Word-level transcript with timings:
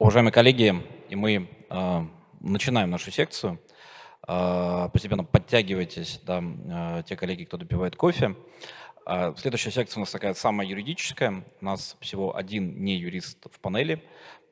Уважаемые 0.00 0.32
коллеги, 0.32 0.74
и 1.08 1.14
мы 1.14 1.48
э, 1.70 2.00
начинаем 2.40 2.90
нашу 2.90 3.12
секцию. 3.12 3.60
Э, 4.26 4.88
постепенно 4.92 5.22
подтягивайтесь, 5.22 6.20
да, 6.26 6.42
э, 6.42 7.02
те 7.06 7.14
коллеги, 7.14 7.44
кто 7.44 7.58
допивает 7.58 7.94
кофе. 7.94 8.34
Э, 9.06 9.32
следующая 9.36 9.70
секция 9.70 9.98
у 9.98 10.00
нас 10.00 10.10
такая 10.10 10.34
самая 10.34 10.66
юридическая. 10.66 11.44
У 11.60 11.64
нас 11.64 11.96
всего 12.00 12.34
один 12.34 12.82
не 12.82 12.96
юрист 12.96 13.46
в 13.48 13.60
панели. 13.60 14.02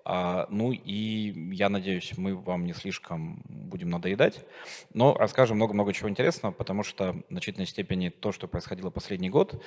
Э, 0.04 0.46
ну 0.48 0.70
и 0.70 1.32
я 1.52 1.68
надеюсь, 1.68 2.16
мы 2.16 2.36
вам 2.36 2.64
не 2.64 2.72
слишком 2.72 3.43
будем 3.48 3.90
надоедать, 3.90 4.46
но 4.95 5.12
расскажем 5.14 5.56
много-много 5.56 5.93
чего 5.93 6.09
интересного, 6.09 6.52
потому 6.52 6.84
что 6.84 7.14
в 7.14 7.30
значительной 7.30 7.66
степени 7.66 8.11
то, 8.11 8.30
что 8.30 8.46
происходило 8.46 8.90
последний 8.90 9.29
год, 9.29 9.61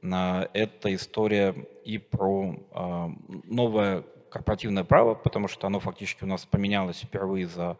э, 0.00 0.46
это 0.54 0.94
история 0.94 1.54
и 1.84 1.98
про 1.98 2.54
э, 2.72 3.08
новое 3.44 4.04
корпоративное 4.30 4.84
право, 4.84 5.14
потому 5.14 5.48
что 5.48 5.66
оно 5.66 5.80
фактически 5.80 6.24
у 6.24 6.26
нас 6.26 6.44
поменялось 6.44 7.00
впервые 7.00 7.46
за, 7.46 7.76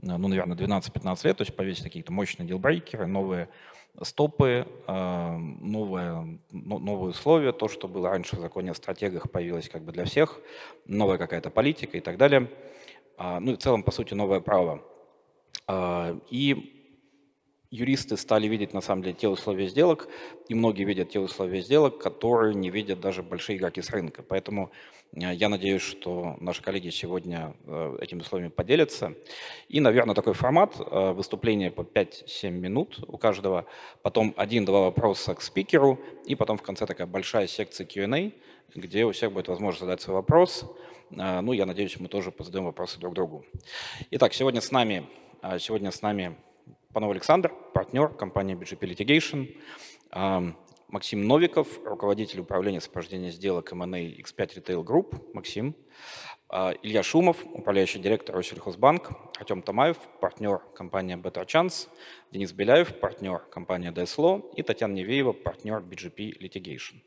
ну, 0.00 0.28
наверное, 0.28 0.56
12-15 0.56 1.26
лет, 1.26 1.36
то 1.36 1.42
есть 1.42 1.56
повесили 1.56 1.84
какие-то 1.84 2.12
мощные 2.12 2.46
дилбрейкеры, 2.46 3.06
новые 3.06 3.48
стопы, 4.02 4.66
э, 4.86 5.36
новые, 5.36 6.38
новые 6.50 7.10
условия, 7.10 7.52
то, 7.52 7.68
что 7.68 7.86
было 7.88 8.10
раньше 8.10 8.36
в 8.36 8.40
законе 8.40 8.72
о 8.72 8.74
стратегах, 8.74 9.30
появилось 9.30 9.68
как 9.68 9.82
бы 9.82 9.92
для 9.92 10.04
всех, 10.04 10.40
новая 10.86 11.18
какая-то 11.18 11.50
политика 11.50 11.96
и 11.96 12.00
так 12.00 12.16
далее. 12.16 12.50
А, 13.16 13.38
ну 13.40 13.52
и 13.52 13.56
в 13.56 13.58
целом, 13.58 13.82
по 13.82 13.92
сути, 13.92 14.14
новое 14.14 14.40
право. 14.40 14.82
А, 15.66 16.18
и 16.30 16.73
юристы 17.74 18.16
стали 18.16 18.46
видеть 18.46 18.72
на 18.72 18.80
самом 18.80 19.02
деле 19.02 19.14
те 19.14 19.28
условия 19.28 19.66
сделок, 19.66 20.08
и 20.48 20.54
многие 20.54 20.84
видят 20.84 21.10
те 21.10 21.18
условия 21.18 21.60
сделок, 21.60 21.98
которые 21.98 22.54
не 22.54 22.70
видят 22.70 23.00
даже 23.00 23.22
большие 23.22 23.56
игроки 23.58 23.82
с 23.82 23.90
рынка. 23.90 24.22
Поэтому 24.22 24.70
э, 25.12 25.34
я 25.34 25.48
надеюсь, 25.48 25.82
что 25.82 26.36
наши 26.38 26.62
коллеги 26.62 26.90
сегодня 26.90 27.56
э, 27.66 27.98
этими 28.00 28.20
условиями 28.20 28.52
поделятся. 28.52 29.14
И, 29.68 29.80
наверное, 29.80 30.14
такой 30.14 30.34
формат 30.34 30.76
э, 30.78 31.12
выступления 31.12 31.72
по 31.72 31.80
5-7 31.80 32.50
минут 32.50 33.04
у 33.08 33.18
каждого, 33.18 33.66
потом 34.02 34.34
один-два 34.36 34.82
вопроса 34.82 35.34
к 35.34 35.42
спикеру, 35.42 35.98
и 36.26 36.36
потом 36.36 36.58
в 36.58 36.62
конце 36.62 36.86
такая 36.86 37.08
большая 37.08 37.48
секция 37.48 37.86
Q&A, 37.86 38.30
где 38.76 39.04
у 39.04 39.10
всех 39.10 39.32
будет 39.32 39.48
возможность 39.48 39.80
задать 39.80 40.00
свой 40.00 40.14
вопрос. 40.14 40.64
Ну, 41.10 41.52
я 41.52 41.66
надеюсь, 41.66 41.98
мы 42.00 42.08
тоже 42.08 42.30
позадаем 42.30 42.64
вопросы 42.64 42.98
друг 42.98 43.14
другу. 43.14 43.44
Итак, 44.10 44.32
сегодня 44.32 44.60
с 44.60 44.72
нами, 44.72 45.06
сегодня 45.58 45.90
с 45.90 46.02
нами 46.02 46.36
Панов 46.94 47.10
Александр, 47.10 47.52
партнер 47.72 48.08
компании 48.08 48.54
BGP 48.54 48.94
Litigation. 48.94 50.54
Максим 50.86 51.26
Новиков, 51.26 51.80
руководитель 51.84 52.38
управления 52.38 52.80
сопровождения 52.80 53.32
сделок 53.32 53.72
M&A 53.72 54.12
X5 54.20 54.62
Retail 54.62 54.84
Group. 54.84 55.32
Максим. 55.34 55.74
А, 56.48 56.72
Илья 56.84 57.02
Шумов, 57.02 57.44
управляющий 57.52 57.98
директор 57.98 58.36
Россельхозбанк. 58.36 59.10
Артем 59.40 59.62
Тамаев, 59.62 59.96
партнер 60.20 60.60
компании 60.76 61.16
Better 61.16 61.44
Chance. 61.44 61.88
Денис 62.30 62.52
Беляев, 62.52 62.94
партнер 63.00 63.40
компании 63.40 63.90
DSLO. 63.90 64.54
И 64.54 64.62
Татьяна 64.62 64.92
Невеева, 64.92 65.32
партнер 65.32 65.80
BGP 65.80 66.38
Litigation. 66.38 67.00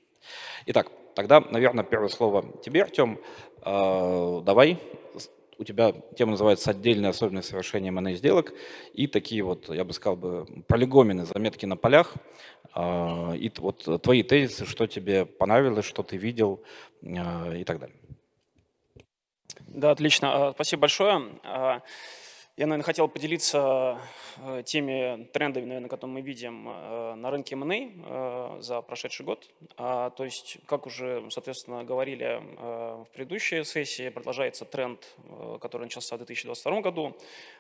Итак, 0.66 0.92
тогда, 1.16 1.40
наверное, 1.40 1.86
первое 1.86 2.10
слово 2.10 2.60
тебе, 2.62 2.84
Артем. 2.84 3.22
А, 3.62 4.42
давай 4.42 4.82
у 5.58 5.64
тебя 5.64 5.94
тема 6.16 6.32
называется 6.32 6.72
«Отдельные 6.72 7.10
особенности 7.10 7.52
совершения 7.52 7.90
M&A 7.90 8.14
сделок» 8.14 8.54
и 8.94 9.08
такие 9.08 9.44
вот, 9.44 9.70
я 9.70 9.84
бы 9.84 9.94
сказал, 9.94 10.18
бы, 10.18 10.46
полигомены, 10.68 11.26
заметки 11.26 11.66
на 11.66 11.76
полях. 11.76 12.14
А, 12.74 13.34
и 13.34 13.52
вот 13.58 14.02
твои 14.04 14.24
тезисы, 14.24 14.66
что 14.66 14.88
тебе 14.88 15.26
понравилось, 15.26 15.86
что 15.86 16.04
ты 16.04 16.18
видел 16.18 16.64
а, 17.04 17.54
и 17.54 17.64
так 17.64 17.80
далее. 17.80 17.98
Да, 19.68 19.92
отлично. 19.92 20.50
А, 20.50 20.52
спасибо 20.54 20.82
большое. 20.82 21.40
Я, 22.58 22.66
наверное, 22.66 22.86
хотел 22.86 23.08
поделиться 23.08 24.00
э, 24.38 24.64
теми 24.66 25.26
трендами, 25.26 25.66
наверное, 25.66 25.90
которые 25.90 26.16
мы 26.16 26.22
видим 26.22 26.68
э, 26.68 27.14
на 27.14 27.30
рынке 27.30 27.54
M&A 27.54 27.92
э, 27.94 28.62
за 28.62 28.82
прошедший 28.82 29.28
год. 29.28 29.48
А, 29.78 30.10
то 30.10 30.26
есть, 30.26 30.58
как 30.66 30.88
уже, 30.88 31.24
соответственно, 31.30 31.84
говорили 31.84 32.42
в 32.58 33.08
предыдущей 33.14 33.64
сессии, 33.64 34.10
продолжается 34.10 34.66
тренд, 34.66 35.06
который 35.62 35.84
начался 35.84 36.16
в 36.16 36.18
2022 36.18 36.82
году 36.82 37.16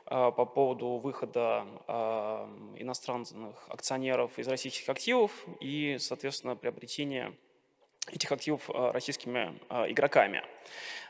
по 0.06 0.46
поводу 0.46 0.98
выхода 0.98 1.66
иностранных 2.76 3.56
акционеров 3.70 4.40
из 4.40 4.48
российских 4.48 4.90
активов 4.90 5.32
и, 5.60 5.98
соответственно, 6.00 6.56
приобретения 6.56 7.34
этих 8.12 8.32
активов 8.32 8.70
российскими 8.70 9.54
игроками. 9.90 10.44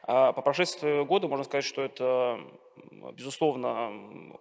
По 0.06 0.34
прошествии 0.34 1.04
года 1.04 1.28
можно 1.28 1.44
сказать, 1.44 1.66
что 1.66 1.82
это 1.82 2.40
безусловно, 3.14 3.92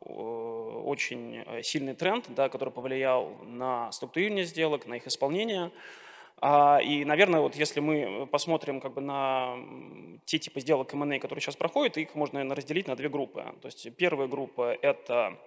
очень 0.00 1.44
сильный 1.62 1.94
тренд, 1.94 2.26
да, 2.28 2.48
который 2.48 2.70
повлиял 2.70 3.36
на 3.44 3.90
структурирование 3.92 4.44
сделок, 4.44 4.86
на 4.86 4.94
их 4.94 5.06
исполнение. 5.06 5.70
А, 6.38 6.80
и, 6.82 7.04
наверное, 7.04 7.40
вот 7.40 7.56
если 7.56 7.80
мы 7.80 8.26
посмотрим 8.26 8.80
как 8.80 8.92
бы 8.92 9.00
на 9.00 9.56
те 10.26 10.38
типы 10.38 10.60
сделок 10.60 10.92
M&A, 10.92 11.18
которые 11.18 11.40
сейчас 11.40 11.56
проходят, 11.56 11.96
их 11.96 12.14
можно, 12.14 12.38
наверное, 12.38 12.56
разделить 12.56 12.88
на 12.88 12.94
две 12.96 13.08
группы. 13.08 13.42
То 13.62 13.66
есть 13.66 13.88
первая 13.96 14.28
группа– 14.28 14.76
это 14.82 15.38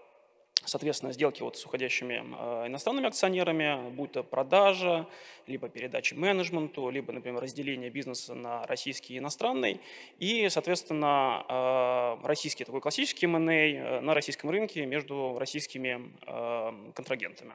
соответственно, 0.70 1.12
сделки 1.12 1.42
вот 1.42 1.58
с 1.58 1.66
уходящими 1.66 2.24
э, 2.64 2.68
иностранными 2.68 3.08
акционерами, 3.08 3.90
будь 3.92 4.14
то 4.14 4.24
продажа, 4.24 5.08
либо 5.48 5.68
передача 5.68 6.16
менеджменту, 6.16 6.90
либо, 6.90 7.12
например, 7.12 7.42
разделение 7.42 7.90
бизнеса 7.90 8.36
на 8.36 8.66
российский 8.68 9.16
и 9.16 9.18
иностранный, 9.18 9.82
и, 10.20 10.48
соответственно, 10.50 11.46
э, 11.50 12.28
российский 12.28 12.64
такой 12.64 12.82
классический 12.82 13.26
M&A 13.26 13.52
э, 13.52 14.00
на 14.02 14.14
российском 14.14 14.50
рынке 14.50 14.86
между 14.86 15.38
российскими 15.38 16.14
контрагентами. 16.94 17.54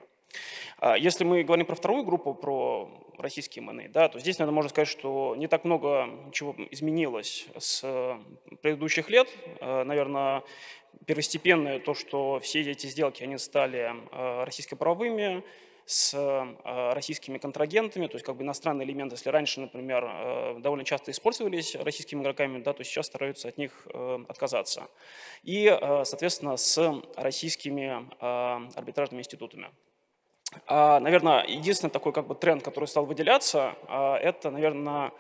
А 0.78 0.97
если 0.97 1.24
мы 1.24 1.44
говорим 1.44 1.66
про 1.66 1.76
вторую 1.76 2.04
группу, 2.04 2.34
про 2.34 2.91
российские 3.19 3.64
M&A, 3.64 3.88
да, 3.88 4.08
то 4.08 4.19
здесь, 4.19 4.38
наверное, 4.38 4.56
можно 4.56 4.69
сказать, 4.70 4.88
что 4.88 5.34
не 5.36 5.47
так 5.47 5.64
много 5.64 6.08
чего 6.32 6.56
изменилось 6.70 7.47
с 7.56 8.19
предыдущих 8.60 9.08
лет. 9.10 9.28
Наверное, 9.60 10.42
первостепенное 11.06 11.78
то, 11.78 11.94
что 11.94 12.38
все 12.41 12.60
эти 12.60 12.87
сделки 12.87 13.22
они 13.22 13.38
стали 13.38 13.93
э, 14.12 14.44
российско-правовыми, 14.44 15.44
с 15.87 16.15
э, 16.15 16.93
российскими 16.94 17.37
контрагентами, 17.37 18.06
то 18.06 18.15
есть 18.15 18.25
как 18.25 18.37
бы 18.37 18.43
иностранные 18.43 18.87
элементы, 18.87 19.16
если 19.16 19.28
раньше, 19.28 19.60
например, 19.60 20.03
э, 20.04 20.56
довольно 20.60 20.84
часто 20.84 21.10
использовались 21.10 21.75
российскими 21.77 22.22
игроками, 22.22 22.62
да, 22.62 22.72
то 22.72 22.83
сейчас 22.84 23.06
стараются 23.06 23.49
от 23.49 23.59
них 23.59 23.87
отказаться. 24.28 24.88
И, 25.43 25.66
соответственно, 26.04 26.56
с 26.56 27.03
российскими 27.16 28.09
арбитражными 28.75 29.21
институтами. 29.21 29.69
А, 30.66 31.00
наверное, 31.00 31.44
единственный 31.44 31.91
такой 31.91 32.12
как 32.12 32.27
бы 32.27 32.34
тренд, 32.34 32.62
который 32.62 32.87
стал 32.87 33.04
выделяться, 33.04 33.75
это, 34.22 34.50
наверное, 34.50 35.12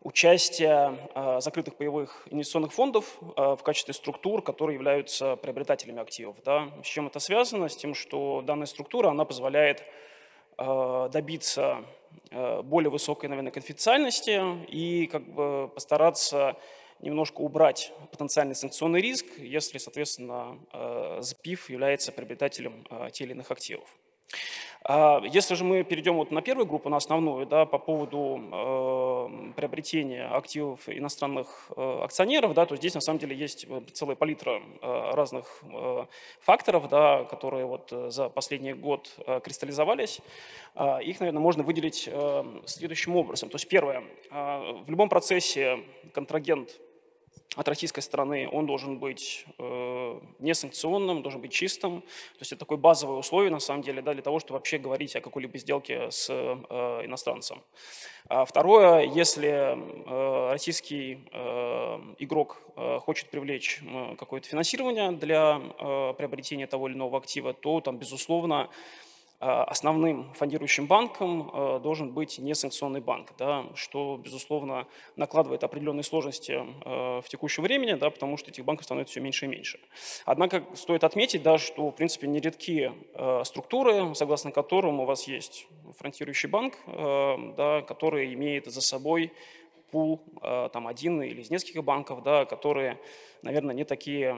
участие 0.00 0.96
а, 1.14 1.40
закрытых 1.40 1.76
паевых 1.76 2.26
инвестиционных 2.30 2.72
фондов 2.72 3.18
а, 3.36 3.56
в 3.56 3.62
качестве 3.62 3.94
структур, 3.94 4.42
которые 4.42 4.74
являются 4.74 5.36
приобретателями 5.36 6.00
активов. 6.00 6.36
Да. 6.44 6.70
С 6.82 6.86
чем 6.86 7.08
это 7.08 7.18
связано? 7.18 7.68
С 7.68 7.76
тем, 7.76 7.94
что 7.94 8.42
данная 8.42 8.66
структура 8.66 9.08
она 9.08 9.24
позволяет 9.24 9.82
а, 10.56 11.08
добиться 11.08 11.84
более 12.64 12.90
высокой, 12.90 13.28
наверное, 13.28 13.52
конфиденциальности 13.52 14.66
и 14.66 15.06
как 15.06 15.26
бы 15.32 15.68
постараться 15.68 16.56
немножко 17.00 17.40
убрать 17.40 17.92
потенциальный 18.10 18.54
санкционный 18.54 19.00
риск, 19.00 19.24
если, 19.38 19.78
соответственно, 19.78 20.58
ЗПИФ 21.20 21.70
является 21.70 22.12
приобретателем 22.12 22.86
тех 23.12 23.26
или 23.26 23.32
иных 23.32 23.50
активов. 23.50 23.88
А 24.90 25.20
если 25.22 25.54
же 25.54 25.64
мы 25.64 25.84
перейдем 25.84 26.14
вот 26.14 26.30
на 26.30 26.40
первую 26.40 26.66
группу, 26.66 26.88
на 26.88 26.96
основную, 26.96 27.44
да, 27.46 27.66
по 27.66 27.78
поводу 27.78 28.40
э, 28.40 29.52
приобретения 29.54 30.24
активов 30.24 30.88
иностранных 30.88 31.70
э, 31.76 32.00
акционеров, 32.04 32.54
да, 32.54 32.64
то 32.64 32.74
здесь 32.74 32.94
на 32.94 33.02
самом 33.02 33.18
деле 33.18 33.36
есть 33.36 33.66
целая 33.92 34.16
палитра 34.16 34.62
э, 34.80 35.10
разных 35.12 35.62
э, 35.64 36.06
факторов, 36.40 36.88
да, 36.88 37.24
которые 37.24 37.66
вот 37.66 37.92
э, 37.92 38.10
за 38.10 38.30
последний 38.30 38.72
год 38.72 39.12
э, 39.26 39.40
кристаллизовались. 39.44 40.20
Э, 40.74 41.02
их, 41.02 41.20
наверное, 41.20 41.42
можно 41.42 41.64
выделить 41.64 42.08
э, 42.10 42.44
следующим 42.64 43.14
образом. 43.14 43.50
То 43.50 43.56
есть 43.56 43.68
первое, 43.68 44.04
э, 44.30 44.72
в 44.86 44.88
любом 44.88 45.10
процессе 45.10 45.80
контрагент 46.14 46.80
от 47.56 47.66
российской 47.66 48.00
стороны 48.00 48.48
он 48.50 48.66
должен 48.66 48.98
быть 48.98 49.46
э, 49.58 50.20
несанкционным, 50.38 51.22
должен 51.22 51.40
быть 51.40 51.52
чистым. 51.52 52.02
То 52.02 52.40
есть 52.40 52.52
это 52.52 52.60
такое 52.60 52.78
базовое 52.78 53.16
условие, 53.16 53.50
на 53.50 53.58
самом 53.58 53.82
деле, 53.82 54.02
да, 54.02 54.12
для 54.12 54.22
того, 54.22 54.38
чтобы 54.38 54.58
вообще 54.58 54.78
говорить 54.78 55.16
о 55.16 55.20
какой-либо 55.20 55.56
сделке 55.58 56.10
с 56.10 56.28
э, 56.30 56.34
иностранцем. 57.04 57.62
А 58.28 58.44
второе, 58.44 59.04
если 59.04 59.48
э, 59.48 60.50
российский 60.50 61.20
э, 61.32 62.14
игрок 62.18 62.60
э, 62.76 62.98
хочет 62.98 63.30
привлечь 63.30 63.80
э, 63.82 64.16
какое-то 64.16 64.46
финансирование 64.46 65.12
для 65.12 65.60
э, 65.78 66.14
приобретения 66.18 66.66
того 66.66 66.88
или 66.88 66.94
иного 66.94 67.18
актива, 67.18 67.54
то 67.54 67.80
там, 67.80 67.96
безусловно, 67.96 68.68
основным 69.40 70.34
фондирующим 70.34 70.86
банком 70.86 71.50
а, 71.52 71.78
должен 71.78 72.10
быть 72.12 72.38
несанкционный 72.40 73.00
банк, 73.00 73.34
да, 73.38 73.66
что, 73.76 74.16
безусловно, 74.16 74.88
накладывает 75.14 75.62
определенные 75.62 76.02
сложности 76.02 76.58
а, 76.58 77.20
в 77.20 77.28
текущем 77.28 77.62
времени, 77.62 77.92
да, 77.92 78.10
потому 78.10 78.36
что 78.36 78.50
этих 78.50 78.64
банков 78.64 78.84
становится 78.86 79.12
все 79.12 79.20
меньше 79.20 79.44
и 79.44 79.48
меньше. 79.48 79.78
Однако 80.24 80.64
стоит 80.74 81.04
отметить, 81.04 81.44
да, 81.44 81.56
что, 81.58 81.90
в 81.90 81.92
принципе, 81.92 82.26
нередки 82.26 82.92
структуры, 83.44 84.14
согласно 84.14 84.50
которым 84.50 85.00
у 85.00 85.04
вас 85.04 85.28
есть 85.28 85.68
фронтирующий 85.98 86.48
банк, 86.48 86.76
да, 86.86 87.82
который 87.82 88.34
имеет 88.34 88.66
за 88.66 88.80
собой 88.80 89.32
пул, 89.90 90.22
там, 90.40 90.86
один 90.86 91.22
или 91.22 91.40
из 91.40 91.50
нескольких 91.50 91.84
банков, 91.84 92.22
да, 92.22 92.44
которые, 92.44 93.00
наверное, 93.42 93.74
не 93.74 93.84
такие 93.84 94.36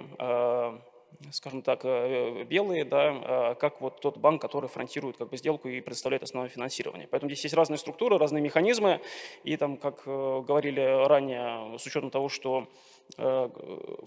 скажем 1.33 1.63
так, 1.63 1.81
э, 1.85 2.45
белые, 2.45 2.85
да, 2.85 3.53
э, 3.53 3.55
как 3.57 3.81
вот 3.81 4.01
тот 4.01 4.17
банк, 4.19 4.41
который 4.41 4.69
фронтирует 4.69 5.17
как 5.17 5.29
бы 5.29 5.37
сделку 5.37 5.69
и 5.69 5.81
предоставляет 5.81 6.23
основное 6.23 6.49
финансирование. 6.49 7.09
Поэтому 7.09 7.31
здесь 7.31 7.45
есть 7.45 7.55
разные 7.55 7.79
структуры, 7.79 8.19
разные 8.19 8.43
механизмы, 8.43 9.01
и 9.45 9.57
там, 9.57 9.77
как 9.77 10.03
э, 10.07 10.43
говорили 10.47 10.81
ранее, 11.07 11.79
с 11.79 11.87
учетом 11.87 12.11
того, 12.11 12.29
что 12.29 12.69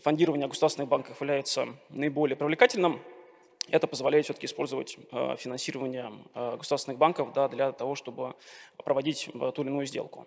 фондирование 0.02 0.48
государственных 0.48 0.88
банков 0.88 1.20
является 1.20 1.68
наиболее 1.90 2.38
привлекательным, 2.38 3.02
это 3.70 3.86
позволяет 3.86 4.24
все-таки 4.24 4.46
использовать 4.46 4.98
финансирование 5.38 6.10
государственных 6.34 6.98
банков 6.98 7.34
да, 7.34 7.50
для 7.50 7.74
того, 7.74 7.96
чтобы 7.96 8.36
проводить 8.78 9.30
ту 9.34 9.62
или 9.62 9.70
иную 9.70 9.86
сделку. 9.88 10.26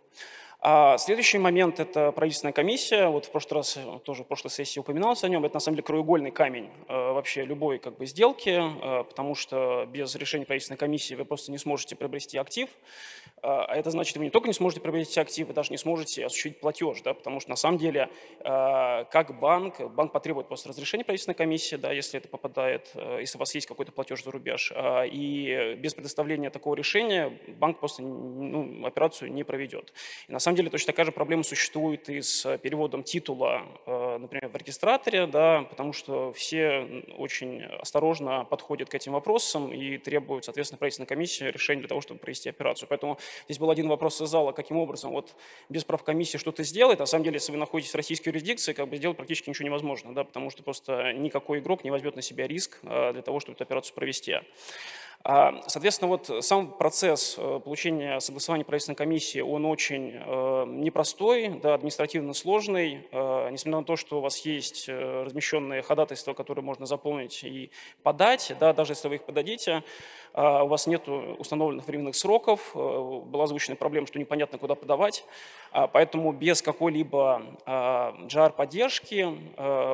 А 0.68 0.98
следующий 0.98 1.38
момент– 1.38 1.78
это 1.80 2.10
правительственная 2.10 2.52
комиссия. 2.52 3.06
Вот 3.06 3.26
в 3.26 3.30
прошлый 3.30 3.58
раз, 3.58 3.78
тоже 4.02 4.24
в 4.24 4.26
прошлой 4.26 4.50
сессии 4.50 4.80
упоминалось 4.80 5.22
о 5.22 5.28
нем. 5.28 5.44
Это 5.44 5.54
на 5.54 5.60
самом 5.60 5.76
деле 5.76 5.86
краеугольный 5.86 6.32
камень 6.32 6.68
э, 6.88 6.92
вообще 7.12 7.44
любой 7.44 7.78
как 7.78 7.96
бы, 7.98 8.04
сделки, 8.04 8.60
э, 8.60 9.04
потому 9.04 9.36
что 9.36 9.86
без 9.88 10.12
решения 10.16 10.44
правительственной 10.44 10.76
комиссии 10.76 11.14
вы 11.14 11.24
просто 11.24 11.52
не 11.52 11.58
сможете 11.58 11.94
приобрести 11.94 12.36
актив. 12.36 12.68
А, 13.42 13.72
это 13.76 13.92
значит, 13.92 14.16
вы 14.16 14.24
не 14.24 14.30
только 14.30 14.48
не 14.48 14.54
сможете 14.54 14.80
приобрести 14.80 15.20
актив, 15.20 15.46
вы 15.46 15.54
даже 15.54 15.70
не 15.70 15.78
сможете 15.78 16.26
осуществить 16.26 16.58
платеж, 16.58 17.00
да, 17.02 17.14
потому 17.14 17.38
что 17.38 17.50
на 17.50 17.56
самом 17.56 17.78
деле, 17.78 18.08
как 18.42 19.38
банк, 19.38 19.80
банк 19.92 20.10
потребует 20.10 20.48
просто 20.48 20.70
разрешения 20.70 21.04
правительственной 21.04 21.36
комиссии, 21.36 21.76
да, 21.76 21.92
если 21.92 22.18
это 22.18 22.28
попадает, 22.28 22.90
если 23.20 23.36
у 23.36 23.40
вас 23.40 23.54
есть 23.54 23.68
какой-то 23.68 23.92
платеж 23.92 24.24
за 24.24 24.30
рубеж. 24.30 24.72
И 25.12 25.76
без 25.78 25.94
предоставления 25.94 26.50
такого 26.50 26.74
решения 26.74 27.38
банк 27.58 27.78
просто 27.78 28.02
ну, 28.02 28.84
операцию 28.84 29.32
не 29.32 29.44
проведет. 29.44 29.92
И 30.28 30.32
на 30.32 30.38
самом 30.38 30.55
деле 30.56 30.70
точно 30.70 30.88
такая 30.88 31.06
же 31.06 31.12
проблема 31.12 31.42
существует 31.42 32.08
и 32.08 32.20
с 32.20 32.58
переводом 32.58 33.02
титула, 33.02 33.62
э, 33.86 34.18
например, 34.18 34.48
в 34.48 34.56
регистраторе, 34.56 35.26
да, 35.26 35.62
потому 35.62 35.92
что 35.92 36.32
все 36.32 37.04
очень 37.16 37.62
осторожно 37.62 38.44
подходят 38.44 38.88
к 38.88 38.94
этим 38.94 39.12
вопросам 39.12 39.72
и 39.72 39.98
требуют, 39.98 40.44
соответственно, 40.44 40.78
правительственной 40.78 41.06
комиссии 41.06 41.44
решения 41.44 41.80
для 41.80 41.88
того, 41.88 42.00
чтобы 42.00 42.20
провести 42.20 42.48
операцию. 42.48 42.88
Поэтому 42.88 43.18
здесь 43.44 43.58
был 43.58 43.70
один 43.70 43.88
вопрос 43.88 44.20
из 44.20 44.28
зала, 44.28 44.52
каким 44.52 44.78
образом 44.78 45.12
вот 45.12 45.34
без 45.68 45.84
прав 45.84 46.02
комиссии 46.02 46.38
что-то 46.38 46.64
сделать. 46.64 46.98
На 46.98 47.06
самом 47.06 47.24
деле, 47.24 47.36
если 47.36 47.52
вы 47.52 47.58
находитесь 47.58 47.92
в 47.92 47.96
российской 47.96 48.28
юрисдикции, 48.28 48.72
как 48.72 48.88
бы 48.88 48.96
сделать 48.96 49.16
практически 49.16 49.48
ничего 49.48 49.66
невозможно, 49.66 50.14
да, 50.14 50.24
потому 50.24 50.50
что 50.50 50.62
просто 50.62 51.12
никакой 51.12 51.58
игрок 51.60 51.84
не 51.84 51.90
возьмет 51.90 52.16
на 52.16 52.22
себя 52.22 52.46
риск 52.46 52.78
э, 52.82 53.12
для 53.12 53.22
того, 53.22 53.40
чтобы 53.40 53.56
эту 53.56 53.64
операцию 53.64 53.94
провести. 53.94 54.36
А, 55.24 55.60
соответственно, 55.66 56.08
вот 56.08 56.30
сам 56.44 56.70
процесс 56.70 57.34
э, 57.36 57.60
получения 57.64 58.20
согласования 58.20 58.64
правительственной 58.64 58.96
комиссии, 58.96 59.40
он 59.40 59.64
очень 59.64 60.12
э, 60.14 60.64
непростой, 60.68 61.48
да, 61.60 61.74
административно 61.74 62.32
сложный, 62.32 63.08
э, 63.10 63.50
несмотря 63.50 63.80
на 63.80 63.84
то, 63.84 63.96
что 63.96 64.18
у 64.18 64.20
вас 64.20 64.38
есть 64.46 64.88
размещенные 64.88 65.82
ходатайства, 65.82 66.32
которые 66.32 66.64
можно 66.64 66.86
заполнить 66.86 67.42
и 67.42 67.70
подать, 68.04 68.54
да, 68.60 68.72
даже 68.72 68.92
если 68.92 69.08
вы 69.08 69.16
их 69.16 69.24
подадите, 69.24 69.82
у 70.36 70.66
вас 70.66 70.86
нет 70.86 71.08
установленных 71.08 71.86
временных 71.86 72.14
сроков, 72.14 72.72
была 72.74 73.44
озвучена 73.44 73.76
проблема, 73.76 74.06
что 74.06 74.18
непонятно, 74.18 74.58
куда 74.58 74.74
подавать, 74.74 75.24
а, 75.72 75.86
поэтому 75.86 76.32
без 76.32 76.62
какой-либо 76.62 77.42
JAR-поддержки 77.66 79.26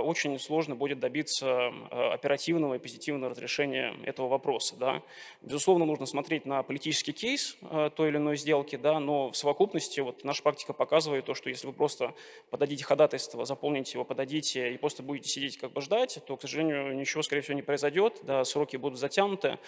очень 0.03 0.39
сложно 0.39 0.75
будет 0.75 0.99
добиться 1.01 1.73
оперативного 1.91 2.75
и 2.75 2.79
позитивного 2.79 3.31
разрешения 3.31 3.95
этого 4.05 4.29
вопроса. 4.29 4.77
Да. 4.77 5.03
Безусловно, 5.43 5.85
нужно 5.85 6.07
смотреть 6.07 6.47
на 6.47 6.63
политический 6.63 7.13
кейс 7.13 7.57
э, 7.63 7.91
той 7.95 8.09
или 8.09 8.17
иной 8.17 8.37
сделки, 8.37 8.77
да, 8.77 8.99
но 8.99 9.31
в 9.31 9.37
совокупности 9.37 10.01
вот 10.01 10.25
наша 10.25 10.43
практика 10.43 10.73
показывает 10.73 11.25
то, 11.25 11.35
что 11.35 11.49
если 11.49 11.67
вы 11.67 11.73
просто 11.73 12.15
подадите 12.51 12.85
ходатайство, 12.85 13.45
заполните 13.45 13.93
его, 13.93 14.05
подадите 14.05 14.73
и 14.73 14.77
просто 14.77 15.03
будете 15.03 15.29
сидеть 15.29 15.59
как 15.59 15.73
бы 15.73 15.81
ждать, 15.81 16.19
то, 16.27 16.37
к 16.37 16.41
сожалению, 16.41 16.95
ничего, 16.97 17.23
скорее 17.23 17.43
всего, 17.43 17.55
не 17.55 17.63
произойдет, 17.63 18.21
да, 18.23 18.45
сроки 18.45 18.77
будут 18.77 18.99
затянуты, 18.99 19.59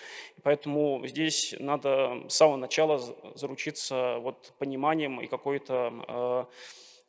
поэтому 0.42 0.63
здесь 1.06 1.54
надо 1.58 2.22
с 2.28 2.34
самого 2.34 2.56
начала 2.56 2.98
заручиться 3.34 4.18
вот 4.20 4.52
пониманием 4.58 5.20
и 5.20 5.26
какой-то 5.26 5.92
э, 6.08 6.44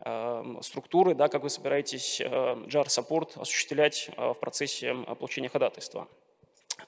э, 0.06 0.62
структуры, 0.62 1.16
да, 1.16 1.28
как 1.28 1.44
вы 1.44 1.50
собираетесь 1.50 2.22
JAR 2.22 2.88
Support 2.88 3.40
осуществлять 3.40 4.10
в 4.18 4.36
процессе 4.36 4.94
получения 5.20 5.50
ходатайства. 5.50 6.08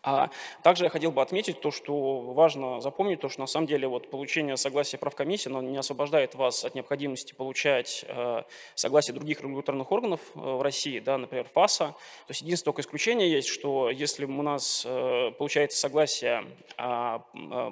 А 0.04 0.30
также 0.63 0.86
я 0.86 0.89
хотел 0.89 1.12
бы 1.12 1.22
отметить 1.22 1.62
то, 1.62 1.72
что 1.72 2.19
важно 2.22 2.81
запомнить, 2.81 3.19
то, 3.19 3.30
что 3.30 3.42
на 3.42 3.48
самом 3.48 3.68
деле 3.68 3.88
вот 3.88 4.10
получение 4.10 4.57
согласия 4.57 4.98
правкомиссии 4.98 5.50
оно 5.50 5.62
не 5.62 5.78
освобождает 5.78 6.36
вас 6.36 6.66
от 6.66 6.75
необходимости 6.75 7.34
получать 7.34 8.06
э, 8.07 8.44
согласие 8.75 9.13
других 9.13 9.42
регуляторных 9.42 9.92
органов 9.92 10.22
э, 10.36 10.39
в 10.39 10.62
России, 10.62 11.00
да, 11.00 11.18
например, 11.18 11.48
ФАСа. 11.54 11.88
То 11.88 12.31
есть 12.31 12.42
единственное 12.42 12.74
только 12.74 12.81
исключение 12.81 13.31
есть, 13.31 13.48
что 13.48 13.89
если 13.89 14.25
у 14.25 14.42
нас 14.42 14.84
э, 14.86 15.31
получается 15.38 15.80
согласие 15.80 16.45
э, 16.78 17.19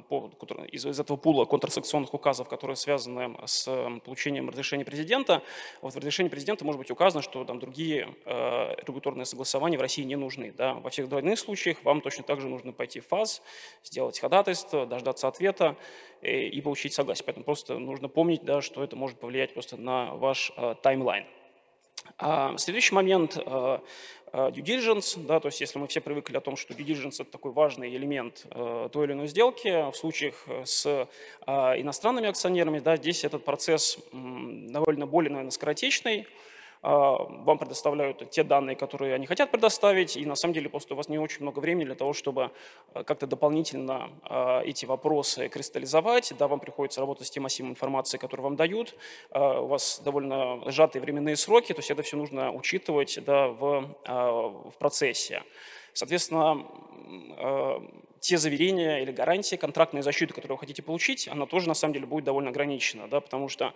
по, 0.09 0.31
из, 0.71 0.85
из 0.85 0.99
этого 0.99 1.17
пула 1.17 1.45
контрсанкционных 1.45 2.13
указов, 2.13 2.47
которые 2.47 2.75
связаны 2.75 3.37
с 3.45 3.65
получением 4.03 4.49
разрешения 4.49 4.85
президента, 4.85 5.41
вот 5.81 5.93
в 5.93 5.97
разрешении 5.97 6.29
президента 6.29 6.65
может 6.65 6.79
быть 6.79 6.91
указано, 6.91 7.21
что 7.21 7.43
там 7.43 7.59
другие 7.59 8.15
э, 8.25 8.75
регуляторные 8.85 9.25
согласования 9.25 9.77
в 9.77 9.81
России 9.81 10.03
не 10.03 10.15
нужны. 10.15 10.51
Да. 10.51 10.75
Во 10.75 10.89
всех 10.89 11.09
двойных 11.09 11.39
случаях 11.39 11.83
вам 11.83 12.01
точно 12.05 12.23
также 12.23 12.47
нужно 12.47 12.71
пойти 12.71 12.99
в 12.99 13.07
ФАЗ, 13.07 13.41
сделать 13.83 14.19
ходатайство, 14.19 14.85
дождаться 14.85 15.27
ответа 15.27 15.75
э, 16.21 16.43
и 16.43 16.61
получить 16.61 16.93
согласие. 16.93 17.25
Поэтому 17.25 17.43
просто 17.43 17.79
нужно 17.79 18.09
помнить, 18.09 18.43
да, 18.43 18.61
что 18.61 18.83
это 18.83 18.95
может 18.95 19.19
повлиять 19.19 19.55
просто 19.55 19.75
на 19.75 20.13
ваш 20.13 20.51
э, 20.55 20.75
таймлайн. 20.83 21.25
А 22.19 22.55
следующий 22.57 22.93
момент 22.93 23.37
э, 23.37 23.79
due 24.31 24.51
diligence, 24.51 25.19
да, 25.25 25.39
то 25.39 25.47
есть 25.47 25.61
если 25.61 25.79
мы 25.79 25.87
все 25.87 25.99
привыкли 25.99 26.37
о 26.37 26.41
том, 26.41 26.57
что 26.57 26.75
due 26.75 26.85
diligence 26.85 27.15
это 27.21 27.31
такой 27.31 27.53
важный 27.53 27.95
элемент 27.95 28.45
той 28.51 29.05
или 29.05 29.13
иной 29.13 29.25
сделки, 29.25 29.89
в 29.91 29.95
случаях 29.95 30.45
с 30.63 31.07
иностранными 31.47 32.27
акционерами, 32.27 32.77
да, 32.77 32.97
здесь 32.97 33.23
этот 33.23 33.43
процесс 33.43 33.97
довольно 34.11 35.07
более, 35.07 35.31
наверное, 35.31 35.51
скоротечный, 35.51 36.27
вам 36.85 37.57
предоставляют 37.57 38.29
те 38.29 38.43
данные, 38.43 38.75
которые 38.75 39.15
они 39.15 39.25
хотят 39.25 39.49
предоставить, 39.49 40.15
и 40.15 40.25
на 40.25 40.35
самом 40.35 40.53
деле 40.53 40.69
просто 40.69 40.93
у 40.93 40.97
вас 40.97 41.09
не 41.09 41.17
очень 41.17 41.41
много 41.41 41.59
времени 41.59 41.85
для 41.85 41.95
того, 41.95 42.13
чтобы 42.13 42.51
а, 42.93 43.03
как-то 43.03 43.25
дополнительно 43.25 44.11
а, 44.21 44.61
эти 44.61 44.85
вопросы 44.85 45.49
кристаллизовать, 45.49 46.33
да, 46.37 46.47
вам 46.47 46.59
приходится 46.59 47.01
работать 47.01 47.25
с 47.25 47.31
тем 47.31 47.43
массивом 47.43 47.71
информации, 47.71 48.17
которую 48.17 48.43
вам 48.43 48.55
дают, 48.55 48.95
у 49.31 49.65
вас 49.65 50.01
довольно 50.05 50.61
сжатые 50.69 51.01
временные 51.01 51.35
сроки, 51.35 51.73
то 51.73 51.79
есть 51.79 51.89
это 51.89 52.03
все 52.03 52.17
нужно 52.17 52.51
учитывать 52.51 53.17
да, 53.25 53.47
в, 53.47 53.95
в 54.05 54.73
процессе. 54.77 55.41
Соответственно, 55.95 56.67
те 58.25 58.37
заверения 58.39 59.03
или 59.03 59.11
гарантии, 59.11 59.55
контрактные 59.55 60.01
защиты, 60.01 60.33
которые 60.33 60.55
вы 60.55 60.59
хотите 60.59 60.81
получить, 60.81 61.27
она 61.27 61.45
тоже 61.45 61.67
на 61.67 61.75
самом 61.75 61.93
деле 61.93 62.07
будет 62.07 62.23
довольно 62.23 62.49
ограничена, 62.49 63.07
да, 63.07 63.21
потому 63.21 63.49
что 63.49 63.73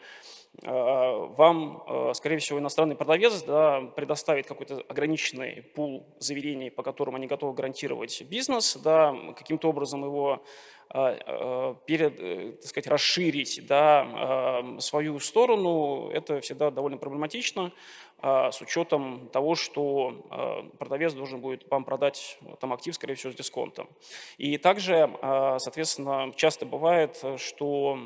э, 0.64 0.68
вам, 0.68 1.84
э, 1.88 2.14
скорее 2.16 2.40
всего, 2.40 2.58
иностранный 2.58 2.96
продавец 2.96 3.44
да, 3.44 3.82
предоставит 3.96 4.48
какой-то 4.48 4.84
ограниченный 4.90 5.62
пул 5.76 6.08
заверений, 6.18 6.72
по 6.72 6.82
которым 6.82 7.14
они 7.14 7.28
готовы 7.28 7.54
гарантировать 7.54 8.24
бизнес, 8.24 8.76
да, 8.84 9.16
каким-то 9.38 9.70
образом 9.70 10.04
его 10.04 10.44
а, 10.90 11.16
а, 11.28 11.76
перед, 11.86 12.20
э, 12.20 12.54
так 12.54 12.70
сказать, 12.70 12.88
расширить 12.88 13.68
да, 13.68 14.64
свою 14.80 15.20
сторону, 15.20 16.10
это 16.12 16.42
всегда 16.42 16.72
довольно 16.72 16.98
проблематично 16.98 17.72
с 18.22 18.62
учетом 18.62 19.30
того, 19.32 19.56
что 19.56 20.70
продавец 20.78 21.14
должен 21.14 21.40
будет 21.40 21.70
вам 21.70 21.84
продать 21.84 22.38
там, 22.60 22.74
актив, 22.74 22.94
скорее 22.94 23.16
всего, 23.16 23.32
с 23.32 23.36
дисконтом. 23.36 23.88
И 24.38 24.58
также, 24.58 25.10
соответственно, 25.22 26.32
часто 26.36 26.66
бывает, 26.66 27.24
что 27.38 27.98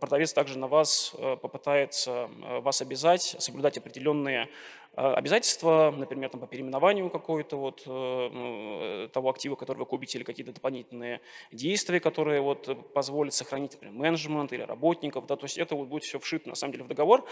продавец 0.00 0.32
также 0.32 0.58
на 0.58 0.68
вас 0.68 1.14
попытается 1.40 2.28
вас 2.62 2.82
обязать 2.82 3.36
соблюдать 3.38 3.78
определенные 3.78 4.48
а, 4.96 5.14
обязательства, 5.14 5.92
например, 5.96 6.30
там, 6.30 6.40
по 6.40 6.46
переименованию 6.46 7.10
какой-то 7.10 7.56
вот, 7.56 7.82
э, 7.86 9.04
э, 9.04 9.08
того 9.12 9.30
актива, 9.30 9.56
который 9.56 9.78
вы 9.78 9.86
купите, 9.86 10.18
или 10.18 10.24
какие-то 10.24 10.52
дополнительные 10.52 11.20
действия, 11.50 11.98
которые 11.98 12.40
вот 12.40 12.92
позволят 12.92 13.34
сохранить, 13.34 13.72
например, 13.72 13.94
менеджмент 13.94 14.52
или 14.52 14.62
работников, 14.62 15.26
да, 15.26 15.36
то 15.36 15.46
есть 15.46 15.58
это 15.58 15.74
вот 15.74 15.88
будет 15.88 16.04
все 16.04 16.20
вшито 16.20 16.48
на 16.48 16.54
самом 16.54 16.72
деле 16.72 16.84
в 16.84 16.88
договор, 16.88 17.24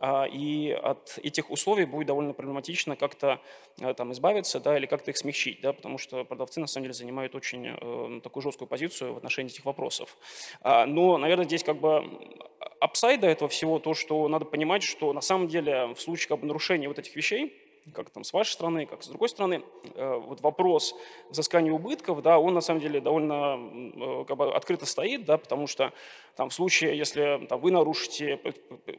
а, 0.00 0.26
и 0.26 0.70
от 0.70 1.18
этих 1.22 1.35
условий 1.42 1.84
будет 1.84 2.06
довольно 2.06 2.32
проблематично 2.32 2.96
как-то 2.96 3.40
э, 3.80 3.94
там 3.94 4.12
избавиться, 4.12 4.60
да, 4.60 4.76
или 4.76 4.86
как-то 4.86 5.10
их 5.10 5.16
смягчить, 5.16 5.60
да, 5.60 5.72
потому 5.72 5.98
что 5.98 6.24
продавцы 6.24 6.60
на 6.60 6.66
самом 6.66 6.84
деле 6.84 6.94
занимают 6.94 7.34
очень 7.34 7.66
э, 7.66 8.20
такую 8.22 8.42
жесткую 8.42 8.68
позицию 8.68 9.14
в 9.14 9.16
отношении 9.16 9.50
этих 9.52 9.64
вопросов. 9.64 10.16
А, 10.62 10.86
но, 10.86 11.18
наверное, 11.18 11.44
здесь 11.44 11.64
как 11.64 11.78
бы 11.78 12.04
апсайда 12.80 13.26
этого 13.26 13.48
всего 13.48 13.78
то, 13.78 13.94
что 13.94 14.28
надо 14.28 14.44
понимать, 14.44 14.82
что 14.82 15.12
на 15.12 15.20
самом 15.20 15.48
деле 15.48 15.88
в 15.94 16.00
случае 16.00 16.28
как 16.28 16.40
бы, 16.40 16.46
нарушения 16.46 16.88
вот 16.88 16.98
этих 16.98 17.14
вещей, 17.16 17.54
как 17.94 18.10
там 18.10 18.24
с 18.24 18.32
вашей 18.32 18.52
стороны, 18.52 18.86
как 18.86 19.02
с 19.02 19.08
другой 19.08 19.28
стороны, 19.28 19.62
э, 19.94 20.14
вот 20.16 20.40
вопрос 20.40 20.94
взыскания 21.30 21.72
убытков, 21.72 22.22
да, 22.22 22.38
он 22.38 22.54
на 22.54 22.60
самом 22.60 22.80
деле 22.80 23.00
довольно 23.00 23.58
э, 23.58 24.24
как 24.26 24.36
бы 24.36 24.54
открыто 24.54 24.86
стоит, 24.86 25.24
да, 25.24 25.38
потому 25.38 25.66
что 25.66 25.92
там 26.36 26.50
в 26.50 26.54
случае, 26.54 26.96
если 26.98 27.46
там, 27.48 27.60
вы 27.60 27.70
нарушите 27.70 28.40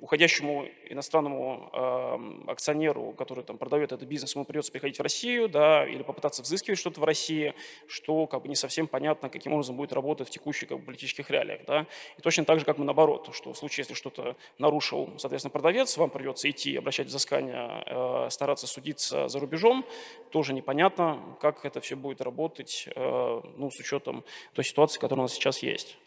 уходящему 0.01 0.67
иностранному 0.89 1.69
э, 1.71 2.51
акционеру, 2.51 3.13
который 3.13 3.43
там 3.43 3.57
продает 3.57 3.91
этот 3.91 4.07
бизнес, 4.07 4.33
ему 4.35 4.45
придется 4.45 4.71
приходить 4.71 4.97
в 4.97 5.01
Россию, 5.03 5.49
да, 5.49 5.87
или 5.87 6.01
попытаться 6.03 6.41
взыскивать 6.41 6.79
что-то 6.79 6.99
в 6.99 7.03
России, 7.03 7.53
что 7.87 8.25
как 8.25 8.41
бы 8.41 8.47
не 8.47 8.55
совсем 8.55 8.87
понятно, 8.87 9.29
каким 9.29 9.53
образом 9.53 9.75
будет 9.75 9.93
работать 9.93 10.27
в 10.27 10.31
текущих 10.31 10.69
как 10.69 10.79
бы, 10.79 10.85
политических 10.85 11.29
реалиях, 11.29 11.61
да. 11.67 11.85
И 12.17 12.21
точно 12.21 12.45
так 12.45 12.59
же, 12.59 12.65
как 12.65 12.77
мы 12.77 12.85
наоборот, 12.85 13.29
что 13.33 13.53
в 13.53 13.57
случае, 13.57 13.83
если 13.83 13.93
что-то 13.93 14.35
нарушил, 14.57 15.09
соответственно, 15.17 15.51
продавец, 15.51 15.95
вам 15.97 16.09
придется 16.09 16.49
идти, 16.49 16.75
обращать 16.77 17.07
взыскание, 17.07 17.83
э, 17.85 18.29
стараться 18.31 18.65
судиться 18.77 19.27
за 19.27 19.39
рубежом, 19.39 19.85
тоже 20.29 20.53
непонятно, 20.53 21.19
как 21.41 21.65
это 21.65 21.81
все 21.81 21.95
будет 21.95 22.21
работать, 22.21 22.87
э, 22.95 23.41
ну, 23.57 23.71
с 23.71 23.79
учетом 23.79 24.23
той 24.53 24.63
ситуации, 24.63 24.99
которая 24.99 25.21
у 25.21 25.23
нас 25.23 25.33
сейчас 25.33 25.63
есть. 25.63 25.97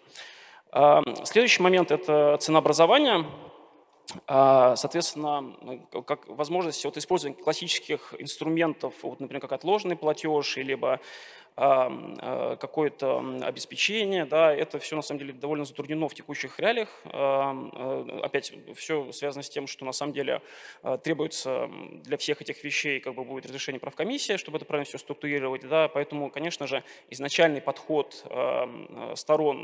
А, 0.71 1.03
следующий 1.25 1.63
момент– 1.65 1.91
это 1.91 2.37
ценообразование. 2.39 3.27
А, 4.27 4.77
соответственно, 4.77 5.57
как 6.07 6.29
возможность 6.29 6.85
вот 6.85 6.97
использования 6.97 7.43
классических 7.43 8.15
инструментов, 8.19 8.95
вот, 9.03 9.19
например, 9.19 9.41
как 9.41 9.53
отложенный 9.53 9.97
платеж, 9.97 10.57
либо 10.57 11.01
какое-то 11.61 13.23
обеспечение, 13.43 14.25
да, 14.25 14.55
это 14.55 14.79
все 14.79 14.97
на 14.97 15.03
самом 15.03 15.19
деле 15.19 15.33
довольно 15.33 15.65
затруднено 15.65 16.09
в 16.09 16.15
текущих 16.15 16.59
реалиях. 16.59 16.89
Э, 17.05 18.21
опять 18.23 18.53
все 18.77 19.13
связано 19.13 19.43
с 19.43 19.51
тем, 19.51 19.67
что 19.67 19.85
на 19.85 19.93
самом 19.93 20.13
деле 20.13 20.41
а, 20.83 20.97
требуется 20.97 21.69
для 22.05 22.17
всех 22.17 22.41
этих 22.41 22.65
вещей 22.65 23.01
как 23.01 23.15
бы 23.15 23.25
будет 23.25 23.47
разрешение 23.47 23.81
правкомиссии, 23.81 24.37
чтобы 24.37 24.57
это 24.57 24.65
правильно 24.65 24.87
все 24.87 24.99
структурировать, 24.99 25.69
да, 25.69 25.89
поэтому, 25.89 26.31
конечно 26.31 26.67
же, 26.67 26.83
изначальный 27.11 27.61
подход 27.61 28.25
сторон, 29.15 29.63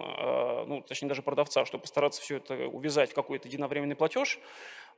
ну, 0.66 0.82
точнее 0.86 1.08
даже 1.08 1.22
продавца, 1.22 1.64
чтобы 1.64 1.82
постараться 1.82 2.20
все 2.20 2.36
это 2.36 2.54
увязать 2.66 3.12
в 3.12 3.14
какой-то 3.14 3.48
единовременный 3.48 3.96
платеж, 3.96 4.38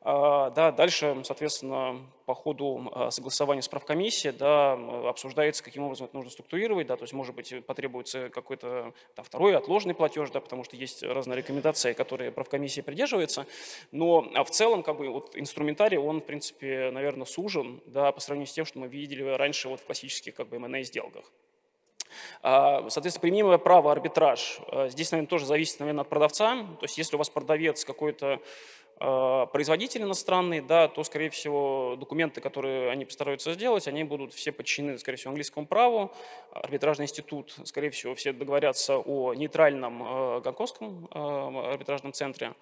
да, 0.05 0.73
дальше, 0.73 1.17
соответственно, 1.25 2.01
по 2.25 2.35
ходу 2.35 2.91
а, 2.95 3.11
согласования 3.11 3.63
с 3.63 3.69
правкомиссией 3.69 4.33
да, 4.33 4.75
обсуждается, 5.09 5.65
каким 5.65 5.85
образом 5.85 6.07
это 6.07 6.17
нужно 6.17 6.31
структурировать. 6.31 6.87
Да, 6.87 6.97
то 6.97 7.03
есть, 7.03 7.13
может 7.15 7.35
быть, 7.35 7.53
потребуется 7.67 8.29
какой-то 8.29 8.93
там, 9.17 9.25
второй 9.25 9.57
отложенный 9.57 9.95
платеж, 9.95 10.31
да, 10.31 10.41
потому 10.41 10.63
что 10.63 10.77
есть 10.77 11.03
разные 11.03 11.39
рекомендации, 11.39 11.95
которые 11.95 12.31
правкомиссия 12.31 12.85
придерживается. 12.85 13.47
Но 13.91 14.31
а 14.35 14.45
в 14.45 14.51
целом 14.51 14.83
как 14.83 14.99
бы, 14.99 15.09
вот, 15.09 15.37
инструментарий, 15.37 15.99
он, 15.99 16.21
в 16.21 16.25
принципе, 16.25 16.91
наверное, 16.93 17.27
сужен 17.27 17.81
да, 17.87 18.13
по 18.13 18.21
сравнению 18.21 18.49
с 18.49 18.53
тем, 18.53 18.67
что 18.67 18.79
мы 18.79 18.89
видели 18.89 19.23
раньше 19.23 19.69
вот, 19.69 19.81
в 19.81 19.85
классических 19.87 20.35
как 20.35 20.49
бы, 20.49 20.57
M&A-сделках. 20.57 21.25
Соответственно, 22.43 23.21
применимое 23.21 23.59
право 23.59 23.93
арбитраж. 23.93 24.61
Здесь, 24.87 25.11
наверное, 25.13 25.29
тоже 25.29 25.47
зависит, 25.47 25.79
наверное, 25.81 26.03
от 26.03 26.09
продавца. 26.09 26.57
То 26.57 26.85
есть, 26.85 26.97
если 26.99 27.17
у 27.17 27.19
вас 27.19 27.29
продавец 27.29 27.85
какой-то 27.85 28.35
а, 28.35 28.41
производитель 28.99 30.03
иностранный, 30.03 30.61
да, 30.61 30.89
то, 30.89 31.05
скорее 31.05 31.31
всего, 31.31 31.97
документы, 31.99 32.41
которые 32.41 32.91
они 32.91 33.05
постараются 33.05 33.53
сделать, 33.53 33.87
они 33.87 34.05
будут 34.05 34.33
все 34.33 34.51
подчинены, 34.51 34.99
скорее 34.99 35.17
всего, 35.19 35.31
английскому 35.31 35.67
праву. 35.67 36.13
Арбитражный 36.53 37.05
институт, 37.05 37.55
скорее 37.65 37.91
всего, 37.91 38.15
все 38.15 38.33
договорятся 38.33 38.99
о 38.99 39.35
нейтральном 39.35 40.03
э, 40.03 40.41
гонконгском 40.41 41.09
э, 41.13 41.73
арбитражном 41.73 42.13
центре. 42.13 42.55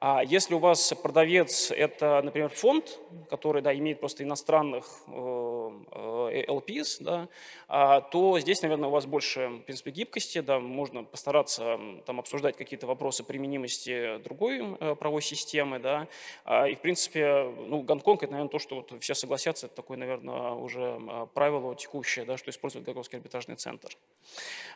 А 0.00 0.22
если 0.22 0.54
у 0.54 0.58
вас 0.60 0.94
продавец– 1.02 1.70
это, 1.76 2.22
например, 2.22 2.50
фонд, 2.50 3.00
который 3.28 3.62
да, 3.62 3.76
имеет 3.76 3.98
просто 3.98 4.22
иностранных 4.22 4.86
э, 5.08 5.70
э 5.92 6.44
LPs, 6.46 6.98
да, 7.00 7.28
а, 7.66 8.00
то 8.00 8.38
здесь, 8.38 8.62
наверное, 8.62 8.88
у 8.88 8.92
вас 8.92 9.06
больше, 9.06 9.48
в 9.48 9.60
принципе, 9.62 9.90
гибкости, 9.90 10.40
да, 10.40 10.60
можно 10.60 11.02
постараться 11.02 11.80
там, 12.06 12.20
обсуждать 12.20 12.56
какие-то 12.56 12.86
вопросы 12.86 13.24
применимости 13.24 14.18
другой 14.18 14.76
э, 14.78 14.94
правовой 14.94 15.22
системы. 15.22 15.80
Да, 15.80 16.06
а, 16.44 16.68
и, 16.68 16.76
в 16.76 16.80
принципе, 16.80 17.52
ну, 17.66 17.82
Гонконг– 17.82 18.22
это, 18.22 18.32
наверное, 18.32 18.52
то, 18.52 18.60
что 18.60 18.76
вот 18.76 18.92
все 19.00 19.14
согласятся, 19.14 19.66
это 19.66 19.74
такое, 19.74 19.96
наверное, 19.96 20.52
уже 20.52 21.00
правило 21.34 21.74
текущее, 21.74 22.24
да, 22.24 22.36
что 22.36 22.50
использует 22.50 22.84
Гонконгский 22.84 23.18
арбитражный 23.18 23.56
центр. 23.56 23.90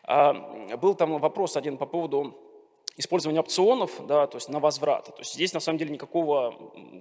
А, 0.02 0.32
был 0.78 0.96
там 0.96 1.16
вопрос 1.18 1.56
один 1.56 1.76
по 1.76 1.86
поводу 1.86 2.51
использование 2.96 3.40
опционов, 3.40 4.06
да, 4.06 4.26
то 4.26 4.36
есть 4.36 4.48
на 4.48 4.60
возврат. 4.60 5.06
То 5.06 5.18
есть 5.18 5.34
здесь 5.34 5.52
на 5.52 5.60
самом 5.60 5.78
деле 5.78 5.90
никакого 5.90 6.54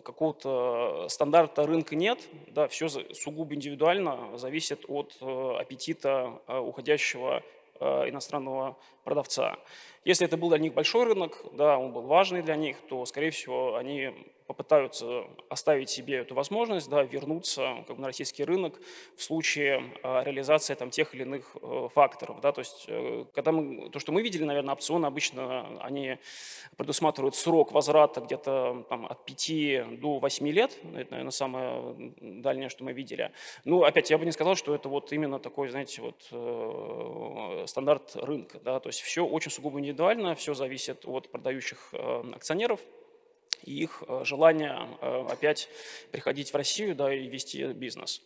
какого-то 0.03 1.07
стандарта 1.09 1.65
рынка 1.65 1.95
нет, 1.95 2.19
да, 2.47 2.67
все 2.67 2.89
сугубо 2.89 3.55
индивидуально 3.55 4.37
зависит 4.37 4.85
от 4.87 5.15
э, 5.21 5.55
аппетита 5.59 6.39
э, 6.47 6.57
уходящего 6.57 7.43
э, 7.79 8.09
иностранного 8.09 8.77
продавца. 9.03 9.57
Если 10.05 10.25
это 10.25 10.37
был 10.37 10.49
для 10.49 10.59
них 10.59 10.73
большой 10.73 11.05
рынок, 11.05 11.43
да, 11.53 11.77
он 11.77 11.91
был 11.91 12.03
важный 12.03 12.41
для 12.41 12.55
них, 12.55 12.77
то, 12.89 13.05
скорее 13.05 13.31
всего, 13.31 13.75
они 13.75 14.13
попытаются 14.51 15.23
оставить 15.47 15.89
себе 15.89 16.17
эту 16.17 16.35
возможность, 16.35 16.89
да, 16.89 17.03
вернуться 17.03 17.85
как 17.87 17.95
бы, 17.95 18.01
на 18.01 18.07
российский 18.07 18.43
рынок 18.43 18.81
в 19.15 19.23
случае 19.23 19.81
а, 20.03 20.23
реализации 20.23 20.73
там, 20.75 20.89
тех 20.89 21.15
или 21.15 21.21
иных 21.21 21.55
э, 21.61 21.87
факторов. 21.95 22.41
Да, 22.41 22.51
то 22.51 22.59
есть, 22.59 22.83
э, 22.89 23.23
когда 23.33 23.53
мы, 23.53 23.89
то, 23.89 23.99
что 23.99 24.11
мы 24.11 24.21
видели, 24.21 24.43
наверное, 24.43 24.73
опционы 24.73 25.05
обычно 25.05 25.81
они 25.81 26.17
предусматривают 26.75 27.35
срок 27.35 27.71
возврата 27.71 28.19
где-то 28.19 28.85
там, 28.89 29.05
от 29.05 29.23
5 29.23 30.01
до 30.01 30.19
8 30.19 30.47
лет. 30.49 30.77
Это, 30.95 31.11
наверное, 31.11 31.31
самое 31.31 32.11
дальнее, 32.19 32.67
что 32.67 32.83
мы 32.83 32.91
видели. 32.91 33.31
Ну, 33.63 33.83
опять, 33.83 34.09
я 34.09 34.17
бы 34.17 34.25
не 34.25 34.33
сказал, 34.33 34.55
что 34.55 34.75
это 34.75 34.89
вот 34.89 35.13
именно 35.13 35.39
такой, 35.39 35.69
знаете, 35.69 36.01
вот 36.01 36.27
э, 36.31 37.63
стандарт 37.67 38.17
рынка. 38.17 38.59
Да, 38.59 38.81
то 38.81 38.89
есть 38.89 38.99
все 38.99 39.25
очень 39.25 39.49
сугубо 39.49 39.79
индивидуально, 39.79 40.35
все 40.35 40.53
зависит 40.53 41.05
от 41.05 41.31
продающих 41.31 41.93
акционеров 42.35 42.81
и 43.63 43.83
их 43.83 44.03
э, 44.07 44.21
желание 44.23 44.87
э, 45.01 45.27
опять 45.29 45.69
приходить 46.11 46.51
в 46.51 46.55
Россию 46.55 46.95
да, 46.95 47.13
и 47.13 47.27
вести 47.27 47.63
бизнес. 47.73 48.21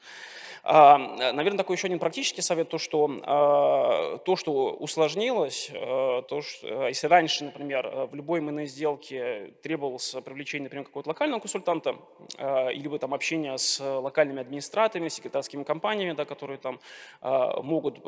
А, 0.68 0.98
наверное, 0.98 1.60
такой 1.60 1.76
еще 1.76 1.86
один 1.86 2.00
практический 2.00 2.42
совет, 2.42 2.70
то, 2.70 2.80
что, 2.80 4.20
то, 4.26 4.36
что 4.36 4.72
усложнилось, 4.72 5.70
то, 5.72 6.42
что, 6.42 6.88
если 6.88 7.06
раньше, 7.06 7.44
например, 7.44 8.08
в 8.12 8.16
любой 8.16 8.42
МН 8.42 8.66
сделке 8.66 9.54
требовалось 9.62 10.16
привлечение, 10.26 10.64
например, 10.64 10.86
какого-то 10.86 11.10
локального 11.10 11.40
консультанта, 11.40 11.98
или 12.40 12.98
там 12.98 13.14
общение 13.14 13.56
с 13.60 13.80
локальными 13.80 14.42
администраторами, 14.42 15.10
секретарскими 15.10 15.62
компаниями, 15.62 16.14
да, 16.14 16.26
которые 16.26 16.58
там 16.58 16.80
могут, 17.22 18.00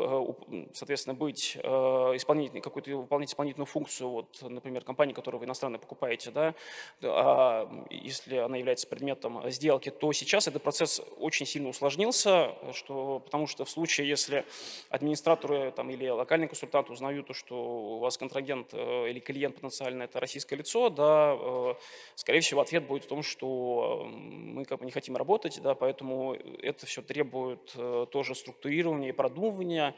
соответственно, 0.74 1.14
быть 1.14 1.58
исполнительной, 1.58 2.62
какую-то 2.62 2.90
выполнять 2.98 3.30
исполнительную 3.30 3.68
функцию, 3.68 4.10
вот, 4.10 4.42
например, 4.42 4.84
компании, 4.84 5.14
которую 5.14 5.40
вы 5.40 5.46
иностранно 5.46 5.78
покупаете, 5.78 6.32
да, 6.32 6.56
если 7.90 8.38
она 8.38 8.58
является 8.58 8.88
предметом 8.88 9.50
сделки, 9.50 9.90
то 9.90 10.12
сейчас 10.14 10.48
этот 10.48 10.64
процесс 10.64 11.02
очень 11.18 11.46
сильно 11.46 11.70
усложнился, 11.70 12.54
что, 12.74 13.20
потому 13.20 13.48
что 13.48 13.66
в 13.66 13.70
случае, 13.70 14.08
если 14.08 14.46
администраторы 14.90 15.72
там, 15.72 15.90
или 15.90 16.08
локальный 16.10 16.48
консультант 16.48 16.90
узнают, 16.90 17.28
что 17.32 17.56
у 17.56 18.00
вас 18.00 18.18
контрагент 18.18 18.70
э, 18.74 19.10
или 19.10 19.20
клиент 19.20 19.56
потенциально 19.56 20.04
это 20.04 20.20
российское 20.20 20.56
лицо, 20.56 20.90
да, 20.90 21.36
э, 21.38 21.74
скорее 22.16 22.42
всего, 22.42 22.62
ответ 22.62 22.86
будет 22.86 23.06
в 23.06 23.08
том, 23.08 23.24
что 23.24 24.04
э, 24.06 24.08
мы 24.08 24.66
как 24.66 24.80
бы 24.80 24.86
не 24.86 24.92
хотим 24.92 25.18
работать, 25.18 25.60
да, 25.62 25.76
поэтому 25.76 26.34
это 26.34 26.86
все 26.86 27.02
требует 27.02 27.76
тоже 28.12 28.36
структурирования 28.36 29.10
и 29.10 29.12
продумывания, 29.12 29.88
а, 29.88 29.94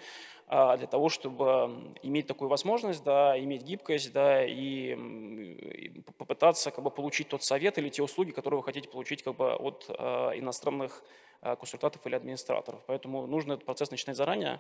для 0.50 0.88
того, 0.88 1.10
чтобы 1.10 1.94
иметь 2.02 2.26
такую 2.26 2.50
возможность, 2.50 3.04
да, 3.04 3.40
иметь 3.40 3.62
гибкость, 3.62 4.12
да, 4.12 4.44
и, 4.44 4.96
и 4.96 6.02
попытаться 6.18 6.72
как 6.72 6.84
бы, 6.84 6.90
получить 6.90 7.30
тот 7.30 7.44
совет 7.44 7.78
или 7.78 7.90
те 7.90 8.02
услуги, 8.02 8.32
которые 8.32 8.60
вы 8.60 8.64
хотите 8.64 8.90
получить 8.90 9.22
как 9.22 9.36
бы, 9.36 9.54
от 9.54 9.86
э, 9.90 9.94
иностранных 10.40 11.04
Э, 11.42 11.56
консультантов 11.56 12.06
или 12.06 12.16
администраторов. 12.16 12.82
Поэтому 12.86 13.26
нужно 13.26 13.54
этот 13.54 13.66
процесс 13.66 13.92
начинать 13.92 14.18
заранее 14.18 14.60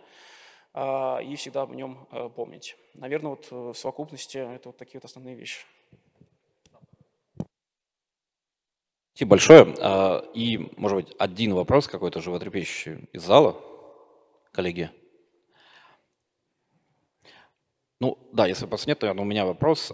а, 0.74 1.20
и 1.20 1.36
всегда 1.36 1.64
об 1.64 1.76
нем 1.76 2.08
э, 2.12 2.30
помнить. 2.30 2.78
Наверное, 2.94 3.32
вот 3.32 3.52
в 3.52 3.74
совокупности 3.74 4.38
это 4.38 4.70
вот 4.70 4.78
такие 4.78 5.00
вот 5.00 5.04
основные 5.04 5.36
вещи. 5.36 5.66
Спасибо 9.14 9.32
большое. 9.32 9.76
А, 9.82 10.24
и, 10.34 10.58
может 10.78 10.96
быть, 10.96 11.16
один 11.20 11.54
вопрос 11.54 11.90
какой-то 11.90 12.22
животрепещущий 12.22 13.10
из 13.12 13.24
зала, 13.24 13.62
коллеги. 14.54 14.90
Ну 18.00 18.18
да, 18.32 18.48
если 18.48 18.64
вопросов 18.64 18.88
нет, 18.88 19.00
то 19.00 19.12
у 19.12 19.24
меня 19.26 19.46
вопрос. 19.46 19.94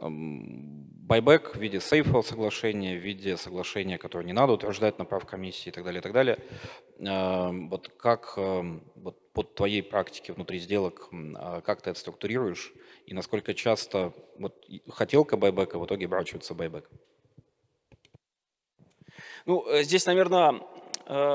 Байбек 0.00 1.56
в 1.56 1.60
виде 1.60 1.80
сейфового 1.80 2.22
соглашения, 2.22 2.96
в 2.96 3.00
виде 3.00 3.36
соглашения, 3.36 3.98
которое 3.98 4.24
не 4.24 4.32
надо 4.32 4.52
утверждать 4.52 4.98
на 4.98 5.04
прав 5.04 5.26
комиссии 5.26 5.68
и 5.68 5.72
так 5.72 5.84
далее, 5.84 5.98
и 5.98 6.02
так 6.02 6.12
далее. 6.12 6.38
Вот 7.68 7.88
как 7.98 8.36
вот 8.36 9.32
под 9.32 9.54
твоей 9.54 9.82
практике 9.82 10.32
внутри 10.32 10.58
сделок, 10.58 11.08
а 11.36 11.60
как 11.60 11.82
ты 11.82 11.90
это 11.90 11.98
структурируешь 11.98 12.72
и 13.06 13.14
насколько 13.14 13.54
часто 13.54 14.12
вот 14.38 14.64
хотелка 14.88 15.36
байбека 15.36 15.78
в 15.78 15.84
итоге 15.84 16.06
оборачивается 16.06 16.54
байбек? 16.54 16.88
Ну, 19.46 19.66
э, 19.66 19.82
здесь, 19.82 20.06
наверное, 20.06 20.60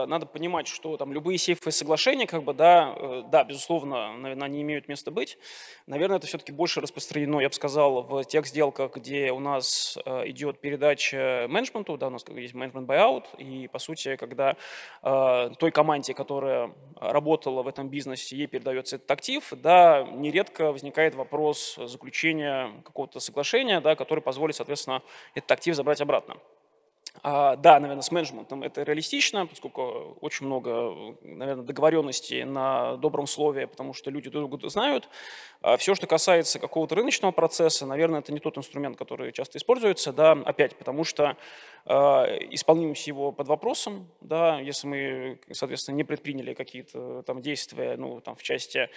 надо 0.05 0.25
понимать, 0.25 0.67
что 0.67 0.96
там 0.96 1.12
любые 1.12 1.38
сейфы 1.38 1.70
соглашения, 1.72 2.25
как 2.27 2.44
бы, 2.44 2.53
да, 2.53 2.94
э, 2.96 3.24
да, 3.29 3.44
безусловно, 3.44 4.13
наверное, 4.13 4.46
они 4.46 4.62
имеют 4.62 4.88
место 4.88 5.12
быть. 5.12 5.38
Наверное, 5.86 6.17
это 6.17 6.27
все-таки 6.27 6.51
больше 6.51 6.79
распространено, 6.79 7.39
я 7.39 7.50
бы 7.50 7.53
сказал, 7.53 8.03
в 8.03 8.24
тех 8.24 8.46
сделках, 8.48 8.96
где 8.96 9.32
у 9.32 9.39
нас 9.39 9.98
э, 10.05 10.29
идет 10.29 10.62
передача 10.62 11.48
менеджменту, 11.50 11.98
да, 11.98 12.08
у 12.08 12.12
нас 12.12 12.24
есть 12.29 12.53
менеджмент 12.53 12.89
buyout, 12.89 13.25
и, 13.38 13.67
по 13.67 13.79
сути, 13.79 14.15
когда 14.15 14.55
той 15.01 15.72
команде, 15.72 16.13
которая 16.13 16.72
работала 16.96 17.63
в 17.63 17.67
этом 17.67 17.89
бизнесе, 17.89 18.36
ей 18.36 18.48
передается 18.48 18.96
этот 18.96 19.10
актив, 19.12 19.48
да, 19.51 20.03
нередко 20.03 20.72
возникает 20.72 21.15
вопрос 21.15 21.75
заключения 21.75 22.72
какого-то 22.84 23.20
соглашения, 23.20 23.82
да, 23.82 23.96
который 23.96 24.22
позволит, 24.22 24.55
соответственно, 24.55 25.01
этот 25.34 25.51
актив 25.51 25.75
забрать 25.75 26.01
обратно. 26.01 26.38
А, 27.24 27.55
да, 27.55 27.79
наверное, 27.79 28.01
с 28.01 28.12
менеджментом 28.12 28.63
это 28.63 28.84
реалистично, 28.84 29.48
поскольку 29.48 30.17
очень 30.22 30.45
много, 30.45 31.15
наверное, 31.22 31.65
договоренностей 31.65 32.43
на 32.43 32.98
добром 32.98 33.27
слове, 33.27 33.67
потому 33.67 33.93
что 33.93 34.12
люди 34.12 34.29
друг 34.29 34.50
друга 34.50 34.69
знают. 34.69 35.10
А 35.62 35.77
все, 35.77 35.95
что 35.95 36.07
касается 36.07 36.60
какого-то 36.60 36.95
рыночного 36.95 37.31
процесса, 37.31 37.86
наверное, 37.86 38.19
это 38.19 38.31
не 38.31 38.39
тот 38.39 38.57
инструмент, 38.57 38.98
который 38.98 39.31
часто 39.31 39.57
используется, 39.57 40.13
да, 40.13 40.34
опять, 40.34 40.77
потому 40.77 41.03
что 41.03 41.38
э, 41.86 41.91
исполнимость 42.51 43.07
его 43.07 43.31
под 43.31 43.48
вопросом, 43.48 44.07
да, 44.22 44.60
если 44.60 44.88
мы, 44.88 45.39
соответственно, 45.51 45.95
не 45.95 46.03
предприняли 46.03 46.53
какие-то 46.53 47.24
там 47.24 47.41
действия, 47.41 47.95
ну, 47.98 48.22
там, 48.22 48.36
в 48.36 48.43
части 48.43 48.89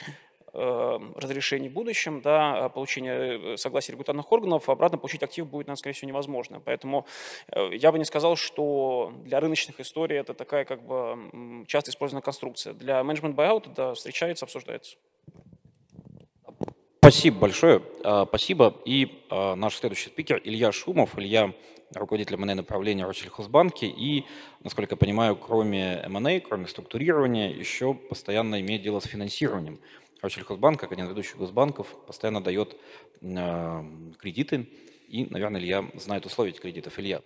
разрешений 1.17 1.69
в 1.69 1.73
будущем, 1.73 2.21
да, 2.21 2.69
получения 2.69 3.55
э, 3.55 3.57
согласия 3.57 3.93
регуляторных 3.93 4.31
органов, 4.33 4.69
обратно 4.69 4.99
получить 4.99 5.23
актив 5.23 5.47
будет, 5.47 5.67
наверное, 5.67 5.79
скорее 5.79 5.95
всего, 5.95 6.09
невозможно. 6.09 6.61
Поэтому 6.65 7.07
э, 7.53 7.71
я 7.75 7.93
бы 7.93 7.99
не 7.99 8.05
сказал, 8.05 8.37
что 8.37 9.13
для 9.25 9.41
рыночных 9.41 9.81
историй 9.81 10.19
это 10.19 10.35
такая 10.35 10.65
как 10.65 10.83
бы 10.83 11.65
часто 11.67 11.91
использованная 11.91 12.23
конструкция. 12.23 12.75
Для 12.75 13.03
менеджмент 13.05 13.37
buyout 13.37 13.73
да, 13.75 13.95
встречается, 13.95 14.45
обсуждается. 14.45 14.97
Спасибо 17.01 17.39
большое. 17.39 17.83
А, 18.05 18.27
спасибо. 18.27 18.75
И 18.85 19.23
а, 19.31 19.55
наш 19.55 19.77
следующий 19.77 20.09
спикер 20.09 20.41
Илья 20.45 20.73
Шумов. 20.73 21.19
Илья 21.19 21.55
руководитель 21.95 22.37
МНА 22.37 22.55
направления 22.55 23.07
Россельхозбанке 23.07 23.87
и, 23.87 24.27
насколько 24.63 24.95
я 24.95 24.97
понимаю, 24.97 25.37
кроме 25.37 26.05
МНА, 26.09 26.41
кроме 26.41 26.67
структурирования, 26.67 27.51
еще 27.51 27.95
постоянно 27.95 28.61
имеет 28.61 28.83
дело 28.83 29.01
с 29.01 29.05
финансированием. 29.05 29.81
Россельхозбанк, 30.21 30.81
как 30.81 30.93
один 30.93 31.07
из 31.07 31.11
ведущих 31.11 31.37
госбанков, 31.37 31.87
постоянно 32.07 32.43
дает 32.43 32.77
э, 33.21 33.85
кредиты, 34.19 34.69
и, 35.09 35.27
наверное, 35.27 35.61
Илья 35.61 35.85
знает 35.95 36.27
условия 36.27 36.51
этих 36.51 36.61
кредитов. 36.61 36.99
Илья. 36.99 37.23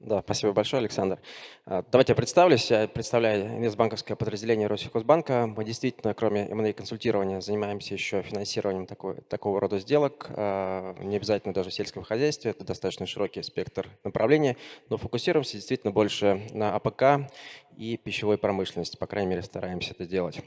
Да, 0.00 0.22
спасибо 0.22 0.54
большое, 0.54 0.80
Александр. 0.80 1.20
А, 1.66 1.84
давайте 1.92 2.12
я 2.12 2.16
представлюсь. 2.16 2.70
Я 2.70 2.88
представляю 2.88 3.58
инвестбанковское 3.58 4.16
подразделение 4.16 4.66
Россельхозбанка. 4.66 5.46
Мы 5.46 5.62
действительно, 5.62 6.14
кроме 6.14 6.48
M&A 6.48 6.72
консультирования, 6.72 7.42
занимаемся 7.42 7.92
еще 7.92 8.22
финансированием 8.22 8.86
такой, 8.86 9.16
такого 9.28 9.60
рода 9.60 9.78
сделок. 9.78 10.28
А, 10.30 10.94
не 11.02 11.16
обязательно 11.16 11.52
даже 11.52 11.68
в 11.68 11.74
сельском 11.74 12.02
хозяйстве. 12.02 12.52
Это 12.52 12.64
достаточно 12.64 13.04
широкий 13.04 13.42
спектр 13.42 13.90
направлений. 14.02 14.56
Но 14.88 14.96
фокусируемся 14.96 15.58
действительно 15.58 15.92
больше 15.92 16.48
на 16.52 16.74
АПК 16.74 17.30
и 17.76 17.98
пищевой 17.98 18.38
промышленности. 18.38 18.96
По 18.96 19.06
крайней 19.06 19.28
мере, 19.28 19.42
стараемся 19.42 19.90
это 19.90 20.06
делать. 20.06 20.40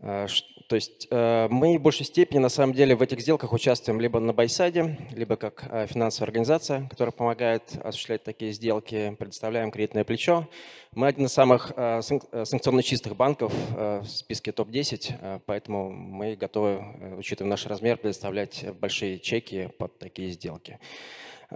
А, 0.00 0.26
то 0.68 0.76
есть 0.76 1.08
э, 1.10 1.48
мы 1.50 1.78
в 1.78 1.82
большей 1.82 2.06
степени 2.06 2.38
на 2.38 2.48
самом 2.48 2.72
деле 2.72 2.96
в 2.96 3.02
этих 3.02 3.20
сделках 3.20 3.52
участвуем 3.52 4.00
либо 4.00 4.18
на 4.18 4.32
buy-side 4.32 4.85
е, 4.85 4.98
либо 5.12 5.36
как 5.36 5.66
э, 5.70 5.86
финансовая 5.86 6.28
организация, 6.28 6.88
которая 6.88 7.12
помогает 7.12 7.62
осуществлять 7.82 8.24
такие 8.24 8.52
сделки, 8.52 9.14
предоставляем 9.18 9.70
кредитное 9.70 10.04
плечо. 10.04 10.48
Мы 10.92 11.06
один 11.06 11.26
из 11.26 11.32
самых 11.32 11.72
э, 11.76 12.00
санкционно 12.02 12.82
чистых 12.82 13.16
банков 13.16 13.52
в 13.74 14.06
списке 14.06 14.52
топ-10, 14.52 15.42
поэтому 15.46 15.90
мы 15.90 16.36
готовы, 16.36 16.82
учитывая 17.18 17.50
наш 17.50 17.66
размер, 17.66 17.96
предоставлять 17.96 18.64
большие 18.80 19.18
чеки 19.18 19.70
под 19.78 19.98
такие 19.98 20.30
сделки. 20.30 20.78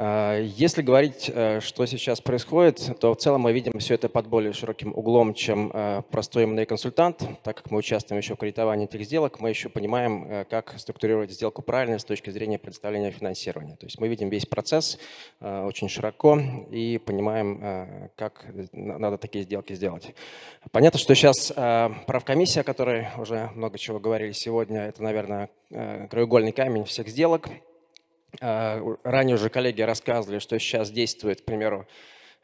А, 0.01 0.41
если 0.41 0.81
говорить, 0.83 1.29
э, 1.35 1.59
что 1.59 1.85
сейчас 1.87 2.21
происходит, 2.21 3.01
то 3.01 3.15
в 3.15 3.17
целом 3.17 3.41
мы 3.41 3.53
видим 3.53 3.73
все 3.81 3.95
это 3.95 4.09
под 4.09 4.29
более 4.29 4.53
широким 4.53 4.93
углом, 4.97 5.35
чем 5.35 5.73
э, 5.75 6.03
простой 6.09 6.45
M&A 6.45 6.67
консультант. 6.67 7.25
Так 7.43 7.57
как 7.57 7.73
мы 7.73 7.79
участвуем 7.79 8.21
еще 8.21 8.37
в 8.37 8.39
кредитовании 8.39 8.87
этих 8.87 9.05
сделок, 9.05 9.41
мы 9.41 9.49
еще 9.49 9.69
понимаем, 9.69 10.25
э, 10.31 10.45
как 10.49 10.79
структурировать 10.79 11.33
сделку 11.33 11.63
правильно 11.63 11.99
с 11.99 12.05
точки 12.05 12.31
зрения 12.31 12.61
предоставления 12.61 13.11
финансирования. 13.11 13.75
То 13.75 13.87
есть 13.87 13.99
мы 13.99 14.07
видим 14.07 14.29
весь 14.29 14.47
процесс 14.47 14.99
очень 15.41 15.89
широко 15.89 16.39
и 16.71 16.99
понимаем, 16.99 18.11
как 18.17 18.45
надо 18.73 19.19
такие 19.19 19.45
сделки 19.45 19.73
сделать. 19.73 20.15
Понятно, 20.71 20.99
что 21.01 21.15
сейчас 21.15 21.53
правкомиссия, 22.07 22.61
о 22.63 22.65
которой 22.65 23.09
уже 23.17 23.51
много 23.55 23.79
чего 23.79 23.99
говорили 23.99 24.33
сегодня, 24.33 24.83
это, 24.83 25.03
наверное, 25.03 25.51
краеугольный 25.71 26.53
камень 26.53 26.85
всех 26.85 27.09
сделок– 27.09 27.49
ранее 28.41 29.35
уже 29.35 29.49
коллеги 29.49 29.83
рассказывали, 29.83 30.39
что 30.39 30.59
сейчас 30.59 30.91
действует, 30.91 31.41
к 31.41 31.45
примеру, 31.45 31.87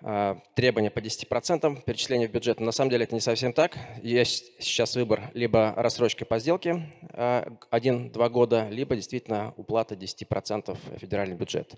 а, 0.07 0.39
требования 0.55 0.91
по 0.91 0.99
10% 0.99 1.83
перечисления 1.85 2.29
в 2.29 2.31
бюджет. 2.31 2.61
Но 2.61 2.67
на 2.67 2.73
самом 2.73 2.91
деле 2.91 3.05
это 3.05 3.15
не 3.15 3.23
совсем 3.23 3.55
так. 3.55 3.79
Есть 4.03 4.53
сейчас 4.59 4.97
выбор 4.97 5.31
либо 5.33 5.73
рассрочка 5.77 6.27
по 6.27 6.39
сделке 6.39 6.91
1-2 7.15 8.13
а, 8.15 8.29
года, 8.29 8.69
либо 8.69 8.97
действительно 8.97 9.55
уплата 9.57 9.95
10% 9.95 10.77
в 10.77 10.99
федеральный 10.99 11.37
бюджет. 11.37 11.75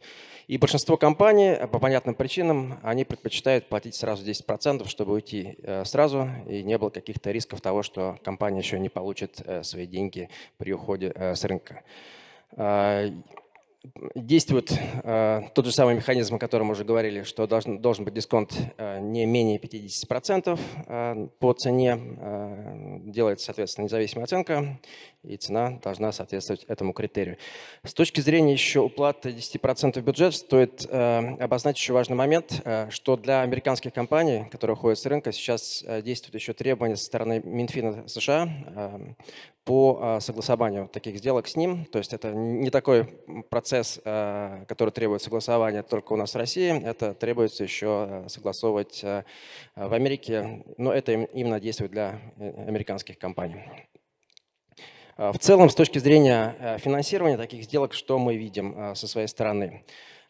И 0.48 0.58
большинство 0.58 0.96
компаний 0.96 1.54
по 1.70 1.78
понятным 1.78 2.16
причинам, 2.16 2.80
они 2.82 3.04
предпочитают 3.04 3.68
платить 3.68 3.94
сразу 3.94 4.24
10%, 4.24 4.88
чтобы 4.88 5.12
уйти 5.12 5.58
сразу, 5.84 6.28
и 6.48 6.64
не 6.64 6.78
было 6.78 6.90
каких-то 6.90 7.30
рисков 7.30 7.60
того, 7.60 7.84
что 7.84 8.18
компания 8.24 8.58
еще 8.58 8.80
не 8.80 8.88
получит 8.88 9.40
э, 9.44 9.62
свои 9.62 9.86
деньги 9.86 10.30
при 10.58 10.72
уходе 10.72 11.12
э, 11.14 11.36
с 11.36 11.44
рынка 11.44 11.84
действует 14.14 14.72
э, 15.04 15.42
тот 15.54 15.66
же 15.66 15.72
самый 15.72 15.94
механизм, 15.94 16.34
о 16.34 16.38
котором 16.38 16.66
мы 16.66 16.72
уже 16.72 16.84
говорили, 16.84 17.22
что 17.22 17.46
должен, 17.46 17.78
должен 17.78 18.04
быть 18.04 18.14
дисконт 18.14 18.56
э, 18.76 19.00
не 19.00 19.26
менее 19.26 19.58
50% 19.58 20.58
э, 20.86 21.28
по 21.38 21.52
цене. 21.52 21.98
Э, 22.18 22.98
делается, 23.04 23.46
соответственно, 23.46 23.84
независимая 23.84 24.24
оценка, 24.24 24.78
и 25.22 25.36
цена 25.36 25.78
должна 25.82 26.12
соответствовать 26.12 26.64
этому 26.64 26.92
критерию. 26.92 27.36
С 27.84 27.94
точки 27.94 28.20
зрения 28.20 28.52
еще 28.52 28.80
уплаты 28.80 29.30
10% 29.30 30.00
в 30.00 30.04
бюджет, 30.04 30.34
стоит 30.34 30.86
э, 30.88 31.36
обозначить 31.40 31.82
еще 31.82 31.92
важный 31.92 32.16
момент, 32.16 32.60
э, 32.64 32.88
что 32.90 33.16
для 33.16 33.42
американских 33.42 33.92
компаний, 33.92 34.46
которые 34.50 34.76
уходят 34.76 34.98
с 34.98 35.06
рынка, 35.06 35.32
сейчас 35.32 35.84
э, 35.86 36.02
действуют 36.02 36.34
еще 36.34 36.52
требования 36.52 36.96
со 36.96 37.04
стороны 37.04 37.40
Минфина 37.44 38.06
США 38.08 38.48
э, 38.74 38.98
по 39.66 39.98
а, 40.00 40.20
согласованию 40.20 40.88
таких 40.88 41.18
сделок 41.18 41.48
с 41.48 41.56
ним. 41.56 41.86
То 41.86 41.98
есть 41.98 42.12
это 42.12 42.32
не 42.32 42.70
такой 42.70 43.04
процесс, 43.50 44.00
а, 44.04 44.64
который 44.66 44.90
требует 44.90 45.22
согласования 45.22 45.82
только 45.82 46.12
у 46.12 46.16
нас 46.16 46.34
в 46.34 46.36
России, 46.36 46.80
это 46.84 47.14
требуется 47.14 47.64
еще 47.64 47.86
а, 47.88 48.28
согласовывать 48.28 49.02
в 49.02 49.92
Америке, 49.92 50.64
но 50.78 50.92
это 50.92 51.12
именно 51.12 51.58
действует 51.58 51.90
для 51.90 52.20
э, 52.38 52.64
американских 52.68 53.18
компаний. 53.18 53.64
В 55.16 55.38
целом, 55.38 55.68
с 55.68 55.74
точки 55.74 55.98
зрения 55.98 56.78
финансирования 56.78 57.36
таких 57.36 57.64
сделок, 57.64 57.94
что 57.94 58.18
мы 58.18 58.36
видим 58.36 58.94
со 58.94 59.08
своей 59.08 59.28
стороны? 59.28 59.82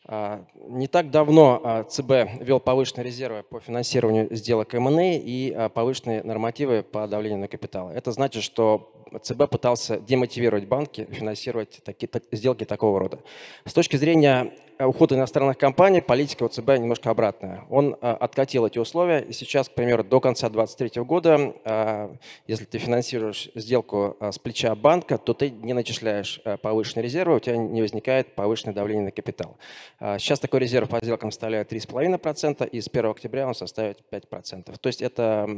Не 0.09 0.87
так 0.87 1.11
давно 1.11 1.85
ЦБ 1.88 2.40
ввел 2.40 2.61
повышенные 2.61 3.05
резервы 3.05 3.42
по 3.42 3.59
финансированию 3.61 4.35
сделок 4.35 4.73
МНА 4.73 5.14
и 5.14 5.69
повышенные 5.75 6.23
нормативы 6.23 6.83
по 6.83 7.09
давлению 7.09 7.40
на 7.40 7.49
капитал. 7.49 7.90
Это 7.90 8.12
значит, 8.12 8.42
что 8.42 8.92
ЦБ 9.21 9.51
пытался 9.51 9.99
демотивировать 9.99 10.66
банки 10.66 11.09
финансировать 11.11 11.81
такие, 11.85 12.09
так, 12.09 12.25
сделки 12.33 12.64
такого 12.64 13.01
рода. 13.01 13.19
С 13.64 13.73
точки 13.73 13.97
зрения 13.97 14.53
Э, 14.79 14.85
уход 14.85 15.12
иностранных 15.12 15.57
компаний, 15.57 16.03
политика 16.03 16.45
ОЦБ 16.45 16.79
немножко 16.79 17.11
обратная. 17.11 17.64
Он 17.71 17.97
э, 18.01 18.11
откатил 18.11 18.66
эти 18.66 18.79
условия, 18.79 19.21
и 19.21 19.33
сейчас, 19.33 19.71
к 19.71 19.73
примеру, 19.73 20.05
до 20.05 20.21
конца 20.21 20.51
2023 20.51 21.03
года, 21.03 21.55
э, 21.64 22.14
если 22.47 22.66
ты 22.66 22.79
финансируешь 22.79 23.49
сделку 23.55 24.16
с 24.21 24.38
плеча 24.38 24.75
банка, 24.75 25.16
то 25.16 25.33
ты 25.33 25.49
не 25.51 25.73
начисляешь 25.73 26.40
повышенные 26.61 27.05
резервы, 27.05 27.37
у 27.37 27.40
тебя 27.40 27.57
не 27.57 27.81
возникает 27.81 28.35
повышенное 28.35 28.75
давление 28.75 29.07
на 29.07 29.11
капитал. 29.11 29.57
Сейчас 29.99 30.39
такой 30.41 30.61
резерв 30.61 30.89
по 30.91 30.99
сделкам 31.03 31.31
составляет 31.31 31.73
3,5%, 31.73 32.69
и 32.69 32.81
с 32.81 32.89
1 32.89 33.07
октября 33.11 33.47
он 33.49 33.55
составит 33.55 34.03
5%. 34.11 34.79
То 34.79 34.87
есть 34.89 35.01
это 35.01 35.49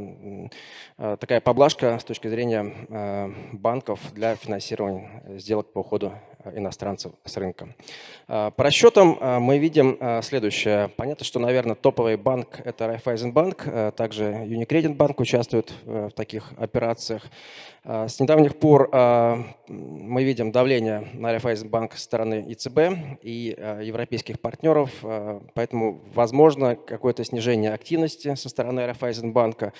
такая 0.96 1.40
поблажка 1.40 1.98
с 1.98 2.04
точки 2.04 2.28
зрения 2.28 2.72
банков 3.52 4.00
для 4.14 4.36
финансирования 4.36 5.24
сделок 5.38 5.72
по 5.72 5.80
уходу 5.80 6.12
иностранцев 6.54 7.12
с 7.24 7.36
рынка. 7.36 7.74
По 8.26 8.54
расчетам 8.58 9.18
мы 9.42 9.58
видим 9.58 9.98
следующее. 10.22 10.88
Понятно, 10.96 11.24
что, 11.24 11.38
наверное, 11.38 11.74
топовый 11.74 12.16
банк– 12.16 12.60
это 12.64 12.86
Райфайзенбанк, 12.86 13.94
также 13.96 14.24
Unicredit 14.24 14.94
банк 14.94 15.20
участвует 15.20 15.72
в 15.84 16.10
таких 16.10 16.52
операциях. 16.56 17.24
С 17.84 18.20
недавних 18.20 18.58
пор 18.58 18.90
мы 19.68 20.24
видим 20.24 20.52
давление 20.52 21.08
на 21.14 21.30
Райфайзенбанк 21.30 21.94
со 21.94 22.00
стороны 22.00 22.44
ИЦБ 22.48 22.78
и 23.22 23.56
европейских 23.82 24.40
партнеров, 24.40 24.90
поэтому 25.54 26.02
возможно 26.14 26.76
какое-то 26.76 27.24
снижение 27.24 27.72
активности 27.72 28.34
со 28.34 28.48
стороны 28.48 28.86
Райфайзенбанка. 28.86 29.72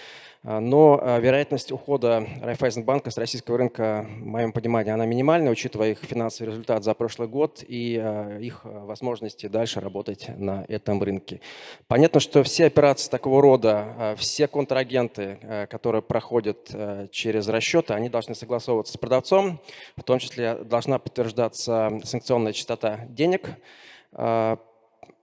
А, 0.45 0.61
но 0.61 1.01
а, 1.03 1.19
вероятность 1.19 1.73
ухода 1.73 2.27
Райфайзенбанка 2.41 3.11
с 3.11 3.19
российского 3.19 3.59
рынка, 3.59 4.07
в 4.09 4.27
моем 4.27 4.53
понимании, 4.53 4.93
она 4.93 5.05
минимальна, 5.05 5.51
учитывая 5.51 5.91
их 5.91 5.99
финансовый 5.99 6.51
результат 6.51 6.85
за 6.85 6.95
прошлый 6.95 7.29
год 7.29 7.65
и 7.67 7.99
а, 8.01 8.39
их 8.39 8.61
возможности 8.65 9.47
дальше 9.47 9.81
работать 9.81 10.29
на 10.37 10.65
этом 10.69 11.03
рынке. 11.03 11.41
Понятно, 11.89 12.21
что 12.21 12.43
все 12.45 12.67
операции 12.67 13.11
такого 13.11 13.43
рода, 13.43 14.15
все 14.17 14.47
контрагенты, 14.47 15.67
которые 15.71 16.03
проходят 16.03 16.71
через 17.11 17.49
расчеты, 17.49 17.95
они 17.95 18.09
должны 18.09 18.35
согласовываться 18.35 18.93
с 18.93 18.97
продавцом, 18.97 19.61
в 19.97 20.03
том 20.03 20.19
числе 20.19 20.55
должна 20.55 20.99
подтверждаться 20.99 22.01
санкционная 22.05 22.53
частота 22.53 23.01
денег, 23.09 23.51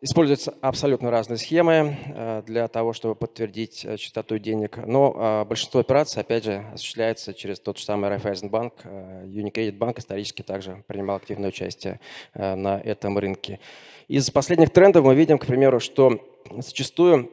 Используются 0.06 0.54
абсолютно 0.62 1.10
разные 1.10 1.38
схемы 1.38 1.98
э, 2.06 2.44
для 2.46 2.68
того, 2.68 2.94
чтобы 2.94 3.16
подтвердить 3.16 3.84
э, 3.84 3.98
частоту 3.98 4.38
денег, 4.38 4.78
но 4.86 5.16
э, 5.16 5.46
большинство 5.46 5.80
операций, 5.80 6.22
опять 6.22 6.44
же, 6.44 6.64
осуществляется 6.72 7.34
через 7.34 7.60
тот 7.60 7.80
же 7.80 7.86
самый 7.86 8.12
Райфайзенбанк. 8.12 8.86
Unicredit 8.86 9.76
Bank 9.80 9.98
исторически 9.98 10.44
также 10.44 10.84
принимал 10.86 11.16
активное 11.16 11.50
участие 11.50 12.00
на 12.36 12.80
этом 12.80 13.18
рынке. 13.18 13.60
Из 14.08 14.30
последних 14.30 14.70
трендов 14.70 15.06
мы 15.06 15.16
видим, 15.16 15.40
к 15.40 15.48
примеру, 15.48 15.80
что 15.80 16.20
зачастую 16.52 17.32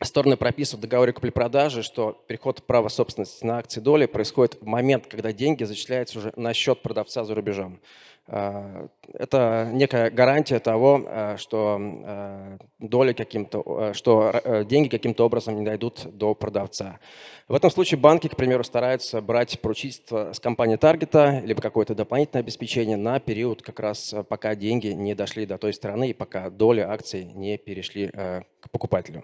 стороны 0.00 0.36
прописывают 0.36 0.78
в 0.78 0.88
договоре 0.88 1.12
купли-продажи, 1.12 1.82
что 1.82 2.22
переход 2.28 2.62
права 2.62 2.88
собственности 2.88 3.44
на 3.44 3.58
акции 3.58 3.80
доли 3.80 4.06
происходит 4.06 4.58
в 4.60 4.66
момент, 4.66 5.06
когда 5.08 5.32
деньги 5.32 5.64
зачисляются 5.64 6.18
уже 6.18 6.32
на 6.36 6.54
счет 6.54 6.82
продавца 6.82 7.24
за 7.24 7.34
рубежом. 7.34 7.80
А, 8.28 8.86
это 9.12 9.68
некая 9.72 10.10
гарантия 10.10 10.60
того, 10.60 11.04
а, 11.06 11.36
что 11.36 11.78
а, 11.80 12.58
доли 12.78 13.12
каким-то, 13.12 13.92
что 13.94 14.64
деньги 14.68 14.88
каким-то 14.88 15.26
образом 15.26 15.56
не 15.56 15.64
дойдут 15.64 16.06
до 16.16 16.34
продавца. 16.34 17.00
В 17.48 17.54
этом 17.54 17.70
случае 17.70 17.98
банки, 17.98 18.28
к 18.28 18.36
примеру, 18.36 18.62
стараются 18.64 19.20
брать 19.20 19.60
поручительство 19.60 20.32
с 20.32 20.40
компании 20.40 20.76
таргета 20.76 21.42
либо 21.44 21.60
какое-то 21.60 21.94
дополнительное 21.94 22.42
обеспечение 22.42 22.96
на 22.96 23.18
период 23.18 23.62
как 23.62 23.80
раз 23.80 24.14
пока 24.28 24.54
деньги 24.54 24.88
не 24.88 25.14
дошли 25.14 25.44
до 25.44 25.58
той 25.58 25.74
страны 25.74 26.10
и 26.10 26.14
пока 26.14 26.48
доли 26.48 26.80
акций 26.80 27.24
не 27.24 27.58
перешли 27.58 28.08
к 28.08 28.70
покупателю. 28.70 29.22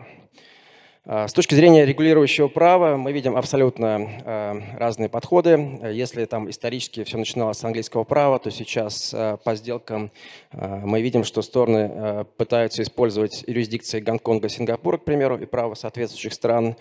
А, 1.10 1.26
с 1.26 1.32
точки 1.32 1.54
зрения 1.54 1.86
регулирующего 1.86 2.48
права 2.48 2.98
мы 2.98 3.12
видим 3.12 3.34
абсолютно 3.34 4.10
а, 4.26 4.62
разные 4.76 5.08
подходы. 5.08 5.80
Если 5.90 6.26
там 6.26 6.50
исторически 6.50 7.02
все 7.02 7.16
начиналось 7.16 7.56
с 7.56 7.64
английского 7.64 8.04
права, 8.04 8.38
то 8.38 8.50
сейчас 8.50 9.14
а, 9.14 9.38
по 9.38 9.54
сделкам 9.54 10.10
мы 10.52 11.00
видим, 11.00 11.24
что 11.24 11.40
стороны 11.40 12.26
пытаются 12.36 12.82
использовать 12.82 13.42
юрисдикции 13.46 14.00
Гонконга, 14.00 14.50
Сингапура, 14.50 14.98
к 14.98 15.04
примеру, 15.04 15.38
и 15.38 15.46
право 15.46 15.72
соответствующих 15.72 16.34
стран. 16.34 16.76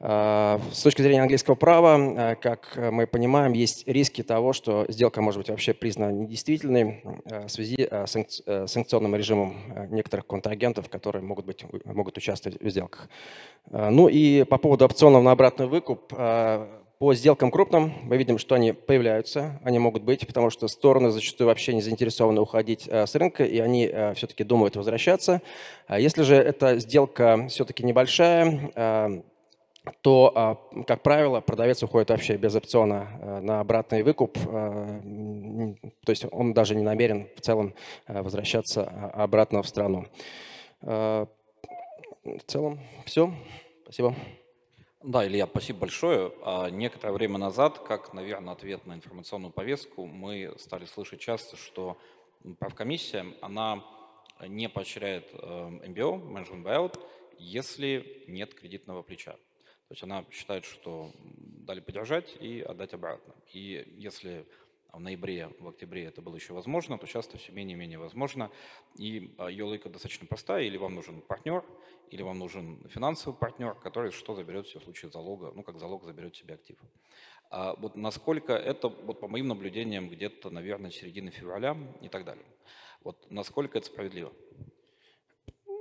А, 0.00 0.60
с 0.72 0.82
точки 0.82 1.02
зрения 1.02 1.22
английского 1.22 1.56
права, 1.56 1.96
а, 1.96 2.34
как 2.36 2.78
мы 2.92 3.08
понимаем, 3.08 3.52
есть 3.52 3.86
риски 3.88 4.22
того, 4.22 4.52
что 4.52 4.86
сделка 4.88 5.20
может 5.20 5.38
быть 5.38 5.50
вообще 5.50 5.74
признана 5.74 6.12
недействительной 6.12 7.02
а, 7.24 7.46
в 7.48 7.50
связи 7.50 7.88
с 7.90 8.68
санкционным 8.68 9.16
режимом 9.16 9.56
некоторых 9.90 10.26
контрагентов, 10.26 10.88
которые 10.88 11.22
могут, 11.22 11.46
быть, 11.46 11.64
могут 11.84 12.16
участвовать 12.16 12.62
в 12.62 12.70
сделках. 12.70 13.08
Ну 13.70 14.08
и 14.08 14.44
по 14.44 14.58
поводу 14.58 14.84
опционов 14.84 15.24
на 15.24 15.32
обратный 15.32 15.66
выкуп, 15.66 16.08
по 16.10 17.14
сделкам 17.14 17.50
крупным 17.50 17.92
мы 18.02 18.16
видим, 18.16 18.38
что 18.38 18.54
они 18.54 18.72
появляются, 18.72 19.60
они 19.62 19.78
могут 19.78 20.02
быть, 20.02 20.26
потому 20.26 20.50
что 20.50 20.68
стороны 20.68 21.10
зачастую 21.10 21.48
вообще 21.48 21.74
не 21.74 21.82
заинтересованы 21.82 22.40
уходить 22.40 22.88
с 22.88 23.14
рынка, 23.14 23.44
и 23.44 23.58
они 23.58 23.92
все-таки 24.14 24.44
думают 24.44 24.76
возвращаться. 24.76 25.42
Если 25.88 26.22
же 26.22 26.36
эта 26.36 26.78
сделка 26.78 27.46
все-таки 27.48 27.84
небольшая, 27.84 29.22
то, 30.00 30.32
а, 30.34 30.82
как 30.86 31.02
правило, 31.02 31.40
продавец 31.40 31.82
уходит 31.82 32.10
вообще 32.10 32.36
без 32.36 32.54
опциона 32.54 33.08
э, 33.20 33.40
на 33.40 33.60
обратный 33.60 34.02
выкуп, 34.02 34.36
э, 34.38 35.74
то 36.04 36.10
есть 36.10 36.24
он 36.30 36.52
даже 36.52 36.74
не 36.74 36.82
намерен 36.82 37.28
в 37.36 37.40
целом 37.40 37.74
э, 38.06 38.22
возвращаться 38.22 38.84
а, 38.84 39.24
обратно 39.24 39.62
в 39.62 39.68
страну. 39.68 40.06
В 40.80 41.28
целом 42.46 42.78
все. 43.04 43.32
Спасибо. 43.82 44.14
Да, 45.02 45.26
Илья, 45.26 45.46
спасибо 45.46 45.80
большое. 45.80 46.32
А, 46.44 46.70
некоторое 46.70 47.12
время 47.12 47.38
назад, 47.38 47.78
как, 47.80 48.12
наверное, 48.12 48.52
ответ 48.52 48.86
на 48.86 48.94
информационную 48.94 49.52
повестку, 49.52 50.06
мы 50.06 50.52
стали 50.58 50.84
слышать 50.84 51.20
часто, 51.20 51.56
что 51.56 51.96
правкомиссия, 52.58 53.26
она 53.40 53.84
не 54.46 54.68
поощряет 54.68 55.32
MBO, 55.34 56.22
Management 56.22 56.62
Buyout, 56.62 57.00
если 57.38 58.24
нет 58.28 58.54
кредитного 58.54 59.02
плеча. 59.02 59.36
То 59.88 59.92
есть 59.94 60.02
она 60.02 60.24
считает, 60.30 60.64
что 60.64 61.12
дали 61.14 61.80
поддержать 61.80 62.36
и 62.40 62.60
отдать 62.60 62.92
обратно. 62.92 63.34
И 63.52 63.90
если 63.96 64.46
в 64.92 65.00
ноябре, 65.00 65.50
в 65.60 65.68
октябре 65.68 66.04
это 66.04 66.20
было 66.20 66.36
еще 66.36 66.52
возможно, 66.52 66.98
то 66.98 67.06
сейчас 67.06 67.26
это 67.26 67.38
все 67.38 67.52
менее 67.52 67.76
и 67.76 67.80
менее 67.80 67.98
возможно. 67.98 68.50
И 68.96 69.34
а, 69.38 69.48
ее 69.48 69.64
логика 69.64 69.88
достаточно 69.88 70.26
простая. 70.26 70.64
Или 70.64 70.76
вам 70.76 70.94
нужен 70.94 71.22
партнер, 71.22 71.64
или 72.10 72.22
вам 72.22 72.38
нужен 72.38 72.86
финансовый 72.88 73.34
партнер, 73.34 73.74
который 73.74 74.10
что 74.10 74.34
заберет 74.34 74.66
все 74.66 74.78
в 74.78 74.84
случае 74.84 75.10
залога, 75.10 75.52
ну 75.54 75.62
как 75.62 75.78
залог 75.78 76.04
заберет 76.04 76.36
себе 76.36 76.54
актив. 76.54 76.78
А 77.50 77.74
вот 77.76 77.96
насколько 77.96 78.52
это, 78.52 78.88
вот 78.88 79.20
по 79.20 79.28
моим 79.28 79.48
наблюдениям, 79.48 80.08
где-то, 80.08 80.50
наверное, 80.50 80.90
середина 80.90 81.30
февраля 81.30 81.76
и 82.02 82.08
так 82.08 82.24
далее. 82.24 82.44
Вот 83.04 83.30
насколько 83.30 83.78
это 83.78 83.86
справедливо? 83.86 84.32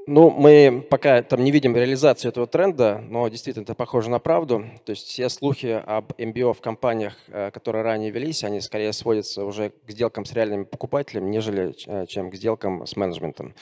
Ну, 0.09 0.29
мы 0.29 0.87
пока 0.89 1.21
там 1.21 1.43
не 1.43 1.51
видим 1.51 1.75
реализацию 1.75 2.29
этого 2.29 2.47
тренда, 2.47 3.03
но 3.09 3.27
действительно 3.27 3.63
это 3.63 3.75
похоже 3.75 4.09
на 4.09 4.19
правду. 4.19 4.63
То 4.85 4.91
есть 4.91 5.05
все 5.05 5.27
слухи 5.27 5.83
об 5.85 6.13
MBO 6.13 6.53
в 6.53 6.61
компаниях, 6.61 7.17
э, 7.27 7.51
которые 7.51 7.83
ранее 7.83 8.09
велись, 8.09 8.45
они 8.45 8.61
скорее 8.61 8.93
сводятся 8.93 9.43
уже 9.43 9.71
к 9.85 9.91
сделкам 9.91 10.23
с 10.23 10.31
реальными 10.31 10.63
покупателями, 10.63 11.29
нежели 11.29 11.75
э, 11.87 12.05
чем 12.05 12.31
к 12.31 12.35
сделкам 12.35 12.87
с 12.87 12.95
менеджментом. 12.95 13.53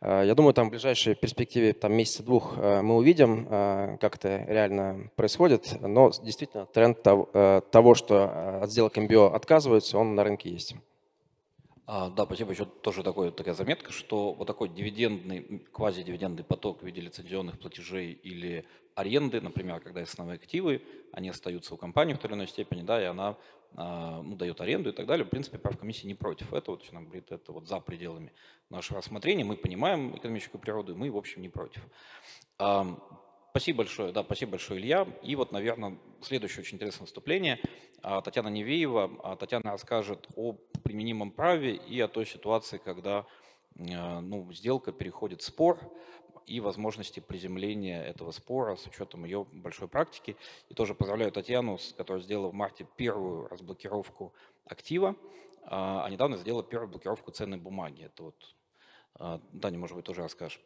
Э, 0.00 0.22
я 0.24 0.34
думаю, 0.34 0.54
там 0.54 0.68
в 0.68 0.70
ближайшей 0.70 1.14
перспективе, 1.14 1.74
там 1.74 1.92
месяца-двух 1.92 2.56
мы 2.56 2.96
увидим, 2.96 3.46
как 4.00 4.16
это 4.16 4.46
реально 4.48 5.10
происходит, 5.16 5.76
но 5.82 6.10
действительно 6.22 6.64
тренд 6.64 7.02
того, 7.02 7.94
что 7.94 8.60
от 8.62 8.70
сделок 8.70 8.96
MBO 8.96 9.34
отказываются, 9.34 9.98
он 9.98 10.14
на 10.14 10.24
рынке 10.24 10.48
есть. 10.48 10.76
А, 11.92 12.08
да, 12.08 12.24
спасибо. 12.24 12.52
Еще 12.52 12.66
тоже 12.66 13.02
такой, 13.02 13.32
такая 13.32 13.52
заметка, 13.52 13.90
что 13.90 14.32
вот 14.32 14.46
такой 14.46 14.68
дивидендный, 14.68 15.66
квазидивидендный 15.72 16.44
поток 16.44 16.82
в 16.82 16.86
виде 16.86 17.00
лицензионных 17.00 17.58
платежей 17.58 18.12
или 18.12 18.64
аренды, 18.94 19.40
например, 19.40 19.80
когда 19.80 20.00
основные 20.00 20.36
активы, 20.36 20.84
они 21.12 21.30
остаются 21.30 21.74
у 21.74 21.76
компании 21.76 22.14
в 22.14 22.18
той 22.18 22.28
или 22.28 22.36
иной 22.36 22.46
степени, 22.46 22.82
да, 22.82 23.02
и 23.02 23.06
она 23.06 23.36
а, 23.74 24.22
ну, 24.22 24.36
дает 24.36 24.60
аренду 24.60 24.90
и 24.90 24.92
так 24.92 25.06
далее. 25.06 25.26
В 25.26 25.30
принципе, 25.30 25.58
прав 25.58 25.78
комиссии 25.78 26.06
не 26.06 26.14
против 26.14 26.54
этого, 26.54 26.76
то 26.76 26.84
есть 26.84 26.94
она 26.94 27.02
говорит, 27.02 27.32
это 27.32 27.50
вот 27.50 27.66
за 27.66 27.80
пределами 27.80 28.32
нашего 28.68 28.98
рассмотрения, 28.98 29.42
мы 29.42 29.56
понимаем 29.56 30.16
экономическую 30.16 30.60
природу, 30.60 30.92
и 30.92 30.96
мы, 30.96 31.10
в 31.10 31.16
общем, 31.16 31.42
не 31.42 31.48
против. 31.48 31.84
Спасибо 33.50 33.78
большое, 33.78 34.12
да, 34.12 34.22
спасибо 34.22 34.52
большое, 34.52 34.80
Илья. 34.80 35.08
И 35.24 35.34
вот, 35.34 35.50
наверное, 35.50 35.98
следующее 36.22 36.60
очень 36.60 36.76
интересное 36.76 37.02
выступление. 37.02 37.58
А, 38.00 38.20
Татьяна 38.20 38.46
Невеева. 38.46 39.10
А, 39.24 39.34
Татьяна 39.34 39.72
расскажет 39.72 40.28
о 40.36 40.52
применимом 40.84 41.32
праве 41.32 41.74
и 41.74 41.98
о 42.00 42.06
той 42.06 42.26
ситуации, 42.26 42.78
когда 42.78 43.26
э, 43.74 44.20
ну, 44.20 44.52
сделка 44.52 44.92
переходит 44.92 45.42
в 45.42 45.44
спор 45.44 45.80
и 46.46 46.60
возможности 46.60 47.18
приземления 47.18 48.04
этого 48.04 48.30
спора 48.30 48.76
с 48.76 48.86
учетом 48.86 49.24
ее 49.24 49.44
большой 49.50 49.88
практики. 49.88 50.36
И 50.68 50.74
тоже 50.74 50.94
поздравляю 50.94 51.32
Татьяну, 51.32 51.76
которая 51.96 52.22
сделала 52.22 52.50
в 52.50 52.54
марте 52.54 52.86
первую 52.96 53.48
разблокировку 53.48 54.32
актива, 54.64 55.16
а, 55.64 56.04
а 56.04 56.08
недавно 56.08 56.36
сделала 56.36 56.62
первую 56.62 56.88
блокировку 56.88 57.32
ценной 57.32 57.58
бумаги. 57.58 58.04
Это 58.04 58.22
вот, 58.22 58.54
Таня, 59.60 59.76
может 59.76 59.96
быть, 59.96 60.04
тоже 60.04 60.22
расскажешь. 60.22 60.60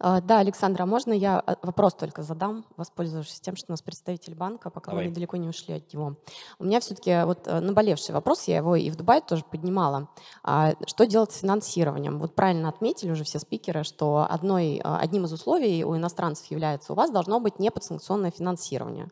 А, 0.00 0.20
да, 0.20 0.38
Александра, 0.38 0.84
а 0.84 0.86
можно 0.86 1.12
я 1.12 1.40
а, 1.40 1.56
вопрос 1.62 1.94
только 1.94 2.22
задам, 2.22 2.64
воспользовавшись 2.76 3.40
тем, 3.40 3.56
что 3.56 3.66
у 3.68 3.72
нас 3.72 3.82
представитель 3.82 4.34
банка, 4.34 4.70
пока 4.70 4.92
Давай. 4.92 5.08
мы 5.08 5.14
далеко 5.14 5.36
не 5.36 5.48
ушли 5.48 5.74
от 5.74 5.92
него. 5.92 6.16
У 6.58 6.64
меня 6.64 6.80
все-таки 6.80 7.24
вот 7.24 7.46
э, 7.46 7.60
наболевший 7.60 8.14
вопрос, 8.14 8.44
я 8.44 8.58
его 8.58 8.76
и 8.76 8.90
в 8.90 8.96
Дубае 8.96 9.20
тоже 9.20 9.44
поднимала. 9.44 10.08
Что 10.86 11.06
делать 11.06 11.32
с 11.32 11.40
финансированием? 11.40 12.18
Вот 12.18 12.34
правильно 12.34 12.68
отметили 12.68 13.10
уже 13.10 13.24
все 13.24 13.38
спикеры, 13.38 13.82
что 13.82 14.26
одной, 14.28 14.80
одним 14.82 15.24
из 15.24 15.32
условий 15.32 15.84
у 15.84 15.96
иностранцев 15.96 16.46
является, 16.50 16.92
у 16.92 16.96
вас 16.96 17.10
должно 17.10 17.40
быть 17.40 17.58
неподсанкционное 17.58 18.30
финансирование. 18.30 19.08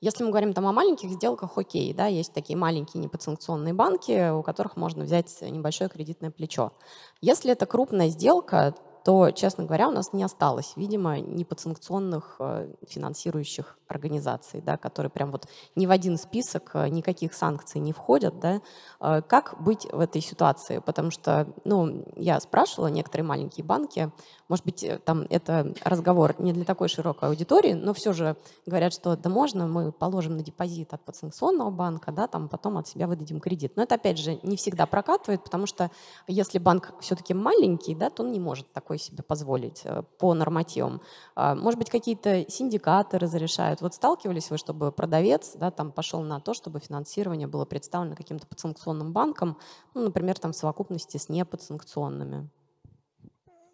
Если 0.00 0.22
мы 0.22 0.30
говорим 0.30 0.52
там 0.52 0.66
о 0.66 0.72
маленьких 0.72 1.10
сделках, 1.10 1.58
окей, 1.58 1.92
да, 1.92 2.06
есть 2.06 2.32
такие 2.32 2.56
маленькие 2.56 3.02
неподсанкционные 3.02 3.74
банки, 3.74 4.30
у 4.30 4.44
которых 4.44 4.76
можно 4.76 5.02
взять 5.02 5.36
небольшое 5.42 5.90
кредитное 5.90 6.30
плечо. 6.30 6.72
Если 7.20 7.50
это 7.50 7.66
крупная 7.66 8.08
сделка, 8.08 8.76
то, 9.08 9.30
честно 9.30 9.64
говоря, 9.64 9.88
у 9.88 9.90
нас 9.90 10.12
не 10.12 10.22
осталось, 10.22 10.74
видимо, 10.76 11.18
неподсанкционных 11.18 12.36
э, 12.40 12.74
финансирующих 12.86 13.78
организаций, 13.86 14.60
да, 14.60 14.76
которые 14.76 15.08
прям 15.08 15.30
вот 15.30 15.48
ни 15.76 15.86
в 15.86 15.90
один 15.90 16.18
список 16.18 16.72
э, 16.74 16.90
никаких 16.90 17.32
санкций 17.32 17.80
не 17.80 17.94
входят. 17.94 18.38
Да. 18.38 18.60
Э, 19.00 19.22
как 19.26 19.62
быть 19.62 19.86
в 19.90 19.98
этой 19.98 20.20
ситуации? 20.20 20.80
Потому 20.84 21.10
что, 21.10 21.48
ну, 21.64 22.04
я 22.16 22.38
спрашивала 22.38 22.88
некоторые 22.88 23.24
маленькие 23.24 23.64
банки, 23.64 24.12
может 24.48 24.66
быть, 24.66 24.86
там 25.04 25.26
это 25.30 25.74
разговор 25.84 26.34
не 26.38 26.52
для 26.52 26.64
такой 26.64 26.88
широкой 26.88 27.28
аудитории, 27.28 27.72
но 27.72 27.94
все 27.94 28.12
же 28.12 28.36
говорят, 28.66 28.92
что 28.92 29.16
да 29.16 29.28
можно, 29.28 29.66
мы 29.66 29.92
положим 29.92 30.36
на 30.36 30.42
депозит 30.42 30.92
от 30.94 31.02
подсанкционного 31.04 31.70
банка, 31.70 32.12
да, 32.12 32.26
там 32.26 32.48
потом 32.48 32.78
от 32.78 32.88
себя 32.88 33.06
выдадим 33.06 33.40
кредит. 33.40 33.72
Но 33.76 33.82
это, 33.82 33.94
опять 33.96 34.18
же, 34.18 34.38
не 34.42 34.56
всегда 34.56 34.86
прокатывает, 34.86 35.44
потому 35.44 35.66
что 35.66 35.90
если 36.26 36.58
банк 36.58 36.92
все-таки 37.00 37.34
маленький, 37.34 37.94
да, 37.94 38.10
то 38.10 38.22
он 38.22 38.32
не 38.32 38.40
может 38.40 38.72
такой 38.72 38.97
себе 38.98 39.22
позволить 39.22 39.82
э, 39.84 40.02
по 40.18 40.34
нормативам. 40.34 41.00
А, 41.34 41.54
может 41.54 41.78
быть, 41.78 41.90
какие-то 41.90 42.44
синдикаты 42.50 43.18
разрешают. 43.18 43.80
Вот 43.80 43.94
сталкивались 43.94 44.50
вы, 44.50 44.58
чтобы 44.58 44.92
продавец 44.92 45.52
да, 45.54 45.70
там 45.70 45.92
пошел 45.92 46.20
на 46.20 46.40
то, 46.40 46.54
чтобы 46.54 46.80
финансирование 46.80 47.48
было 47.48 47.64
представлено 47.64 48.16
каким-то 48.16 48.46
подсанкционным 48.46 49.12
банком, 49.12 49.58
ну, 49.94 50.02
например, 50.02 50.38
там 50.38 50.52
в 50.52 50.56
совокупности 50.56 51.16
с 51.16 51.28
неподсанкционными? 51.28 52.48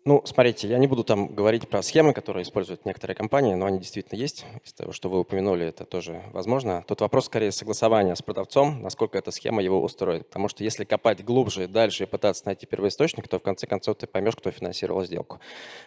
Ну, 0.07 0.21
смотрите, 0.27 0.69
я 0.69 0.77
не 0.77 0.87
буду 0.87 1.03
там 1.03 1.29
говорить 1.29 1.67
про 1.67 1.83
схемы, 1.83 2.13
которые 2.13 2.43
используют 2.43 2.85
некоторые 2.85 3.17
компании, 3.17 3.55
но 3.55 3.65
они 3.65 3.79
действительно 3.79 4.19
есть. 4.19 4.45
Из 4.63 4.75
того, 4.75 4.93
что 4.93 5.09
вы 5.09 5.21
упомянули, 5.21 5.65
это 5.65 5.87
тоже 5.87 6.21
возможно. 6.35 6.85
Тут 6.87 7.01
вопрос 7.01 7.25
скорее 7.25 7.51
согласования 7.53 8.15
с 8.15 8.21
продавцом, 8.21 8.83
насколько 8.83 9.17
эта 9.17 9.31
схема 9.31 9.63
его 9.63 9.83
устроит. 9.83 10.27
Потому 10.27 10.49
что 10.49 10.63
если 10.63 10.85
копать 10.85 11.25
глубже, 11.25 11.69
дальше 11.69 12.03
и 12.03 12.07
пытаться 12.07 12.45
найти 12.45 12.67
первоисточник, 12.67 13.29
то 13.29 13.39
в 13.39 13.43
конце 13.43 13.67
концов 13.67 13.97
ты 13.97 14.07
поймешь, 14.07 14.37
кто 14.37 14.51
финансировал 14.51 15.07
сделку. 15.07 15.41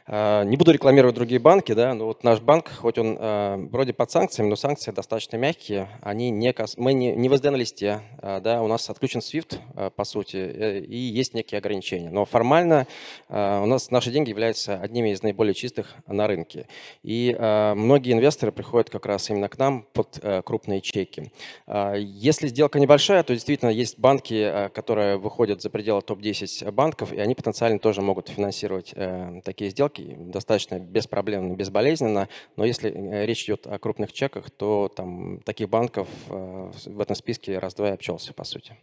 А, 0.07 0.41
не 0.41 0.57
буду 0.57 0.71
рекламировать 0.71 1.13
другие 1.13 1.39
банки, 1.39 1.73
да, 1.73 1.93
но 1.93 2.07
вот 2.07 2.23
наш 2.23 2.39
банк, 2.39 2.71
хоть 2.75 2.97
он 2.97 3.17
а, 3.19 3.57
вроде 3.69 3.93
под 3.93 4.09
санкциями, 4.09 4.49
но 4.49 4.55
санкции 4.55 4.89
достаточно 4.89 5.37
мягкие, 5.37 5.89
они 6.01 6.31
не 6.31 6.55
мы 6.77 6.93
не, 6.93 7.11
не 7.11 7.29
в 7.29 7.33
SDN-листе, 7.33 8.01
а, 8.17 8.39
да, 8.39 8.63
у 8.63 8.67
нас 8.67 8.89
отключен 8.89 9.19
SWIFT, 9.19 9.91
по 9.91 10.03
сути, 10.05 10.37
э, 10.37 10.79
и 10.79 10.97
есть 10.97 11.35
некие 11.35 11.59
ограничения. 11.59 12.09
Но 12.09 12.25
формально 12.25 12.87
у 13.29 13.65
нас 13.67 13.91
наш 13.91 14.06
наши 14.07 14.13
деньги 14.13 14.29
являются 14.29 14.79
одними 14.79 15.09
из 15.09 15.21
наиболее 15.21 15.53
чистых 15.53 15.95
на 16.07 16.27
рынке. 16.27 16.67
И 17.03 17.35
э, 17.37 17.73
многие 17.73 18.13
инвесторы 18.13 18.53
приходят 18.53 18.89
как 18.89 19.05
раз 19.05 19.29
именно 19.29 19.49
к 19.49 19.57
нам 19.57 19.85
под 19.93 20.19
э, 20.21 20.41
крупные 20.43 20.79
чеки. 20.81 21.31
Э, 21.67 21.95
если 21.97 22.47
сделка 22.47 22.79
небольшая, 22.79 23.23
то 23.23 23.33
действительно 23.33 23.69
есть 23.69 23.99
банки, 23.99 24.33
э, 24.33 24.69
которые 24.69 25.17
выходят 25.17 25.61
за 25.61 25.69
пределы 25.69 26.01
топ-10 26.01 26.71
банков, 26.71 27.11
и 27.11 27.19
они 27.19 27.35
потенциально 27.35 27.79
тоже 27.79 28.01
могут 28.01 28.29
финансировать 28.29 28.93
э, 28.95 29.41
такие 29.43 29.71
сделки 29.71 30.15
достаточно 30.17 30.79
беспроблемно, 30.79 31.53
безболезненно. 31.55 32.29
Но 32.55 32.63
если 32.63 32.89
речь 33.25 33.43
идет 33.43 33.67
о 33.67 33.77
крупных 33.77 34.13
чеках, 34.13 34.49
то 34.51 34.89
там 34.95 35.41
таких 35.41 35.69
банков 35.69 36.07
в 36.27 37.01
этом 37.01 37.15
списке 37.15 37.59
раз-два 37.59 37.89
и 37.89 37.93
обчелся, 37.93 38.33
по 38.33 38.43
сути. 38.43 38.77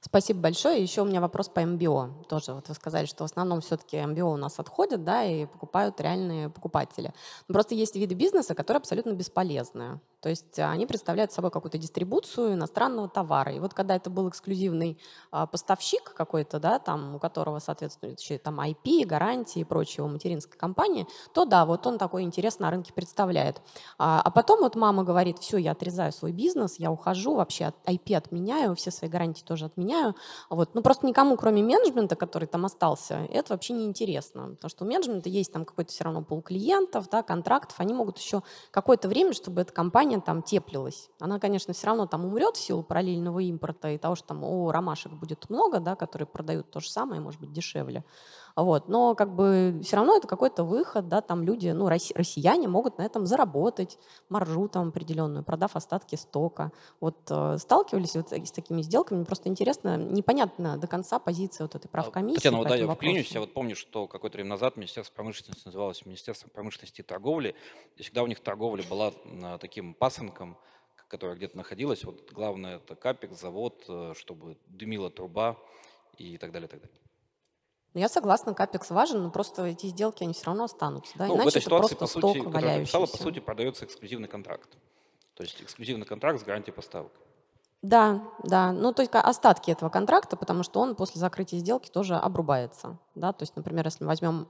Спасибо 0.00 0.40
большое. 0.40 0.82
Еще 0.82 1.02
у 1.02 1.04
меня 1.04 1.20
вопрос 1.20 1.48
по 1.48 1.60
МБО. 1.60 2.24
Тоже 2.28 2.54
вот 2.54 2.68
вы 2.68 2.74
сказали, 2.74 3.06
что 3.06 3.24
в 3.24 3.30
основном 3.30 3.60
все-таки 3.60 4.00
МБО 4.00 4.24
у 4.24 4.36
нас 4.36 4.58
отходят, 4.58 5.04
да, 5.04 5.24
и 5.24 5.46
покупают 5.46 6.00
реальные 6.00 6.48
покупатели. 6.48 7.12
Но 7.48 7.52
просто 7.52 7.74
есть 7.74 7.96
виды 7.96 8.14
бизнеса, 8.14 8.54
которые 8.54 8.78
абсолютно 8.78 9.12
бесполезны. 9.12 10.00
То 10.20 10.28
есть 10.28 10.58
они 10.58 10.86
представляют 10.86 11.32
собой 11.32 11.50
какую-то 11.50 11.78
дистрибуцию 11.78 12.54
иностранного 12.54 13.08
товара. 13.08 13.52
И 13.52 13.58
вот 13.58 13.72
когда 13.72 13.96
это 13.96 14.10
был 14.10 14.28
эксклюзивный 14.28 14.98
а, 15.30 15.46
поставщик 15.46 16.12
какой-то, 16.14 16.60
да, 16.60 16.78
там, 16.78 17.14
у 17.14 17.18
которого, 17.18 17.58
соответственно, 17.58 18.14
там 18.42 18.60
IP, 18.60 19.06
гарантии 19.06 19.60
и 19.60 19.64
прочего 19.64 20.06
материнской 20.08 20.58
компании, 20.58 21.06
то 21.32 21.46
да, 21.46 21.64
вот 21.64 21.86
он 21.86 21.96
такой 21.96 22.22
интерес 22.22 22.58
на 22.58 22.70
рынке 22.70 22.92
представляет. 22.92 23.62
А, 23.98 24.20
а 24.22 24.30
потом 24.30 24.60
вот 24.60 24.76
мама 24.76 25.04
говорит, 25.04 25.38
все, 25.38 25.56
я 25.56 25.72
отрезаю 25.72 26.12
свой 26.12 26.32
бизнес, 26.32 26.78
я 26.78 26.92
ухожу, 26.92 27.36
вообще 27.36 27.72
IP 27.86 28.14
отменяю, 28.14 28.74
все 28.74 28.90
свои 28.90 29.08
гарантии 29.08 29.42
тоже 29.42 29.66
отменяю. 29.66 29.79
Вот. 30.48 30.74
Ну 30.74 30.82
просто 30.82 31.06
никому, 31.06 31.36
кроме 31.36 31.62
менеджмента, 31.62 32.16
который 32.16 32.46
там 32.46 32.64
остался, 32.64 33.26
это 33.30 33.52
вообще 33.52 33.72
не 33.72 33.84
интересно. 33.86 34.50
Потому 34.50 34.68
что 34.70 34.84
у 34.84 34.88
менеджмента 34.88 35.28
есть 35.28 35.52
там 35.52 35.64
какой-то 35.64 35.92
все 35.92 36.04
равно 36.04 36.22
пол 36.22 36.42
клиентов, 36.42 37.08
да, 37.10 37.22
контрактов, 37.22 37.78
они 37.80 37.94
могут 37.94 38.18
еще 38.18 38.42
какое-то 38.70 39.08
время, 39.08 39.32
чтобы 39.32 39.62
эта 39.62 39.72
компания 39.72 40.20
там 40.20 40.42
теплилась. 40.42 41.10
Она, 41.18 41.38
конечно, 41.38 41.74
все 41.74 41.86
равно 41.86 42.06
там 42.06 42.24
умрет 42.24 42.56
в 42.56 42.60
силу 42.60 42.82
параллельного 42.82 43.40
импорта 43.40 43.90
и 43.90 43.98
того, 43.98 44.14
что 44.14 44.28
там 44.28 44.44
о, 44.44 44.72
ромашек 44.72 45.12
будет 45.12 45.48
много, 45.50 45.80
да, 45.80 45.96
которые 45.96 46.26
продают 46.26 46.70
то 46.70 46.80
же 46.80 46.90
самое, 46.90 47.20
может 47.20 47.40
быть, 47.40 47.52
дешевле. 47.52 48.04
Вот. 48.56 48.88
Но 48.88 49.14
как 49.14 49.34
бы 49.34 49.80
все 49.82 49.96
равно 49.96 50.16
это 50.16 50.26
какой-то 50.26 50.64
выход, 50.64 51.08
да, 51.08 51.20
там 51.20 51.42
люди, 51.42 51.68
ну, 51.68 51.88
россияне 51.88 52.68
могут 52.68 52.98
на 52.98 53.02
этом 53.02 53.26
заработать, 53.26 53.98
маржу 54.28 54.68
там 54.68 54.88
определенную, 54.88 55.44
продав 55.44 55.76
остатки 55.76 56.16
стока. 56.16 56.72
Вот 57.00 57.16
э, 57.30 57.56
сталкивались 57.58 58.16
вот 58.16 58.32
с 58.32 58.52
такими 58.52 58.82
сделками, 58.82 59.24
просто 59.24 59.48
интересно, 59.48 59.96
непонятно 59.96 60.76
до 60.76 60.86
конца 60.86 61.18
позиция 61.18 61.64
вот 61.64 61.74
этой 61.74 61.88
правкомиссии. 61.88 62.36
Татьяна, 62.36 62.58
вот 62.58 62.68
да, 62.68 62.76
я 62.76 62.88
вклинюсь, 62.88 63.30
я 63.32 63.40
вот 63.40 63.52
помню, 63.52 63.76
что 63.76 64.06
какое-то 64.06 64.36
время 64.36 64.50
назад 64.50 64.76
Министерство 64.76 65.14
промышленности 65.14 65.66
называлось 65.66 66.04
Министерство 66.06 66.48
промышленности 66.48 67.00
и 67.00 67.04
торговли, 67.04 67.54
и 67.96 68.02
всегда 68.02 68.22
у 68.22 68.26
них 68.26 68.40
торговля 68.40 68.82
была 68.88 69.12
таким 69.58 69.94
пасынком, 69.94 70.56
которая 71.10 71.36
где-то 71.36 71.56
находилась. 71.56 72.04
Вот 72.04 72.30
главное 72.30 72.76
это 72.76 72.94
капик, 72.94 73.32
завод, 73.32 73.84
э, 73.88 74.14
чтобы 74.16 74.56
дымила 74.68 75.10
труба 75.10 75.56
и 76.16 76.38
так 76.38 76.52
далее, 76.52 76.68
так 76.68 76.80
далее. 76.80 76.96
Я 77.94 78.08
согласна, 78.08 78.54
капекс 78.54 78.90
важен, 78.90 79.22
но 79.22 79.30
просто 79.30 79.64
эти 79.64 79.86
сделки, 79.86 80.22
они 80.22 80.32
все 80.32 80.46
равно 80.46 80.64
останутся. 80.64 81.12
Да? 81.16 81.26
Ну, 81.26 81.34
Иначе 81.34 81.44
в 81.44 81.48
этой 81.48 81.62
ситуации, 81.62 81.94
по 81.96 82.06
сути, 82.06 82.38
которую 82.38 82.74
ты 82.74 82.80
писала, 82.84 83.06
по 83.06 83.16
сути, 83.16 83.38
продается 83.40 83.84
эксклюзивный 83.84 84.28
контракт. 84.28 84.68
То 85.34 85.42
есть 85.42 85.60
эксклюзивный 85.60 86.06
контракт 86.06 86.40
с 86.40 86.44
гарантией 86.44 86.74
поставок. 86.74 87.12
Да, 87.82 88.22
да. 88.44 88.72
Ну, 88.72 88.92
то 88.92 89.02
есть 89.02 89.12
остатки 89.14 89.70
этого 89.70 89.88
контракта, 89.88 90.36
потому 90.36 90.62
что 90.62 90.80
он 90.80 90.94
после 90.94 91.18
закрытия 91.20 91.58
сделки 91.58 91.88
тоже 91.90 92.14
обрубается. 92.14 92.98
Да? 93.14 93.32
То 93.32 93.42
есть, 93.42 93.56
например, 93.56 93.86
если 93.86 94.04
мы 94.04 94.08
возьмем 94.08 94.48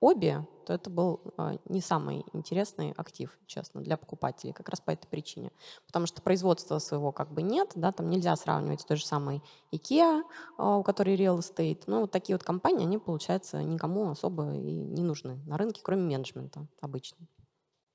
обе, 0.00 0.46
то 0.66 0.72
это 0.74 0.90
был 0.90 1.20
а, 1.36 1.56
не 1.68 1.80
самый 1.80 2.24
интересный 2.32 2.92
актив, 2.96 3.36
честно, 3.46 3.80
для 3.80 3.96
покупателей, 3.96 4.52
как 4.52 4.68
раз 4.68 4.80
по 4.80 4.90
этой 4.90 5.06
причине. 5.06 5.50
Потому 5.86 6.06
что 6.06 6.22
производства 6.22 6.78
своего 6.78 7.10
как 7.10 7.32
бы 7.32 7.42
нет, 7.42 7.72
да, 7.74 7.90
там 7.90 8.10
нельзя 8.10 8.36
сравнивать 8.36 8.82
с 8.82 8.84
той 8.84 8.96
же 8.96 9.06
самой 9.06 9.42
IKEA, 9.72 10.22
а, 10.56 10.76
у 10.76 10.82
которой 10.82 11.16
real 11.16 11.38
estate. 11.38 11.84
Ну, 11.86 12.02
вот 12.02 12.10
такие 12.10 12.36
вот 12.36 12.44
компании, 12.44 12.84
они, 12.84 12.98
получается, 12.98 13.62
никому 13.62 14.10
особо 14.10 14.54
и 14.54 14.72
не 14.72 15.02
нужны 15.02 15.38
на 15.46 15.56
рынке, 15.56 15.80
кроме 15.82 16.02
менеджмента 16.02 16.66
обычно. 16.80 17.26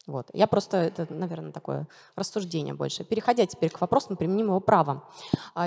Вот. 0.06 0.30
Я 0.34 0.48
просто, 0.48 0.78
это, 0.78 1.08
наверное, 1.10 1.52
такое 1.52 1.88
рассуждение 2.16 2.74
больше. 2.74 3.06
Переходя 3.06 3.46
теперь 3.46 3.70
к 3.70 3.80
вопросам 3.80 4.18
применимого 4.18 4.60
права. 4.60 5.04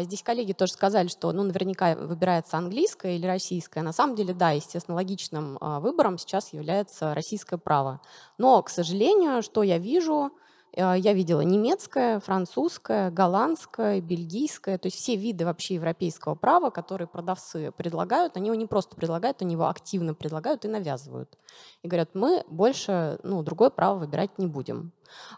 Здесь 0.02 0.22
коллеги 0.22 0.52
тоже 0.52 0.72
сказали, 0.72 1.08
что 1.08 1.32
ну, 1.32 1.42
наверняка 1.42 1.94
выбирается 1.94 2.58
английское 2.58 3.16
или 3.16 3.26
российское. 3.26 3.82
На 3.82 3.92
самом 3.92 4.14
деле, 4.14 4.34
да, 4.34 4.50
естественно, 4.50 4.94
логичным 4.94 5.56
а, 5.60 5.80
выбором 5.80 6.18
сейчас 6.18 6.52
является 6.52 7.14
российское 7.14 7.56
право. 7.56 8.00
Но, 8.36 8.62
к 8.62 8.68
сожалению, 8.68 9.42
что 9.42 9.62
я 9.62 9.78
вижу, 9.78 10.32
я 10.76 11.12
видела 11.14 11.40
немецкое, 11.40 12.20
французское, 12.20 13.10
голландское, 13.10 14.00
бельгийское, 14.00 14.76
то 14.76 14.86
есть 14.86 14.98
все 14.98 15.16
виды 15.16 15.46
вообще 15.46 15.74
европейского 15.74 16.34
права, 16.34 16.70
которые 16.70 17.08
продавцы 17.08 17.72
предлагают, 17.72 18.36
они 18.36 18.48
его 18.48 18.54
не 18.54 18.66
просто 18.66 18.94
предлагают, 18.94 19.40
они 19.40 19.54
его 19.54 19.68
активно 19.68 20.12
предлагают 20.14 20.64
и 20.64 20.68
навязывают. 20.68 21.38
И 21.82 21.88
говорят, 21.88 22.10
мы 22.14 22.44
больше 22.48 23.18
ну, 23.22 23.42
другое 23.42 23.70
право 23.70 23.98
выбирать 23.98 24.38
не 24.38 24.46
будем. 24.46 24.92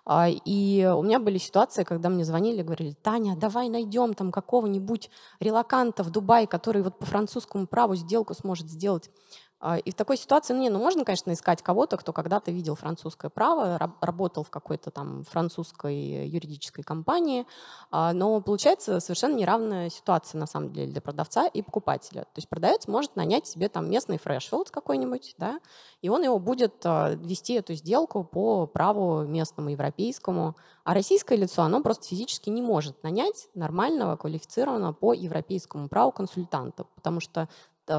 А, 0.05 0.29
и 0.29 0.85
у 0.85 1.03
меня 1.03 1.19
были 1.19 1.39
ситуации, 1.39 1.85
когда 1.85 2.09
мне 2.09 2.25
звонили, 2.25 2.63
говорили, 2.63 2.97
Таня, 3.03 3.37
давай 3.37 3.69
найдем 3.69 4.15
там 4.15 4.33
какого-нибудь 4.33 5.11
релаканта 5.41 6.03
в 6.03 6.11
Дубае, 6.11 6.47
который 6.47 6.83
вот 6.83 6.99
по 6.99 7.07
французскому 7.07 7.67
праву 7.67 7.95
сделку 7.95 8.35
сможет 8.35 8.69
сделать 8.69 9.11
А, 9.48 9.48
и 9.85 9.91
в 9.91 9.95
такой 9.95 10.17
ситуации, 10.17 10.55
ну, 10.55 10.61
не, 10.61 10.71
ну, 10.71 10.79
можно, 10.79 11.05
конечно, 11.05 11.33
искать 11.33 11.63
кого-то, 11.63 11.97
кто 11.97 12.13
когда-то 12.13 12.53
видел 12.53 12.77
французское 12.77 13.29
право, 13.29 13.77
работал 14.01 14.45
в 14.45 14.51
какой-то 14.51 14.93
там 14.93 15.25
французской 15.25 16.29
юридической 16.29 16.83
компании, 16.83 17.45
а, 17.91 18.13
но 18.13 18.41
получается 18.41 19.01
совершенно 19.01 19.35
неравная 19.35 19.91
ситуация, 19.91 20.39
на 20.39 20.47
самом 20.47 20.73
деле, 20.73 20.93
для 20.93 21.01
продавца 21.01 21.49
и 21.49 21.63
покупателя. 21.63 22.23
То 22.23 22.37
есть 22.37 22.49
продавец 22.49 22.87
может 22.87 23.17
нанять 23.17 23.49
себе 23.49 23.69
там 23.69 23.91
местный 23.91 24.19
фрешфилд 24.19 24.71
какой-нибудь, 24.71 25.35
да, 25.39 25.59
и 26.03 26.09
он 26.09 26.23
его 26.23 26.39
будет 26.39 26.75
а, 26.85 27.15
вести 27.15 27.55
эту 27.55 27.75
сделку 27.75 28.23
по 28.23 28.69
праву 28.69 29.23
местному, 29.23 29.71
европейскому, 29.71 30.57
а 30.85 30.95
российское 30.95 31.37
лицо, 31.37 31.63
оно 31.63 31.83
просто 31.83 32.07
физически 32.07 32.49
не 32.49 32.63
может 32.63 33.03
нанять 33.03 33.49
нормального, 33.55 34.17
квалифицированного 34.17 34.93
по 34.93 35.13
европейскому 35.13 35.89
праву 35.89 36.13
консультанта, 36.13 36.85
потому 36.95 37.19
что 37.19 37.49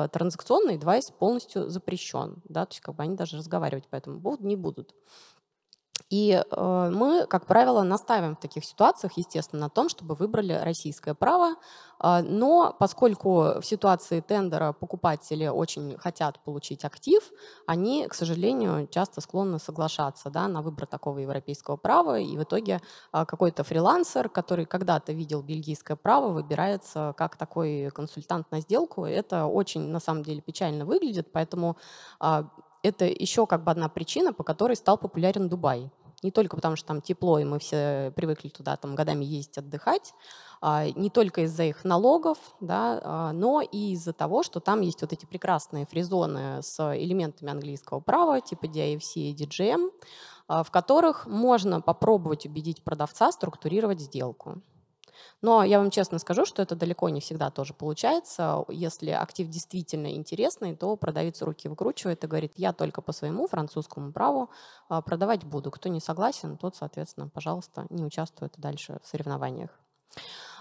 транзакционный 0.07 0.77
девайс 0.77 1.11
полностью 1.11 1.69
запрещен, 1.69 2.41
да, 2.45 2.65
то 2.65 2.71
есть 2.73 2.81
как 2.81 2.95
бы 2.95 3.03
они 3.03 3.15
даже 3.15 3.37
разговаривать 3.37 3.87
по 3.87 3.95
этому 3.95 4.21
поводу 4.21 4.45
не 4.45 4.55
будут. 4.55 4.93
И 6.09 6.31
э, 6.31 6.91
мы, 6.93 7.25
как 7.27 7.45
правило, 7.45 7.83
настаиваем 7.83 8.35
в 8.35 8.39
таких 8.39 8.65
ситуациях, 8.65 9.13
естественно, 9.15 9.63
на 9.63 9.69
том, 9.69 9.89
чтобы 9.89 10.15
выбрали 10.15 10.53
российское 10.53 11.13
право. 11.13 11.55
Э, 12.01 12.21
но 12.21 12.75
поскольку 12.79 13.59
в 13.59 13.63
ситуации 13.63 14.21
тендера 14.21 14.73
покупатели 14.73 15.47
очень 15.47 15.97
хотят 15.97 16.39
получить 16.43 16.85
актив, 16.85 17.23
они, 17.67 18.07
к 18.07 18.13
сожалению, 18.13 18.87
часто 18.87 19.21
склонны 19.21 19.59
соглашаться 19.59 20.29
да, 20.29 20.47
на 20.47 20.61
выбор 20.61 20.85
такого 20.85 21.19
европейского 21.19 21.77
права. 21.77 22.19
И 22.19 22.37
в 22.37 22.43
итоге 22.43 22.81
э, 23.13 23.25
какой-то 23.25 23.63
фрилансер, 23.63 24.29
который 24.29 24.65
когда-то 24.65 25.13
видел 25.13 25.41
бельгийское 25.41 25.97
право, 25.97 26.29
выбирается 26.29 27.13
как 27.17 27.37
такой 27.37 27.89
консультант 27.93 28.51
на 28.51 28.61
сделку. 28.61 29.05
Это 29.05 29.45
очень, 29.45 29.81
на 29.81 29.99
самом 29.99 30.23
деле, 30.23 30.41
печально 30.41 30.85
выглядит. 30.85 31.31
Поэтому 31.31 31.77
это 32.83 33.05
еще 33.05 33.45
как 33.45 33.63
бы 33.63 33.71
одна 33.71 33.89
причина, 33.89 34.33
по 34.33 34.43
которой 34.43 34.75
стал 34.75 34.97
популярен 34.97 35.49
Дубай. 35.49 35.91
Не 36.21 36.31
только 36.31 36.57
потому, 36.57 36.75
что 36.75 36.87
там 36.87 37.01
тепло, 37.01 37.39
и 37.39 37.45
мы 37.45 37.59
все 37.59 38.11
привыкли 38.15 38.49
туда 38.49 38.75
там 38.75 38.93
годами 38.93 39.23
ездить 39.23 39.57
отдыхать, 39.57 40.13
а, 40.61 40.89
не 40.89 41.09
только 41.09 41.41
из-за 41.41 41.63
их 41.63 41.85
налогов, 41.85 42.37
да, 42.59 42.99
а, 43.01 43.31
но 43.31 43.61
и 43.61 43.93
из-за 43.93 44.11
того, 44.11 44.43
что 44.43 44.59
там 44.59 44.81
есть 44.81 45.01
вот 45.01 45.13
эти 45.13 45.25
прекрасные 45.25 45.85
фризоны 45.85 46.61
с 46.61 46.77
элементами 46.97 47.51
английского 47.51 48.01
права, 48.01 48.41
типа 48.41 48.65
DIFC 48.65 49.13
и 49.15 49.33
DGM, 49.33 49.91
а, 50.49 50.63
в 50.63 50.71
которых 50.71 51.25
можно 51.25 51.79
попробовать 51.79 52.45
убедить 52.45 52.83
продавца 52.83 53.31
структурировать 53.31 54.01
сделку. 54.01 54.61
Но 55.41 55.63
я 55.63 55.79
вам 55.79 55.91
честно 55.91 56.19
скажу, 56.19 56.45
что 56.45 56.61
это 56.61 56.75
далеко 56.75 57.09
не 57.09 57.21
всегда 57.21 57.49
тоже 57.49 57.73
получается. 57.73 58.65
Если 58.69 59.11
актив 59.11 59.47
действительно 59.47 60.13
интересный, 60.13 60.75
то 60.75 60.95
продавец 60.95 61.41
руки 61.41 61.67
выкручивает 61.69 62.23
и 62.23 62.27
говорит, 62.27 62.53
я 62.55 62.73
только 62.73 63.01
по 63.01 63.11
своему 63.11 63.47
французскому 63.47 64.11
праву 64.11 64.49
а, 64.89 65.01
продавать 65.01 65.43
буду. 65.43 65.71
Кто 65.71 65.89
не 65.89 65.99
согласен, 65.99 66.57
тот, 66.57 66.75
соответственно, 66.75 67.29
пожалуйста, 67.29 67.85
не 67.89 68.03
участвует 68.03 68.53
дальше 68.57 68.99
в 69.03 69.07
соревнованиях. 69.07 69.71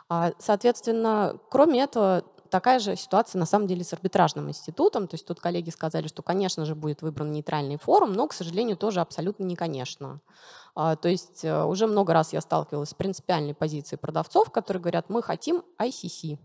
А, 0.09 0.33
соответственно, 0.38 1.38
кроме 1.51 1.83
этого, 1.83 2.25
такая 2.51 2.79
же 2.79 2.97
ситуация 2.97 3.39
на 3.39 3.47
самом 3.47 3.67
деле 3.67 3.85
с 3.85 3.93
арбитражным 3.93 4.49
институтом. 4.49 5.09
То 5.09 5.15
есть 5.15 5.27
тут 5.27 5.41
коллеги 5.41 5.71
сказали, 5.71 6.07
что, 6.09 6.23
конечно 6.23 6.65
же, 6.65 6.75
будет 6.75 7.03
выбран 7.03 7.33
нейтральный 7.33 7.77
форум, 7.77 8.13
но, 8.13 8.27
к 8.27 8.33
сожалению, 8.33 8.77
тоже 8.77 9.01
абсолютно 9.01 9.45
не 9.45 9.57
конечно. 9.57 10.21
А, 10.75 10.97
то 10.97 11.09
есть 11.09 11.45
э, 11.45 11.65
уже 11.65 11.87
много 11.87 12.13
раз 12.13 12.33
я 12.33 12.41
сталкивалась 12.41 12.91
с 12.91 12.95
принципиальной 12.95 13.55
позицией 13.55 13.99
продавцов, 13.99 14.51
которые 14.51 14.81
говорят, 14.81 15.11
мы 15.11 15.23
хотим 15.23 15.63
ICC. 15.79 16.39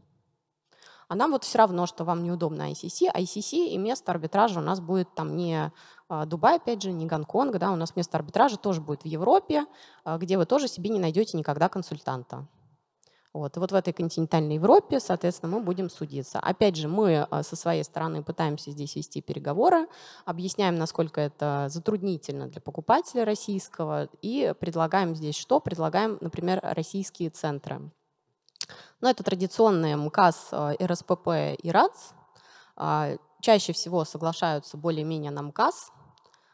А 1.08 1.16
нам 1.16 1.32
вот 1.32 1.44
все 1.44 1.60
равно, 1.60 1.86
что 1.86 2.04
вам 2.06 2.24
неудобно 2.24 2.72
ICC. 2.72 3.14
ICC 3.14 3.68
и 3.68 3.78
место 3.78 4.12
арбитража 4.12 4.60
у 4.60 4.64
нас 4.64 4.80
будет 4.80 5.14
там 5.14 5.36
не 5.36 5.72
а, 6.10 6.26
Дубай, 6.26 6.56
опять 6.56 6.82
же, 6.82 6.92
не 6.92 7.06
Гонконг, 7.06 7.58
да, 7.58 7.72
у 7.72 7.76
нас 7.76 7.96
место 7.96 8.18
арбитража 8.18 8.58
тоже 8.58 8.82
будет 8.82 9.04
в 9.04 9.06
Европе, 9.06 9.66
а, 10.04 10.18
где 10.18 10.38
вы 10.38 10.46
тоже 10.46 10.68
себе 10.68 10.90
не 10.90 11.00
найдете 11.00 11.38
никогда 11.38 11.70
консультанта. 11.70 12.48
Вот. 13.34 13.58
И 13.58 13.60
вот 13.60 13.72
в 13.72 13.76
этой 13.76 13.94
континентальной 13.94 14.56
Европе, 14.56 15.00
соответственно, 15.00 15.58
мы 15.58 15.64
будем 15.64 15.90
судиться. 15.90 16.40
Опять 16.40 16.76
же, 16.76 16.88
мы 16.88 17.28
а, 17.30 17.42
со 17.42 17.56
своей 17.56 17.84
стороны 17.84 18.22
пытаемся 18.22 18.70
здесь 18.70 18.96
вести 18.96 19.22
переговоры, 19.22 19.88
объясняем, 20.26 20.76
насколько 20.76 21.20
это 21.20 21.66
затруднительно 21.70 22.48
для 22.48 22.62
покупателя 22.62 23.26
российского, 23.26 24.08
и 24.22 24.54
предлагаем 24.60 25.16
здесь 25.16 25.36
что? 25.36 25.60
Предлагаем, 25.60 26.20
например, 26.22 26.60
российские 26.62 27.32
центры. 27.32 27.82
Но 29.02 29.10
это 29.10 29.24
традиционные 29.24 29.96
МКАС, 29.98 30.50
а, 30.52 30.74
РСПП 30.80 31.58
и 31.58 31.72
РАЦ. 31.72 32.14
А, 32.76 33.16
чаще 33.42 33.74
всего 33.74 34.06
соглашаются 34.06 34.78
более-менее 34.78 35.32
на 35.32 35.42
МКАС. 35.42 35.92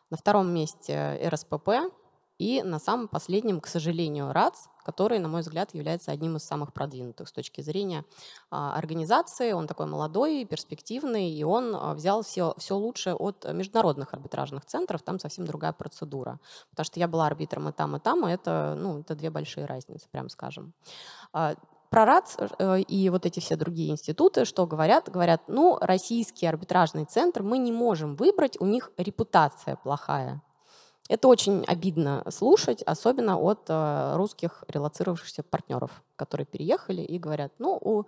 На 0.10 0.16
втором 0.16 0.52
месте 0.52 1.20
РСПП, 1.30 1.92
и 2.40 2.64
на 2.64 2.80
самом 2.80 3.10
последнем, 3.10 3.60
к 3.60 3.68
сожалению, 3.68 4.32
РАЦ, 4.32 4.70
который, 4.86 5.20
на 5.20 5.28
мой 5.28 5.42
взгляд, 5.42 5.74
является 5.74 6.12
одним 6.12 6.38
из 6.38 6.44
самых 6.44 6.72
продвинутых 6.74 7.28
с 7.28 7.32
точки 7.34 7.60
зрения 7.60 8.06
а, 8.50 8.76
организации. 8.76 9.52
Он 9.52 9.68
такой 9.68 9.88
молодой, 9.88 10.46
перспективный, 10.46 11.30
и 11.30 11.44
он 11.44 11.76
а, 11.76 11.94
взял 11.94 12.24
все, 12.24 12.56
все 12.58 12.76
лучшее 12.76 13.16
от 13.16 13.46
международных 13.52 14.14
арбитражных 14.14 14.66
центров. 14.66 15.02
Там 15.02 15.20
совсем 15.20 15.46
другая 15.46 15.74
процедура. 15.74 16.40
Потому 16.72 16.86
что 16.86 17.00
я 17.00 17.10
была 17.10 17.28
арбитром 17.28 17.68
и 17.68 17.74
там, 17.74 17.98
и 17.98 18.00
там, 18.00 18.26
и 18.26 18.32
это, 18.32 18.76
ну, 18.80 19.02
это 19.02 19.16
две 19.16 19.30
большие 19.30 19.66
разницы, 19.66 20.08
прям 20.10 20.30
скажем. 20.30 20.74
А, 21.34 21.56
про 21.90 22.06
РАЦ 22.06 22.38
э, 22.60 22.82
и 22.82 23.10
вот 23.10 23.26
эти 23.26 23.42
все 23.42 23.58
другие 23.58 23.90
институты, 23.90 24.46
что 24.46 24.66
говорят? 24.66 25.10
Говорят, 25.10 25.42
ну, 25.48 25.78
российский 25.82 26.46
арбитражный 26.46 27.06
центр 27.06 27.44
мы 27.44 27.58
не 27.58 27.74
можем 27.74 28.16
выбрать, 28.16 28.56
у 28.62 28.66
них 28.66 28.92
репутация 28.98 29.76
плохая. 29.76 30.42
Это 31.10 31.28
очень 31.28 31.66
обидно 31.66 32.24
слушать, 32.30 32.84
особенно 32.84 33.40
от 33.40 33.66
э, 33.68 34.16
русских 34.16 34.64
релацировавшихся 34.68 35.42
партнеров, 35.42 36.04
которые 36.16 36.46
переехали 36.46 37.02
и 37.02 37.18
говорят, 37.18 37.52
ну, 37.58 37.80
у 37.82 38.04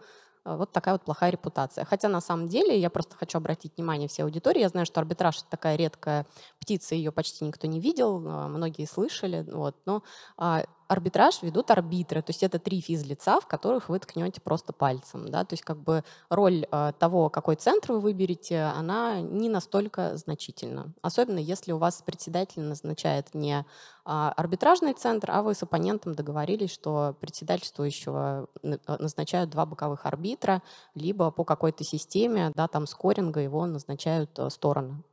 э, 0.46 0.56
вот 0.56 0.72
такая 0.72 0.94
вот 0.94 1.02
плохая 1.02 1.32
репутация. 1.32 1.84
Хотя 1.84 2.10
на 2.10 2.22
самом 2.22 2.48
деле, 2.48 2.80
я 2.80 2.92
просто 2.92 3.16
хочу 3.18 3.40
обратить 3.40 3.76
внимание 3.76 4.08
всей 4.08 4.22
аудитории, 4.22 4.62
я 4.62 4.70
знаю, 4.70 4.86
что 4.86 5.00
арбитраж 5.00 5.40
это 5.40 5.50
такая 5.50 5.78
редкая 5.78 6.28
птица, 6.60 6.94
ее 6.94 7.12
почти 7.12 7.44
никто 7.44 7.66
не 7.66 7.80
видел, 7.80 8.20
э, 8.24 8.48
многие 8.48 8.86
слышали, 8.86 9.48
вот, 9.52 9.76
но 9.88 10.04
а, 10.38 10.64
арбитраж 10.92 11.42
ведут 11.42 11.72
арбитры, 11.72 12.22
то 12.22 12.32
есть 12.32 12.44
это 12.44 12.60
три 12.60 12.82
физлица, 12.82 13.40
в 13.40 13.48
которых 13.48 13.88
вы 13.88 14.00
ткнете 14.00 14.42
просто 14.42 14.74
пальцем. 14.74 15.30
Да? 15.30 15.46
То 15.46 15.54
есть 15.54 15.64
как 15.64 15.78
бы 15.78 16.04
роль 16.30 16.68
э, 16.70 16.92
того, 17.00 17.30
какой 17.30 17.56
центр 17.56 17.94
вы 17.94 18.02
выберете, 18.02 18.64
она 18.64 19.22
не 19.22 19.48
настолько 19.48 20.18
значительна. 20.18 20.94
Особенно 21.02 21.40
если 21.40 21.72
у 21.72 21.78
вас 21.78 22.02
председатель 22.06 22.62
назначает 22.62 23.34
не 23.34 23.66
а, 24.04 24.34
арбитражный 24.36 24.94
центр, 24.94 25.32
а 25.32 25.44
вы 25.44 25.54
с 25.54 25.64
оппонентом 25.64 26.14
договорились, 26.14 26.72
что 26.72 27.16
председательствующего 27.22 28.48
э, 28.62 28.78
назначают 29.00 29.50
два 29.50 29.66
боковых 29.66 30.06
арбитра, 30.06 30.62
либо 30.96 31.32
по 31.32 31.46
какой-то 31.46 31.84
системе, 31.84 32.52
да, 32.56 32.68
там 32.68 32.86
скоринга 32.88 33.40
его 33.40 33.66
назначают 33.66 34.38
э, 34.40 34.50
стороны. 34.50 35.04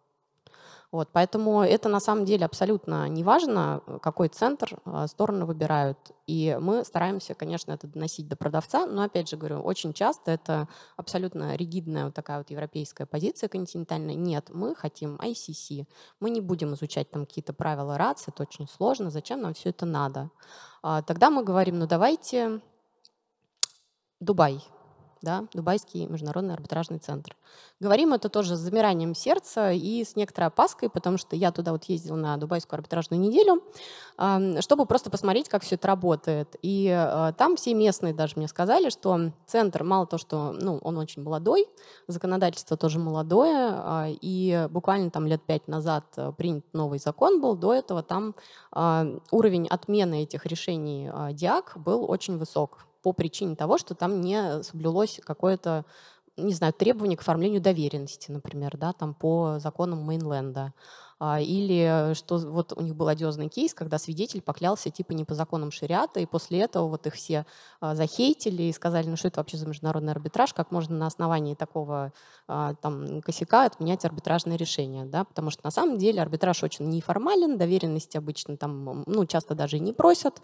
Вот, 0.90 1.10
поэтому 1.12 1.62
это 1.62 1.90
на 1.90 2.00
самом 2.00 2.24
деле 2.24 2.46
абсолютно 2.46 3.08
не 3.08 3.22
важно, 3.22 3.82
какой 4.00 4.28
центр 4.28 4.78
а, 4.86 5.06
стороны 5.06 5.44
выбирают. 5.44 5.98
И 6.26 6.56
мы 6.60 6.82
стараемся, 6.82 7.34
конечно, 7.34 7.72
это 7.72 7.86
доносить 7.86 8.26
до 8.26 8.36
продавца, 8.36 8.86
но, 8.86 9.02
опять 9.02 9.28
же 9.28 9.36
говорю, 9.36 9.60
очень 9.60 9.92
часто 9.92 10.30
это 10.30 10.66
абсолютно 10.96 11.56
ригидная 11.56 12.06
вот 12.06 12.14
такая 12.14 12.38
вот 12.38 12.50
европейская 12.50 13.04
позиция 13.04 13.48
континентальная. 13.48 14.14
Нет, 14.14 14.48
мы 14.48 14.74
хотим 14.74 15.16
ICC, 15.16 15.86
мы 16.20 16.30
не 16.30 16.40
будем 16.40 16.72
изучать 16.72 17.10
там 17.10 17.26
какие-то 17.26 17.52
правила 17.52 17.98
РАЦ, 17.98 18.28
это 18.28 18.44
очень 18.44 18.66
сложно, 18.66 19.10
зачем 19.10 19.42
нам 19.42 19.52
все 19.52 19.68
это 19.68 19.84
надо? 19.84 20.30
А, 20.82 21.02
тогда 21.02 21.28
мы 21.28 21.44
говорим, 21.44 21.78
ну 21.78 21.86
давайте 21.86 22.62
Дубай, 24.20 24.64
да, 25.22 25.44
Дубайский 25.52 26.06
международный 26.06 26.54
арбитражный 26.54 26.98
центр. 26.98 27.36
Говорим 27.80 28.12
это 28.12 28.28
тоже 28.28 28.56
с 28.56 28.60
замиранием 28.60 29.14
сердца 29.14 29.70
и 29.72 30.04
с 30.04 30.16
некоторой 30.16 30.48
опаской, 30.48 30.90
потому 30.90 31.16
что 31.16 31.36
я 31.36 31.52
туда 31.52 31.72
вот 31.72 31.84
ездила 31.84 32.16
на 32.16 32.36
Дубайскую 32.36 32.78
арбитражную 32.78 33.20
неделю, 33.20 33.62
чтобы 34.60 34.86
просто 34.86 35.10
посмотреть, 35.10 35.48
как 35.48 35.62
все 35.62 35.76
это 35.76 35.86
работает. 35.86 36.56
И 36.62 36.88
а, 36.90 37.32
там 37.32 37.56
все 37.56 37.74
местные 37.74 38.14
даже 38.14 38.34
мне 38.36 38.48
сказали, 38.48 38.90
что 38.90 39.32
центр 39.46 39.84
мало 39.84 40.06
то, 40.06 40.18
что 40.18 40.52
ну, 40.52 40.78
он 40.78 40.98
очень 40.98 41.22
молодой, 41.22 41.66
законодательство 42.08 42.76
тоже 42.76 42.98
молодое, 42.98 43.70
а, 43.70 44.06
и 44.08 44.66
буквально 44.70 45.10
там 45.10 45.26
лет 45.26 45.42
пять 45.42 45.68
назад 45.68 46.04
а, 46.16 46.32
принят 46.32 46.64
новый 46.72 46.98
закон 46.98 47.40
был, 47.40 47.56
до 47.56 47.74
этого 47.74 48.02
там 48.02 48.34
уровень 49.30 49.66
отмены 49.68 50.22
этих 50.22 50.46
решений 50.46 51.10
ДИАК 51.32 51.74
был 51.76 52.08
очень 52.08 52.38
высок 52.38 52.87
по 53.02 53.12
причине 53.12 53.56
того, 53.56 53.78
что 53.78 53.94
там 53.94 54.20
не 54.20 54.62
соблюлось 54.62 55.20
какое-то 55.24 55.84
не 56.38 56.54
знаю, 56.54 56.72
требование 56.72 57.16
к 57.16 57.22
оформлению 57.22 57.60
доверенности, 57.60 58.30
например, 58.30 58.76
да, 58.76 58.92
там 58.92 59.12
по 59.12 59.58
законам 59.58 60.04
Мейнленда. 60.04 60.72
А, 61.20 61.40
или 61.40 62.14
что 62.14 62.38
вот 62.38 62.72
у 62.76 62.80
них 62.80 62.94
был 62.94 63.08
одиозный 63.08 63.48
кейс, 63.48 63.74
когда 63.74 63.98
свидетель 63.98 64.40
поклялся 64.40 64.90
типа 64.90 65.12
не 65.12 65.24
по 65.24 65.34
законам 65.34 65.70
шариата, 65.70 66.20
и 66.20 66.26
после 66.26 66.60
этого 66.60 66.88
вот 66.88 67.06
их 67.06 67.14
все 67.14 67.44
а, 67.80 67.94
захейтили 67.94 68.64
и 68.64 68.72
сказали, 68.72 69.08
ну 69.08 69.16
что 69.16 69.28
это 69.28 69.40
вообще 69.40 69.56
за 69.56 69.66
международный 69.66 70.12
арбитраж, 70.12 70.54
как 70.54 70.70
можно 70.70 70.96
на 70.96 71.06
основании 71.06 71.54
такого 71.54 72.12
а, 72.46 72.74
там 72.74 73.20
косяка 73.22 73.64
отменять 73.64 74.04
арбитражное 74.04 74.56
решение, 74.56 75.04
да, 75.04 75.24
потому 75.24 75.50
что 75.50 75.62
на 75.64 75.70
самом 75.70 75.98
деле 75.98 76.22
арбитраж 76.22 76.62
очень 76.62 76.88
неформален, 76.88 77.58
доверенности 77.58 78.16
обычно 78.16 78.56
там, 78.56 79.02
ну, 79.06 79.26
часто 79.26 79.54
даже 79.54 79.78
и 79.78 79.80
не 79.80 79.92
просят, 79.92 80.40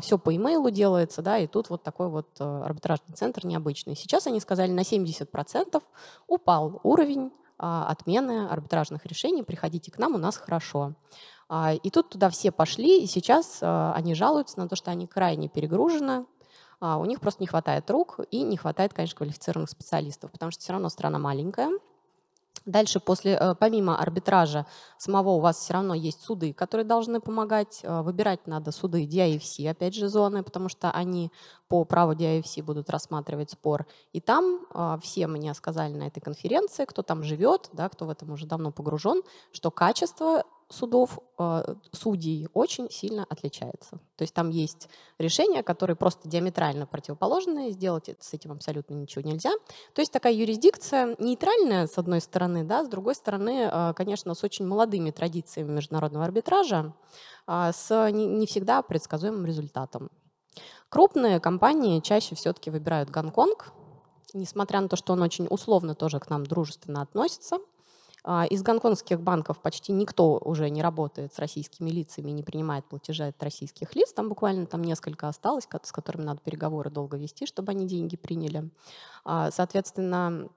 все 0.00 0.18
по 0.18 0.34
имейлу 0.34 0.70
делается, 0.70 1.22
да, 1.22 1.38
и 1.38 1.46
тут 1.46 1.70
вот 1.70 1.82
такой 1.82 2.08
вот 2.08 2.40
арбитражный 2.40 3.14
центр 3.14 3.46
необычный. 3.46 3.94
Сейчас 3.94 4.26
они 4.26 4.40
сказали, 4.40 4.72
на 4.72 4.80
70% 4.80 5.82
упал 6.26 6.80
уровень 6.82 7.30
отмены 7.58 8.48
арбитражных 8.48 9.06
решений, 9.06 9.42
приходите 9.42 9.90
к 9.90 9.98
нам, 9.98 10.14
у 10.14 10.18
нас 10.18 10.36
хорошо. 10.36 10.94
А, 11.48 11.74
и 11.74 11.90
тут 11.90 12.10
туда 12.10 12.28
все 12.30 12.50
пошли, 12.50 13.02
и 13.02 13.06
сейчас 13.06 13.60
а, 13.62 13.92
они 13.94 14.14
жалуются 14.14 14.58
на 14.58 14.68
то, 14.68 14.76
что 14.76 14.90
они 14.90 15.06
крайне 15.06 15.48
перегружены, 15.48 16.26
у 16.78 17.06
них 17.06 17.20
просто 17.20 17.42
не 17.42 17.46
хватает 17.46 17.90
рук 17.90 18.20
и 18.30 18.42
не 18.42 18.58
хватает, 18.58 18.92
конечно, 18.92 19.16
квалифицированных 19.16 19.70
специалистов, 19.70 20.30
потому 20.30 20.52
что 20.52 20.60
все 20.60 20.74
равно 20.74 20.90
страна 20.90 21.18
маленькая, 21.18 21.70
Дальше, 22.66 22.98
после, 22.98 23.34
э, 23.34 23.54
помимо 23.54 23.96
арбитража 23.96 24.66
самого, 24.98 25.30
у 25.30 25.40
вас 25.40 25.56
все 25.58 25.74
равно 25.74 25.94
есть 25.94 26.20
суды, 26.22 26.52
которые 26.52 26.84
должны 26.84 27.20
помогать. 27.20 27.80
Э, 27.84 28.02
выбирать 28.02 28.48
надо 28.48 28.72
суды 28.72 29.06
DIFC, 29.06 29.70
опять 29.70 29.94
же, 29.94 30.08
зоны, 30.08 30.42
потому 30.42 30.68
что 30.68 30.90
они 30.90 31.30
по 31.68 31.84
праву 31.84 32.12
DIFC 32.12 32.64
будут 32.64 32.90
рассматривать 32.90 33.52
спор. 33.52 33.86
И 34.12 34.20
там 34.20 34.66
э, 34.74 34.98
все 35.00 35.28
мне 35.28 35.54
сказали 35.54 35.94
на 35.94 36.08
этой 36.08 36.20
конференции, 36.20 36.86
кто 36.86 37.02
там 37.02 37.22
живет, 37.22 37.70
да, 37.72 37.88
кто 37.88 38.04
в 38.04 38.10
этом 38.10 38.32
уже 38.32 38.46
давно 38.46 38.72
погружен, 38.72 39.22
что 39.52 39.70
качество 39.70 40.42
судов, 40.68 41.18
э, 41.38 41.74
судей 41.92 42.48
очень 42.52 42.90
сильно 42.90 43.24
отличается. 43.28 44.00
То 44.16 44.22
есть 44.22 44.34
там 44.34 44.50
есть 44.50 44.88
решения, 45.18 45.62
которые 45.62 45.96
просто 45.96 46.28
диаметрально 46.28 46.86
противоположные, 46.86 47.70
сделать 47.70 48.10
с 48.18 48.34
этим 48.34 48.52
абсолютно 48.52 48.94
ничего 48.94 49.22
нельзя. 49.22 49.52
То 49.94 50.02
есть 50.02 50.12
такая 50.12 50.32
юрисдикция 50.32 51.14
нейтральная, 51.18 51.86
с 51.86 51.98
одной 51.98 52.20
стороны, 52.20 52.64
да, 52.64 52.84
с 52.84 52.88
другой 52.88 53.14
стороны, 53.14 53.68
э, 53.70 53.92
конечно, 53.94 54.34
с 54.34 54.42
очень 54.42 54.66
молодыми 54.66 55.10
традициями 55.10 55.72
международного 55.72 56.24
арбитража, 56.24 56.94
а, 57.46 57.72
с 57.72 58.10
не 58.10 58.46
всегда 58.46 58.82
предсказуемым 58.82 59.46
результатом. 59.46 60.10
Крупные 60.88 61.38
компании 61.38 62.00
чаще 62.00 62.34
все-таки 62.34 62.70
выбирают 62.70 63.10
Гонконг, 63.10 63.72
несмотря 64.34 64.80
на 64.80 64.88
то, 64.88 64.96
что 64.96 65.12
он 65.12 65.22
очень 65.22 65.46
условно 65.48 65.94
тоже 65.94 66.18
к 66.18 66.28
нам 66.28 66.44
дружественно 66.44 67.02
относится– 67.02 67.58
из 68.50 68.62
гонконгских 68.62 69.20
банков 69.20 69.60
почти 69.60 69.92
никто 69.92 70.38
уже 70.38 70.68
не 70.68 70.82
работает 70.82 71.32
с 71.32 71.38
российскими 71.38 71.90
лицами 71.90 72.32
не 72.32 72.42
принимает 72.42 72.84
платежи 72.84 73.24
от 73.24 73.40
российских 73.42 73.94
лиц. 73.94 74.12
Там 74.12 74.28
буквально 74.28 74.66
там 74.66 74.82
несколько 74.82 75.28
осталось, 75.28 75.68
с 75.82 75.92
которыми 75.92 76.24
надо 76.24 76.40
переговоры 76.40 76.90
долго 76.90 77.16
вести, 77.16 77.46
чтобы 77.46 77.70
они 77.70 77.86
деньги 77.86 78.16
приняли. 78.16 78.68
А, 79.24 79.50
соответственно, 79.52 80.48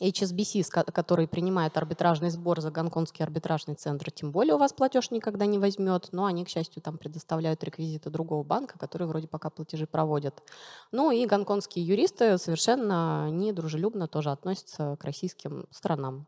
HSBC, 0.00 0.62
который 0.92 1.26
принимает 1.26 1.76
арбитражный 1.76 2.30
сбор 2.30 2.60
за 2.60 2.70
гонконгский 2.70 3.24
арбитражный 3.24 3.74
центр, 3.74 4.10
тем 4.10 4.30
более 4.30 4.54
у 4.54 4.58
вас 4.58 4.72
платеж 4.72 5.10
никогда 5.10 5.46
не 5.46 5.58
возьмет, 5.58 6.08
но 6.12 6.26
они, 6.26 6.44
к 6.44 6.48
счастью, 6.48 6.82
там 6.82 6.98
предоставляют 6.98 7.64
реквизиты 7.64 8.10
другого 8.10 8.42
банка, 8.42 8.78
который 8.78 9.06
вроде 9.06 9.28
пока 9.28 9.50
платежи 9.50 9.86
проводят. 9.86 10.42
Ну 10.92 11.10
и 11.10 11.26
гонконгские 11.26 11.86
юристы 11.86 12.38
совершенно 12.38 13.30
недружелюбно 13.30 14.08
тоже 14.08 14.30
относятся 14.30 14.96
к 15.00 15.04
российским 15.04 15.66
странам. 15.70 16.26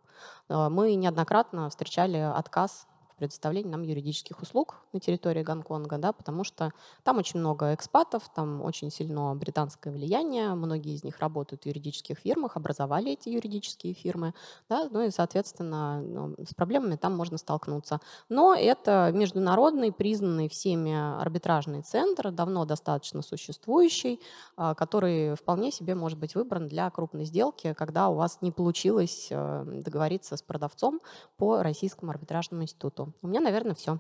Э, 0.48 0.68
мы 0.68 0.94
неоднократно 0.94 1.68
встречали 1.70 2.16
отказ 2.16 2.86
предоставления 3.18 3.70
нам 3.70 3.82
юридических 3.82 4.40
услуг 4.40 4.76
на 4.92 5.00
территории 5.00 5.42
Гонконга, 5.42 5.98
да, 5.98 6.12
потому 6.12 6.44
что 6.44 6.72
там 7.02 7.18
очень 7.18 7.40
много 7.40 7.74
экспатов, 7.74 8.30
там 8.34 8.62
очень 8.62 8.90
сильно 8.90 9.34
британское 9.34 9.92
влияние, 9.92 10.54
многие 10.54 10.94
из 10.94 11.04
них 11.04 11.18
работают 11.18 11.62
в 11.62 11.66
юридических 11.66 12.18
фирмах, 12.18 12.56
образовали 12.56 13.12
эти 13.12 13.28
юридические 13.28 13.94
фирмы, 13.94 14.34
да, 14.68 14.88
ну 14.90 15.02
и, 15.02 15.10
соответственно, 15.10 16.00
ну, 16.00 16.34
с 16.44 16.54
проблемами 16.54 16.96
там 16.96 17.16
можно 17.16 17.38
столкнуться. 17.38 18.00
Но 18.28 18.54
это 18.54 19.10
международный, 19.14 19.92
признанный 19.92 20.48
всеми 20.48 21.20
арбитражный 21.20 21.82
центр, 21.82 22.30
давно 22.30 22.64
достаточно 22.64 23.22
существующий, 23.22 24.20
а, 24.56 24.74
который 24.74 25.34
вполне 25.34 25.70
себе 25.72 25.94
может 25.94 26.18
быть 26.18 26.34
выбран 26.34 26.68
для 26.68 26.90
крупной 26.90 27.24
сделки, 27.24 27.74
когда 27.74 28.08
у 28.08 28.14
вас 28.14 28.38
не 28.40 28.52
получилось 28.52 29.28
э, 29.30 29.64
договориться 29.84 30.36
с 30.36 30.42
продавцом 30.42 31.00
по 31.36 31.62
Российскому 31.62 32.10
арбитражному 32.10 32.62
институту. 32.62 33.07
У 33.22 33.28
меня, 33.28 33.40
наверное, 33.40 33.74
все. 33.74 33.98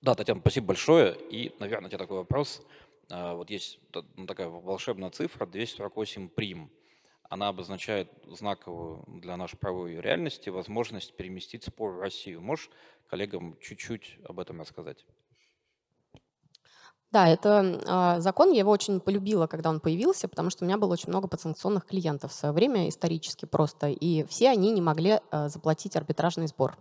Да, 0.00 0.14
Татьяна, 0.14 0.40
спасибо 0.40 0.68
большое. 0.68 1.16
И, 1.30 1.54
наверное, 1.58 1.88
у 1.88 1.90
тебя 1.90 1.98
такой 1.98 2.18
вопрос. 2.18 2.62
А, 3.10 3.34
вот 3.34 3.50
есть 3.50 3.80
ну, 4.16 4.26
такая 4.26 4.48
волшебная 4.48 5.10
цифра 5.10 5.46
248 5.46 6.28
прим. 6.28 6.70
Она 7.28 7.48
обозначает 7.48 8.10
знаковую 8.26 9.04
для 9.20 9.36
нашей 9.36 9.56
правовой 9.56 10.00
реальности 10.00 10.48
возможность 10.48 11.16
переместить 11.16 11.64
спор 11.64 11.92
в 11.92 12.00
Россию. 12.00 12.40
Можешь 12.40 12.70
коллегам 13.08 13.56
чуть-чуть 13.60 14.18
об 14.24 14.38
этом 14.38 14.60
рассказать? 14.60 15.04
Да, 17.12 17.28
это 17.28 18.16
э, 18.18 18.20
закон, 18.20 18.52
я 18.52 18.60
его 18.60 18.70
очень 18.70 19.00
полюбила, 19.00 19.46
когда 19.46 19.70
он 19.70 19.80
появился, 19.80 20.28
потому 20.28 20.50
что 20.50 20.64
у 20.64 20.66
меня 20.66 20.76
было 20.76 20.92
очень 20.92 21.08
много 21.08 21.28
подсанкционных 21.28 21.86
клиентов 21.86 22.32
в 22.32 22.34
свое 22.34 22.52
время, 22.52 22.88
исторически 22.88 23.44
просто, 23.44 23.88
и 23.88 24.24
все 24.24 24.50
они 24.50 24.72
не 24.72 24.82
могли 24.82 25.20
э, 25.30 25.48
заплатить 25.48 25.96
арбитражный 25.96 26.48
сбор. 26.48 26.76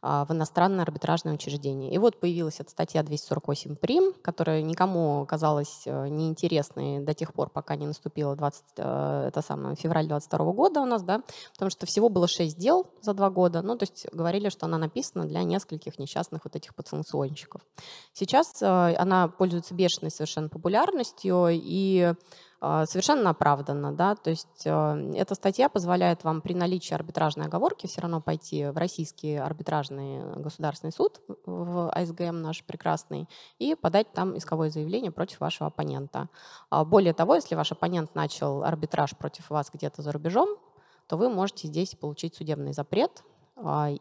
А, 0.00 0.24
в 0.24 0.30
иностранное 0.30 0.84
арбитражное 0.84 1.34
учреждение. 1.34 1.92
И 1.92 1.98
вот 1.98 2.20
появилась 2.20 2.60
эта 2.60 2.70
статья 2.70 3.02
248 3.02 3.74
прим, 3.74 4.12
которая 4.22 4.62
никому 4.62 5.26
казалась 5.26 5.82
э, 5.86 6.08
неинтересной 6.08 7.00
до 7.00 7.14
тех 7.14 7.32
пор, 7.32 7.50
пока 7.50 7.74
не 7.74 7.86
наступило 7.86 8.36
20, 8.36 8.64
э, 8.76 9.24
это 9.28 9.42
самое, 9.42 9.74
февраль 9.74 10.06
22 10.06 10.52
года 10.52 10.80
у 10.82 10.84
нас, 10.84 11.02
да, 11.02 11.22
потому 11.52 11.70
что 11.70 11.86
всего 11.86 12.08
было 12.10 12.28
6 12.28 12.56
дел 12.56 12.86
за 13.02 13.12
два 13.12 13.28
года, 13.28 13.60
ну, 13.62 13.76
то 13.76 13.84
есть 13.84 14.06
говорили, 14.12 14.50
что 14.50 14.66
она 14.66 14.78
написана 14.78 15.26
для 15.26 15.42
нескольких 15.42 15.98
несчастных 15.98 16.44
вот 16.44 16.54
этих 16.54 16.76
подсанкционщиков. 16.76 17.60
Сейчас 18.12 18.62
э, 18.62 18.66
она 18.66 19.26
пользуется 19.26 19.74
бешеной 19.74 20.12
совершенно 20.12 20.48
популярностью, 20.48 21.48
и 21.50 22.14
совершенно 22.60 23.30
оправданно. 23.30 23.92
Да? 23.92 24.14
То 24.16 24.30
есть 24.30 24.62
э, 24.64 25.12
эта 25.14 25.34
статья 25.34 25.68
позволяет 25.68 26.24
вам 26.24 26.40
при 26.40 26.54
наличии 26.54 26.92
арбитражной 26.94 27.46
оговорки 27.46 27.86
все 27.86 28.00
равно 28.00 28.20
пойти 28.20 28.66
в 28.66 28.76
российский 28.76 29.36
арбитражный 29.36 30.34
государственный 30.36 30.92
суд, 30.92 31.20
в 31.46 31.90
АСГМ 31.90 32.42
наш 32.42 32.64
прекрасный, 32.64 33.28
и 33.58 33.74
подать 33.74 34.12
там 34.12 34.36
исковое 34.36 34.70
заявление 34.70 35.12
против 35.12 35.40
вашего 35.40 35.68
оппонента. 35.68 36.28
А 36.70 36.84
более 36.84 37.12
того, 37.12 37.36
если 37.36 37.54
ваш 37.54 37.72
оппонент 37.72 38.14
начал 38.14 38.64
арбитраж 38.64 39.16
против 39.16 39.50
вас 39.50 39.70
где-то 39.72 40.02
за 40.02 40.10
рубежом, 40.12 40.48
то 41.06 41.16
вы 41.16 41.28
можете 41.30 41.68
здесь 41.68 41.94
получить 41.94 42.34
судебный 42.34 42.72
запрет 42.72 43.22
а, 43.22 43.37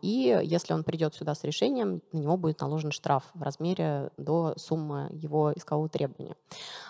и 0.01 0.39
если 0.43 0.74
он 0.74 0.84
придет 0.84 1.16
сюда 1.16 1.34
с 1.34 1.43
решением, 1.43 2.01
на 2.12 2.20
него 2.20 2.38
будет 2.38 2.62
наложен 2.62 2.91
штраф 2.91 3.24
в 3.34 3.41
размере 3.41 4.12
до 4.18 4.53
суммы 4.58 5.10
его 5.12 5.51
искового 5.55 5.89
требования. 5.89 6.36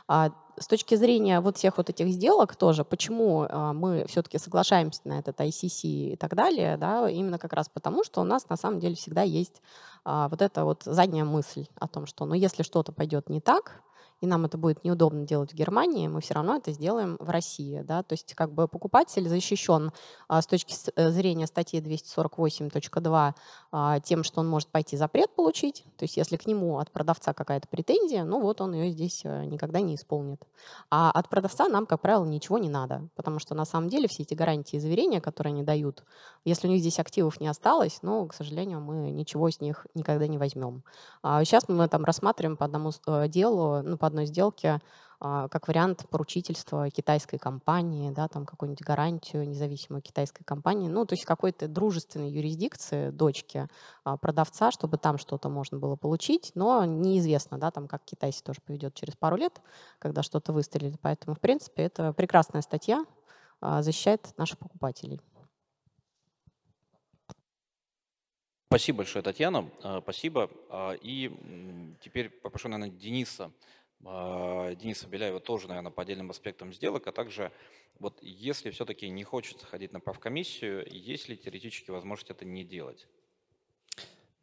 А 0.07 0.31
с 0.59 0.67
точки 0.67 0.95
зрения 0.95 1.39
вот 1.39 1.57
всех 1.57 1.77
вот 1.77 1.89
этих 1.89 2.07
сделок 2.09 2.55
тоже, 2.55 2.83
почему 2.83 3.45
а, 3.47 3.73
мы 3.73 4.05
все-таки 4.07 4.37
соглашаемся 4.37 5.01
на 5.05 5.19
этот 5.19 5.39
ICC 5.39 5.79
и 5.83 6.15
так 6.15 6.35
далее, 6.35 6.77
да, 6.77 7.09
именно 7.09 7.37
как 7.37 7.53
раз 7.53 7.69
потому, 7.69 8.03
что 8.03 8.21
у 8.21 8.23
нас 8.23 8.49
на 8.49 8.57
самом 8.57 8.79
деле 8.79 8.95
всегда 8.95 9.21
есть 9.21 9.61
вот 10.03 10.41
эта 10.41 10.63
вот 10.63 10.83
задняя 10.85 11.25
мысль 11.25 11.67
о 11.75 11.87
том, 11.89 12.05
что 12.05 12.23
ну, 12.23 12.33
если 12.33 12.63
что-то 12.63 12.93
пойдет 12.93 13.27
не 13.27 13.41
так, 13.41 13.81
и 14.21 14.27
нам 14.27 14.45
это 14.45 14.57
будет 14.57 14.83
неудобно 14.83 15.25
делать 15.25 15.51
в 15.51 15.55
Германии, 15.55 16.07
мы 16.07 16.21
все 16.21 16.33
равно 16.33 16.55
это 16.55 16.71
сделаем 16.71 17.17
в 17.19 17.29
России. 17.29 17.81
Да? 17.81 18.03
То 18.03 18.13
есть 18.13 18.33
как 18.33 18.51
бы 18.51 18.67
покупатель 18.67 19.27
защищен 19.27 19.91
а, 20.27 20.41
с 20.41 20.47
точки 20.47 20.75
э, 20.95 21.09
зрения 21.11 21.45
статьи 21.45 21.79
248.2 21.79 23.33
а, 23.71 23.99
тем, 23.99 24.23
что 24.23 24.41
он 24.41 24.47
может 24.47 24.69
пойти 24.69 24.97
запрет 24.97 25.35
получить. 25.35 25.85
То 25.97 26.03
есть 26.03 26.17
если 26.17 26.37
к 26.37 26.47
нему 26.47 26.79
от 26.79 26.91
продавца 26.91 27.33
какая-то 27.33 27.67
претензия, 27.67 28.23
ну 28.23 28.41
вот 28.41 28.61
он 28.61 28.73
ее 28.73 28.91
здесь 28.91 29.21
э, 29.23 29.45
никогда 29.45 29.81
не 29.81 29.95
исполнит. 29.95 30.41
А 30.89 31.11
от 31.11 31.29
продавца 31.29 31.67
нам, 31.67 31.85
как 31.85 32.01
правило, 32.01 32.25
ничего 32.25 32.57
не 32.57 32.69
надо, 32.69 33.07
потому 33.15 33.39
что 33.39 33.53
на 33.53 33.65
самом 33.65 33.89
деле 33.89 34.07
все 34.07 34.23
эти 34.23 34.33
гарантии 34.33 34.77
и 34.77 34.79
заверения, 34.79 35.21
которые 35.21 35.51
они 35.51 35.63
дают, 35.63 36.03
если 36.43 36.67
у 36.67 36.71
них 36.71 36.79
здесь 36.79 36.99
активов 36.99 37.39
не 37.39 37.47
осталось, 37.47 37.99
ну, 38.01 38.25
к 38.27 38.33
сожалению, 38.33 38.81
мы 38.81 39.11
ничего 39.11 39.49
с 39.49 39.61
них 39.61 39.85
никогда 39.93 40.27
не 40.27 40.37
возьмем. 40.37 40.83
А 41.21 41.43
сейчас 41.43 41.67
мы 41.67 41.87
там 41.87 42.03
рассматриваем 42.03 42.57
по 42.57 42.65
одному 42.65 42.91
э, 43.05 43.27
делу, 43.27 43.81
ну, 43.83 43.97
по 43.97 44.06
одной 44.07 44.25
сделке 44.25 44.79
а, 45.19 45.47
как 45.47 45.67
вариант 45.67 46.05
поручительства 46.09 46.91
китайской 46.91 47.39
компании, 47.39 48.11
да, 48.11 48.27
там 48.27 48.45
какую-нибудь 48.45 48.85
гарантию 48.85 49.47
независимой 49.47 50.01
китайской 50.01 50.43
компании, 50.43 50.89
ну, 50.89 51.05
то 51.05 51.13
есть 51.13 51.25
какой-то 51.25 51.67
дружественной 51.67 52.29
юрисдикции 52.29 53.09
дочки 53.09 53.67
а, 54.03 54.17
продавца, 54.17 54.69
чтобы 54.69 54.97
там 54.97 55.17
что-то 55.17 55.49
можно 55.49 55.79
было 55.79 55.95
получить, 55.95 56.51
но 56.53 56.85
неизвестно, 56.85 57.57
да, 57.57 57.71
там 57.71 57.87
как 57.87 58.03
Китай 58.05 58.31
тоже 58.43 58.61
поведет 58.61 58.93
через 58.93 59.15
пару 59.15 59.37
лет, 59.37 59.59
когда 59.97 60.21
что-то 60.21 60.53
выстрелит. 60.53 60.99
Поэтому, 61.01 61.35
в 61.35 61.39
принципе, 61.39 61.83
это 61.83 62.13
прекрасная 62.13 62.61
статья, 62.61 63.03
а, 63.59 63.81
защищает 63.81 64.37
наших 64.37 64.59
покупателей. 64.59 65.19
Спасибо 68.69 68.97
большое, 68.97 69.23
Татьяна. 69.23 69.71
Спасибо. 70.03 70.49
И 71.01 71.95
теперь 72.01 72.29
попрошу, 72.29 72.67
наверное, 72.67 72.93
Дениса 72.93 73.49
Дениса 73.99 75.07
Беляева 75.07 75.39
тоже, 75.39 75.67
наверное, 75.67 75.91
по 75.91 76.03
отдельным 76.03 76.29
аспектам 76.29 76.73
сделок, 76.73 77.07
а 77.07 77.11
также 77.11 77.51
вот 77.99 78.19
если 78.21 78.69
все-таки 78.69 79.09
не 79.09 79.23
хочется 79.23 79.65
ходить 79.65 79.91
на 79.91 79.99
правкомиссию, 79.99 80.85
есть 80.89 81.29
ли 81.29 81.37
теоретически 81.37 81.91
возможность 81.91 82.29
это 82.29 82.45
не 82.45 82.63
делать? 82.63 83.07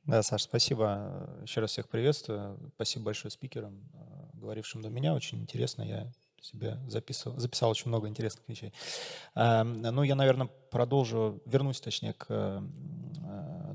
Да, 0.04 0.22
Саш, 0.22 0.42
спасибо. 0.42 1.40
Еще 1.42 1.60
раз 1.60 1.70
всех 1.70 1.88
приветствую. 1.88 2.72
Спасибо 2.74 3.06
большое 3.06 3.30
спикерам, 3.30 3.88
а, 3.94 4.28
говорившим 4.34 4.82
до 4.82 4.90
меня. 4.90 5.14
Очень 5.14 5.40
интересно. 5.40 5.82
Я 5.82 6.12
себе 6.42 6.78
записывал, 6.88 7.38
записал 7.38 7.70
очень 7.70 7.88
много 7.88 8.06
интересных 8.06 8.46
вещей. 8.46 8.74
Ну, 9.34 10.02
я, 10.02 10.14
наверное, 10.14 10.50
продолжу, 10.70 11.40
вернусь, 11.46 11.80
точнее, 11.80 12.12
к 12.12 12.26
а, 12.28 12.62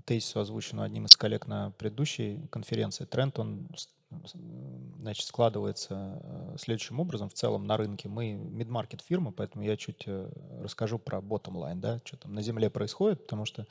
тезису, 0.09 0.39
озвученному 0.39 0.87
одним 0.87 1.05
из 1.05 1.15
коллег 1.15 1.45
на 1.45 1.69
предыдущей 1.77 2.41
конференции. 2.49 3.05
Тренд, 3.05 3.37
он 3.37 3.67
значит, 4.99 5.27
складывается 5.27 6.19
э, 6.23 6.55
следующим 6.57 6.99
образом. 6.99 7.29
В 7.29 7.33
целом 7.35 7.67
на 7.67 7.77
рынке 7.77 8.09
мы 8.09 8.31
mid-market 8.31 9.01
фирма, 9.05 9.31
поэтому 9.31 9.63
я 9.63 9.77
чуть 9.77 10.05
э, 10.07 10.31
расскажу 10.63 10.97
про 10.97 11.19
bottom 11.19 11.53
line, 11.53 11.75
да, 11.75 12.01
что 12.03 12.17
там 12.17 12.33
на 12.33 12.41
земле 12.41 12.71
происходит, 12.71 13.21
потому 13.21 13.45
что 13.45 13.67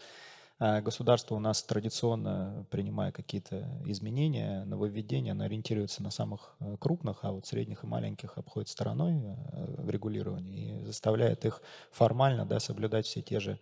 э, 0.61 0.81
государство 0.81 1.35
у 1.35 1.41
нас 1.41 1.61
традиционно, 1.65 2.65
принимая 2.71 3.11
какие-то 3.11 3.69
изменения, 3.87 4.65
нововведения, 4.65 5.33
оно 5.33 5.43
ориентируется 5.43 6.05
на 6.05 6.13
самых 6.13 6.55
крупных, 6.79 7.19
а 7.23 7.33
вот 7.33 7.49
средних 7.49 7.83
и 7.83 7.89
маленьких 7.89 8.39
обходит 8.39 8.69
стороной 8.69 9.35
в 9.77 9.91
регулировании 9.91 10.83
и 10.83 10.85
заставляет 10.85 11.45
их 11.45 11.63
формально 11.91 12.47
да, 12.47 12.61
соблюдать 12.61 13.07
все 13.07 13.23
те 13.23 13.41
же 13.41 13.59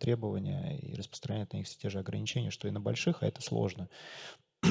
требования 0.00 0.78
и 0.78 0.94
распространять 0.94 1.52
на 1.52 1.58
них 1.58 1.66
все 1.66 1.78
те 1.78 1.90
же 1.90 1.98
ограничения, 1.98 2.50
что 2.50 2.68
и 2.68 2.70
на 2.70 2.80
больших, 2.80 3.22
а 3.22 3.26
это 3.26 3.42
сложно. 3.42 3.88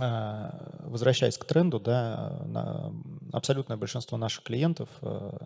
А, 0.00 0.80
возвращаясь 0.80 1.38
к 1.38 1.44
тренду, 1.44 1.78
да, 1.78 2.42
на 2.46 2.92
абсолютное 3.32 3.76
большинство 3.76 4.18
наших 4.18 4.42
клиентов 4.42 4.88
а, 5.02 5.38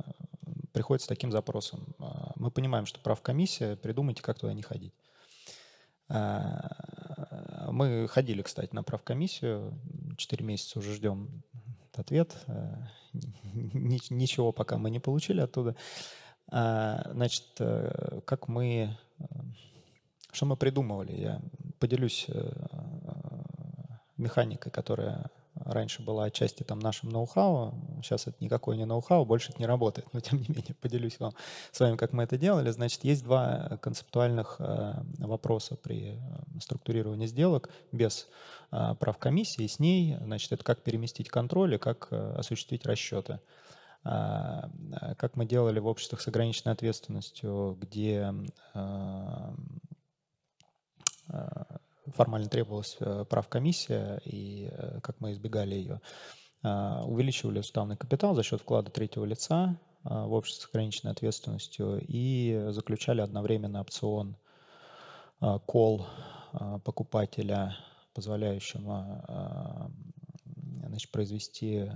приходит 0.73 1.03
с 1.03 1.07
таким 1.07 1.31
запросом. 1.31 1.95
А, 1.99 2.33
мы 2.37 2.51
понимаем, 2.51 2.87
что 2.87 2.99
прав 3.01 3.21
комиссия, 3.21 3.77
придумайте, 3.77 4.23
как 4.23 4.39
туда 4.39 4.55
не 4.55 4.63
ходить. 4.63 4.95
Мы 6.09 8.07
ходили, 8.09 8.41
кстати, 8.41 8.75
на 8.75 8.83
правкомиссию, 8.83 9.79
4 10.17 10.47
месяца 10.47 10.79
уже 10.79 10.95
ждем 10.95 11.43
ответ. 11.99 12.37
Ничего 13.53 14.53
пока 14.53 14.79
мы 14.79 14.91
не 14.91 15.01
получили 15.01 15.41
оттуда. 15.41 15.77
Значит, 16.51 17.45
э, 17.59 18.21
как 18.25 18.49
мы... 18.49 18.97
Э, 19.19 19.25
что 20.33 20.47
мы 20.47 20.57
придумывали? 20.57 21.13
Я 21.13 21.43
поделюсь 21.79 22.27
э, 22.29 22.51
механикой, 24.17 24.73
которая 24.73 25.31
раньше 25.55 26.03
была 26.03 26.25
отчасти 26.25 26.63
там 26.63 26.79
нашим 26.79 27.11
ноу-хау, 27.11 27.75
сейчас 28.03 28.29
это 28.29 28.37
никакой 28.41 28.77
не 28.77 28.85
ноу-хау, 28.85 29.25
больше 29.27 29.51
это 29.51 29.59
не 29.59 29.67
работает, 29.67 30.07
но 30.13 30.21
тем 30.21 30.39
не 30.39 30.47
менее 30.49 30.75
поделюсь 30.81 31.19
вам 31.19 31.33
с 31.73 31.81
вами, 31.81 31.97
как 31.97 32.13
мы 32.13 32.23
это 32.23 32.39
делали. 32.39 32.71
Значит, 32.71 33.03
есть 33.05 33.25
два 33.25 33.79
концептуальных 33.83 34.61
вопроса 35.19 35.77
при 35.77 36.21
структурировании 36.61 37.27
сделок 37.27 37.71
без 37.91 38.29
прав 38.71 39.19
комиссии, 39.19 39.67
с 39.67 39.81
ней, 39.81 40.17
значит, 40.23 40.53
это 40.53 40.63
как 40.63 40.83
переместить 40.83 41.29
контроль 41.29 41.75
и 41.75 41.79
как 41.79 42.13
осуществить 42.13 42.87
расчеты. 42.87 43.41
Как 44.03 45.37
мы 45.37 45.45
делали 45.45 45.81
в 45.81 45.87
обществах 45.87 46.21
с 46.21 46.29
ограниченной 46.29 46.73
ответственностью, 46.73 47.77
где 47.81 48.33
формально 52.15 52.49
требовалась 52.49 52.97
э, 53.01 53.25
правкомиссия, 53.29 54.21
и 54.25 54.71
э, 54.71 55.01
как 55.03 55.21
мы 55.21 55.33
избегали 55.33 55.75
ее, 55.75 56.01
а, 56.63 57.05
увеличивали 57.05 57.61
уставный 57.61 57.97
капитал 57.97 58.35
за 58.35 58.43
счет 58.43 58.61
вклада 58.61 58.91
третьего 58.91 59.25
лица 59.25 59.79
а, 60.03 60.27
в 60.27 60.33
общество 60.33 60.67
с 60.67 60.71
ограниченной 60.71 61.13
ответственностью 61.13 62.01
и 62.07 62.69
заключали 62.71 63.21
одновременно 63.21 63.81
опцион 63.81 64.37
кол 65.67 66.07
а, 66.53 66.81
покупателя, 66.81 67.77
позволяющего 68.13 69.93
значит, 70.89 71.13
произвести 71.13 71.91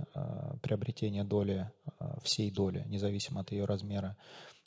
приобретение 0.61 1.25
доли, 1.25 1.69
всей 2.23 2.51
доли, 2.51 2.83
независимо 2.87 3.41
от 3.41 3.51
ее 3.51 3.65
размера 3.65 4.15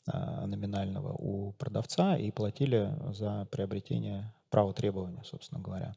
номинального 0.06 1.14
у 1.14 1.50
продавца, 1.54 2.16
и 2.16 2.30
платили 2.30 2.94
за 3.12 3.48
приобретение 3.50 4.32
право 4.50 4.72
требования, 4.72 5.22
собственно 5.24 5.60
говоря. 5.60 5.96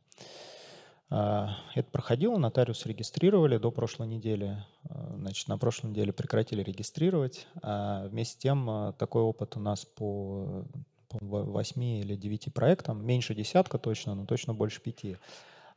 А, 1.10 1.58
это 1.76 1.90
проходило, 1.92 2.38
нотариус 2.38 2.86
регистрировали 2.86 3.58
до 3.58 3.72
прошлой 3.72 4.08
недели. 4.08 4.64
А, 4.90 5.16
значит, 5.18 5.48
на 5.48 5.58
прошлой 5.58 5.92
неделе 5.92 6.14
прекратили 6.14 6.62
регистрировать. 6.62 7.48
А 7.62 8.08
вместе 8.08 8.34
с 8.34 8.38
тем 8.38 8.94
такой 8.98 9.22
опыт 9.22 9.56
у 9.58 9.60
нас 9.60 9.86
по, 9.86 10.66
по 11.08 11.18
8 11.22 11.84
или 11.84 12.16
9 12.16 12.54
проектам. 12.54 13.06
Меньше 13.06 13.34
десятка 13.34 13.78
точно, 13.78 14.16
но 14.16 14.26
точно 14.26 14.54
больше 14.54 14.82
пяти 14.82 15.18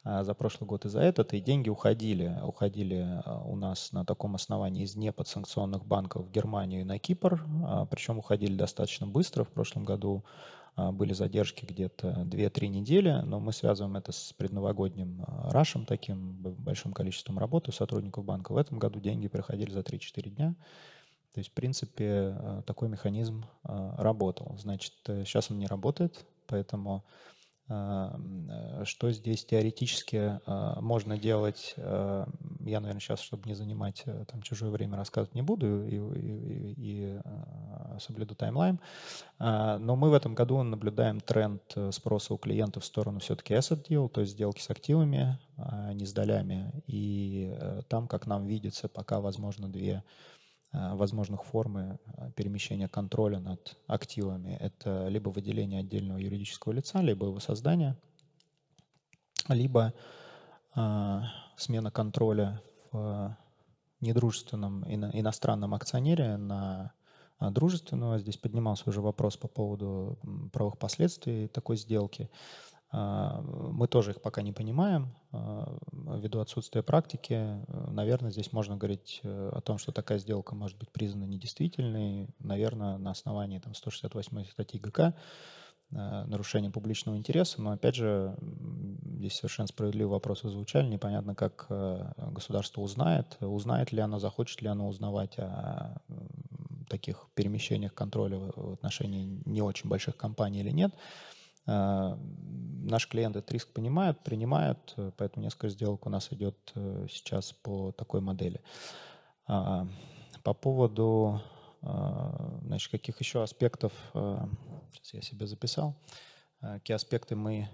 за 0.04 0.34
прошлый 0.34 0.66
год 0.66 0.84
и 0.84 0.88
за 0.88 1.00
этот, 1.00 1.32
и 1.32 1.40
деньги 1.40 1.68
уходили. 1.68 2.36
Уходили 2.42 3.22
у 3.44 3.56
нас 3.56 3.92
на 3.92 4.04
таком 4.04 4.34
основании 4.34 4.84
из 4.84 4.96
неподсанкционных 4.96 5.86
банков 5.86 6.26
в 6.26 6.30
Германию 6.30 6.80
и 6.80 6.84
на 6.84 6.98
Кипр, 6.98 7.44
причем 7.90 8.18
уходили 8.18 8.56
достаточно 8.56 9.06
быстро. 9.06 9.44
В 9.44 9.50
прошлом 9.50 9.84
году 9.84 10.24
а, 10.74 10.90
были 10.90 11.12
задержки 11.12 11.64
где-то 11.64 12.26
2-3 12.26 12.68
недели, 12.68 13.10
но 13.24 13.40
мы 13.40 13.52
связываем 13.52 13.96
это 13.96 14.12
с 14.12 14.32
предновогодним 14.32 15.22
а, 15.26 15.50
рашем, 15.50 15.84
таким 15.84 16.36
большим 16.36 16.92
количеством 16.92 17.38
работы 17.38 17.72
сотрудников 17.72 18.24
банка. 18.24 18.52
В 18.52 18.56
этом 18.56 18.78
году 18.78 18.98
деньги 18.98 19.28
приходили 19.28 19.70
за 19.70 19.80
3-4 19.80 20.30
дня. 20.30 20.54
То 21.34 21.38
есть, 21.38 21.50
в 21.50 21.52
принципе, 21.52 22.06
а, 22.08 22.62
такой 22.62 22.88
механизм 22.88 23.44
работал. 23.64 24.56
Значит, 24.58 24.94
сейчас 25.04 25.50
э, 25.50 25.52
он 25.52 25.58
не 25.58 25.66
работает, 25.66 26.24
поэтому 26.46 27.04
а, 27.04 27.41
что 28.84 29.10
здесь 29.12 29.44
теоретически 29.44 30.40
а, 30.46 30.80
можно 30.80 31.18
делать, 31.18 31.74
а, 31.76 32.26
я, 32.60 32.80
наверное, 32.80 33.00
сейчас, 33.00 33.20
чтобы 33.20 33.48
не 33.48 33.54
занимать 33.54 34.02
э, 34.06 34.24
там 34.30 34.42
чужое 34.42 34.70
время, 34.70 34.96
рассказывать 34.96 35.34
не 35.34 35.42
буду 35.42 35.84
и, 35.84 35.96
и, 35.96 36.74
и 36.76 37.20
соблюду 37.98 38.34
таймлайн. 38.34 38.78
Но 39.38 39.96
мы 39.96 40.10
в 40.10 40.14
этом 40.14 40.34
году 40.34 40.62
наблюдаем 40.62 41.20
тренд 41.20 41.62
э, 41.74 41.90
спроса 41.92 42.34
у 42.34 42.38
клиентов 42.38 42.84
в 42.84 42.86
сторону 42.86 43.18
все-таки 43.20 43.54
asset 43.54 43.84
deal, 43.88 44.08
то 44.08 44.20
есть 44.20 44.34
сделки 44.34 44.60
с 44.60 44.70
активами, 44.70 45.38
а 45.56 45.92
не 45.92 46.06
с 46.06 46.12
долями. 46.12 46.72
И 46.86 47.52
там, 47.88 48.06
как 48.06 48.26
нам 48.26 48.46
видится, 48.46 48.88
пока 48.88 49.20
возможно 49.20 49.68
две 49.68 50.02
Э, 50.02 50.31
возможных 50.72 51.44
формы 51.44 51.98
э, 52.06 52.30
перемещения 52.34 52.88
контроля 52.88 53.38
над 53.38 53.76
активами. 53.86 54.56
Это 54.60 55.08
либо 55.08 55.28
выделение 55.28 55.80
отдельного 55.80 56.18
юридического 56.18 56.72
лица, 56.72 57.02
либо 57.02 57.26
его 57.26 57.40
создание, 57.40 57.96
либо 59.48 59.92
э, 60.74 61.20
смена 61.56 61.90
контроля 61.90 62.62
в 62.90 63.36
недружественном 64.00 64.84
иностранном 64.84 65.74
акционере 65.74 66.36
на 66.36 66.92
дружественного. 67.40 68.18
Здесь 68.18 68.36
поднимался 68.36 68.88
уже 68.88 69.00
вопрос 69.00 69.36
по 69.36 69.48
поводу 69.48 70.18
правовых 70.52 70.78
последствий 70.78 71.48
такой 71.48 71.76
сделки. 71.76 72.28
А, 72.92 73.40
мы 73.42 73.88
тоже 73.88 74.10
их 74.10 74.20
пока 74.20 74.42
не 74.42 74.52
понимаем. 74.52 75.14
А, 75.32 75.78
ввиду 75.92 76.40
отсутствия 76.40 76.82
практики, 76.82 77.64
наверное, 77.90 78.30
здесь 78.30 78.52
можно 78.52 78.76
говорить 78.76 79.20
э, 79.22 79.50
о 79.52 79.60
том, 79.62 79.78
что 79.78 79.92
такая 79.92 80.18
сделка 80.18 80.54
может 80.54 80.78
быть 80.78 80.90
признана 80.90 81.24
недействительной. 81.24 82.28
Наверное, 82.38 82.98
на 82.98 83.10
основании 83.10 83.58
там, 83.58 83.74
168 83.74 84.44
статьи 84.44 84.78
ГК 84.78 85.14
э, 85.90 86.24
нарушение 86.26 86.70
публичного 86.70 87.16
интереса, 87.16 87.62
но 87.62 87.70
опять 87.70 87.94
же, 87.94 88.36
здесь 89.16 89.36
совершенно 89.36 89.68
справедливый 89.68 90.12
вопрос 90.12 90.42
звучали, 90.42 90.86
непонятно, 90.88 91.34
как 91.34 91.66
э, 91.70 92.12
государство 92.30 92.82
узнает, 92.82 93.38
узнает 93.40 93.90
ли 93.92 94.00
оно, 94.00 94.18
захочет 94.18 94.60
ли 94.60 94.68
оно 94.68 94.86
узнавать 94.86 95.38
о 95.38 95.96
таких 96.90 97.26
перемещениях 97.34 97.94
контроля 97.94 98.36
в 98.38 98.74
отношении 98.74 99.40
не 99.46 99.62
очень 99.62 99.88
больших 99.88 100.14
компаний 100.18 100.60
или 100.60 100.70
нет. 100.70 100.92
А, 101.66 102.18
Наши 102.84 103.08
клиенты 103.08 103.38
этот 103.38 103.52
риск 103.52 103.68
понимают, 103.68 104.18
принимают, 104.24 104.94
э, 104.96 105.12
поэтому 105.16 105.44
несколько 105.44 105.68
сделок 105.68 106.04
у 106.06 106.10
нас 106.10 106.32
идет 106.32 106.56
э, 106.74 107.06
сейчас 107.08 107.52
по 107.52 107.92
такой 107.92 108.20
модели. 108.20 108.60
А, 109.46 109.86
по 110.42 110.52
поводу 110.52 111.40
а, 111.82 112.58
значит, 112.64 112.90
каких 112.90 113.20
еще 113.20 113.42
аспектов, 113.42 113.92
сейчас 114.12 115.14
я 115.14 115.22
себе 115.22 115.46
записал, 115.46 115.96
какие 116.60 116.94
аспекты 116.94 117.34
мы 117.34 117.68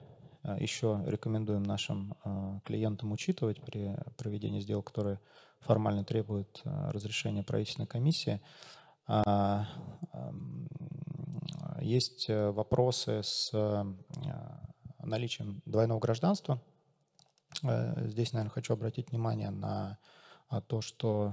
еще 0.59 1.03
рекомендуем 1.07 1.63
нашим 1.63 2.15
клиентам 2.65 3.13
учитывать 3.13 3.61
при 3.61 3.95
проведении 4.17 4.61
сделок, 4.61 4.87
которые 4.87 5.21
формально 5.61 6.05
требуют 6.05 6.63
разрешения 6.65 7.43
правительственной 7.43 7.87
комиссии. 7.87 8.41
Есть 11.81 12.29
э, 12.29 12.51
вопросы 12.51 13.23
с 13.23 13.51
э, 13.53 13.85
наличием 15.01 15.63
двойного 15.65 15.99
гражданства. 15.99 16.61
Здесь, 17.63 18.33
наверное, 18.33 18.53
хочу 18.53 18.75
обратить 18.75 19.11
внимание 19.11 19.51
на 19.51 19.99
то, 20.67 20.83
что 20.83 21.33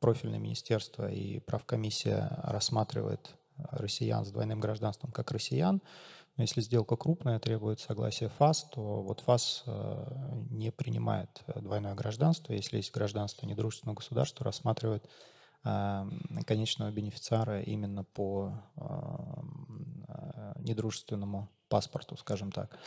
профильное 0.00 0.40
министерство 0.40 1.10
и 1.10 1.38
правкомиссия 1.38 2.40
рассматривает 2.42 3.36
россиян 3.70 4.24
с 4.24 4.32
двойным 4.32 4.60
гражданством 4.60 5.12
как 5.12 5.30
россиян. 5.30 5.80
Но 6.36 6.44
если 6.44 6.60
сделка 6.60 6.96
крупная, 6.96 7.38
требует 7.38 7.80
согласия 7.80 8.28
ФАС, 8.28 8.64
то 8.72 9.02
вот 9.02 9.20
ФАС 9.20 9.64
э, 9.66 10.42
не 10.50 10.70
принимает 10.70 11.42
э, 11.46 11.60
двойное 11.60 11.94
гражданство. 11.94 12.52
Если 12.52 12.78
есть 12.78 12.92
гражданство 12.92 13.46
недружественного 13.46 13.96
государства, 13.96 14.44
рассматривает 14.44 15.04
э, 15.64 16.08
конечного 16.46 16.90
бенефициара 16.90 17.60
именно 17.60 18.04
по 18.04 18.54
недружественному 20.60 21.48
паспорту, 21.68 22.16
скажем 22.16 22.52
так. 22.52 22.78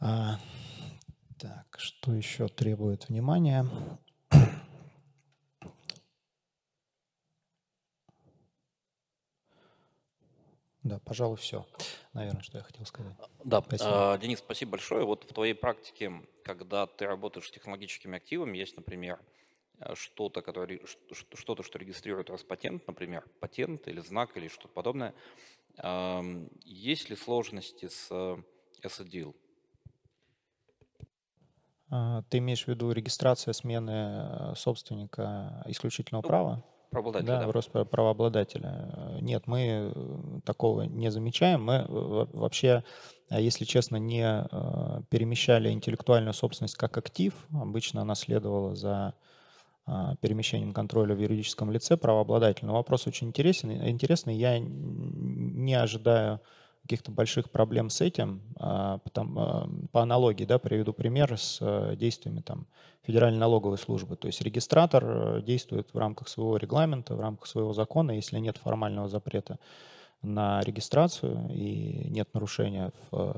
А, 0.00 0.38
так, 1.38 1.66
что 1.78 2.12
еще 2.12 2.48
требует 2.48 3.08
внимания? 3.08 3.66
Да, 10.82 10.98
пожалуй, 11.00 11.36
все, 11.36 11.66
наверное, 12.14 12.42
что 12.42 12.56
я 12.58 12.64
хотел 12.64 12.86
сказать. 12.86 13.14
Да, 13.44 13.60
спасибо. 13.60 14.12
А, 14.12 14.18
Денис, 14.18 14.38
спасибо 14.38 14.72
большое. 14.72 15.04
Вот 15.04 15.24
в 15.24 15.32
твоей 15.32 15.54
практике, 15.54 16.10
когда 16.42 16.86
ты 16.86 17.06
работаешь 17.06 17.48
с 17.48 17.50
технологическими 17.50 18.16
активами, 18.16 18.56
есть, 18.56 18.76
например, 18.76 19.20
э, 19.78 19.94
что-то, 19.94 20.40
которое, 20.40 20.80
что-то, 21.12 21.62
что 21.62 21.78
регистрирует 21.78 22.30
Роспатент, 22.30 22.86
например, 22.86 23.26
патент 23.40 23.88
или 23.88 24.00
знак 24.00 24.36
или 24.38 24.48
что-то 24.48 24.68
подобное. 24.68 25.14
Есть 26.64 27.10
ли 27.10 27.16
сложности 27.16 27.88
с 27.88 28.10
SDL? 28.82 29.34
А, 31.90 32.22
ты 32.28 32.38
имеешь 32.38 32.64
в 32.64 32.68
виду 32.68 32.92
регистрация 32.92 33.52
смены 33.52 33.90
э, 33.90 34.54
собственника 34.54 35.62
исключительного 35.66 36.22
ну, 36.22 36.28
права? 36.28 36.64
Правообладателя, 36.90 37.38
да, 37.38 37.46
да. 37.46 37.52
рост 37.52 37.70
правообладателя. 37.70 39.18
Нет, 39.20 39.46
мы 39.46 39.92
э, 39.94 40.40
такого 40.44 40.82
не 40.82 41.10
замечаем. 41.10 41.64
Мы 41.64 41.74
э, 41.74 41.86
вообще, 41.88 42.84
если 43.28 43.64
честно, 43.64 43.96
не 43.96 44.24
э, 44.24 45.02
перемещали 45.08 45.70
интеллектуальную 45.70 46.34
собственность 46.34 46.76
как 46.76 46.96
актив. 46.96 47.34
Обычно 47.52 48.02
она 48.02 48.14
следовала 48.14 48.76
за 48.76 49.14
перемещением 50.20 50.72
контроля 50.72 51.14
в 51.14 51.20
юридическом 51.20 51.70
лице 51.70 51.96
правообладателя. 51.96 52.68
Но 52.68 52.74
вопрос 52.74 53.06
очень 53.06 53.28
интересен. 53.28 53.70
Интересный. 53.72 54.36
Я 54.36 54.58
не 54.60 55.74
ожидаю 55.74 56.40
каких-то 56.82 57.10
больших 57.10 57.50
проблем 57.50 57.90
с 57.90 58.00
этим. 58.00 58.40
А, 58.56 58.98
потом, 58.98 59.38
а, 59.38 59.68
по 59.92 60.02
аналогии, 60.02 60.44
да, 60.44 60.58
приведу 60.58 60.92
пример 60.92 61.36
с 61.38 61.58
э, 61.60 61.94
действиями 61.96 62.40
там, 62.40 62.66
Федеральной 63.02 63.38
налоговой 63.38 63.78
службы. 63.78 64.16
То 64.16 64.26
есть 64.26 64.40
регистратор 64.42 65.04
э, 65.04 65.42
действует 65.42 65.88
в 65.92 65.98
рамках 65.98 66.28
своего 66.28 66.56
регламента, 66.56 67.14
в 67.14 67.20
рамках 67.20 67.46
своего 67.46 67.72
закона, 67.72 68.12
если 68.12 68.38
нет 68.38 68.56
формального 68.56 69.08
запрета 69.08 69.58
на 70.22 70.60
регистрацию 70.62 71.48
и 71.50 72.08
нет 72.10 72.28
нарушения 72.34 72.92
в 73.10 73.36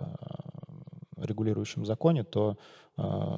э, 1.19 1.25
регулирующем 1.25 1.85
законе, 1.85 2.25
то 2.25 2.57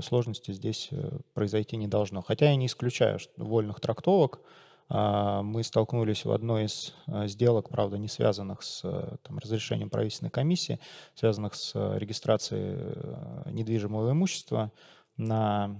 сложности 0.01 0.53
здесь 0.53 0.91
произойти 1.33 1.77
не 1.77 1.87
должно. 1.87 2.23
Хотя 2.23 2.51
я 2.51 2.57
не 2.57 2.67
исключаю 2.67 3.19
вольных 3.37 3.81
трактовок, 3.81 4.41
а, 4.89 5.43
мы 5.43 5.63
столкнулись 5.65 6.25
в 6.25 6.31
одной 6.31 6.67
из 6.67 6.95
а, 7.07 7.27
сделок, 7.27 7.71
правда, 7.71 7.97
не 7.97 8.09
связанных 8.09 8.63
с 8.63 8.83
э, 8.85 9.17
там, 9.23 9.39
разрешением 9.39 9.89
правительственной 9.89 10.31
комиссии, 10.31 10.79
связанных 11.15 11.55
с 11.55 11.73
э, 11.75 11.99
регистрацией 11.99 12.77
э, 12.77 13.51
недвижимого 13.51 14.13
имущества 14.13 14.73
на 15.17 15.71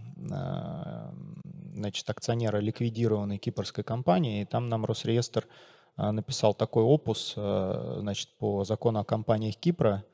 значит, 1.75 2.09
акционера 2.09 2.59
ликвидированной 2.59 3.39
кипрской 3.39 3.83
компании. 3.83 4.43
И 4.43 4.45
там 4.45 4.69
нам 4.69 4.85
Росреестр 4.85 5.49
написал 5.97 6.55
такой 6.55 6.85
опус 6.85 7.33
значит, 7.35 8.29
по 8.39 8.63
закону 8.63 9.01
о 9.01 9.05
компаниях 9.05 9.57
Кипра, 9.57 10.05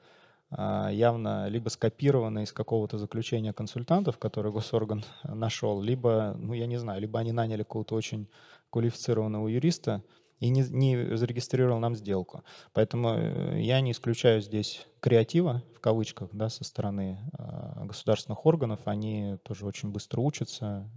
явно 0.50 1.48
либо 1.48 1.68
скопированный 1.68 2.42
из 2.42 2.52
какого-то 2.52 2.98
заключения 2.98 3.52
консультантов, 3.52 4.18
который 4.18 4.50
госорган 4.50 5.04
нашел, 5.24 5.80
либо, 5.80 6.34
ну 6.38 6.54
я 6.54 6.66
не 6.66 6.76
знаю, 6.76 7.00
либо 7.00 7.20
они 7.20 7.32
наняли 7.32 7.62
какого-то 7.62 7.94
очень 7.94 8.28
квалифицированного 8.70 9.48
юриста 9.48 10.02
и 10.40 10.48
не, 10.48 10.62
не 10.62 11.16
зарегистрировал 11.16 11.78
нам 11.78 11.94
сделку. 11.94 12.42
Поэтому 12.72 13.10
э, 13.10 13.60
я 13.60 13.80
не 13.80 13.92
исключаю 13.92 14.40
здесь 14.40 14.86
креатива, 15.00 15.62
в 15.76 15.80
кавычках, 15.80 16.30
да, 16.32 16.48
со 16.48 16.64
стороны 16.64 17.18
э, 17.38 17.84
государственных 17.84 18.46
органов. 18.46 18.80
Они 18.86 19.36
тоже 19.42 19.66
очень 19.66 19.90
быстро 19.90 20.20
учатся. 20.22 20.90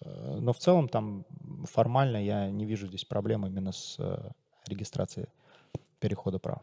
Э, 0.00 0.38
но 0.40 0.52
в 0.52 0.58
целом 0.58 0.88
там 0.88 1.26
формально 1.64 2.24
я 2.24 2.50
не 2.50 2.64
вижу 2.64 2.86
здесь 2.86 3.04
проблем 3.04 3.44
именно 3.46 3.72
с 3.72 3.96
э, 3.98 4.30
регистрацией 4.68 5.26
перехода 5.98 6.38
прав. 6.38 6.62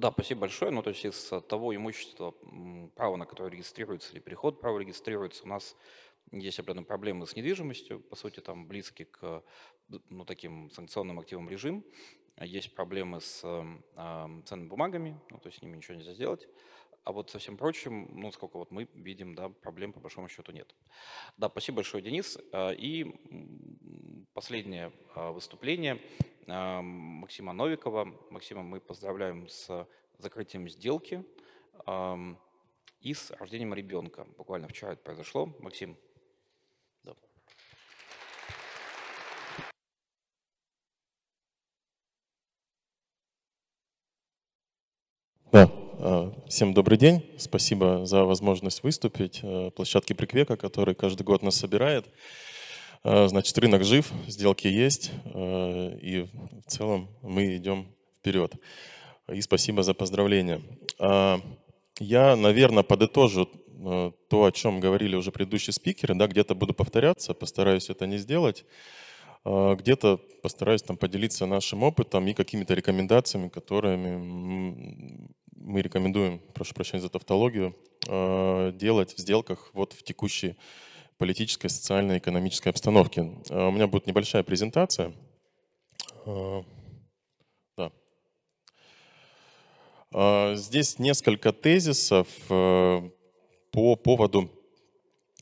Да, 0.00 0.10
спасибо 0.10 0.40
большое. 0.40 0.70
Ну, 0.70 0.82
то 0.82 0.88
есть 0.88 1.04
из 1.04 1.30
того 1.46 1.76
имущества, 1.76 2.34
права 2.96 3.16
на 3.16 3.26
которое 3.26 3.50
регистрируется, 3.50 4.14
или 4.14 4.18
переход 4.18 4.58
права 4.58 4.78
регистрируется, 4.78 5.44
у 5.44 5.48
нас 5.48 5.76
есть 6.32 6.58
определенные 6.58 6.86
проблемы 6.86 7.26
с 7.26 7.36
недвижимостью, 7.36 8.00
по 8.00 8.16
сути, 8.16 8.40
там 8.40 8.66
близкий 8.66 9.04
к 9.04 9.44
ну, 10.08 10.24
таким 10.24 10.70
санкционным 10.70 11.18
активам 11.20 11.50
режим. 11.50 11.84
Есть 12.40 12.74
проблемы 12.74 13.20
с 13.20 13.42
э, 13.44 14.42
ценными 14.46 14.68
бумагами, 14.68 15.20
ну, 15.28 15.36
то 15.36 15.48
есть 15.48 15.58
с 15.58 15.62
ними 15.62 15.76
ничего 15.76 15.98
нельзя 15.98 16.14
сделать. 16.14 16.48
А 17.04 17.12
вот 17.12 17.28
со 17.28 17.38
всем 17.38 17.58
прочим, 17.58 18.08
ну, 18.18 18.32
сколько 18.32 18.56
вот 18.56 18.70
мы 18.70 18.88
видим, 18.94 19.34
да, 19.34 19.50
проблем 19.50 19.92
по 19.92 20.00
большому 20.00 20.28
счету 20.28 20.50
нет. 20.52 20.74
Да, 21.36 21.50
спасибо 21.50 21.76
большое, 21.76 22.02
Денис. 22.02 22.38
А, 22.52 22.70
и 22.70 23.04
последнее 24.32 24.92
выступление 25.14 26.00
Максима 26.50 27.52
Новикова. 27.52 28.12
Максима 28.30 28.62
мы 28.62 28.80
поздравляем 28.80 29.48
с 29.48 29.86
закрытием 30.18 30.68
сделки 30.68 31.24
и 33.00 33.14
с 33.14 33.30
рождением 33.32 33.74
ребенка. 33.74 34.26
Буквально 34.36 34.68
вчера 34.68 34.92
это 34.92 35.02
произошло. 35.02 35.54
Максим, 35.60 35.96
Да, 45.52 45.68
а, 45.98 46.32
всем 46.48 46.72
добрый 46.74 46.96
день. 46.96 47.28
Спасибо 47.36 48.06
за 48.06 48.24
возможность 48.24 48.84
выступить. 48.84 49.40
А, 49.42 49.70
площадке 49.70 50.14
Приквека, 50.14 50.56
который 50.56 50.94
каждый 50.94 51.24
год 51.24 51.42
нас 51.42 51.56
собирает. 51.56 52.06
А, 53.02 53.28
значит, 53.28 53.56
рынок 53.58 53.84
жив, 53.84 54.12
сделки 54.26 54.66
есть, 54.66 55.10
и 55.24 56.26
в 56.66 56.70
целом 56.70 57.08
мы 57.22 57.56
идем 57.56 57.86
вперед. 58.18 58.54
И 59.32 59.40
спасибо 59.40 59.82
за 59.82 59.94
поздравления. 59.94 60.60
Я, 61.98 62.36
наверное, 62.36 62.82
подытожу 62.82 63.46
то, 64.28 64.44
о 64.44 64.52
чем 64.52 64.80
говорили 64.80 65.16
уже 65.16 65.30
предыдущие 65.30 65.72
спикеры, 65.72 66.14
да, 66.14 66.26
где-то 66.26 66.54
буду 66.54 66.74
повторяться, 66.74 67.32
постараюсь 67.32 67.88
это 67.90 68.06
не 68.06 68.18
сделать. 68.18 68.64
Где-то 69.44 70.18
постараюсь 70.42 70.82
там 70.82 70.98
поделиться 70.98 71.46
нашим 71.46 71.82
опытом 71.82 72.26
и 72.26 72.34
какими-то 72.34 72.74
рекомендациями, 72.74 73.48
которыми 73.48 74.18
мы 75.60 75.82
рекомендуем, 75.82 76.40
прошу 76.54 76.74
прощения 76.74 77.02
за 77.02 77.08
тавтологию, 77.08 77.76
э, 78.08 78.72
делать 78.74 79.14
в 79.14 79.18
сделках 79.18 79.70
вот 79.72 79.92
в 79.92 80.02
текущей 80.02 80.56
политической, 81.20 81.68
социальной, 81.68 82.16
экономической 82.16 82.70
обстановке. 82.70 83.30
Э, 83.50 83.66
у 83.66 83.70
меня 83.70 83.86
будет 83.86 84.06
небольшая 84.06 84.42
презентация. 84.42 85.12
Э, 86.24 86.62
да. 87.76 87.92
Здесь 90.56 90.98
несколько 90.98 91.52
тезисов 91.52 92.26
по 92.48 93.96
поводу 93.96 94.50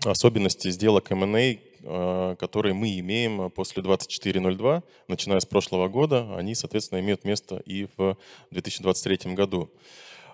особенностей 0.04 0.72
сделок 0.72 1.12
M&A, 1.12 2.36
которые 2.36 2.74
мы 2.74 2.98
имеем 2.98 3.50
после 3.50 3.82
24.02, 3.82 4.82
начиная 5.06 5.40
с 5.40 5.46
прошлого 5.46 5.88
года. 5.88 6.36
Они, 6.36 6.54
соответственно, 6.54 7.00
имеют 7.00 7.24
место 7.24 7.62
и 7.64 7.86
в 7.96 8.18
2023 8.50 9.34
году. 9.34 9.70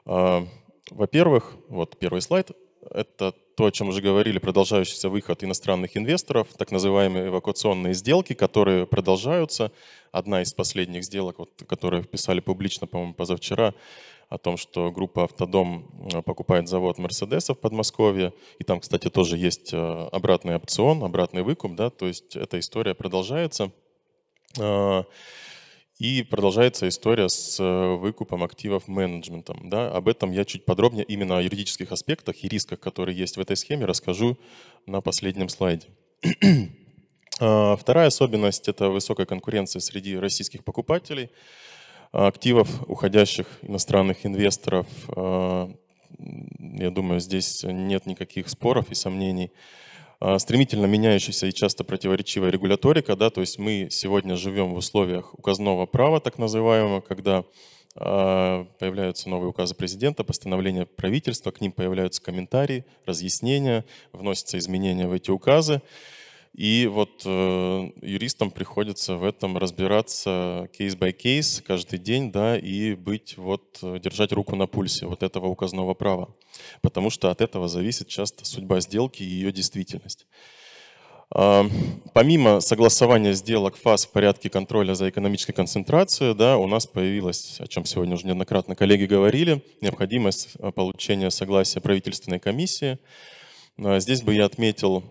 Во-первых, 0.05 1.57
вот 1.69 1.97
первый 1.99 2.23
слайд, 2.23 2.51
это 2.91 3.32
то, 3.57 3.66
о 3.66 3.70
чем 3.70 3.89
уже 3.89 4.03
говорили, 4.03 4.39
продолжающийся 4.39 5.09
выход 5.09 5.45
иностранных 5.45 5.97
инвесторов, 5.97 6.49
так 6.57 6.72
называемые 6.72 7.28
эвакуационные 7.28 7.95
сделки, 7.95 8.32
которые 8.32 8.87
продолжаются. 8.87 9.70
Одна 10.12 10.43
из 10.43 10.53
последних 10.53 11.05
сделок, 11.05 11.39
вот, 11.39 11.51
которые 11.68 12.05
писали 12.05 12.41
публично, 12.41 12.87
по-моему, 12.87 13.14
позавчера, 13.14 13.74
о 14.28 14.39
том, 14.39 14.57
что 14.57 14.91
группа 14.91 15.24
«Автодом» 15.24 15.87
а, 16.12 16.22
покупает 16.22 16.68
завод 16.68 16.99
«Мерседесов» 16.99 17.59
в 17.59 17.61
Подмосковье. 17.61 18.32
И 18.59 18.64
там, 18.64 18.80
кстати, 18.80 19.09
тоже 19.11 19.37
есть 19.37 19.70
а, 19.72 20.09
обратный 20.11 20.57
опцион, 20.57 21.05
обратный 21.05 21.43
выкуп. 21.43 21.74
Да, 21.74 21.91
то 21.91 22.07
есть 22.07 22.35
эта 22.37 22.59
история 22.59 22.95
продолжается. 22.95 23.70
И 25.99 26.23
продолжается 26.23 26.89
история 26.89 27.29
с 27.29 27.61
э, 27.61 27.95
выкупом 27.97 28.43
активов 28.43 28.89
менеджментом. 28.89 29.69
Да? 29.69 29.91
Об 29.91 30.09
этом 30.09 30.33
я 30.33 30.45
чуть 30.45 30.65
подробнее, 30.65 31.05
именно 31.05 31.39
о 31.39 31.43
юридических 31.43 31.93
аспектах 31.93 32.43
и 32.43 32.49
рисках, 32.49 32.81
которые 32.81 33.17
есть 33.17 33.37
в 33.37 33.41
этой 33.41 33.57
схеме, 33.57 33.85
расскажу 33.85 34.37
на 34.87 35.01
последнем 35.01 35.49
слайде. 35.49 35.89
А, 37.41 37.75
вторая 37.75 38.07
особенность– 38.07 38.69
это 38.69 38.91
высокая 38.91 39.27
конкуренция 39.27 39.81
среди 39.81 40.17
российских 40.17 40.63
покупателей 40.63 41.31
активов 42.13 42.89
уходящих 42.89 43.49
иностранных 43.63 44.25
инвесторов. 44.25 44.87
А, 45.09 45.69
я 46.61 46.91
думаю, 46.91 47.19
здесь 47.19 47.65
нет 47.65 48.07
никаких 48.07 48.49
споров 48.49 48.93
и 48.93 48.95
сомнений. 48.95 49.51
А, 50.27 50.39
стремительно 50.39 50.87
меняющаяся 50.87 51.49
и 51.49 51.53
часто 51.53 51.85
противоречивая 51.85 52.49
регуляторика, 52.49 53.14
да, 53.14 53.29
то 53.29 53.43
есть 53.43 53.59
мы 53.59 53.89
сегодня 53.91 54.37
живем 54.37 54.72
в 54.72 54.79
условиях 54.79 55.35
указного 55.39 55.85
права, 55.85 56.18
так 56.18 56.39
называемого, 56.39 57.03
когда 57.03 57.45
а, 57.95 58.66
появляются 58.79 59.29
новые 59.29 59.51
указы 59.51 59.75
президента, 59.75 60.25
постановления 60.25 60.87
правительства, 60.87 61.51
к 61.51 61.61
ним 61.61 61.72
появляются 61.72 62.22
комментарии, 62.22 62.87
разъяснения, 63.05 63.85
вносятся 64.14 64.57
изменения 64.57 65.07
в 65.07 65.12
эти 65.12 65.31
указы. 65.31 65.83
И 66.55 66.87
вот 66.87 67.23
э, 67.25 67.91
юристам 68.01 68.53
приходится 68.53 69.17
в 69.17 69.25
этом 69.25 69.59
разбираться 69.59 70.69
кейс 70.73 70.95
by 70.95 71.11
кейс 71.11 71.61
каждый 71.67 71.99
день, 71.99 72.31
да, 72.31 72.57
и 72.57 72.95
быть 72.95 73.37
вот 73.37 73.81
э, 73.83 73.99
держать 73.99 74.31
руку 74.33 74.55
на 74.55 74.69
пульсе 74.69 75.07
вот 75.07 75.25
этого 75.25 75.47
указного 75.49 75.95
права, 75.95 76.33
потому 76.81 77.11
что 77.11 77.31
от 77.31 77.41
этого 77.41 77.67
зависит 77.67 78.07
часто 78.07 78.45
судьба 78.45 78.81
сделки 78.81 79.25
и 79.25 79.27
ее 79.27 79.51
действительность. 79.51 80.29
Э, 81.35 81.65
помимо 82.13 82.61
согласования 82.61 83.33
сделок 83.33 83.77
фаз 83.77 84.07
в 84.07 84.13
порядке 84.13 84.49
контроля 84.49 84.95
за 84.95 85.11
экономической 85.11 85.53
концентрацией, 85.53 86.37
да, 86.37 86.57
у 86.57 86.69
нас 86.69 86.87
появилась, 86.87 87.57
о 87.59 87.67
чем 87.67 87.85
сегодня 87.85 88.15
уже 88.15 88.29
неоднократно 88.29 88.77
коллеги 88.77 89.07
говорили, 89.07 89.65
необходимость 89.81 90.51
э, 90.61 90.71
получения 90.71 91.31
согласия 91.31 91.81
правительственной 91.81 92.39
комиссии. 92.39 92.99
Э, 93.77 93.99
здесь 93.99 94.23
бы 94.23 94.35
я 94.35 94.45
отметил 94.45 95.03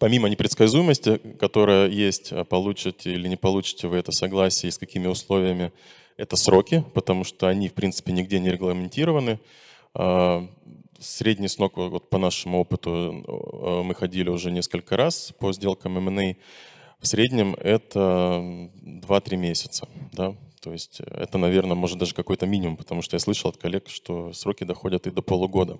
помимо 0.00 0.28
непредсказуемости, 0.28 1.18
которая 1.38 1.88
есть, 1.88 2.32
а 2.32 2.44
получите 2.44 3.12
или 3.12 3.28
не 3.28 3.36
получите 3.36 3.86
вы 3.86 3.98
это 3.98 4.10
согласие 4.10 4.70
и 4.70 4.72
с 4.72 4.78
какими 4.78 5.06
условиями, 5.06 5.72
это 6.16 6.36
сроки, 6.36 6.84
потому 6.94 7.22
что 7.22 7.46
они, 7.46 7.68
в 7.68 7.74
принципе, 7.74 8.12
нигде 8.12 8.40
не 8.40 8.50
регламентированы. 8.50 9.38
А, 9.94 10.48
средний 10.98 11.48
срок, 11.48 11.76
вот 11.76 12.10
по 12.10 12.18
нашему 12.18 12.60
опыту, 12.60 13.24
э, 13.26 13.82
мы 13.82 13.94
ходили 13.94 14.28
уже 14.28 14.50
несколько 14.50 14.96
раз 14.96 15.32
по 15.38 15.52
сделкам 15.52 15.96
M&A, 15.98 16.36
в 16.98 17.06
среднем 17.06 17.54
это 17.54 18.68
2-3 18.82 19.36
месяца. 19.36 19.88
Да? 20.12 20.34
То 20.60 20.72
есть 20.72 21.00
это, 21.00 21.38
наверное, 21.38 21.74
может 21.74 21.98
даже 21.98 22.14
какой-то 22.14 22.46
минимум, 22.46 22.76
потому 22.76 23.00
что 23.02 23.16
я 23.16 23.20
слышал 23.20 23.50
от 23.50 23.56
коллег, 23.56 23.88
что 23.88 24.32
сроки 24.32 24.64
доходят 24.64 25.06
и 25.06 25.10
до 25.10 25.22
полугода. 25.22 25.78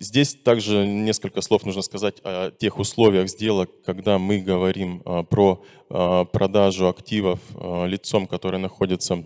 Здесь 0.00 0.36
также 0.36 0.86
несколько 0.86 1.40
слов 1.40 1.64
нужно 1.64 1.82
сказать 1.82 2.20
о 2.22 2.52
тех 2.52 2.78
условиях 2.78 3.28
сделок, 3.28 3.68
когда 3.84 4.20
мы 4.20 4.38
говорим 4.38 5.02
а, 5.04 5.24
про 5.24 5.64
а, 5.90 6.24
продажу 6.24 6.86
активов 6.86 7.40
а, 7.56 7.84
лицом, 7.84 8.28
которое 8.28 8.58
находится 8.58 9.24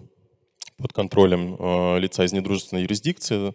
под 0.79 0.95
контролем 0.95 1.99
лица 1.99 2.25
из 2.25 2.33
недружественной 2.33 2.83
юрисдикции. 2.83 3.55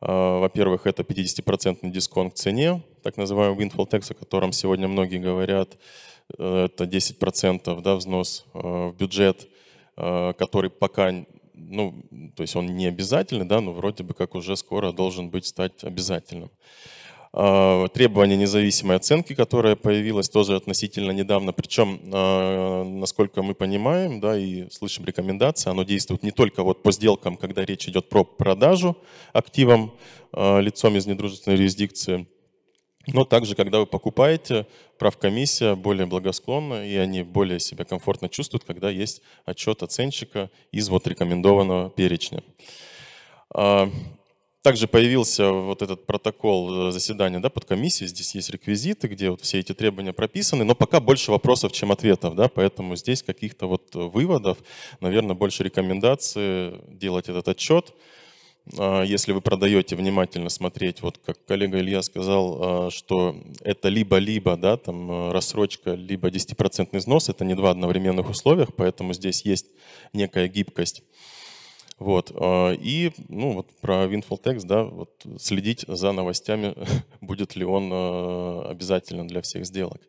Во-первых, 0.00 0.86
это 0.86 1.02
50% 1.02 1.90
дисконт 1.90 2.34
к 2.34 2.36
цене, 2.36 2.84
так 3.02 3.16
называемый 3.16 3.66
windfall 3.66 3.88
tax, 3.88 4.12
о 4.12 4.14
котором 4.14 4.52
сегодня 4.52 4.86
многие 4.86 5.18
говорят. 5.18 5.76
Это 6.28 6.84
10% 6.84 7.80
да, 7.80 7.96
взнос 7.96 8.44
в 8.52 8.94
бюджет, 8.96 9.48
который 9.96 10.70
пока 10.70 11.24
ну, 11.54 12.02
то 12.36 12.42
есть 12.42 12.56
он 12.56 12.66
не 12.66 12.86
обязательный, 12.86 13.44
да, 13.44 13.60
но 13.60 13.72
вроде 13.72 14.02
бы 14.02 14.14
как 14.14 14.34
уже 14.34 14.56
скоро 14.56 14.92
должен 14.92 15.30
быть 15.30 15.46
стать 15.46 15.84
обязательным. 15.84 16.50
А, 17.34 17.88
требование 17.88 18.36
независимой 18.36 18.96
оценки, 18.96 19.34
которое 19.34 19.74
появилось 19.74 20.28
тоже 20.28 20.54
относительно 20.54 21.12
недавно, 21.12 21.54
причем, 21.54 21.98
а, 22.12 22.84
насколько 22.84 23.42
мы 23.42 23.54
понимаем, 23.54 24.20
да, 24.20 24.36
и 24.36 24.68
слышим 24.70 25.06
рекомендации, 25.06 25.70
оно 25.70 25.82
действует 25.82 26.22
не 26.22 26.30
только 26.30 26.62
вот 26.62 26.82
по 26.82 26.92
сделкам, 26.92 27.38
когда 27.38 27.64
речь 27.64 27.88
идет 27.88 28.10
про 28.10 28.24
продажу 28.24 28.98
активам 29.32 29.94
а, 30.32 30.58
лицом 30.58 30.96
из 30.96 31.06
недружественной 31.06 31.56
юрисдикции, 31.56 32.26
но 33.06 33.24
также, 33.24 33.54
когда 33.54 33.80
вы 33.80 33.86
покупаете, 33.86 34.66
правкомиссия 34.98 35.74
более 35.74 36.06
благосклонна, 36.06 36.86
и 36.86 36.96
они 36.96 37.22
более 37.22 37.60
себя 37.60 37.84
комфортно 37.84 38.28
чувствуют, 38.28 38.64
когда 38.64 38.90
есть 38.90 39.22
отчет 39.44 39.82
оценщика 39.82 40.50
из 40.70 40.88
вот 40.88 41.06
рекомендованного 41.06 41.90
перечня. 41.90 42.42
А, 43.54 43.90
также 44.62 44.86
появился 44.86 45.50
вот 45.50 45.82
этот 45.82 46.06
протокол 46.06 46.88
э, 46.88 46.92
заседания 46.92 47.40
да, 47.40 47.50
под 47.50 47.64
комиссией. 47.64 48.08
Здесь 48.08 48.36
есть 48.36 48.50
реквизиты, 48.50 49.08
где 49.08 49.30
вот 49.30 49.40
все 49.40 49.58
эти 49.58 49.74
требования 49.74 50.12
прописаны, 50.12 50.62
но 50.62 50.76
пока 50.76 51.00
больше 51.00 51.32
вопросов, 51.32 51.72
чем 51.72 51.90
ответов. 51.90 52.36
Да, 52.36 52.48
поэтому 52.48 52.94
здесь 52.94 53.24
каких-то 53.24 53.66
вот 53.66 53.92
выводов, 53.92 54.58
наверное, 55.00 55.34
больше 55.34 55.64
рекомендаций 55.64 56.80
делать 56.88 57.28
этот 57.28 57.48
отчет. 57.48 57.92
А, 58.78 59.02
если 59.02 59.32
вы 59.32 59.40
продаете, 59.40 59.96
внимательно 59.96 60.48
смотреть, 60.48 61.02
вот 61.02 61.18
как 61.18 61.44
коллега 61.44 61.80
Илья 61.80 62.02
сказал, 62.02 62.58
а, 62.86 62.90
что 62.90 63.36
это 63.62 63.88
либо-либо, 63.88 64.56
да, 64.56 64.76
там 64.76 65.10
а, 65.10 65.32
рассрочка, 65.32 65.94
либо 65.94 66.28
10% 66.28 66.96
износ, 66.96 67.28
это 67.28 67.44
не 67.44 67.54
два 67.54 67.70
одновременных 67.70 68.30
условиях, 68.30 68.74
поэтому 68.74 69.14
здесь 69.14 69.42
есть 69.44 69.66
некая 70.12 70.48
гибкость. 70.48 71.02
Вот. 71.98 72.32
И 72.34 73.12
ну, 73.28 73.52
вот 73.52 73.68
про 73.80 74.06
Windfall 74.06 74.42
Tax, 74.42 74.62
да, 74.64 74.82
вот 74.82 75.24
следить 75.38 75.84
за 75.86 76.10
новостями, 76.10 76.74
будет 77.20 77.54
ли 77.54 77.64
он 77.64 77.92
обязателен 78.66 79.28
для 79.28 79.40
всех 79.40 79.64
сделок. 79.66 80.00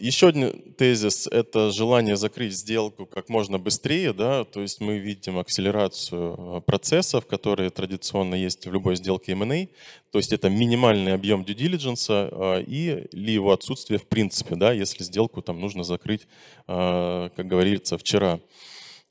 Еще 0.00 0.28
один 0.28 0.72
тезис– 0.78 1.26
это 1.30 1.70
желание 1.70 2.16
закрыть 2.16 2.54
сделку 2.54 3.04
как 3.04 3.28
можно 3.28 3.58
быстрее. 3.58 4.14
Да? 4.14 4.44
То 4.44 4.62
есть 4.62 4.80
мы 4.80 4.96
видим 4.96 5.38
акселерацию 5.38 6.36
э, 6.38 6.60
процессов, 6.62 7.26
которые 7.26 7.68
традиционно 7.68 8.34
есть 8.34 8.66
в 8.66 8.72
любой 8.72 8.96
сделке 8.96 9.32
M&A. 9.32 9.68
То 10.10 10.18
есть 10.18 10.32
это 10.32 10.48
минимальный 10.48 11.12
объем 11.12 11.42
due 11.42 11.54
diligence 11.54 12.06
а, 12.08 12.60
и 12.60 13.08
или 13.12 13.32
его 13.32 13.52
отсутствие 13.52 13.98
в 13.98 14.06
принципе, 14.06 14.56
да, 14.56 14.72
если 14.72 15.04
сделку 15.04 15.42
там 15.42 15.60
нужно 15.60 15.84
закрыть, 15.84 16.26
а, 16.66 17.28
как 17.36 17.46
говорится, 17.46 17.98
вчера. 17.98 18.40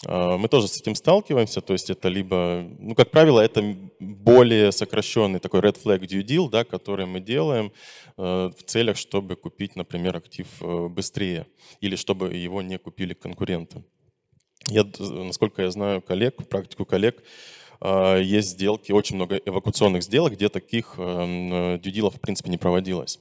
А, 0.05 0.37
мы 0.37 0.47
тоже 0.47 0.67
с 0.67 0.79
этим 0.79 0.95
сталкиваемся, 0.95 1.61
то 1.61 1.73
есть 1.73 1.89
это 1.89 2.07
либо, 2.07 2.65
ну, 2.79 2.95
как 2.95 3.11
правило, 3.11 3.41
это 3.41 3.61
более 3.99 4.71
сокращенный 4.71 5.39
такой 5.39 5.59
red 5.59 5.81
flag 5.81 5.99
due 6.01 6.23
deal, 6.23 6.49
да, 6.49 6.63
который 6.63 7.05
мы 7.05 7.19
делаем 7.19 7.73
э, 8.17 8.51
в 8.57 8.63
целях, 8.63 8.97
чтобы 8.97 9.35
купить, 9.35 9.75
например, 9.75 10.15
актив 10.15 10.47
э, 10.61 10.87
быстрее 10.87 11.47
или 11.81 11.95
чтобы 11.95 12.33
его 12.33 12.61
не 12.61 12.77
купили 12.77 13.13
конкуренты. 13.13 13.83
Я, 14.67 14.85
насколько 14.99 15.63
я 15.63 15.71
знаю 15.71 16.01
коллег, 16.01 16.47
практику 16.47 16.85
коллег, 16.85 17.21
э, 17.81 18.21
есть 18.23 18.49
сделки, 18.49 18.93
очень 18.93 19.17
много 19.17 19.35
эвакуационных 19.35 20.03
сделок, 20.03 20.33
где 20.33 20.47
таких 20.47 20.95
дюдилов 20.97 22.15
в 22.15 22.21
принципе 22.21 22.49
не 22.49 22.57
проводилось. 22.57 23.19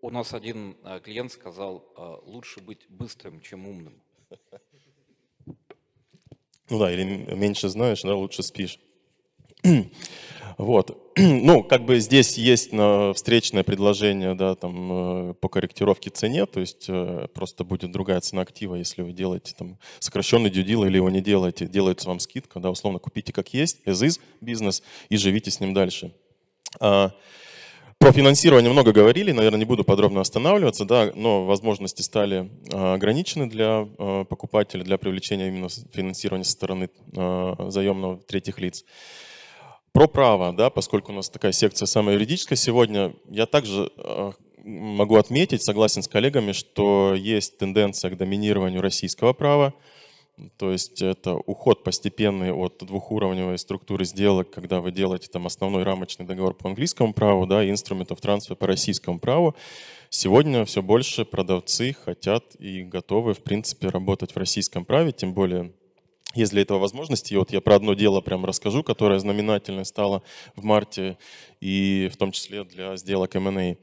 У 0.00 0.10
нас 0.10 0.34
один 0.34 0.76
клиент 1.04 1.30
сказал, 1.30 1.84
лучше 2.24 2.60
быть 2.60 2.86
быстрым, 2.88 3.40
чем 3.40 3.68
умным. 3.68 4.02
Ну 6.70 6.78
да, 6.78 6.92
или 6.92 7.04
меньше 7.34 7.68
знаешь, 7.68 8.02
да, 8.02 8.14
лучше 8.14 8.42
спишь. 8.42 8.78
Вот. 10.56 11.12
Ну, 11.18 11.62
как 11.62 11.84
бы 11.84 12.00
здесь 12.00 12.36
есть 12.36 12.70
встречное 13.14 13.62
предложение 13.62 14.34
да, 14.34 14.54
там, 14.56 15.30
э, 15.30 15.34
по 15.34 15.48
корректировке 15.48 16.10
цене, 16.10 16.46
то 16.46 16.58
есть 16.58 16.86
э, 16.88 17.28
просто 17.32 17.62
будет 17.62 17.92
другая 17.92 18.20
цена 18.20 18.42
актива, 18.42 18.74
если 18.74 19.02
вы 19.02 19.12
делаете 19.12 19.54
там, 19.56 19.78
сокращенный 20.00 20.50
дюдил 20.50 20.84
или 20.84 20.96
его 20.96 21.10
не 21.10 21.20
делаете, 21.20 21.66
делается 21.66 22.08
вам 22.08 22.18
скидка, 22.18 22.58
да, 22.58 22.70
условно 22.70 22.98
купите 22.98 23.32
как 23.32 23.54
есть, 23.54 23.78
as 23.86 24.04
is 24.04 24.20
бизнес 24.40 24.82
и 25.08 25.16
живите 25.16 25.50
с 25.50 25.60
ним 25.60 25.74
дальше. 25.74 26.12
Про 27.98 28.12
финансирование 28.12 28.70
много 28.70 28.92
говорили, 28.92 29.32
наверное, 29.32 29.58
не 29.58 29.64
буду 29.64 29.82
подробно 29.82 30.20
останавливаться, 30.20 30.84
да, 30.84 31.10
но 31.16 31.44
возможности 31.44 32.00
стали 32.02 32.48
а, 32.72 32.94
ограничены 32.94 33.48
для 33.48 33.88
а, 33.98 34.24
покупателя, 34.24 34.84
для 34.84 34.98
привлечения 34.98 35.48
именно 35.48 35.68
финансирования 35.92 36.44
со 36.44 36.52
стороны 36.52 36.90
а, 37.16 37.66
заемного 37.70 38.18
третьих 38.18 38.60
лиц. 38.60 38.84
Про 39.90 40.06
право, 40.06 40.52
да, 40.52 40.70
поскольку 40.70 41.10
у 41.10 41.14
нас 41.16 41.28
такая 41.28 41.50
секция 41.50 41.86
самая 41.86 42.14
юридическая 42.14 42.56
сегодня, 42.56 43.14
я 43.28 43.46
также 43.46 43.90
могу 44.62 45.16
отметить, 45.16 45.62
согласен 45.62 46.02
с 46.02 46.08
коллегами, 46.08 46.52
что 46.52 47.14
есть 47.16 47.58
тенденция 47.58 48.12
к 48.12 48.16
доминированию 48.16 48.80
российского 48.80 49.32
права, 49.32 49.74
То 50.56 50.70
есть 50.70 51.02
это 51.02 51.34
уход 51.34 51.84
постепенный 51.84 52.52
от 52.52 52.78
двухуровневой 52.78 53.58
структуры 53.58 54.04
сделок, 54.04 54.50
когда 54.50 54.80
вы 54.80 54.92
делаете 54.92 55.28
там 55.28 55.46
основной 55.46 55.82
рамочный 55.82 56.26
договор 56.26 56.54
по 56.54 56.68
английскому 56.68 57.12
праву, 57.12 57.46
да, 57.46 57.64
и 57.64 57.70
инструментов 57.70 58.20
трансфера 58.20 58.54
по 58.54 58.66
российскому 58.66 59.18
праву. 59.18 59.56
Сегодня 60.10 60.64
все 60.64 60.82
больше 60.82 61.24
продавцы 61.24 61.92
хотят 61.92 62.54
и 62.58 62.82
готовы, 62.82 63.34
в 63.34 63.42
принципе, 63.42 63.88
работать 63.88 64.32
в 64.32 64.36
российском 64.36 64.84
праве, 64.84 65.12
тем 65.12 65.34
более 65.34 65.72
есть 66.34 66.52
для 66.52 66.62
этого 66.62 66.78
возможности. 66.78 67.34
И 67.34 67.36
вот 67.36 67.52
я 67.52 67.60
про 67.60 67.76
одно 67.76 67.94
дело 67.94 68.20
прям 68.20 68.44
расскажу, 68.44 68.82
которое 68.82 69.18
знаменательно 69.18 69.84
стало 69.84 70.22
в 70.54 70.62
марте, 70.62 71.18
и 71.60 72.08
в 72.12 72.16
том 72.16 72.32
числе 72.32 72.64
для 72.64 72.96
сделок 72.96 73.34
M&A. 73.34 73.76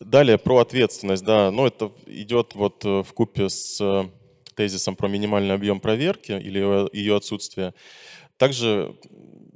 Далее 0.00 0.38
про 0.38 0.58
ответственность, 0.58 1.24
да, 1.24 1.50
но 1.50 1.66
это 1.66 1.92
идет 2.06 2.54
вот 2.54 2.84
э, 2.86 3.02
в 3.02 3.12
купе 3.12 3.50
с 3.50 3.78
э, 3.80 4.08
тезисом 4.56 4.96
про 4.96 5.08
минимальный 5.08 5.54
объем 5.54 5.78
проверки 5.78 6.32
или 6.32 6.88
ее 6.96 7.16
отсутствие. 7.16 7.74
Также 8.38 8.96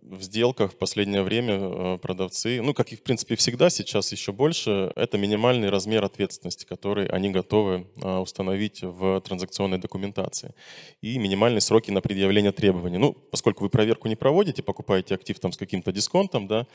в 0.04 0.22
сделках 0.22 0.72
в 0.72 0.76
последнее 0.76 1.22
время 1.22 1.54
э, 1.54 1.98
продавцы, 1.98 2.60
ну, 2.62 2.74
как 2.74 2.92
и 2.92 2.96
в 2.96 3.02
принципе 3.02 3.36
всегда, 3.36 3.70
сейчас 3.70 4.12
еще 4.12 4.32
больше, 4.32 4.92
это 4.96 5.16
минимальный 5.16 5.70
размер 5.70 6.04
ответственности, 6.04 6.64
который 6.64 7.06
они 7.06 7.30
готовы 7.30 7.86
э, 7.96 8.16
установить 8.18 8.82
в 8.82 9.20
транзакционной 9.22 9.78
документации. 9.78 10.54
И 11.00 11.18
минимальные 11.18 11.60
сроки 11.60 11.90
на 11.90 12.00
предъявление 12.00 12.52
требований. 12.52 12.98
Ну, 12.98 13.12
поскольку 13.12 13.64
вы 13.64 13.70
проверку 13.70 14.08
не 14.08 14.16
проводите, 14.16 14.62
покупаете 14.62 15.14
актив 15.14 15.38
там 15.40 15.52
с 15.52 15.56
каким-то 15.56 15.90
дисконтом, 15.90 16.46
да, 16.46 16.66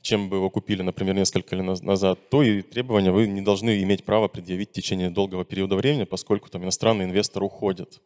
чем 0.00 0.28
бы 0.30 0.36
его 0.36 0.50
купили, 0.50 0.82
например, 0.82 1.14
несколько 1.14 1.56
лет 1.56 1.82
назад, 1.82 2.30
то 2.30 2.42
и 2.42 2.62
требования 2.62 3.10
вы 3.12 3.26
не 3.26 3.42
должны 3.42 3.82
иметь 3.82 4.04
права 4.04 4.28
предъявить 4.28 4.70
в 4.70 4.72
течение 4.72 5.10
долгого 5.10 5.44
периода 5.44 5.76
времени, 5.76 6.04
поскольку 6.04 6.48
там 6.48 6.64
иностранный 6.64 7.04
инвестор 7.04 7.42
уходит 7.42 8.00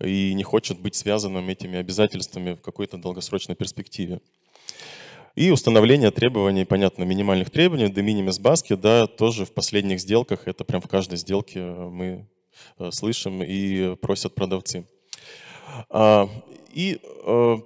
и 0.00 0.32
не 0.34 0.42
хочет 0.42 0.80
быть 0.80 0.94
связанным 0.94 1.48
этими 1.48 1.78
обязательствами 1.78 2.54
в 2.54 2.60
какой-то 2.60 2.96
долгосрочной 2.96 3.54
перспективе. 3.54 4.20
И 5.34 5.50
установление 5.50 6.12
требований, 6.12 6.64
понятно, 6.64 7.02
минимальных 7.02 7.50
требований, 7.50 7.86
de 7.86 8.04
minimis 8.04 8.40
basket, 8.40 8.76
да, 8.76 9.08
тоже 9.08 9.44
в 9.44 9.52
последних 9.52 10.00
сделках, 10.00 10.46
это 10.46 10.64
прям 10.64 10.80
в 10.80 10.88
каждой 10.88 11.18
сделке 11.18 11.60
мы 11.60 12.28
э, 12.78 12.90
слышим 12.92 13.42
и 13.42 13.96
просят 13.96 14.36
продавцы. 14.36 14.86
А, 15.90 16.28
и 16.72 17.00
э, 17.02 17.56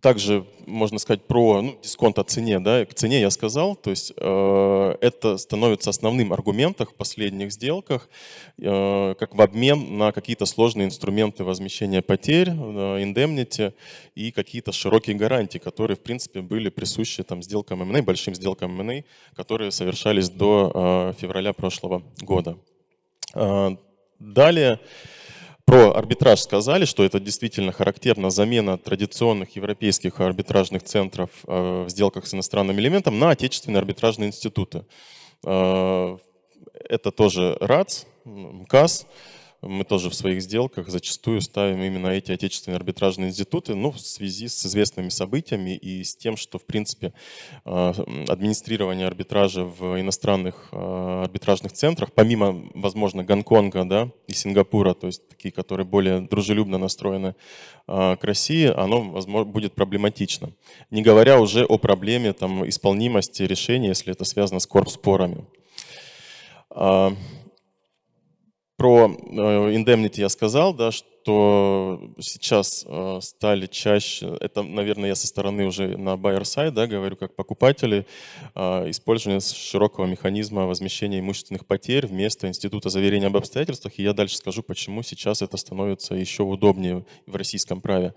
также 0.00 0.46
можно 0.66 0.98
сказать 0.98 1.26
про 1.26 1.62
ну, 1.62 1.78
дисконт 1.82 2.18
о 2.18 2.24
цене. 2.24 2.58
Да, 2.60 2.84
к 2.84 2.94
цене 2.94 3.20
я 3.20 3.30
сказал, 3.30 3.76
то 3.76 3.90
есть 3.90 4.12
э, 4.16 4.94
это 5.00 5.36
становится 5.36 5.90
основным 5.90 6.32
аргументом 6.32 6.86
в 6.86 6.94
последних 6.94 7.52
сделках, 7.52 8.08
э, 8.58 9.14
как 9.18 9.34
в 9.34 9.40
обмен 9.40 9.98
на 9.98 10.12
какие-то 10.12 10.46
сложные 10.46 10.86
инструменты 10.86 11.44
возмещения 11.44 12.02
потерь, 12.02 12.50
индемнити 12.50 13.72
и 14.14 14.30
какие-то 14.30 14.72
широкие 14.72 15.16
гарантии, 15.16 15.58
которые, 15.58 15.96
в 15.96 16.00
принципе, 16.00 16.40
были 16.40 16.68
присущи 16.68 17.22
там, 17.22 17.42
сделкам 17.42 17.82
M&A, 17.82 18.02
большим 18.02 18.34
сделкам 18.34 18.80
M&A, 18.80 19.04
которые 19.34 19.70
совершались 19.70 20.30
до 20.30 20.72
э, 20.74 21.20
февраля 21.20 21.52
прошлого 21.52 22.02
года. 22.22 22.56
Э, 23.34 23.76
далее 24.18 24.80
про 25.64 25.92
арбитраж 25.96 26.40
сказали, 26.40 26.84
что 26.84 27.04
это 27.04 27.18
действительно 27.20 27.72
характерна 27.72 28.30
замена 28.30 28.78
традиционных 28.78 29.56
европейских 29.56 30.20
арбитражных 30.20 30.82
центров 30.82 31.30
э, 31.46 31.84
в 31.84 31.88
сделках 31.88 32.26
с 32.26 32.34
иностранным 32.34 32.78
элементом 32.78 33.18
на 33.18 33.30
отечественные 33.30 33.78
арбитражные 33.78 34.28
институты. 34.28 34.84
Э, 35.44 36.16
это 36.88 37.10
тоже 37.10 37.56
РАЦ, 37.60 38.06
МКАС, 38.24 39.06
мы 39.66 39.84
тоже 39.84 40.10
в 40.10 40.14
своих 40.14 40.42
сделках 40.42 40.88
зачастую 40.88 41.40
ставим 41.40 41.82
именно 41.82 42.08
эти 42.08 42.32
отечественные 42.32 42.76
арбитражные 42.76 43.30
институты, 43.30 43.74
ну, 43.74 43.90
в 43.90 44.00
связи 44.00 44.48
с 44.48 44.66
известными 44.66 45.08
событиями 45.08 45.76
и 45.76 46.04
с 46.04 46.16
тем, 46.16 46.36
что, 46.36 46.58
в 46.58 46.64
принципе, 46.64 47.12
а, 47.64 47.94
администрирование 48.28 49.06
арбитража 49.06 49.64
в 49.64 50.00
иностранных 50.00 50.68
а, 50.72 51.24
арбитражных 51.24 51.72
центрах, 51.72 52.12
помимо, 52.12 52.70
возможно, 52.74 53.24
Гонконга 53.24 53.84
да, 53.84 54.10
и 54.26 54.32
Сингапура, 54.32 54.94
то 54.94 55.06
есть 55.06 55.28
такие, 55.28 55.52
которые 55.52 55.86
более 55.86 56.20
дружелюбно 56.20 56.78
настроены 56.78 57.34
а, 57.86 58.16
к 58.16 58.24
России, 58.24 58.66
оно, 58.66 59.02
возможно, 59.02 59.50
будет 59.50 59.74
проблематично. 59.74 60.52
Не 60.90 61.02
говоря 61.02 61.40
уже 61.40 61.64
о 61.64 61.78
проблеме 61.78 62.32
там, 62.32 62.68
исполнимости 62.68 63.42
решения, 63.42 63.88
если 63.88 64.12
это 64.12 64.24
связано 64.24 64.60
с 64.60 64.66
корпспорами. 64.66 65.44
Про 68.84 69.06
э, 69.08 69.74
indemnity 69.74 70.20
я 70.20 70.28
сказал, 70.28 70.74
да, 70.74 70.92
что 70.92 72.12
сейчас 72.20 72.84
э, 72.86 73.18
стали 73.22 73.64
чаще, 73.64 74.36
это, 74.42 74.62
наверное, 74.62 75.08
я 75.08 75.14
со 75.14 75.26
стороны 75.26 75.64
уже 75.64 75.96
на 75.96 76.16
buyer 76.16 76.42
side, 76.42 76.72
да, 76.72 76.86
говорю, 76.86 77.16
как 77.16 77.34
покупатели, 77.34 78.06
э, 78.54 78.90
использование 78.90 79.40
широкого 79.40 80.04
механизма 80.04 80.66
возмещения 80.66 81.20
имущественных 81.20 81.64
потерь 81.64 82.06
вместо 82.06 82.46
института 82.46 82.90
заверения 82.90 83.28
об 83.28 83.38
обстоятельствах. 83.38 83.94
И 83.98 84.02
я 84.02 84.12
дальше 84.12 84.36
скажу, 84.36 84.62
почему 84.62 85.02
сейчас 85.02 85.40
это 85.40 85.56
становится 85.56 86.14
еще 86.14 86.42
удобнее 86.42 87.06
в 87.24 87.36
российском 87.36 87.80
праве 87.80 88.12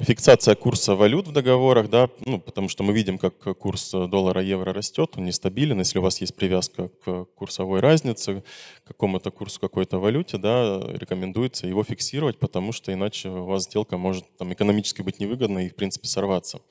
фиксация 0.00 0.54
курса 0.54 0.94
валют 0.94 1.28
в 1.28 1.32
договорах, 1.32 1.90
да, 1.90 2.08
ну, 2.24 2.40
потому 2.40 2.68
что 2.68 2.82
мы 2.82 2.92
видим, 2.92 3.18
как 3.18 3.38
курс 3.58 3.90
доллара-евро 3.90 4.72
растет, 4.72 5.12
он 5.16 5.24
нестабилен. 5.24 5.78
Если 5.78 5.98
у 5.98 6.02
вас 6.02 6.20
есть 6.20 6.34
привязка 6.34 6.88
к 7.04 7.26
курсовой 7.34 7.80
разнице, 7.80 8.42
к 8.84 8.88
какому-то 8.88 9.30
курсу 9.30 9.60
какой-то 9.60 9.98
валюте, 9.98 10.38
да, 10.38 10.80
рекомендуется 10.94 11.66
его 11.66 11.84
фиксировать, 11.84 12.38
потому 12.38 12.72
что 12.72 12.92
иначе 12.92 13.28
у 13.28 13.44
вас 13.44 13.64
сделка 13.64 13.98
может 13.98 14.24
там, 14.38 14.52
экономически 14.52 15.02
быть 15.02 15.20
невыгодной 15.20 15.66
и, 15.66 15.68
в 15.68 15.74
принципе, 15.74 16.08
сорваться. 16.08 16.62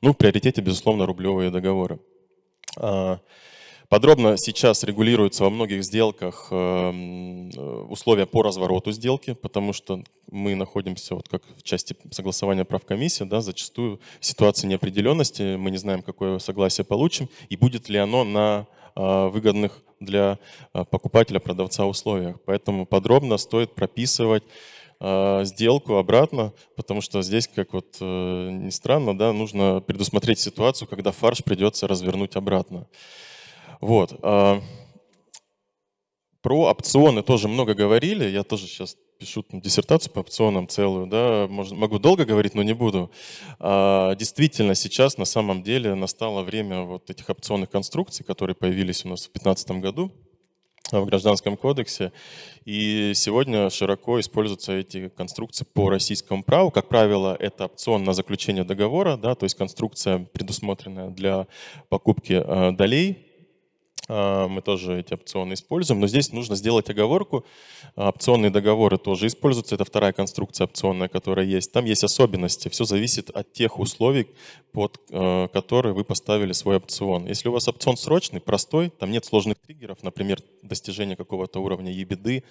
Ну, 0.00 0.12
в 0.12 0.16
приоритете, 0.16 0.60
безусловно, 0.60 1.06
рублевые 1.06 1.50
договоры. 1.50 1.98
Подробно 3.88 4.36
сейчас 4.36 4.84
регулируются 4.84 5.44
во 5.44 5.50
многих 5.50 5.82
сделках 5.82 6.48
эм, 6.50 7.48
э, 7.48 7.60
условия 7.88 8.26
по 8.26 8.42
развороту 8.42 8.92
сделки, 8.92 9.32
потому 9.32 9.72
что 9.72 10.04
мы 10.30 10.54
находимся, 10.54 11.14
вот 11.14 11.26
как 11.26 11.42
в 11.56 11.62
части 11.62 11.96
согласования 12.10 12.66
прав 12.66 12.84
комиссии, 12.84 13.24
да, 13.24 13.40
зачастую 13.40 13.98
в 14.20 14.26
ситуации 14.26 14.66
неопределенности, 14.66 15.56
мы 15.56 15.70
не 15.70 15.78
знаем, 15.78 16.02
какое 16.02 16.38
согласие 16.38 16.84
получим, 16.84 17.30
и 17.48 17.56
будет 17.56 17.88
ли 17.88 17.96
оно 17.96 18.24
на 18.24 18.66
э, 18.94 19.28
выгодных 19.28 19.82
для 20.00 20.38
э, 20.74 20.84
покупателя, 20.84 21.40
продавца 21.40 21.86
условиях. 21.86 22.36
Поэтому 22.44 22.84
подробно 22.84 23.38
стоит 23.38 23.74
прописывать 23.74 24.44
сделку 25.00 25.94
обратно, 25.94 26.52
потому 26.74 27.02
что 27.02 27.22
здесь, 27.22 27.46
как 27.46 27.72
вот 27.72 27.98
э, 28.00 28.50
ни 28.50 28.70
странно, 28.70 29.16
да, 29.16 29.32
нужно 29.32 29.80
предусмотреть 29.80 30.40
ситуацию, 30.40 30.88
когда 30.88 31.12
фарш 31.12 31.44
придется 31.44 31.86
развернуть 31.86 32.34
обратно. 32.34 32.88
Вот. 33.80 34.18
А, 34.22 34.62
про 36.42 36.70
опционы 36.70 37.22
тоже 37.22 37.48
много 37.48 37.74
говорили. 37.74 38.24
Я 38.24 38.42
тоже 38.42 38.66
сейчас 38.66 38.96
пишу 39.18 39.42
там, 39.42 39.60
диссертацию 39.60 40.12
по 40.12 40.20
опционам 40.20 40.68
целую. 40.68 41.06
Да, 41.06 41.46
Можно, 41.48 41.76
могу 41.76 41.98
долго 41.98 42.24
говорить, 42.24 42.54
но 42.54 42.62
не 42.62 42.74
буду. 42.74 43.10
А, 43.58 44.14
действительно, 44.14 44.74
сейчас 44.74 45.18
на 45.18 45.24
самом 45.24 45.62
деле 45.62 45.94
настало 45.94 46.42
время 46.42 46.82
вот 46.82 47.10
этих 47.10 47.28
опционных 47.28 47.70
конструкций, 47.70 48.24
которые 48.24 48.54
появились 48.54 49.04
у 49.04 49.08
нас 49.08 49.20
в 49.20 49.32
2015 49.32 49.70
году 49.82 50.12
в 50.92 51.04
Гражданском 51.04 51.56
кодексе. 51.56 52.12
И 52.64 53.12
сегодня 53.14 53.68
широко 53.70 54.20
используются 54.20 54.72
эти 54.72 55.08
конструкции 55.08 55.64
по 55.64 55.90
российскому 55.90 56.42
праву. 56.42 56.70
Как 56.70 56.88
правило, 56.88 57.36
это 57.38 57.66
опцион 57.66 58.04
на 58.04 58.12
заключение 58.12 58.64
договора, 58.64 59.16
да, 59.16 59.34
то 59.34 59.44
есть 59.44 59.56
конструкция, 59.56 60.20
предусмотренная 60.32 61.10
для 61.10 61.46
покупки 61.88 62.42
э, 62.44 62.72
долей 62.72 63.18
а, 63.18 63.27
мы 64.08 64.62
тоже 64.64 65.00
эти 65.00 65.12
опционы 65.14 65.54
используем, 65.54 66.00
но 66.00 66.06
здесь 66.06 66.32
нужно 66.32 66.56
сделать 66.56 66.88
оговорку. 66.88 67.44
Опционные 67.94 68.50
договоры 68.50 68.96
тоже 68.96 69.26
используются, 69.26 69.74
это 69.74 69.84
вторая 69.84 70.12
конструкция 70.12 70.66
опционная, 70.66 71.08
которая 71.08 71.44
есть. 71.44 71.72
Там 71.72 71.84
есть 71.84 72.04
особенности, 72.04 72.68
все 72.68 72.84
зависит 72.84 73.28
от 73.30 73.52
тех 73.52 73.78
условий, 73.78 74.28
под 74.72 74.98
э, 75.10 75.48
которые 75.52 75.94
вы 75.94 76.04
поставили 76.04 76.52
свой 76.52 76.76
опцион. 76.76 77.26
Если 77.26 77.48
у 77.48 77.52
вас 77.52 77.68
опцион 77.68 77.96
срочный, 77.96 78.40
простой, 78.40 78.90
там 78.90 79.10
нет 79.10 79.24
сложных 79.24 79.58
триггеров, 79.58 80.02
например, 80.02 80.40
достижение 80.62 81.16
какого-то 81.16 81.60
уровня 81.60 81.92
ебеды, 81.92 82.44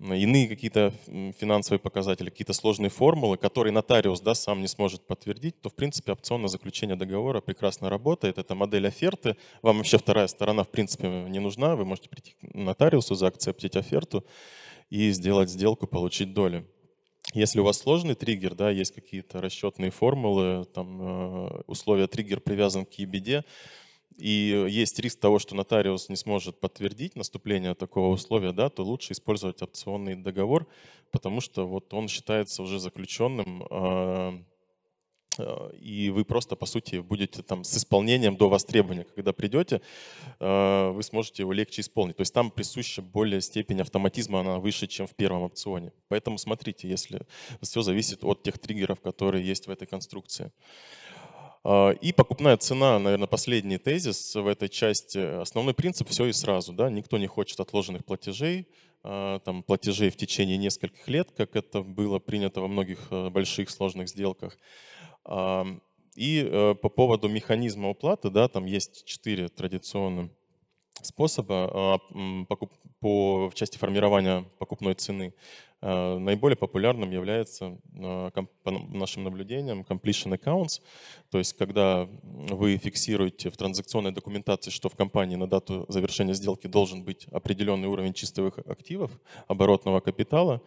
иные 0.00 0.48
какие-то 0.48 0.92
финансовые 1.38 1.80
показатели, 1.80 2.30
какие-то 2.30 2.52
сложные 2.52 2.88
формулы, 2.88 3.36
которые 3.36 3.72
нотариус 3.72 4.20
да, 4.20 4.34
сам 4.34 4.60
не 4.60 4.68
сможет 4.68 5.06
подтвердить, 5.06 5.60
то, 5.60 5.70
в 5.70 5.74
принципе, 5.74 6.12
опционное 6.12 6.48
заключение 6.48 6.96
договора 6.96 7.40
прекрасно 7.40 7.90
работает. 7.90 8.38
Это 8.38 8.54
модель 8.54 8.86
оферты. 8.86 9.36
Вам 9.62 9.78
вообще 9.78 9.98
вторая 9.98 10.28
сторона, 10.28 10.62
в 10.62 10.68
принципе, 10.68 11.08
не 11.08 11.40
нужна. 11.40 11.74
Вы 11.74 11.84
можете 11.84 12.08
прийти 12.08 12.32
к 12.40 12.54
нотариусу, 12.54 13.14
заакцептить 13.14 13.76
оферту 13.76 14.24
и 14.88 15.10
сделать 15.10 15.50
сделку, 15.50 15.86
получить 15.86 16.32
долю. 16.32 16.64
Если 17.34 17.60
у 17.60 17.64
вас 17.64 17.78
сложный 17.78 18.14
триггер, 18.14 18.54
да, 18.54 18.70
есть 18.70 18.94
какие-то 18.94 19.42
расчетные 19.42 19.90
формулы, 19.90 20.64
там, 20.72 21.02
э, 21.02 21.62
условия 21.66 22.06
триггер 22.06 22.40
привязан 22.40 22.86
к 22.86 22.98
EBD, 22.98 23.44
и 24.18 24.66
есть 24.68 24.98
риск 24.98 25.20
того, 25.20 25.38
что 25.38 25.54
нотариус 25.54 26.08
не 26.08 26.16
сможет 26.16 26.58
подтвердить 26.58 27.14
наступление 27.14 27.74
такого 27.74 28.12
условия, 28.12 28.52
да, 28.52 28.68
то 28.68 28.82
лучше 28.82 29.12
использовать 29.12 29.62
опционный 29.62 30.16
договор, 30.16 30.66
потому 31.12 31.40
что 31.40 31.66
вот 31.66 31.94
он 31.94 32.08
считается 32.08 32.62
уже 32.62 32.80
заключенным, 32.80 33.64
а, 33.70 34.42
а, 35.38 35.70
и 35.70 36.10
вы 36.10 36.24
просто, 36.24 36.56
по 36.56 36.66
сути, 36.66 36.96
будете 36.96 37.42
там 37.44 37.62
с 37.62 37.76
исполнением 37.76 38.36
до 38.36 38.48
востребования. 38.48 39.06
Когда 39.14 39.32
придете, 39.32 39.80
вы 40.40 41.00
сможете 41.02 41.44
его 41.44 41.52
легче 41.52 41.82
исполнить. 41.82 42.16
То 42.16 42.22
есть 42.22 42.34
там 42.34 42.50
присуща 42.50 43.02
более 43.02 43.40
степень 43.40 43.80
автоматизма, 43.80 44.40
она 44.40 44.58
выше, 44.58 44.88
чем 44.88 45.06
в 45.06 45.14
первом 45.14 45.42
опционе. 45.42 45.92
Поэтому 46.08 46.38
смотрите, 46.38 46.88
если 46.88 47.20
все 47.62 47.82
зависит 47.82 48.24
от 48.24 48.42
тех 48.42 48.58
триггеров, 48.58 49.00
которые 49.00 49.46
есть 49.46 49.68
в 49.68 49.70
этой 49.70 49.86
конструкции. 49.86 50.50
А, 51.70 51.90
и 51.90 52.12
покупная 52.12 52.56
цена, 52.56 52.98
наверное, 52.98 53.26
последний 53.26 53.76
тезис 53.76 54.34
в 54.34 54.46
этой 54.46 54.70
части. 54.70 55.18
Основной 55.18 55.74
принцип– 55.74 56.08
все 56.10 56.24
и 56.24 56.32
сразу. 56.32 56.72
Да? 56.72 56.88
Никто 56.88 57.18
не 57.18 57.26
хочет 57.26 57.60
отложенных 57.60 58.06
платежей, 58.06 58.66
а, 59.02 59.38
там, 59.40 59.62
платежей 59.62 60.08
в 60.08 60.16
течение 60.16 60.56
нескольких 60.56 61.06
лет, 61.08 61.30
как 61.36 61.56
это 61.56 61.82
было 61.82 62.20
принято 62.20 62.62
во 62.62 62.68
многих 62.68 62.98
э, 63.10 63.28
больших 63.28 63.68
сложных 63.68 64.08
сделках. 64.08 64.56
И 66.16 66.42
э, 66.42 66.74
по 66.74 66.88
поводу 66.88 67.28
механизма 67.28 67.90
уплаты, 67.90 68.30
да, 68.30 68.48
там 68.48 68.64
есть 68.64 69.04
четыре 69.04 69.48
традиционных 69.48 70.30
способа 71.02 71.70
а, 71.72 71.98
по, 73.00 73.48
в 73.48 73.54
части 73.54 73.78
формирования 73.78 74.44
покупной 74.58 74.94
цены. 74.94 75.34
А, 75.80 76.18
наиболее 76.18 76.56
популярным 76.56 77.10
является 77.10 77.78
а, 77.96 78.30
по 78.62 78.70
нашим 78.70 79.24
наблюдениям 79.24 79.82
completion 79.88 80.38
accounts, 80.38 80.80
то 81.30 81.38
есть 81.38 81.52
когда 81.54 82.08
вы 82.22 82.76
фиксируете 82.78 83.50
в 83.50 83.56
транзакционной 83.56 84.12
документации, 84.12 84.70
что 84.70 84.88
в 84.88 84.96
компании 84.96 85.36
на 85.36 85.46
дату 85.46 85.86
завершения 85.88 86.34
сделки 86.34 86.66
должен 86.66 87.04
быть 87.04 87.26
определенный 87.30 87.88
уровень 87.88 88.12
чистых 88.12 88.58
активов, 88.58 89.12
оборотного 89.46 90.00
капитала, 90.00 90.60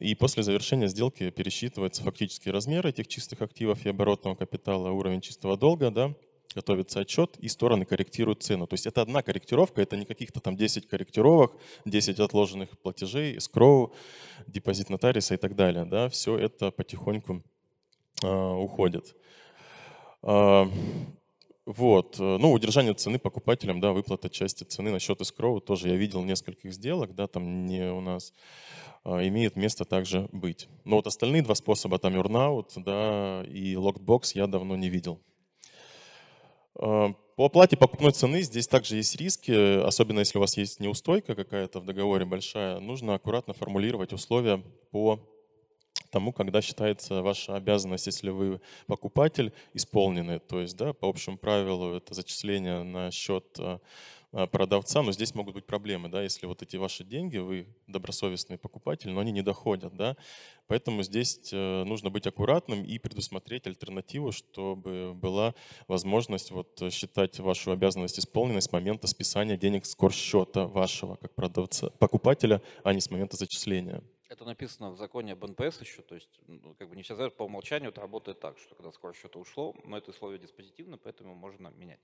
и 0.00 0.14
после 0.14 0.42
завершения 0.42 0.88
сделки 0.88 1.28
пересчитывается 1.30 2.02
фактический 2.02 2.50
размер 2.50 2.86
этих 2.86 3.08
чистых 3.08 3.42
активов 3.42 3.84
и 3.84 3.90
оборотного 3.90 4.34
капитала, 4.34 4.90
уровень 4.90 5.20
чистого 5.20 5.58
долга, 5.58 5.90
да, 5.90 6.14
готовится 6.54 7.00
отчет, 7.00 7.36
и 7.38 7.48
стороны 7.48 7.84
корректируют 7.84 8.42
цену. 8.42 8.66
То 8.66 8.74
есть 8.74 8.86
это 8.86 9.02
одна 9.02 9.22
корректировка, 9.22 9.82
это 9.82 9.96
не 9.96 10.04
каких-то 10.04 10.40
там 10.40 10.56
10 10.56 10.88
корректировок, 10.88 11.52
10 11.84 12.20
отложенных 12.20 12.78
платежей, 12.78 13.40
скроу, 13.40 13.94
депозит 14.46 14.90
нотариуса 14.90 15.34
и 15.34 15.36
так 15.36 15.54
далее. 15.56 15.84
Да, 15.84 16.08
все 16.08 16.36
это 16.36 16.70
потихоньку 16.70 17.42
э, 18.22 18.28
уходит. 18.28 19.16
Э, 20.22 20.66
вот. 21.64 22.18
Ну, 22.18 22.52
удержание 22.52 22.92
цены 22.92 23.18
покупателям, 23.18 23.80
да, 23.80 23.92
выплата 23.92 24.28
части 24.28 24.64
цены 24.64 24.90
на 24.90 24.98
счет 24.98 25.20
escrow, 25.20 25.60
тоже 25.60 25.88
я 25.88 25.96
видел 25.96 26.24
нескольких 26.24 26.72
сделок, 26.72 27.14
да, 27.14 27.28
там 27.28 27.66
не 27.66 27.88
у 27.92 28.00
нас, 28.00 28.34
имеет 29.04 29.54
место 29.54 29.84
также 29.84 30.28
быть. 30.32 30.68
Но 30.84 30.96
вот 30.96 31.06
остальные 31.06 31.42
два 31.42 31.54
способа, 31.54 32.00
там 32.00 32.14
earnout, 32.16 32.72
да, 32.76 33.44
и 33.48 33.74
lockbox 33.74 34.32
я 34.34 34.48
давно 34.48 34.74
не 34.74 34.88
видел. 34.88 35.20
Э, 36.78 37.08
по 37.36 37.46
оплате 37.46 37.76
покупной 37.76 38.12
цены 38.12 38.42
здесь 38.42 38.68
также 38.68 38.96
есть 38.96 39.16
риски, 39.16 39.82
особенно 39.82 40.20
если 40.20 40.38
у 40.38 40.40
вас 40.40 40.56
есть 40.56 40.80
неустойка 40.80 41.34
какая-то 41.34 41.80
в 41.80 41.84
договоре 41.84 42.24
большая. 42.24 42.78
Нужно 42.80 43.14
аккуратно 43.14 43.54
формулировать 43.54 44.12
условия 44.12 44.62
по 44.90 45.18
тому, 46.10 46.32
когда 46.32 46.60
считается 46.60 47.22
ваша 47.22 47.56
обязанность, 47.56 48.06
если 48.06 48.30
вы 48.30 48.60
покупатель, 48.86 49.52
исполнены. 49.72 50.38
То 50.40 50.60
есть, 50.60 50.76
да, 50.76 50.92
по 50.92 51.08
общему 51.08 51.38
правилу, 51.38 51.94
это 51.94 52.12
зачисление 52.14 52.82
на 52.82 53.10
счет 53.10 53.46
э, 53.58 53.78
продавца, 54.32 55.02
но 55.02 55.12
здесь 55.12 55.34
могут 55.34 55.54
быть 55.54 55.66
проблемы, 55.66 56.08
да, 56.08 56.22
если 56.22 56.46
вот 56.46 56.62
эти 56.62 56.76
ваши 56.76 57.04
деньги, 57.04 57.38
вы 57.38 57.66
добросовестный 57.86 58.58
покупатель, 58.58 59.10
но 59.10 59.20
они 59.20 59.32
не 59.32 59.42
доходят, 59.42 59.94
да, 59.94 60.16
поэтому 60.66 61.02
здесь 61.02 61.52
э, 61.52 61.84
нужно 61.84 62.10
быть 62.10 62.26
аккуратным 62.26 62.84
и 62.84 62.98
предусмотреть 62.98 63.66
альтернативу, 63.66 64.32
чтобы 64.32 65.12
была 65.14 65.54
возможность 65.88 66.50
вот 66.50 66.82
считать 66.90 67.38
вашу 67.40 67.72
обязанность 67.72 68.18
исполненной 68.18 68.62
с 68.62 68.72
момента 68.72 69.06
списания 69.06 69.56
денег 69.56 69.84
с 69.84 69.96
счета 70.10 70.66
вашего 70.66 71.16
как 71.16 71.34
продавца, 71.34 71.90
покупателя, 71.90 72.62
а 72.84 72.94
не 72.94 73.00
с 73.00 73.10
момента 73.10 73.36
зачисления. 73.36 74.02
Это 74.32 74.46
написано 74.46 74.90
в 74.90 74.96
законе 74.96 75.34
об 75.34 75.44
НПС 75.44 75.82
еще, 75.82 76.00
то 76.00 76.14
есть 76.14 76.40
ну, 76.46 76.74
как 76.78 76.88
бы 76.88 76.96
не 76.96 77.02
всегда 77.02 77.28
по 77.28 77.42
умолчанию 77.42 77.90
это 77.90 78.00
работает 78.00 78.40
так, 78.40 78.56
что 78.58 78.74
когда 78.74 78.90
с 78.90 79.20
корсчета 79.20 79.38
ушло, 79.38 79.74
но 79.84 79.98
это 79.98 80.10
условие 80.10 80.38
диспозитивно, 80.38 80.96
поэтому 80.96 81.34
можно 81.34 81.68
менять. 81.68 82.00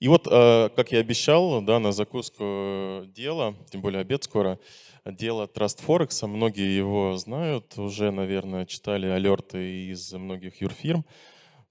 И 0.00 0.08
вот, 0.08 0.26
э, 0.30 0.68
как 0.76 0.92
я 0.92 0.98
обещал, 0.98 1.62
да, 1.62 1.78
на 1.78 1.92
закуску 1.92 3.04
дела, 3.06 3.54
тем 3.70 3.80
более 3.80 4.00
обед 4.00 4.24
скоро, 4.24 4.58
дело 5.04 5.46
Trust 5.46 5.84
Forex, 5.86 6.26
многие 6.26 6.76
его 6.76 7.16
знают, 7.16 7.78
уже, 7.78 8.10
наверное, 8.10 8.66
читали 8.66 9.06
алерты 9.06 9.86
из 9.90 10.12
многих 10.12 10.60
юрфирм. 10.60 11.04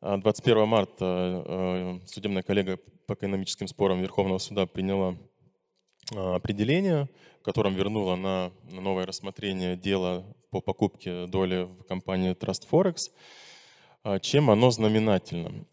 21 0.02 0.68
марта 0.68 1.44
э, 1.46 2.00
судебная 2.06 2.44
коллега 2.44 2.78
по 3.08 3.14
экономическим 3.14 3.68
спорам 3.68 4.02
Верховного 4.02 4.38
суда 4.38 4.66
приняла 4.66 5.16
э, 6.12 6.18
определение, 6.18 7.10
в 7.40 7.44
котором 7.44 7.74
вернула 7.74 8.16
на 8.16 8.52
новое 8.72 9.06
рассмотрение 9.06 9.78
дело 9.78 10.26
по 10.50 10.62
покупке 10.62 11.28
доли 11.28 11.64
в 11.64 11.84
компании 11.84 12.34
Trust 12.34 12.68
Forex. 12.70 13.12
А, 14.04 14.20
чем 14.20 14.50
оно 14.50 14.70
знаменательно. 14.70 15.66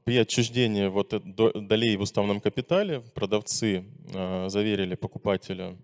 А, 0.00 0.04
при 0.04 0.16
отчуждении 0.18 0.88
вот 0.88 1.14
долей 1.24 1.96
в 1.96 2.02
уставном 2.02 2.40
капитале 2.40 3.00
продавцы 3.00 3.84
а, 4.14 4.48
заверили 4.48 4.94
покупателя, 4.94 5.76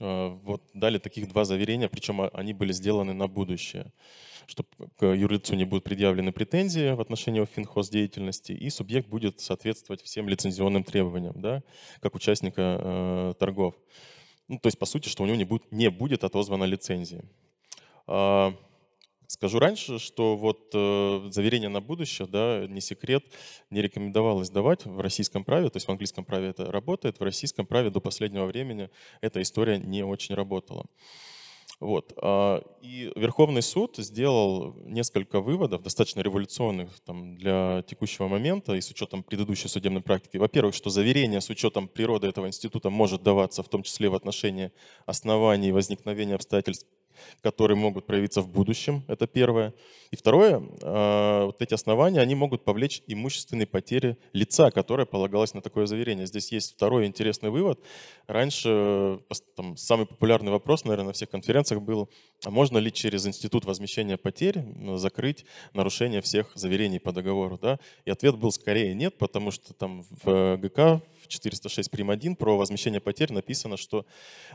вот 0.00 0.62
дали 0.74 0.98
таких 0.98 1.28
два 1.28 1.44
заверения, 1.44 1.88
причем 1.88 2.30
они 2.32 2.52
были 2.52 2.72
сделаны 2.72 3.14
на 3.14 3.26
будущее, 3.26 3.92
что 4.46 4.64
к 4.96 5.06
юрлицу 5.06 5.56
не 5.56 5.64
будут 5.64 5.82
предъявлены 5.82 6.30
претензии 6.30 6.92
в 6.92 7.00
отношении 7.00 7.44
финхоз 7.44 7.88
деятельности, 7.88 8.52
и 8.52 8.70
субъект 8.70 9.08
будет 9.08 9.40
соответствовать 9.40 10.02
всем 10.02 10.28
лицензионным 10.28 10.84
требованиям, 10.84 11.40
да, 11.40 11.64
как 12.00 12.14
участника 12.14 12.62
э, 12.80 13.34
торгов. 13.40 13.74
Ну, 14.46 14.60
то 14.60 14.68
есть, 14.68 14.78
по 14.78 14.86
сути, 14.86 15.08
что 15.08 15.24
у 15.24 15.26
него 15.26 15.36
не 15.36 15.44
будет, 15.44 15.72
не 15.72 15.90
будет 15.90 16.22
отозвана 16.22 16.62
лицензии. 16.62 17.24
Скажу 19.28 19.58
раньше, 19.58 19.98
что 19.98 20.38
вот 20.38 20.70
э, 20.72 21.28
заверение 21.30 21.68
на 21.68 21.82
будущее, 21.82 22.26
да, 22.26 22.66
не 22.66 22.80
секрет, 22.80 23.26
не 23.68 23.82
рекомендовалось 23.82 24.48
давать 24.48 24.86
в 24.86 25.00
российском 25.00 25.44
праве, 25.44 25.68
то 25.68 25.76
есть 25.76 25.86
в 25.86 25.90
английском 25.90 26.24
праве 26.24 26.48
это 26.48 26.72
работает, 26.72 27.20
в 27.20 27.22
российском 27.22 27.66
праве 27.66 27.90
до 27.90 28.00
последнего 28.00 28.46
времени 28.46 28.88
эта 29.20 29.42
история 29.42 29.78
не 29.78 30.02
очень 30.02 30.34
работала. 30.34 30.86
Вот. 31.78 32.14
А, 32.16 32.62
и 32.80 33.12
Верховный 33.16 33.60
суд 33.60 33.96
сделал 33.98 34.74
несколько 34.86 35.42
выводов, 35.42 35.82
достаточно 35.82 36.20
революционных 36.20 36.98
там, 37.00 37.36
для 37.36 37.84
текущего 37.86 38.28
момента 38.28 38.74
и 38.74 38.80
с 38.80 38.90
учетом 38.90 39.22
предыдущей 39.22 39.68
судебной 39.68 40.00
практики. 40.00 40.38
Во-первых, 40.38 40.74
что 40.74 40.88
заверение 40.88 41.42
с 41.42 41.50
учетом 41.50 41.86
природы 41.86 42.28
этого 42.28 42.46
института 42.46 42.88
может 42.88 43.22
даваться 43.22 43.62
в 43.62 43.68
том 43.68 43.82
числе 43.82 44.08
в 44.08 44.14
отношении 44.14 44.72
оснований 45.04 45.70
возникновения 45.70 46.34
обстоятельств 46.34 46.88
которые 47.42 47.76
могут 47.76 48.06
проявиться 48.06 48.42
в 48.42 48.48
будущем, 48.48 49.02
это 49.08 49.26
первое. 49.26 49.74
И 50.10 50.16
второе, 50.16 50.62
а, 50.82 51.46
вот 51.46 51.60
эти 51.60 51.74
основания, 51.74 52.20
они 52.20 52.34
могут 52.34 52.64
повлечь 52.64 53.02
имущественные 53.06 53.66
потери 53.66 54.16
лица, 54.32 54.70
которое 54.70 55.06
полагалось 55.06 55.54
на 55.54 55.60
такое 55.60 55.86
заверение. 55.86 56.26
Здесь 56.26 56.52
есть 56.52 56.72
второй 56.72 57.06
интересный 57.06 57.50
вывод. 57.50 57.80
Раньше 58.26 59.20
там, 59.56 59.76
самый 59.76 60.06
популярный 60.06 60.50
вопрос, 60.50 60.84
наверное, 60.84 61.08
на 61.08 61.12
всех 61.12 61.30
конференциях 61.30 61.82
был, 61.82 62.08
можно 62.46 62.78
ли 62.78 62.92
через 62.92 63.26
институт 63.26 63.64
возмещения 63.64 64.16
потерь 64.16 64.62
закрыть 64.94 65.44
нарушение 65.72 66.20
всех 66.20 66.52
заверений 66.54 67.00
по 67.00 67.12
договору? 67.12 67.58
Да? 67.60 67.80
И 68.04 68.10
ответ 68.10 68.36
был 68.36 68.52
скорее 68.52 68.94
нет, 68.94 69.18
потому 69.18 69.50
что 69.50 69.74
там 69.74 70.04
в 70.22 70.56
ГК 70.56 71.02
в 71.22 71.28
406 71.28 71.90
прим. 71.90 72.10
1 72.10 72.36
про 72.36 72.56
возмещение 72.56 73.00
потерь 73.00 73.32
написано, 73.32 73.76
что 73.76 74.06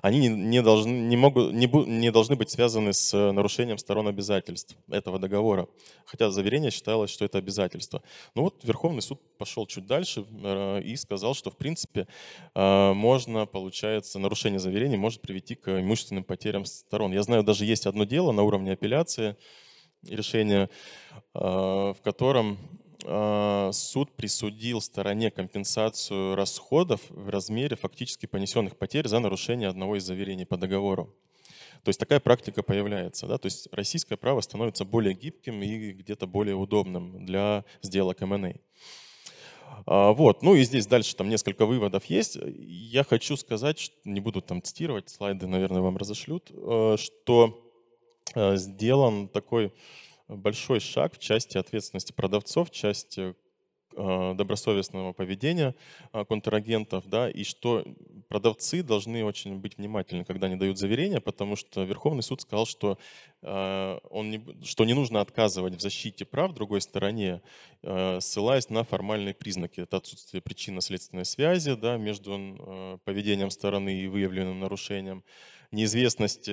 они 0.01 0.27
не, 0.27 0.61
должны, 0.61 0.89
не, 0.89 1.17
могут, 1.17 1.53
не, 1.53 1.67
не 1.67 2.11
должны 2.11 2.35
быть 2.35 2.49
связаны 2.49 2.93
с 2.93 3.31
нарушением 3.31 3.77
сторон 3.77 4.07
обязательств 4.07 4.75
этого 4.89 5.19
договора. 5.19 5.67
Хотя 6.05 6.31
заверение 6.31 6.71
считалось, 6.71 7.11
что 7.11 7.25
это 7.25 7.37
обязательство. 7.37 8.01
Но 8.33 8.43
вот 8.43 8.63
Верховный 8.63 9.01
суд 9.01 9.19
пошел 9.37 9.67
чуть 9.67 9.85
дальше 9.85 10.25
э, 10.41 10.81
и 10.83 10.95
сказал, 10.95 11.35
что 11.35 11.51
в 11.51 11.57
принципе 11.57 12.07
э, 12.55 12.93
можно, 12.93 13.45
получается, 13.45 14.19
нарушение 14.19 14.59
заверений 14.59 14.97
может 14.97 15.21
привести 15.21 15.55
к 15.55 15.81
имущественным 15.81 16.23
потерям 16.23 16.65
сторон. 16.65 17.11
Я 17.11 17.23
знаю, 17.23 17.43
даже 17.43 17.65
есть 17.65 17.72
одно 17.85 18.03
дело 18.03 18.31
на 18.31 18.43
уровне 18.43 18.73
апелляции, 18.73 19.35
решение, 20.03 20.69
э, 21.33 21.39
в 21.39 21.97
котором 22.03 22.57
а, 23.05 23.71
суд 23.73 24.11
присудил 24.15 24.81
стороне 24.81 25.31
компенсацию 25.31 26.35
расходов 26.35 27.01
в 27.09 27.29
размере 27.29 27.75
фактически 27.75 28.25
понесенных 28.25 28.77
потерь 28.77 29.07
за 29.07 29.19
нарушение 29.19 29.67
одного 29.67 29.97
из 29.97 30.03
заверений 30.03 30.45
по 30.45 30.57
договору. 30.57 31.13
То 31.83 31.89
есть 31.89 31.99
такая 31.99 32.21
практика 32.21 32.63
появляется. 32.63 33.27
Да? 33.27 33.37
То 33.37 33.47
есть 33.47 33.67
российское 33.73 34.15
право 34.15 34.39
становится 34.39 34.85
более 34.85 35.13
гибким 35.13 35.61
и 35.61 35.91
где-то 35.91 36.27
более 36.27 36.55
удобным 36.55 37.25
для 37.25 37.65
сделок 37.81 38.21
M&A. 38.21 38.55
А, 39.85 40.13
вот, 40.13 40.43
ну 40.43 40.55
и 40.55 40.63
здесь 40.63 40.87
дальше 40.87 41.15
там 41.15 41.29
несколько 41.29 41.65
выводов 41.65 42.05
есть. 42.05 42.37
Я 42.57 43.03
хочу 43.03 43.37
сказать, 43.37 43.91
не 44.05 44.19
буду 44.19 44.41
там 44.41 44.61
цитировать, 44.61 45.09
слайды, 45.09 45.47
наверное, 45.47 45.81
вам 45.81 45.97
разошлют, 45.97 46.51
э, 46.51 46.95
что 46.97 47.71
э, 48.35 48.55
сделан 48.57 49.27
такой 49.27 49.73
большой 50.27 50.79
шаг 50.79 51.13
в 51.13 51.19
части 51.19 51.57
ответственности 51.57 52.13
продавцов, 52.13 52.69
в 52.69 52.73
части 52.73 53.35
добросовестного 54.33 55.13
поведения 55.13 55.75
э, 56.11 56.25
контрагентов, 56.25 57.07
да, 57.07 57.29
и 57.29 57.43
что 57.43 57.83
продавцы 58.27 58.83
должны 58.83 59.23
очень 59.23 59.59
быть 59.59 59.77
внимательны, 59.77 60.25
когда 60.25 60.47
они 60.47 60.55
дают 60.55 60.77
заверения, 60.77 61.19
потому 61.19 61.55
что 61.55 61.83
Верховный 61.83 62.23
суд 62.23 62.41
сказал, 62.41 62.65
что, 62.65 62.97
э, 63.41 63.99
он 64.09 64.31
не, 64.31 64.41
что 64.63 64.85
не 64.85 64.93
нужно 64.93 65.21
отказывать 65.21 65.75
в 65.75 65.81
защите 65.81 66.25
прав 66.25 66.53
другой 66.53 66.81
стороне, 66.81 67.41
ссылаясь 68.19 68.69
на 68.69 68.83
формальные 68.83 69.33
признаки. 69.33 69.81
Это 69.81 69.97
отсутствие 69.97 70.41
причинно-следственной 70.41 71.25
связи 71.25 71.75
да, 71.75 71.97
между 71.97 72.99
поведением 73.03 73.49
стороны 73.49 73.93
и 74.01 74.07
выявленным 74.07 74.59
нарушением, 74.59 75.23
неизвестность 75.71 76.49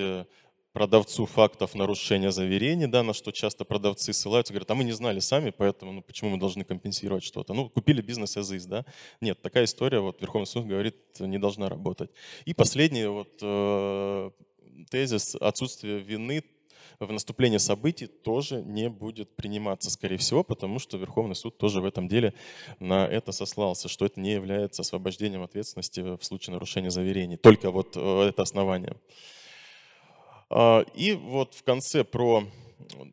продавцу 0.73 1.25
фактов 1.25 1.75
нарушения 1.75 2.31
заверений, 2.31 2.87
да, 2.87 3.03
на 3.03 3.13
что 3.13 3.31
часто 3.31 3.65
продавцы 3.65 4.13
ссылаются, 4.13 4.53
говорят, 4.53 4.71
а 4.71 4.75
мы 4.75 4.83
не 4.83 4.93
знали 4.93 5.19
сами, 5.19 5.51
поэтому 5.51 5.91
ну, 5.91 6.01
почему 6.01 6.31
мы 6.31 6.37
должны 6.37 6.63
компенсировать 6.63 7.23
что-то? 7.23 7.53
Ну, 7.53 7.69
купили 7.69 8.01
бизнес 8.01 8.37
as 8.37 8.55
is, 8.55 8.67
да? 8.67 8.85
Нет, 9.19 9.41
такая 9.41 9.65
история, 9.65 9.99
вот 9.99 10.21
Верховный 10.21 10.47
суд 10.47 10.65
говорит, 10.65 10.95
не 11.19 11.37
должна 11.37 11.69
работать. 11.69 12.11
И 12.45 12.53
последний 12.53 13.05
вот 13.05 13.39
э, 13.41 14.31
тезис 14.89 15.35
отсутствие 15.35 15.99
вины 15.99 16.43
в 16.99 17.11
наступлении 17.11 17.57
событий 17.57 18.07
тоже 18.07 18.61
не 18.61 18.89
будет 18.89 19.35
приниматься, 19.35 19.89
скорее 19.89 20.17
всего, 20.17 20.43
потому 20.43 20.79
что 20.79 20.97
Верховный 20.97 21.35
суд 21.35 21.57
тоже 21.57 21.81
в 21.81 21.85
этом 21.85 22.07
деле 22.07 22.33
на 22.79 23.07
это 23.07 23.31
сослался, 23.31 23.89
что 23.89 24.05
это 24.05 24.19
не 24.19 24.33
является 24.33 24.83
освобождением 24.83 25.41
ответственности 25.43 25.99
в 26.01 26.23
случае 26.23 26.53
нарушения 26.53 26.91
заверений. 26.91 27.37
Только 27.37 27.71
вот 27.71 27.97
э, 27.97 28.29
это 28.29 28.43
основание. 28.43 28.95
А, 30.51 30.83
и 30.93 31.13
вот 31.13 31.53
в 31.53 31.63
конце 31.63 32.03
про... 32.03 32.43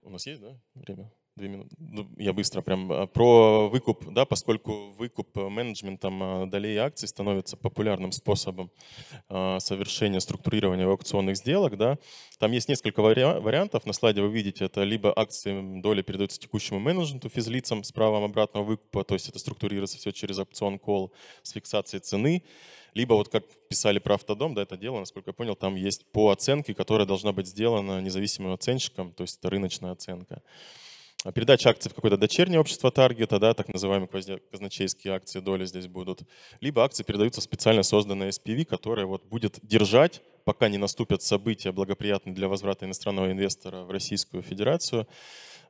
У 0.03 0.11
нас 0.11 0.27
есть, 0.27 0.41
да, 0.41 0.59
время? 0.75 1.13
Две 1.37 1.49
минуты. 1.49 1.77
Ну, 1.79 2.09
я 2.17 2.33
быстро 2.33 2.63
прям. 2.63 2.91
А, 2.91 3.07
про 3.07 3.69
выкуп, 3.69 4.13
да, 4.13 4.25
поскольку 4.25 4.91
выкуп 4.99 5.37
менеджментом 5.37 6.21
а, 6.21 6.47
долей 6.47 6.77
акций 6.79 7.07
становится 7.07 7.57
популярным 7.57 8.11
способом 8.11 8.73
совершения 9.29 10.19
структурирования 10.21 10.87
аукционных 10.87 11.37
сделок, 11.37 11.77
да, 11.77 11.99
там 12.39 12.51
есть 12.51 12.69
несколько 12.69 13.03
вариантов. 13.03 13.87
На 13.87 13.93
слайде 13.93 14.21
вы 14.21 14.31
видите, 14.31 14.65
это 14.65 14.83
либо 14.83 15.13
акции 15.17 15.81
доли 15.81 16.03
передаются 16.03 16.41
текущему 16.41 16.81
менеджменту 16.81 17.29
физлицам 17.29 17.85
с 17.85 17.93
правом 17.93 18.25
обратного 18.25 18.65
выкупа, 18.65 19.05
то 19.05 19.15
есть 19.15 19.29
это 19.29 19.39
структурируется 19.39 19.97
все 19.97 20.11
через 20.11 20.39
опцион 20.39 20.79
кол 20.81 21.13
с 21.43 21.53
фиксацией 21.53 22.01
цены, 22.01 22.43
либо 22.99 23.15
вот 23.15 23.29
как 23.29 23.45
писали 23.69 24.01
про 24.01 24.15
автодом, 24.15 24.55
да, 24.55 24.63
это 24.63 24.77
дело, 24.77 24.99
насколько 24.99 25.31
я 25.31 25.33
понял, 25.33 25.55
там 25.55 25.77
есть 25.77 26.05
по 26.11 26.31
оценке, 26.31 26.75
которая 26.75 27.07
должна 27.07 27.33
быть 27.33 27.47
сделана 27.47 28.01
независимым 28.01 28.53
оценщиком, 28.53 29.13
то 29.13 29.23
есть 29.23 29.39
это 29.39 29.51
рыночная 29.51 29.93
оценка. 29.93 30.43
А 31.25 31.33
передача 31.33 31.71
акций 31.71 31.91
в 31.91 31.95
какое-то 31.95 32.17
дочернее 32.17 32.59
общество 32.59 32.91
таргета, 32.91 33.39
да, 33.39 33.55
так 33.55 33.69
называемые 33.69 34.09
казначейские 34.51 35.15
акции 35.15 35.41
доли 35.41 35.65
здесь 35.67 35.87
будут. 35.87 36.23
Либо 36.61 36.83
акции 36.83 37.05
передаются 37.05 37.41
в 37.41 37.45
специально 37.45 37.85
созданное 37.85 38.31
SPV, 38.31 38.65
которое 38.65 39.07
вот 39.07 39.25
будет 39.25 39.59
держать, 39.63 40.21
пока 40.45 40.69
не 40.69 40.79
наступят 40.79 41.23
события, 41.23 41.71
благоприятные 41.71 42.35
для 42.35 42.49
возврата 42.49 42.85
иностранного 42.85 43.31
инвестора 43.31 43.83
в 43.83 43.91
Российскую 43.91 44.43
Федерацию, 44.43 45.07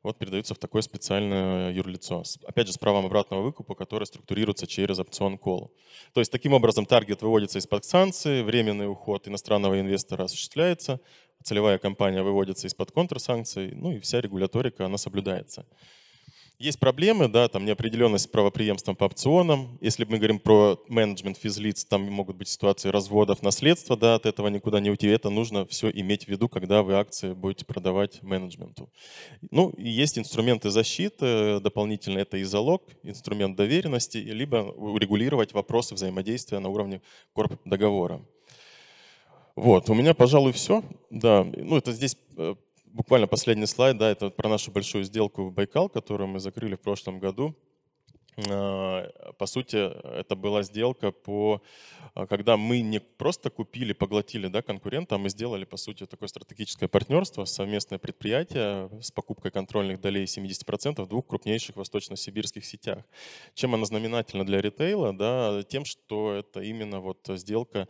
вот 0.02 0.18
передаются 0.18 0.54
в 0.54 0.58
такое 0.58 0.82
специальное 0.82 1.72
юрлицо. 1.72 2.22
Опять 2.46 2.66
же, 2.66 2.72
с 2.72 2.78
правом 2.78 3.06
обратного 3.06 3.42
выкупа, 3.42 3.74
которое 3.74 4.06
структурируется 4.06 4.66
через 4.66 4.98
опцион 4.98 5.38
кол. 5.38 5.72
То 6.12 6.20
есть 6.20 6.32
таким 6.32 6.52
образом 6.52 6.86
таргет 6.86 7.22
выводится 7.22 7.58
из-под 7.58 7.84
санкций, 7.84 8.42
временный 8.42 8.90
уход 8.90 9.28
иностранного 9.28 9.80
инвестора 9.80 10.24
осуществляется, 10.24 11.00
целевая 11.42 11.78
компания 11.78 12.22
выводится 12.22 12.66
из-под 12.66 12.92
контрсанкций, 12.92 13.72
ну 13.74 13.92
и 13.92 14.00
вся 14.00 14.20
регуляторика, 14.20 14.86
она 14.86 14.98
соблюдается. 14.98 15.66
Есть 16.58 16.80
проблемы, 16.80 17.28
да, 17.28 17.46
там 17.46 17.64
неопределенность 17.64 18.24
с 18.24 18.26
правоприемством 18.26 18.96
по 18.96 19.04
опционам. 19.04 19.78
Если 19.80 20.04
мы 20.04 20.16
говорим 20.16 20.40
про 20.40 20.76
менеджмент 20.88 21.38
физлиц, 21.38 21.84
там 21.84 22.02
могут 22.10 22.34
быть 22.34 22.48
ситуации 22.48 22.88
разводов 22.88 23.44
наследства, 23.44 23.96
да, 23.96 24.16
от 24.16 24.26
этого 24.26 24.48
никуда 24.48 24.80
не 24.80 24.90
уйти. 24.90 25.06
Это 25.06 25.30
нужно 25.30 25.66
все 25.66 25.88
иметь 25.88 26.24
в 26.24 26.28
виду, 26.28 26.48
когда 26.48 26.82
вы 26.82 26.94
акции 26.94 27.32
будете 27.32 27.64
продавать 27.64 28.20
менеджменту. 28.24 28.90
Ну, 29.52 29.70
и 29.70 29.88
есть 29.88 30.18
инструменты 30.18 30.70
защиты, 30.70 31.60
дополнительно 31.60 32.18
это 32.18 32.38
и 32.38 32.42
залог, 32.42 32.82
инструмент 33.04 33.54
доверенности, 33.56 34.18
либо 34.18 34.56
урегулировать 34.56 35.52
вопросы 35.52 35.94
взаимодействия 35.94 36.58
на 36.58 36.70
уровне 36.70 37.02
корп 37.34 37.52
договора. 37.64 38.20
Вот, 39.54 39.88
у 39.90 39.94
меня, 39.94 40.12
пожалуй, 40.12 40.50
все. 40.50 40.82
Да, 41.10 41.44
ну 41.44 41.76
это 41.76 41.92
здесь 41.92 42.16
э, 42.36 42.56
буквально 42.92 43.26
последний 43.26 43.66
слайд, 43.66 43.98
да, 43.98 44.10
это 44.10 44.30
про 44.30 44.48
нашу 44.48 44.70
большую 44.70 45.04
сделку 45.04 45.50
Байкал, 45.50 45.88
которую 45.88 46.28
мы 46.28 46.40
закрыли 46.40 46.74
в 46.76 46.80
прошлом 46.80 47.18
году. 47.18 47.54
А, 48.48 49.32
по 49.38 49.46
сути, 49.46 49.76
это 50.18 50.36
была 50.36 50.62
сделка, 50.62 51.10
по, 51.10 51.60
а, 52.14 52.26
когда 52.26 52.56
мы 52.56 52.80
не 52.80 53.00
просто 53.00 53.50
купили, 53.50 53.92
поглотили 53.92 54.46
да, 54.46 54.62
конкурента, 54.62 55.16
а 55.16 55.18
мы 55.18 55.28
сделали, 55.28 55.64
по 55.64 55.76
сути, 55.76 56.06
такое 56.06 56.28
стратегическое 56.28 56.88
партнерство, 56.88 57.44
совместное 57.46 57.98
предприятие 57.98 58.90
с 59.02 59.10
покупкой 59.10 59.50
контрольных 59.50 60.00
долей 60.00 60.24
70% 60.24 61.02
в 61.02 61.08
двух 61.08 61.26
крупнейших 61.26 61.76
восточно-сибирских 61.76 62.64
сетях. 62.64 63.04
Чем 63.54 63.74
она 63.74 63.84
знаменательна 63.84 64.46
для 64.46 64.60
ритейла? 64.60 65.12
Да, 65.12 65.62
тем, 65.64 65.84
что 65.84 66.32
это 66.32 66.60
именно 66.60 67.00
вот 67.00 67.18
сделка 67.28 67.88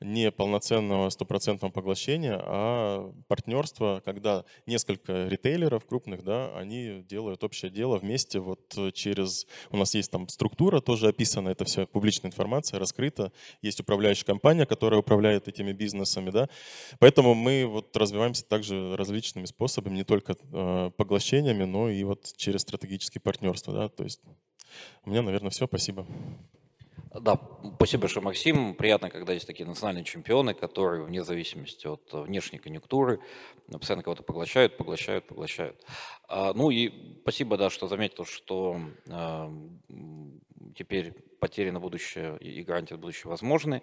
не 0.00 0.30
полноценного 0.30 1.10
стопроцентного 1.10 1.72
поглощения, 1.72 2.40
а 2.40 3.12
партнерство, 3.26 4.00
когда 4.04 4.44
несколько 4.66 5.26
ритейлеров 5.26 5.86
крупных, 5.86 6.22
да, 6.22 6.56
они 6.56 7.04
делают 7.08 7.42
общее 7.42 7.70
дело 7.70 7.98
вместе 7.98 8.38
вот 8.38 8.76
через... 8.94 9.46
У 9.70 9.76
нас 9.76 9.94
есть 9.94 10.10
там 10.10 10.28
структура 10.28 10.80
тоже 10.80 11.08
описана, 11.08 11.48
это 11.48 11.64
все 11.64 11.86
публичная 11.86 12.30
информация, 12.30 12.78
раскрыта. 12.78 13.32
Есть 13.62 13.80
управляющая 13.80 14.24
компания, 14.24 14.66
которая 14.66 15.00
управляет 15.00 15.48
этими 15.48 15.72
бизнесами, 15.72 16.30
да. 16.30 16.48
Поэтому 16.98 17.34
мы 17.34 17.66
вот 17.66 17.96
развиваемся 17.96 18.44
также 18.44 18.96
различными 18.96 19.46
способами, 19.46 19.96
не 19.96 20.04
только 20.04 20.36
э, 20.52 20.90
поглощениями, 20.96 21.64
но 21.64 21.90
и 21.90 22.04
вот 22.04 22.32
через 22.36 22.62
стратегические 22.62 23.20
партнерства, 23.20 23.74
да. 23.74 23.88
То 23.88 24.04
есть 24.04 24.20
у 25.04 25.10
меня, 25.10 25.22
наверное, 25.22 25.50
все. 25.50 25.66
Спасибо. 25.66 26.06
Да, 27.14 27.40
спасибо 27.76 28.02
большое, 28.02 28.24
Максим. 28.24 28.74
Приятно, 28.74 29.08
когда 29.08 29.32
есть 29.32 29.46
такие 29.46 29.66
национальные 29.66 30.04
чемпионы, 30.04 30.52
которые 30.52 31.04
вне 31.04 31.24
зависимости 31.24 31.86
от 31.86 32.02
внешней 32.12 32.58
конъюнктуры 32.58 33.20
постоянно 33.70 34.02
кого-то 34.02 34.22
поглощают, 34.22 34.76
поглощают, 34.76 35.26
поглощают. 35.26 35.82
А, 36.28 36.52
ну 36.52 36.70
и 36.70 37.18
спасибо, 37.22 37.56
да, 37.56 37.70
что 37.70 37.88
заметил, 37.88 38.24
что 38.24 38.80
а, 39.10 39.50
теперь 40.76 41.12
потери 41.40 41.70
на 41.70 41.80
будущее 41.80 42.36
и 42.38 42.62
гарантии 42.62 42.94
на 42.94 43.00
будущее 43.00 43.30
возможны. 43.30 43.82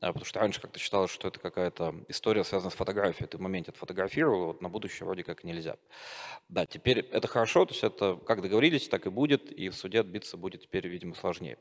А, 0.00 0.08
потому 0.08 0.24
что 0.24 0.40
раньше 0.40 0.60
как-то 0.60 0.78
считалось, 0.78 1.10
что 1.10 1.28
это 1.28 1.38
какая-то 1.40 1.94
история, 2.08 2.44
связанная 2.44 2.70
с 2.70 2.74
фотографией. 2.74 3.28
Ты 3.28 3.38
в 3.38 3.40
моменте 3.40 3.70
отфотографировал, 3.70 4.46
вот 4.46 4.60
на 4.60 4.68
будущее 4.68 5.06
вроде 5.06 5.22
как 5.22 5.44
нельзя. 5.44 5.76
Да, 6.48 6.66
теперь 6.66 6.98
это 6.98 7.28
хорошо, 7.28 7.64
то 7.64 7.72
есть 7.72 7.84
это 7.84 8.16
как 8.26 8.42
договорились, 8.42 8.88
так 8.88 9.06
и 9.06 9.10
будет, 9.10 9.50
и 9.50 9.68
в 9.68 9.74
суде 9.74 10.00
отбиться 10.00 10.36
будет 10.36 10.62
теперь, 10.62 10.86
видимо, 10.88 11.14
сложнее. 11.14 11.58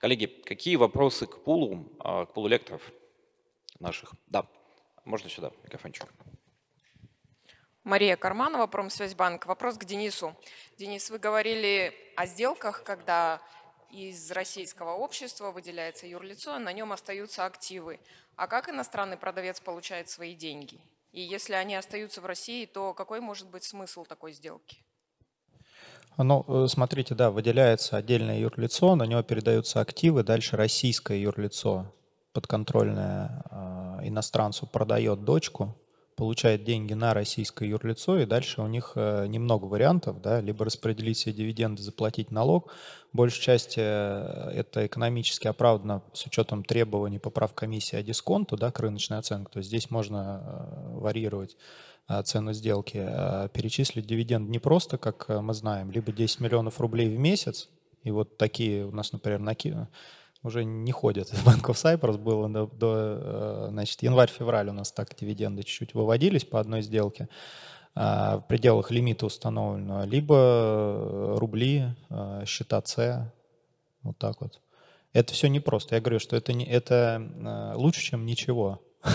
Коллеги, 0.00 0.26
какие 0.26 0.76
вопросы 0.76 1.26
к 1.26 1.42
пулу, 1.42 1.96
а, 2.00 2.26
к 2.26 2.34
пулу 2.34 2.48
лекторов 2.48 2.92
наших? 3.78 4.12
Да, 4.26 4.46
можно 5.04 5.30
сюда, 5.30 5.52
микрофончик. 5.62 6.06
Мария 7.84 8.16
Карманова, 8.16 8.66
Промсвязьбанк. 8.66 9.46
Вопрос 9.46 9.78
к 9.78 9.84
Денису. 9.84 10.34
Денис, 10.76 11.08
вы 11.08 11.20
говорили 11.20 11.94
о 12.16 12.26
сделках, 12.26 12.82
когда 12.82 13.40
из 13.96 14.30
российского 14.30 14.92
общества 14.92 15.50
выделяется 15.50 16.06
юрлицо, 16.06 16.58
на 16.58 16.72
нем 16.72 16.92
остаются 16.92 17.44
активы. 17.44 17.98
А 18.36 18.46
как 18.46 18.68
иностранный 18.68 19.16
продавец 19.16 19.60
получает 19.60 20.08
свои 20.08 20.34
деньги? 20.34 20.78
И 21.12 21.20
если 21.22 21.54
они 21.54 21.74
остаются 21.74 22.20
в 22.20 22.26
России, 22.26 22.66
то 22.66 22.92
какой 22.92 23.20
может 23.20 23.48
быть 23.48 23.64
смысл 23.64 24.04
такой 24.04 24.32
сделки? 24.32 24.78
Ну, 26.18 26.44
э, 26.48 26.66
смотрите, 26.68 27.14
да, 27.14 27.30
выделяется 27.30 27.96
отдельное 27.96 28.38
юрлицо, 28.38 28.94
на 28.94 29.04
него 29.04 29.22
передаются 29.22 29.80
активы, 29.80 30.22
дальше 30.22 30.56
российское 30.56 31.20
юрлицо 31.20 31.92
подконтрольное 32.32 33.42
э, 33.50 34.08
иностранцу 34.08 34.66
продает 34.66 35.24
дочку, 35.24 35.74
получает 36.16 36.64
деньги 36.64 36.94
на 36.94 37.12
российское 37.12 37.68
юрлицо, 37.68 38.18
и 38.18 38.24
дальше 38.24 38.62
у 38.62 38.66
них 38.66 38.92
э, 38.96 39.26
немного 39.26 39.66
вариантов, 39.66 40.20
да, 40.22 40.40
либо 40.40 40.64
распределить 40.64 41.18
все 41.18 41.32
дивиденды, 41.32 41.82
заплатить 41.82 42.30
налог. 42.30 42.72
Большей 43.12 43.42
части 43.42 43.80
э, 43.80 44.50
это 44.54 44.86
экономически 44.86 45.46
оправдано 45.46 46.02
с 46.14 46.24
учетом 46.26 46.64
требований 46.64 47.18
по 47.18 47.28
прав 47.28 47.52
комиссии 47.52 47.96
о 47.96 48.02
дисконту, 48.02 48.56
да, 48.56 48.72
к 48.72 48.80
рыночной 48.80 49.18
оценке. 49.18 49.50
То 49.52 49.58
есть 49.58 49.68
здесь 49.68 49.90
можно 49.90 50.42
э, 50.42 50.98
варьировать 50.98 51.56
цену 52.24 52.52
сделки, 52.52 52.98
перечислить 53.52 54.06
дивиденд 54.06 54.48
не 54.48 54.60
просто, 54.60 54.96
как 54.96 55.28
мы 55.28 55.52
знаем, 55.54 55.90
либо 55.90 56.12
10 56.12 56.38
миллионов 56.38 56.80
рублей 56.80 57.08
в 57.08 57.18
месяц, 57.18 57.68
И 58.04 58.12
вот 58.12 58.38
такие 58.38 58.86
у 58.86 58.92
нас, 58.92 59.12
например, 59.12 59.40
на 59.40 59.56
уже 60.42 60.64
не 60.64 60.92
ходят. 60.92 61.32
Bank 61.44 61.62
of 61.66 61.74
Cyprus 61.74 62.18
было 62.18 62.48
до, 62.48 62.66
до 62.66 62.94
э, 62.96 63.66
значит, 63.70 64.02
январь-февраль 64.02 64.68
у 64.68 64.72
нас 64.72 64.92
так 64.92 65.14
дивиденды 65.16 65.62
чуть-чуть 65.62 65.94
выводились 65.94 66.44
по 66.44 66.60
одной 66.60 66.82
сделке 66.82 67.28
а, 67.94 68.38
в 68.38 68.46
пределах 68.46 68.90
лимита 68.90 69.26
установленного, 69.26 70.04
либо 70.04 71.36
рубли, 71.38 71.94
э, 72.10 72.44
счета 72.46 72.82
С, 72.84 73.32
вот 74.02 74.18
так 74.18 74.40
вот. 74.40 74.60
Это 75.12 75.32
все 75.32 75.48
непросто. 75.48 75.94
Я 75.94 76.02
говорю, 76.02 76.18
что 76.18 76.36
это, 76.36 76.52
не, 76.52 76.66
это 76.66 77.22
э, 77.22 77.76
лучше, 77.76 78.02
чем 78.02 78.26
ничего. 78.26 78.80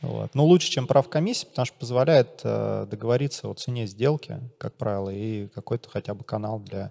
Вот. 0.00 0.34
Ну, 0.34 0.44
лучше, 0.44 0.70
чем 0.70 0.86
прав 0.86 1.08
комиссии, 1.08 1.46
потому 1.46 1.64
что 1.64 1.78
позволяет 1.78 2.40
э, 2.44 2.86
договориться 2.90 3.48
о 3.48 3.54
цене 3.54 3.86
сделки, 3.86 4.38
как 4.58 4.74
правило, 4.74 5.08
и 5.08 5.46
какой-то 5.48 5.88
хотя 5.88 6.12
бы 6.12 6.24
канал 6.24 6.60
для 6.60 6.86
э, 6.86 6.90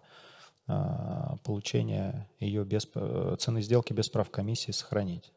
получения 1.44 2.30
ее 2.40 2.64
без 2.64 2.88
э, 2.96 3.36
цены 3.40 3.62
сделки 3.62 3.94
без 3.94 4.10
прав 4.10 4.30
комиссии 4.30 4.72
сохранить. 4.72 5.32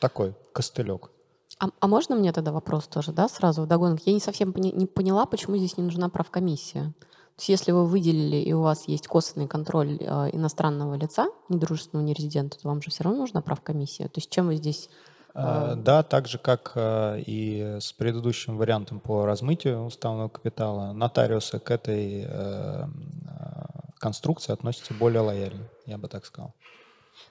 Такой 0.00 0.34
костылек. 0.52 1.10
А, 1.58 1.68
а 1.80 1.88
можно 1.88 2.14
мне 2.14 2.32
тогда 2.32 2.52
вопрос 2.52 2.86
тоже, 2.86 3.12
да, 3.12 3.28
сразу 3.28 3.62
вдогонку? 3.62 4.02
Я 4.06 4.12
не 4.12 4.20
совсем 4.20 4.52
пони, 4.52 4.70
не 4.70 4.86
поняла, 4.86 5.26
почему 5.26 5.56
здесь 5.56 5.76
не 5.76 5.84
нужна 5.84 6.08
правкомиссия. 6.08 6.94
То 7.38 7.42
есть 7.42 7.48
если 7.48 7.72
вы 7.72 7.86
выделили 7.86 8.36
и 8.36 8.52
у 8.52 8.62
вас 8.62 8.88
есть 8.88 9.06
косвенный 9.06 9.48
контроль 9.48 9.98
э, 10.00 10.30
иностранного 10.32 10.94
лица, 10.94 11.28
недружественного 11.48 12.06
нерезидента, 12.06 12.58
то 12.60 12.68
вам 12.68 12.82
же 12.82 12.90
все 12.90 13.04
равно 13.04 13.20
нужна 13.20 13.40
правкомиссия. 13.40 14.06
То 14.06 14.18
есть 14.18 14.30
чем 14.30 14.46
вы 14.46 14.56
здесь... 14.56 14.90
Э... 15.34 15.74
Да, 15.76 16.02
так 16.02 16.26
же, 16.26 16.38
как 16.38 16.72
э, 16.74 17.22
и 17.26 17.78
с 17.80 17.92
предыдущим 17.92 18.56
вариантом 18.56 19.00
по 19.00 19.24
размытию 19.24 19.84
уставного 19.84 20.28
капитала, 20.28 20.92
нотариусы 20.92 21.60
к 21.60 21.70
этой 21.70 22.26
э, 22.28 22.84
конструкции 23.98 24.52
относятся 24.52 24.94
более 24.94 25.20
лояльно, 25.20 25.68
я 25.86 25.98
бы 25.98 26.08
так 26.08 26.24
сказал. 26.26 26.54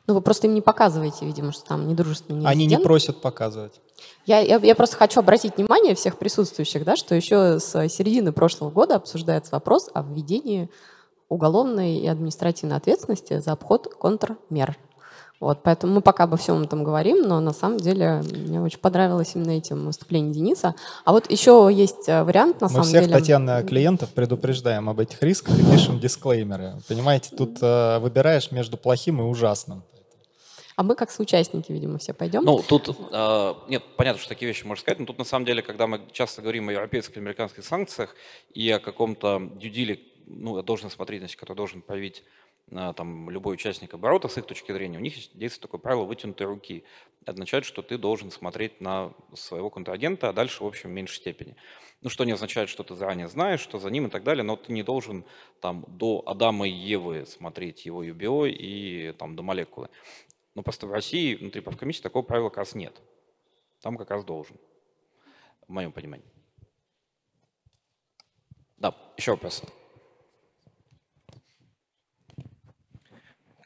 Ну, 0.05 0.13
вы 0.13 0.21
просто 0.21 0.47
им 0.47 0.53
не 0.53 0.61
показываете, 0.61 1.25
видимо, 1.25 1.51
что 1.51 1.63
там 1.65 1.87
недружественный 1.87 2.45
Они 2.45 2.65
не 2.65 2.77
просят 2.77 3.21
показывать. 3.21 3.79
Я, 4.25 4.39
я, 4.39 4.57
я 4.57 4.75
просто 4.75 4.97
хочу 4.97 5.19
обратить 5.19 5.57
внимание 5.57 5.95
всех 5.95 6.17
присутствующих, 6.17 6.83
да, 6.83 6.95
что 6.95 7.15
еще 7.15 7.59
с 7.59 7.89
середины 7.89 8.31
прошлого 8.31 8.69
года 8.69 8.95
обсуждается 8.95 9.51
вопрос 9.53 9.89
о 9.93 10.03
введении 10.03 10.69
уголовной 11.29 11.97
и 11.97 12.07
административной 12.07 12.77
ответственности 12.77 13.39
за 13.39 13.51
обход 13.53 13.93
контрмер. 13.95 14.77
Вот, 15.39 15.61
поэтому 15.61 15.95
мы 15.95 16.01
пока 16.01 16.23
обо 16.23 16.35
всем 16.35 16.63
этом 16.63 16.83
говорим, 16.83 17.21
но 17.21 17.39
на 17.39 17.53
самом 17.53 17.77
деле 17.77 18.23
мне 18.23 18.59
очень 18.59 18.79
понравилось 18.79 19.33
именно 19.35 19.51
этим 19.51 19.85
выступление 19.85 20.33
Дениса. 20.33 20.73
А 21.05 21.11
вот 21.11 21.29
еще 21.29 21.69
есть 21.71 22.09
э, 22.09 22.23
вариант, 22.23 22.61
на 22.61 22.67
мы 22.67 22.71
самом 22.71 22.83
всех, 22.85 23.01
деле... 23.01 23.13
Мы 23.13 23.21
всех, 23.21 23.21
Татьяна, 23.21 23.63
клиентов 23.63 24.09
предупреждаем 24.09 24.89
об 24.89 24.99
этих 24.99 25.21
рисках 25.21 25.57
и 25.59 25.71
пишем 25.71 25.99
дисклеймеры. 25.99 26.77
Понимаете, 26.87 27.35
тут 27.35 27.59
э, 27.61 27.99
выбираешь 27.99 28.51
между 28.51 28.77
плохим 28.77 29.21
и 29.21 29.23
ужасным. 29.25 29.83
А 30.75 30.83
мы 30.83 30.95
как 30.95 31.11
соучастники, 31.11 31.71
видимо, 31.71 31.99
все 31.99 32.13
пойдем. 32.13 32.43
Ну, 32.43 32.63
тут, 32.67 32.89
э, 33.11 33.53
нет, 33.67 33.83
понятно, 33.95 34.19
что 34.19 34.29
такие 34.29 34.47
вещи 34.47 34.63
можно 34.63 34.81
сказать, 34.81 34.99
но 34.99 35.05
тут 35.05 35.19
на 35.19 35.23
самом 35.23 35.45
деле, 35.45 35.61
когда 35.61 35.85
мы 35.85 36.01
часто 36.11 36.41
говорим 36.41 36.69
о 36.69 36.71
европейских, 36.71 37.17
американских 37.17 37.63
санкциях 37.63 38.15
и 38.53 38.69
о 38.71 38.79
каком-то 38.79 39.51
дюдиле, 39.55 39.99
ну, 40.25 40.57
о 40.57 40.63
должной 40.63 40.91
смотрительности, 40.91 41.37
который 41.37 41.57
должен 41.57 41.81
проявить 41.81 42.19
э, 42.19 42.36
там, 42.69 43.29
любой 43.29 43.55
участник 43.55 43.93
оборота 43.93 44.27
с 44.27 44.37
их 44.37 44.45
точки 44.45 44.71
зрения, 44.71 44.97
у 44.97 45.01
них 45.01 45.13
действует 45.33 45.61
такое 45.61 45.79
правило 45.79 46.03
вытянутой 46.03 46.47
руки. 46.47 46.83
Это 47.21 47.31
означает, 47.31 47.65
что 47.65 47.81
ты 47.81 47.97
должен 47.97 48.31
смотреть 48.31 48.81
на 48.81 49.13
своего 49.33 49.69
контрагента, 49.69 50.29
а 50.29 50.33
дальше, 50.33 50.63
в 50.63 50.67
общем, 50.67 50.89
в 50.89 50.93
меньшей 50.93 51.15
степени. 51.15 51.55
Ну, 52.01 52.09
что 52.09 52.25
не 52.25 52.33
означает, 52.33 52.69
что 52.69 52.83
ты 52.83 52.95
заранее 52.95 53.27
знаешь, 53.27 53.59
что 53.59 53.79
за 53.79 53.89
ним 53.89 54.07
и 54.07 54.09
так 54.09 54.23
далее, 54.23 54.43
но 54.43 54.55
ты 54.55 54.71
не 54.71 54.83
должен 54.83 55.25
там 55.61 55.85
до 55.87 56.23
Адама 56.25 56.67
и 56.67 56.71
Евы 56.71 57.25
смотреть 57.25 57.85
его 57.85 58.03
UBO 58.03 58.49
и 58.49 59.13
там 59.13 59.35
до 59.35 59.43
молекулы. 59.43 59.89
Но 60.53 60.61
просто 60.61 60.87
в 60.87 60.91
России 60.91 61.35
внутри 61.35 61.61
правкомиссии 61.61 62.01
такого 62.01 62.23
правила 62.23 62.49
как 62.49 62.59
раз 62.59 62.75
нет. 62.75 63.01
Там 63.81 63.97
как 63.97 64.09
раз 64.09 64.23
должен, 64.23 64.57
в 65.67 65.71
моем 65.71 65.91
понимании. 65.91 66.27
Да, 68.77 68.95
еще 69.17 69.31
вопрос. 69.31 69.63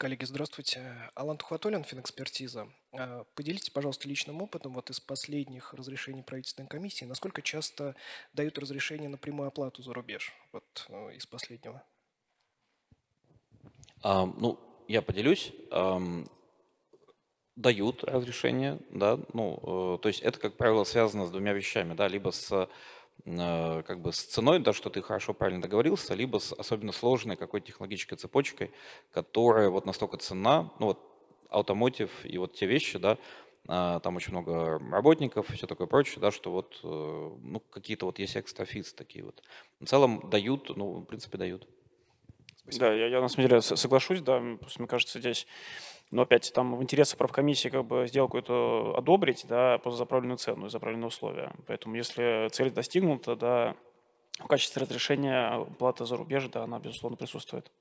Коллеги, 0.02 0.24
здравствуйте. 0.24 0.82
Алан 1.14 1.36
Тухватуллин, 1.38 1.84
Финэкспертиза. 1.84 2.66
А, 2.90 3.22
поделитесь, 3.36 3.70
пожалуйста, 3.70 4.08
личным 4.08 4.42
опытом 4.42 4.74
вот 4.74 4.90
из 4.90 4.98
последних 4.98 5.72
разрешений 5.74 6.24
правительственной 6.24 6.66
комиссии. 6.66 7.04
Насколько 7.04 7.40
часто 7.40 7.94
дают 8.32 8.58
разрешение 8.58 9.08
на 9.08 9.16
прямую 9.16 9.46
оплату 9.46 9.80
за 9.80 9.94
рубеж? 9.94 10.34
Вот 10.50 10.86
э, 10.88 11.14
из 11.14 11.24
последнего. 11.26 11.84
А, 14.02 14.26
ну, 14.26 14.58
я 14.88 15.02
поделюсь 15.02 15.52
дают 17.54 18.02
разрешение, 18.02 18.80
да, 18.90 19.20
ну, 19.34 19.94
э, 19.94 19.98
то 20.02 20.08
есть 20.08 20.20
это, 20.20 20.40
как 20.40 20.56
правило, 20.56 20.82
связано 20.82 21.26
с 21.26 21.30
двумя 21.30 21.52
вещами, 21.52 21.94
да, 21.94 22.08
либо 22.08 22.30
с 22.30 22.68
как 23.24 24.00
бы 24.00 24.12
с 24.12 24.22
ценой, 24.22 24.58
да, 24.58 24.72
что 24.72 24.90
ты 24.90 25.00
хорошо, 25.00 25.32
правильно 25.32 25.62
договорился, 25.62 26.14
либо 26.14 26.38
с 26.38 26.52
особенно 26.52 26.92
сложной 26.92 27.36
какой-то 27.36 27.68
технологической 27.68 28.18
цепочкой, 28.18 28.72
которая 29.12 29.70
вот 29.70 29.86
настолько 29.86 30.16
ценна, 30.16 30.72
ну 30.80 30.86
вот 30.86 30.98
автомотив 31.48 32.10
и 32.24 32.38
вот 32.38 32.54
те 32.54 32.66
вещи, 32.66 32.98
да, 32.98 33.18
а, 33.68 34.00
там 34.00 34.16
очень 34.16 34.32
много 34.32 34.80
работников 34.90 35.50
и 35.50 35.52
все 35.54 35.66
такое 35.66 35.86
прочее, 35.86 36.18
да, 36.20 36.32
что 36.32 36.50
вот, 36.50 36.80
э, 36.82 36.86
ну, 36.86 37.60
какие-то 37.60 38.06
вот 38.06 38.18
есть 38.18 38.36
экстра 38.36 38.66
такие 38.96 39.24
вот. 39.24 39.42
В 39.80 39.86
целом 39.86 40.28
дают, 40.30 40.76
ну, 40.76 40.94
в 40.94 41.04
принципе, 41.04 41.38
дают. 41.38 41.68
Спасибо. 42.56 42.86
Да, 42.86 42.94
я, 42.94 43.06
я 43.06 43.20
на 43.20 43.28
самом 43.28 43.48
деле 43.48 43.60
соглашусь, 43.60 44.20
да, 44.20 44.40
мне 44.40 44.88
кажется, 44.88 45.20
здесь 45.20 45.46
но 46.12 46.22
опять 46.22 46.52
там 46.52 46.76
в 46.76 46.82
интересах 46.82 47.18
правкомиссии 47.18 47.70
как 47.70 47.86
бы 47.86 48.06
сделку 48.06 48.38
эту 48.38 48.94
одобрить, 48.96 49.46
да, 49.48 49.78
по 49.78 49.90
заправленную 49.90 50.36
цену 50.36 50.66
и 50.66 50.70
заправленные 50.70 51.08
условия. 51.08 51.52
Поэтому 51.66 51.96
если 51.96 52.48
цель 52.50 52.70
достигнута, 52.70 53.34
да, 53.34 53.74
в 54.38 54.46
качестве 54.46 54.82
разрешения 54.82 55.64
плата 55.78 56.04
за 56.04 56.16
рубеж, 56.16 56.48
да, 56.48 56.64
она, 56.64 56.78
безусловно, 56.78 57.16
присутствует. 57.16 57.72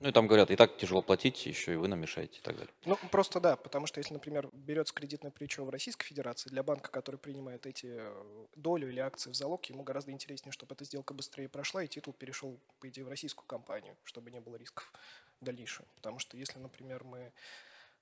Ну 0.00 0.08
и 0.08 0.12
там 0.12 0.26
говорят, 0.26 0.50
и 0.50 0.56
так 0.56 0.76
тяжело 0.76 1.02
платить, 1.02 1.46
еще 1.46 1.72
и 1.72 1.76
вы 1.76 1.86
нам 1.88 2.00
мешаете 2.00 2.40
и 2.40 2.42
так 2.42 2.56
далее. 2.56 2.74
Ну, 2.84 2.98
просто 3.10 3.40
да, 3.40 3.56
потому 3.56 3.86
что 3.86 4.00
если, 4.00 4.12
например, 4.12 4.50
берется 4.52 4.92
кредитное 4.92 5.30
плечо 5.30 5.64
в 5.64 5.70
Российской 5.70 6.04
Федерации, 6.04 6.50
для 6.50 6.62
банка, 6.62 6.90
который 6.90 7.16
принимает 7.16 7.64
эти 7.64 7.86
э, 7.90 8.46
долю 8.56 8.90
или 8.90 8.98
акции 8.98 9.30
в 9.30 9.34
залог, 9.34 9.64
ему 9.66 9.82
гораздо 9.82 10.10
интереснее, 10.10 10.52
чтобы 10.52 10.74
эта 10.74 10.84
сделка 10.84 11.14
быстрее 11.14 11.48
прошла, 11.48 11.84
и 11.84 11.88
титул 11.88 12.12
перешел, 12.12 12.60
по 12.80 12.88
идее, 12.88 13.04
в 13.04 13.08
российскую 13.08 13.46
компанию, 13.46 13.96
чтобы 14.02 14.30
не 14.30 14.40
было 14.40 14.56
рисков 14.56 14.92
дальнейшую. 15.40 15.86
Потому 15.96 16.18
что 16.18 16.36
если, 16.36 16.58
например, 16.58 17.04
мы 17.04 17.32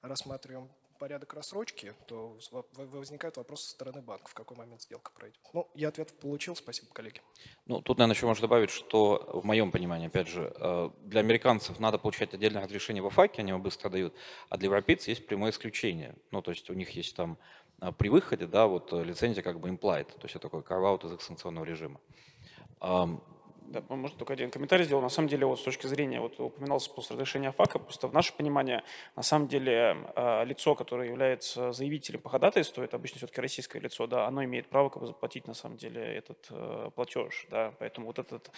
рассматриваем 0.03 0.71
порядок 1.03 1.35
рассрочки, 1.35 1.95
то 2.07 2.39
возникает 2.77 3.37
вопрос 3.37 3.65
со 3.65 3.71
стороны 3.71 4.03
банка, 4.03 4.29
в 4.31 4.35
какой 4.35 4.57
момент 4.57 4.83
сделка 4.83 5.11
пройдет. 5.11 5.41
Ну, 5.53 5.69
я 5.75 5.89
ответ 5.89 6.17
получил, 6.21 6.55
спасибо, 6.55 6.93
коллеги. 6.93 7.21
Ну, 7.67 7.83
тут, 7.83 7.99
наверное, 7.99 8.15
еще 8.15 8.27
можно 8.27 8.43
добавить, 8.43 8.71
что 8.71 9.41
в 9.43 9.45
моем 9.45 9.73
понимании, 9.73 10.07
опять 10.07 10.29
же, 10.29 10.53
э, 10.55 10.91
для 11.03 11.19
американцев 11.19 11.81
надо 11.81 11.99
получать 11.99 12.35
отдельное 12.35 12.63
разрешение 12.63 13.03
в 13.03 13.07
АФАКе, 13.07 13.43
они 13.43 13.49
его 13.49 13.59
быстро 13.59 13.91
дают, 13.91 14.15
а 14.49 14.57
для 14.57 14.67
европейцев 14.67 15.09
есть 15.09 15.27
прямое 15.27 15.51
исключение. 15.51 16.15
Ну, 16.31 16.41
то 16.41 16.53
есть 16.53 16.71
у 16.71 16.75
них 16.75 16.91
есть 16.91 17.17
там 17.17 17.37
э, 17.81 17.91
при 17.91 18.09
выходе, 18.09 18.47
да, 18.47 18.69
вот 18.69 18.93
э, 18.93 19.03
лицензия 19.03 19.43
как 19.43 19.59
бы 19.59 19.71
implied, 19.71 20.05
то 20.05 20.23
есть 20.23 20.37
это 20.37 20.49
такой 20.49 20.61
carve 20.61 21.17
из 21.17 21.21
санкционного 21.21 21.65
режима. 21.65 22.01
Да, 23.73 23.83
можно 23.89 24.19
только 24.19 24.35
один 24.35 24.51
комментарий 24.51 24.85
сделал. 24.85 25.01
На 25.01 25.09
самом 25.09 25.29
деле, 25.29 25.47
вот 25.47 25.59
с 25.59 25.63
точки 25.63 25.87
зрения, 25.87 26.21
вот 26.21 26.39
упоминался 26.39 26.91
после 26.91 27.15
разрешения 27.15 27.53
ФАКа, 27.53 27.79
просто 27.79 28.07
в 28.07 28.13
наше 28.13 28.37
понимание, 28.37 28.85
на 29.17 29.23
самом 29.23 29.49
деле, 29.49 29.97
э, 30.15 30.45
лицо, 30.45 30.75
которое 30.75 31.09
является 31.09 31.73
заявителем 31.73 32.21
по 32.21 32.29
ходатайству, 32.29 32.83
это 32.83 32.97
обычно 32.97 33.17
все-таки 33.17 33.41
российское 33.41 33.81
лицо, 33.81 34.07
да, 34.07 34.27
оно 34.27 34.45
имеет 34.45 34.69
право 34.69 34.91
как 34.91 35.01
бы 35.01 35.07
заплатить, 35.07 35.47
на 35.47 35.55
самом 35.55 35.79
деле, 35.79 36.03
этот 36.03 36.49
э, 36.51 36.91
платеж, 36.95 37.47
да, 37.51 37.73
поэтому 37.79 38.09
вот 38.09 38.19
этот 38.19 38.51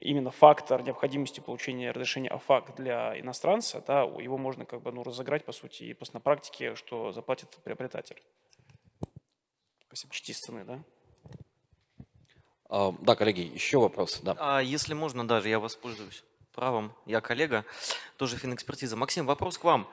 именно 0.00 0.30
фактор 0.30 0.82
необходимости 0.82 1.40
получения 1.40 1.90
разрешения 1.90 2.30
АФАК 2.30 2.74
для 2.74 3.20
иностранца, 3.20 3.84
да, 3.86 4.02
его 4.02 4.38
можно 4.38 4.64
как 4.64 4.80
бы, 4.80 4.92
ну, 4.92 5.02
разыграть, 5.02 5.44
по 5.44 5.52
сути, 5.52 5.82
и 5.82 5.92
просто 5.92 6.16
на 6.16 6.20
практике, 6.20 6.74
что 6.74 7.12
заплатит 7.12 7.50
приобретатель. 7.64 8.22
Спасибо. 9.88 10.14
Части 10.14 10.50
да? 10.64 10.82
А, 12.68 12.94
да, 13.00 13.14
коллеги, 13.16 13.40
еще 13.40 13.78
вопрос. 13.78 14.20
Да. 14.22 14.36
А 14.38 14.60
если 14.60 14.94
можно 14.94 15.26
даже, 15.26 15.48
я 15.48 15.58
воспользуюсь 15.58 16.24
правом, 16.54 16.94
я 17.04 17.20
коллега, 17.20 17.64
тоже 18.16 18.36
финэкспертиза. 18.36 18.96
Максим, 18.96 19.26
вопрос 19.26 19.58
к 19.58 19.64
вам. 19.64 19.90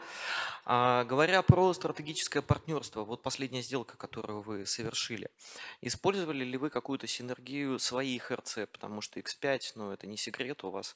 А, 0.64 1.04
говоря 1.06 1.42
про 1.42 1.74
стратегическое 1.74 2.42
партнерство, 2.42 3.04
вот 3.04 3.24
последняя 3.24 3.62
сделка, 3.62 3.98
которую 3.98 4.42
вы 4.42 4.66
совершили, 4.66 5.30
использовали 5.82 6.44
ли 6.44 6.58
вы 6.58 6.70
какую-то 6.70 7.08
синергию 7.08 7.80
своих 7.80 8.32
РЦ, 8.32 8.60
потому 8.72 9.02
что 9.02 9.20
X5, 9.20 9.62
ну 9.76 9.92
это 9.92 10.08
не 10.08 10.18
секрет, 10.18 10.64
у 10.64 10.70
вас 10.70 10.96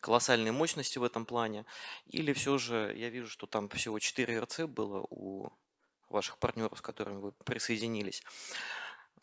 колоссальные 0.00 0.52
мощности 0.52 0.98
в 0.98 1.04
этом 1.04 1.26
плане, 1.26 1.66
или 2.06 2.32
все 2.32 2.56
же 2.56 2.94
я 2.96 3.10
вижу, 3.10 3.28
что 3.28 3.46
там 3.46 3.68
всего 3.68 3.98
4 3.98 4.40
РЦ 4.40 4.60
было 4.60 5.04
у 5.10 5.50
ваших 6.08 6.38
партнеров, 6.38 6.78
с 6.78 6.80
которыми 6.80 7.20
вы 7.20 7.32
присоединились. 7.32 8.22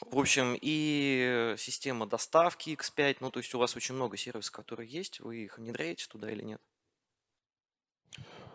В 0.02 0.20
общем, 0.20 0.58
и 0.62 1.56
система 1.58 2.06
доставки 2.06 2.70
X5, 2.70 3.18
ну, 3.20 3.32
то 3.32 3.40
есть 3.40 3.54
у 3.56 3.60
вас 3.60 3.76
очень 3.76 3.96
много 3.96 4.16
сервисов, 4.16 4.52
которые 4.52 4.88
есть, 4.90 5.20
вы 5.20 5.46
их 5.46 5.58
внедряете 5.58 6.06
туда 6.08 6.32
или 6.32 6.44
нет? 6.44 6.62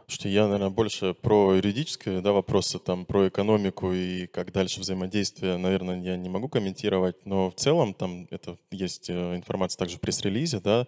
Слушайте, 0.07 0.31
я, 0.31 0.45
наверное, 0.45 0.71
больше 0.71 1.15
про 1.15 1.55
юридические 1.55 2.21
да, 2.21 2.33
вопросы, 2.33 2.79
там, 2.79 3.07
про 3.07 3.29
экономику 3.29 3.93
и 3.93 4.27
как 4.27 4.53
дальше 4.53 4.81
взаимодействие, 4.81 5.57
наверное, 5.57 6.01
я 6.03 6.17
не 6.17 6.29
могу 6.29 6.49
комментировать, 6.49 7.25
но 7.25 7.51
в 7.51 7.55
целом 7.55 7.95
там 7.95 8.27
это 8.31 8.59
есть 8.71 9.09
э, 9.09 9.37
информация 9.37 9.79
также 9.79 9.97
в 9.97 10.01
пресс-релизе, 10.01 10.61
да, 10.61 10.87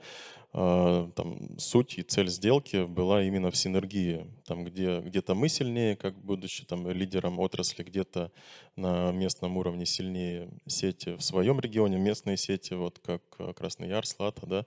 там, 0.55 1.59
суть 1.59 1.99
и 1.99 2.03
цель 2.03 2.29
сделки 2.29 2.85
была 2.85 3.25
именно 3.25 3.51
в 3.51 3.57
синергии. 3.57 4.25
Там, 4.47 4.65
где, 4.65 5.01
где-то 5.01 5.35
мы 5.35 5.49
сильнее, 5.49 5.97
как 5.97 6.15
будучи 6.17 6.65
там, 6.65 6.89
лидером 6.89 7.41
отрасли, 7.41 7.83
где-то 7.83 8.31
на 8.77 9.11
местном 9.11 9.57
уровне 9.57 9.85
сильнее 9.85 10.49
сети 10.67 11.17
в 11.17 11.23
своем 11.23 11.59
регионе, 11.59 11.99
местные 11.99 12.37
сети, 12.37 12.75
вот 12.75 13.01
как 13.05 13.23
э, 13.39 13.53
Красный 13.53 13.89
Яр, 13.89 14.07
Слата, 14.07 14.47
да, 14.47 14.67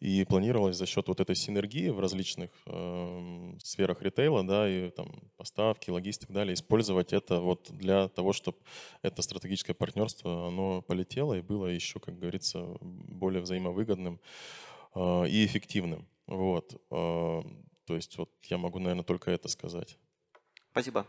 и 0.00 0.24
планировалось 0.24 0.76
за 0.76 0.86
счет 0.86 1.06
вот 1.08 1.20
этой 1.20 1.36
синергии 1.36 1.90
в 1.90 2.00
различных 2.00 2.50
э, 2.66 3.54
сферах 3.62 4.00
ритейла, 4.00 4.42
да, 4.42 4.68
и 4.68 4.90
там 4.90 5.22
поставки, 5.36 5.90
так 5.90 6.30
далее, 6.30 6.54
использовать 6.54 7.12
это 7.12 7.40
вот 7.40 7.68
для 7.70 8.08
того, 8.08 8.32
чтобы 8.32 8.56
это 9.02 9.20
стратегическое 9.20 9.74
партнерство, 9.74 10.48
оно 10.48 10.80
полетело 10.82 11.34
и 11.34 11.42
было 11.42 11.66
еще, 11.66 12.00
как 12.00 12.18
говорится, 12.18 12.66
более 12.80 13.42
взаимовыгодным. 13.42 14.18
А, 14.96 15.24
и 15.24 15.44
эффективным. 15.44 16.06
Вот. 16.26 16.80
А, 16.90 17.42
то 17.86 17.94
есть 17.94 18.16
вот 18.16 18.30
я 18.44 18.56
могу, 18.56 18.78
наверное, 18.78 19.04
только 19.04 19.30
это 19.30 19.48
сказать. 19.48 19.98
Спасибо. 20.70 21.06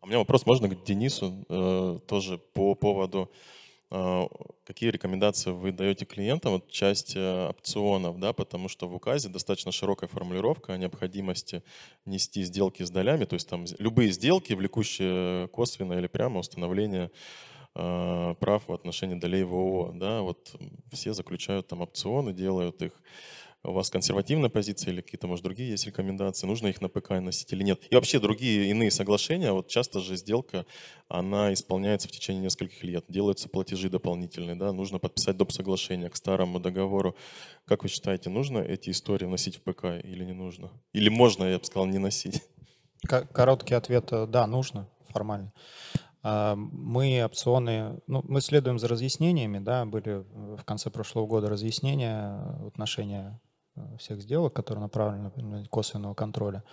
А 0.00 0.04
у 0.04 0.06
меня 0.06 0.18
вопрос, 0.18 0.46
можно 0.46 0.68
к 0.68 0.84
Денису 0.84 1.44
э, 1.48 1.98
тоже 2.06 2.38
по 2.38 2.74
поводу, 2.74 3.30
какие 3.88 4.90
рекомендации 4.90 5.52
вы 5.52 5.70
даете 5.70 6.04
клиентам, 6.04 6.54
вот 6.54 6.70
часть 6.70 7.14
э, 7.14 7.48
опционов, 7.48 8.18
да, 8.18 8.32
потому 8.32 8.68
что 8.68 8.88
в 8.88 8.94
указе 8.94 9.28
достаточно 9.28 9.70
широкая 9.70 10.08
формулировка 10.08 10.72
о 10.72 10.76
необходимости 10.76 11.62
нести 12.04 12.42
сделки 12.42 12.82
с 12.82 12.90
долями, 12.90 13.26
то 13.26 13.34
есть 13.34 13.48
там 13.48 13.64
любые 13.78 14.10
сделки, 14.10 14.54
влекущие 14.54 15.46
косвенно 15.48 15.92
или 15.92 16.08
прямо 16.08 16.40
установление 16.40 17.12
прав 17.76 18.68
в 18.68 18.72
отношении 18.72 19.16
долей 19.16 19.44
в 19.44 19.52
ООО. 19.54 19.92
Да, 19.94 20.22
вот 20.22 20.54
все 20.92 21.12
заключают 21.12 21.68
там 21.68 21.82
опционы, 21.82 22.32
делают 22.32 22.82
их. 22.82 22.92
У 23.62 23.72
вас 23.72 23.90
консервативная 23.90 24.48
позиция 24.48 24.92
или 24.92 25.00
какие-то, 25.00 25.26
может, 25.26 25.44
другие 25.44 25.70
есть 25.70 25.86
рекомендации? 25.86 26.46
Нужно 26.46 26.68
их 26.68 26.80
на 26.80 26.88
ПК 26.88 27.10
носить 27.10 27.52
или 27.52 27.64
нет? 27.64 27.82
И 27.90 27.96
вообще 27.96 28.20
другие 28.20 28.70
иные 28.70 28.92
соглашения, 28.92 29.50
вот 29.50 29.66
часто 29.66 29.98
же 29.98 30.16
сделка, 30.16 30.66
она 31.08 31.52
исполняется 31.52 32.06
в 32.06 32.12
течение 32.12 32.44
нескольких 32.44 32.84
лет. 32.84 33.04
Делаются 33.08 33.48
платежи 33.48 33.90
дополнительные, 33.90 34.54
да, 34.54 34.72
нужно 34.72 35.00
подписать 35.00 35.36
доп. 35.36 35.50
соглашение 35.50 36.08
к 36.10 36.16
старому 36.16 36.60
договору. 36.60 37.16
Как 37.64 37.82
вы 37.82 37.88
считаете, 37.88 38.30
нужно 38.30 38.58
эти 38.58 38.90
истории 38.90 39.26
носить 39.26 39.56
в 39.56 39.62
ПК 39.62 39.84
или 40.04 40.24
не 40.24 40.32
нужно? 40.32 40.70
Или 40.92 41.08
можно, 41.08 41.44
я 41.44 41.58
бы 41.58 41.64
сказал, 41.64 41.86
не 41.86 41.98
носить? 41.98 42.42
Короткий 43.32 43.74
ответ– 43.74 44.06
да, 44.28 44.46
нужно 44.46 44.88
формально. 45.08 45.52
А, 46.28 46.56
мы 46.56 47.24
опционы, 47.24 48.00
ну, 48.08 48.20
мы 48.26 48.40
следуем 48.40 48.80
за 48.80 48.88
разъяснениями, 48.88 49.60
да, 49.60 49.84
были 49.84 50.24
в 50.56 50.64
конце 50.64 50.90
прошлого 50.90 51.24
года 51.28 51.48
разъяснения 51.48 52.36
в 52.58 52.66
отношении 52.66 53.38
э, 53.76 53.96
всех 53.98 54.20
сделок, 54.20 54.52
которые 54.52 54.82
направлены 54.82 55.30
на 55.36 55.64
косвенного 55.66 56.14
контроля. 56.14 56.64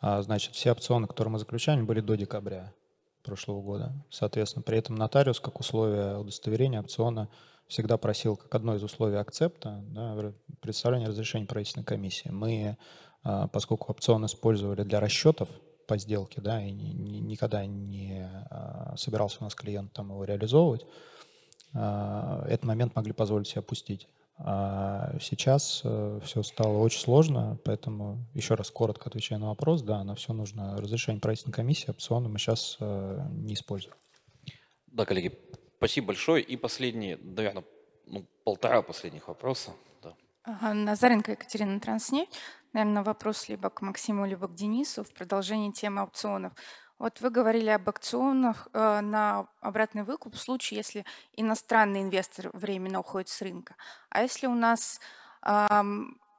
А, 0.00 0.20
значит, 0.22 0.56
все 0.56 0.72
опционы, 0.72 1.06
которые 1.06 1.30
мы 1.30 1.38
заключали, 1.38 1.80
были 1.80 2.00
до 2.00 2.16
декабря 2.16 2.74
прошлого 3.22 3.62
года. 3.62 4.04
Соответственно, 4.10 4.64
при 4.64 4.78
этом 4.78 4.96
нотариус, 4.96 5.38
как 5.38 5.60
условие 5.60 6.18
удостоверения 6.18 6.80
опциона, 6.80 7.28
всегда 7.68 7.98
просил, 7.98 8.34
как 8.34 8.52
одно 8.52 8.74
из 8.74 8.82
условий 8.82 9.18
акцепта, 9.18 9.80
да, 9.90 10.32
представление 10.60 11.08
разрешения 11.08 11.46
правительственной 11.46 11.86
комиссии. 11.86 12.30
Мы, 12.30 12.76
а, 13.22 13.46
поскольку 13.46 13.92
опцион 13.92 14.26
использовали 14.26 14.82
для 14.82 14.98
расчетов 14.98 15.48
по 15.88 15.98
сделке, 15.98 16.40
да, 16.40 16.62
и 16.62 16.70
никогда 16.70 17.66
не 17.66 18.30
а, 18.50 18.94
собирался 18.96 19.38
у 19.40 19.44
нас 19.44 19.54
клиент 19.54 19.92
там 19.92 20.10
его 20.10 20.22
реализовывать, 20.24 20.86
а, 21.74 22.44
этот 22.46 22.64
момент 22.64 22.94
могли 22.94 23.12
позволить 23.12 23.48
себе 23.48 23.60
опустить. 23.60 24.06
А 24.40 25.16
сейчас 25.20 25.80
э, 25.82 26.20
все 26.22 26.44
стало 26.44 26.78
очень 26.78 27.00
сложно, 27.00 27.58
поэтому 27.64 28.24
еще 28.34 28.54
раз 28.54 28.70
коротко 28.70 29.08
отвечая 29.08 29.40
на 29.40 29.48
вопрос, 29.48 29.82
да, 29.82 30.04
на 30.04 30.14
все 30.14 30.32
нужно 30.32 30.76
разрешение 30.76 31.20
правительственной 31.20 31.54
комиссии, 31.54 31.90
опционы 31.90 32.28
мы 32.28 32.38
сейчас 32.38 32.76
э, 32.78 33.20
не 33.32 33.54
используем. 33.54 33.96
Да, 34.86 35.04
коллеги, 35.06 35.36
спасибо 35.78 36.08
большое. 36.08 36.44
И 36.44 36.56
последние, 36.56 37.16
наверное, 37.16 37.64
ну, 38.06 38.24
полтора 38.44 38.82
последних 38.82 39.26
вопроса. 39.26 39.72
Да. 40.04 40.14
Ага, 40.44 40.72
Назаренко 40.72 41.32
Екатерина 41.32 41.80
Транснефть. 41.80 42.38
Наверное, 42.78 43.02
вопрос 43.02 43.48
либо 43.48 43.70
к 43.70 43.82
Максиму, 43.82 44.24
либо 44.24 44.46
к 44.46 44.54
Денису 44.54 45.02
в 45.02 45.12
продолжении 45.12 45.72
темы 45.72 46.04
опционов. 46.04 46.52
Вот 47.00 47.20
вы 47.20 47.30
говорили 47.30 47.70
об 47.70 47.88
опционах 47.88 48.68
э, 48.72 49.00
на 49.00 49.48
обратный 49.60 50.04
выкуп 50.04 50.36
в 50.36 50.38
случае, 50.38 50.76
если 50.76 51.04
иностранный 51.34 52.02
инвестор 52.02 52.50
временно 52.52 53.00
уходит 53.00 53.30
с 53.30 53.42
рынка. 53.42 53.74
А 54.10 54.22
если 54.22 54.46
у 54.46 54.54
нас 54.54 55.00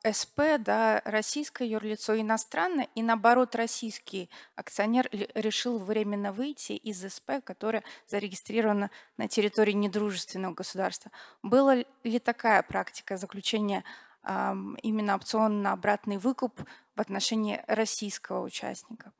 СП, 0.10 0.40
да, 0.60 1.02
российское 1.04 1.68
юрлицо 1.68 2.18
иностранное, 2.18 2.88
и 2.96 3.02
наоборот 3.02 3.54
российский 3.56 4.30
акционер 4.56 5.10
решил 5.12 5.78
временно 5.78 6.32
выйти 6.32 6.72
из 6.72 7.02
СП, 7.02 7.44
которая 7.44 7.84
зарегистрирована 8.08 8.92
на 9.18 9.28
территории 9.28 9.74
недружественного 9.74 10.54
государства. 10.54 11.12
Была 11.44 11.76
ли 11.76 12.20
такая 12.20 12.64
практика 12.64 13.18
заключения 13.18 13.84
именно 14.24 15.16
опцион 15.16 15.62
на 15.62 15.74
обратный 15.74 16.18
выкуп 16.18 16.60
в 16.96 17.02
отношении 17.02 17.62
российского 17.68 18.44
участника? 18.44 19.12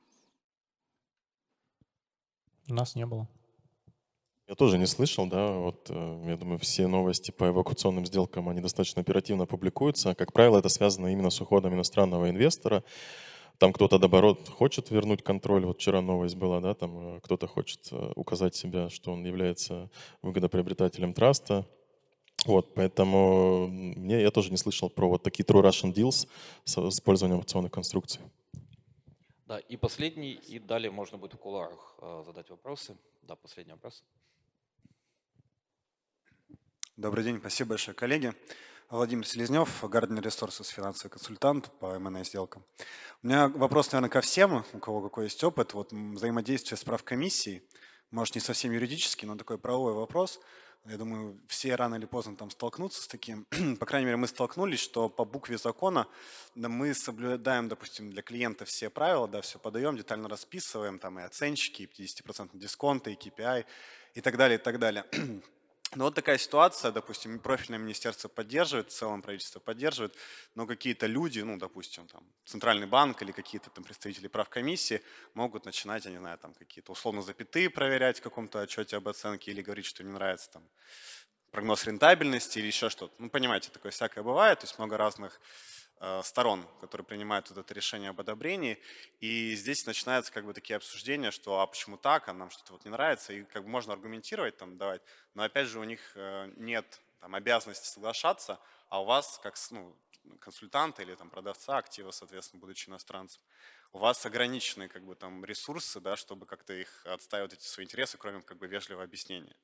У 2.68 2.74
нас 2.74 2.96
не 2.96 3.06
было. 3.06 3.28
Я 4.50 4.56
тоже 4.56 4.80
не 4.80 4.88
слышал, 4.88 5.28
да, 5.28 5.52
вот 5.52 5.92
э, 5.92 6.24
я 6.26 6.36
думаю, 6.36 6.58
все 6.58 6.88
новости 6.88 7.30
по 7.30 7.50
эвакуационным 7.50 8.04
сделкам, 8.08 8.50
они 8.50 8.62
достаточно 8.62 9.00
оперативно 9.00 9.46
публикуются. 9.46 10.16
Как 10.16 10.34
правило, 10.34 10.58
это 10.58 10.70
связано 10.70 11.08
именно 11.08 11.30
с 11.30 11.40
уходом 11.40 11.76
иностранного 11.76 12.32
инвестора. 12.32 12.84
Там 13.60 13.74
кто-то, 13.74 14.00
наоборот, 14.00 14.50
хочет 14.50 14.90
вернуть 14.90 15.22
контроль. 15.22 15.66
Вот 15.66 15.78
вчера 15.78 16.02
новость 16.02 16.36
была, 16.36 16.62
да, 16.62 16.74
там 16.74 17.18
э, 17.18 17.20
кто-то 17.22 17.46
хочет 17.46 17.90
э, 17.92 18.12
указать 18.16 18.56
себя, 18.56 18.90
что 18.90 19.12
он 19.12 19.24
является 19.24 19.92
выгодоприобретателем 20.24 21.14
траста, 21.14 21.68
вот, 22.46 22.74
поэтому 22.74 23.68
мне, 23.68 24.22
я 24.22 24.32
тоже 24.32 24.52
не 24.52 24.58
слышал 24.58 24.90
про 24.90 25.10
вот 25.10 25.24
такие 25.24 25.46
true 25.46 25.62
Russian 25.62 25.94
deals 25.94 26.28
с 26.64 26.78
использованием 26.78 27.40
опционных 27.40 27.72
конструкций. 27.72 28.22
Да, 29.46 29.60
и 29.60 29.78
последний, 29.78 30.34
и 30.34 30.60
далее 30.60 30.92
можно 30.92 31.18
будет 31.18 31.34
в 31.34 31.38
куларах 31.38 31.96
э, 32.02 32.24
задать 32.26 32.50
вопросы. 32.50 32.96
Да, 33.24 33.36
последний 33.36 33.74
вопрос. 33.74 34.04
Добрый 36.98 37.24
день, 37.24 37.40
спасибо 37.40 37.70
большое, 37.70 37.96
коллеги. 37.96 38.34
Владимир 38.90 39.26
Селезнев, 39.26 39.84
Gardner 39.84 40.22
Resources, 40.22 40.72
финансовый 40.74 41.12
консультант 41.12 41.72
по 41.80 41.96
M&A 41.96 42.24
сделкам. 42.24 42.64
У 43.22 43.28
меня 43.28 43.48
вопрос, 43.48 43.92
наверное, 43.92 44.10
ко 44.10 44.22
всем, 44.22 44.64
у 44.74 44.80
кого 44.80 45.02
какой 45.02 45.26
есть 45.26 45.44
опыт. 45.44 45.74
Вот 45.74 45.92
взаимодействие 45.92 46.78
с 46.78 46.84
правкомиссией, 46.84 47.64
может, 48.12 48.36
не 48.36 48.42
совсем 48.42 48.72
юридический, 48.72 49.28
но 49.28 49.36
такой 49.36 49.58
правовой 49.58 49.94
вопрос– 49.94 50.40
я 50.86 50.98
думаю, 50.98 51.40
все 51.48 51.76
рано 51.76 51.96
или 51.96 52.06
поздно 52.06 52.36
там 52.36 52.50
столкнутся 52.50 53.04
с 53.04 53.08
таким. 53.08 53.46
по 53.80 53.86
крайней 53.86 54.06
мере, 54.06 54.18
мы 54.18 54.28
столкнулись, 54.28 54.80
что 54.80 55.10
по 55.10 55.26
букве 55.26 55.58
закона 55.58 56.08
мы 56.56 56.94
соблюдаем, 56.94 57.68
допустим, 57.68 58.10
для 58.10 58.22
клиента 58.22 58.66
все 58.66 58.90
правила, 58.90 59.28
да, 59.28 59.42
все 59.42 59.60
подаем, 59.60 59.98
детально 59.98 60.30
расписываем, 60.30 61.00
там 61.00 61.20
и 61.20 61.24
оценщики, 61.24 61.84
и 61.84 62.04
50% 62.04 62.50
дисконты, 62.54 63.14
и 63.14 63.16
KPI, 63.16 63.66
и 64.16 64.22
так 64.22 64.38
далее, 64.38 64.58
и 64.58 64.62
так 64.62 64.80
далее. 64.80 65.06
Но 65.96 66.04
вот 66.06 66.14
такая 66.16 66.38
ситуация, 66.38 66.92
допустим, 66.92 67.40
профильное 67.40 67.80
министерство 67.80 68.28
поддерживает, 68.28 68.92
в 68.92 68.94
целом 68.96 69.22
правительство 69.24 69.60
поддерживает, 69.60 70.16
но 70.54 70.68
какие-то 70.68 71.08
люди, 71.08 71.40
ну, 71.40 71.58
допустим, 71.58 72.08
там, 72.08 72.24
Центральный 72.46 72.86
банк 72.86 73.22
или 73.24 73.32
какие-то 73.32 73.72
там 73.72 73.84
представители 73.84 74.28
прав 74.28 74.50
комиссии 74.50 75.02
могут 75.34 75.66
начинать, 75.66 76.06
я 76.06 76.12
не 76.12 76.18
знаю, 76.20 76.38
там 76.38 76.54
какие-то 76.54 76.92
условно 76.92 77.24
запятые 77.24 77.72
проверять 77.72 78.20
в 78.20 78.22
каком-то 78.22 78.62
отчете 78.62 78.98
об 78.98 79.08
оценке 79.08 79.50
или 79.52 79.64
говорить, 79.64 79.86
что 79.86 80.04
не 80.04 80.12
нравится 80.12 80.52
там 80.52 80.70
прогноз 81.52 81.86
рентабельности 81.86 82.60
или 82.60 82.68
еще 82.68 82.90
что-то. 82.90 83.14
Ну, 83.18 83.30
понимаете, 83.30 83.72
такое 83.72 83.92
всякое 83.92 84.24
бывает, 84.24 84.60
то 84.60 84.66
есть 84.66 84.78
много 84.78 84.98
разных 84.98 85.42
сторон, 86.24 86.66
которые 86.80 87.06
принимают 87.06 87.50
вот 87.50 87.58
это 87.58 87.74
решение 87.74 88.10
об 88.12 88.20
одобрении. 88.20 88.80
И 89.20 89.54
здесь 89.56 89.86
начинаются 89.86 90.32
как 90.32 90.46
бы 90.46 90.54
такие 90.54 90.78
обсуждения, 90.78 91.32
что 91.32 91.60
а 91.60 91.68
почему 91.68 91.98
так, 91.98 92.30
а 92.30 92.34
нам 92.34 92.50
что-то 92.50 92.74
вот 92.74 92.86
не 92.86 92.92
нравится. 92.92 93.34
И 93.34 93.44
как 93.44 93.64
бы 93.64 93.70
можно 93.70 93.94
аргументировать, 93.94 94.58
там, 94.58 94.78
давать, 94.78 95.02
но 95.34 95.44
опять 95.44 95.68
же 95.68 95.80
у 95.80 95.84
них 95.84 96.00
э, 96.16 96.52
нет 96.56 97.02
там, 97.20 97.36
обязанности 97.36 97.88
соглашаться, 97.88 98.60
а 98.90 99.02
у 99.02 99.06
вас, 99.06 99.40
как 99.44 99.56
ну, 99.72 99.96
консультанта 100.40 101.02
или 101.02 101.16
там 101.16 101.30
продавца 101.30 101.78
актива, 101.78 102.12
соответственно, 102.12 102.62
будучи 102.62 102.90
иностранцем, 102.90 103.42
у 103.94 104.00
вас 104.00 104.26
ограничены 104.26 104.88
как 104.88 105.04
бы 105.04 105.16
там 105.16 105.44
ресурсы, 105.46 106.00
да, 106.00 106.16
чтобы 106.16 106.46
как-то 106.46 106.74
их 106.74 107.06
отстаивать 107.06 107.54
эти 107.54 107.64
свои 107.64 107.86
интересы, 107.86 108.18
кроме 108.18 108.42
как 108.42 108.58
бы 108.58 108.68
вежливого 108.68 109.04
объяснения. 109.04 109.56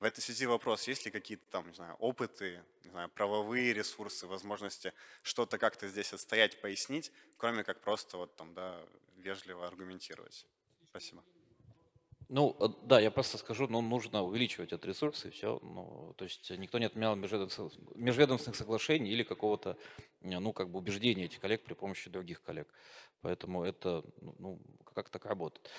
В 0.00 0.04
этой 0.04 0.20
связи 0.20 0.46
вопрос, 0.46 0.88
есть 0.88 1.04
ли 1.06 1.10
какие-то 1.10 1.44
там, 1.50 1.68
не 1.68 1.74
знаю, 1.74 1.94
опыты, 1.96 2.64
не 2.84 2.90
знаю, 2.90 3.08
правовые 3.10 3.72
ресурсы, 3.72 4.26
возможности 4.26 4.92
что-то 5.22 5.58
как-то 5.58 5.88
здесь 5.88 6.12
отстоять, 6.12 6.60
пояснить, 6.60 7.12
кроме 7.36 7.64
как 7.64 7.80
просто 7.80 8.18
вот 8.18 8.36
там, 8.36 8.54
да, 8.54 8.80
вежливо 9.16 9.66
аргументировать. 9.66 10.46
Спасибо. 10.90 11.24
Ну, 12.28 12.56
э, 12.60 12.68
да, 12.86 13.00
я 13.00 13.10
просто 13.10 13.38
скажу, 13.38 13.66
ну, 13.68 13.80
нужно 13.80 14.22
увеличивать 14.22 14.72
этот 14.72 14.86
ресурс, 14.86 15.24
и 15.24 15.30
все. 15.30 15.58
Ну, 15.62 16.14
то 16.16 16.24
есть 16.24 16.50
никто 16.50 16.78
не 16.78 16.86
отменял 16.86 17.16
межведомственных, 17.16 17.72
межведомственных 17.94 18.56
соглашений 18.56 19.10
или 19.10 19.22
какого-то, 19.22 19.76
ну, 20.20 20.52
как 20.52 20.70
бы 20.70 20.78
убеждения 20.78 21.24
этих 21.24 21.40
коллег 21.40 21.64
при 21.64 21.74
помощи 21.74 22.10
других 22.10 22.42
коллег. 22.42 22.68
Поэтому 23.20 23.64
это, 23.64 24.02
ну, 24.20 24.34
ну 24.38 24.60
как 24.94 25.08
так 25.08 25.24
работает 25.26 25.70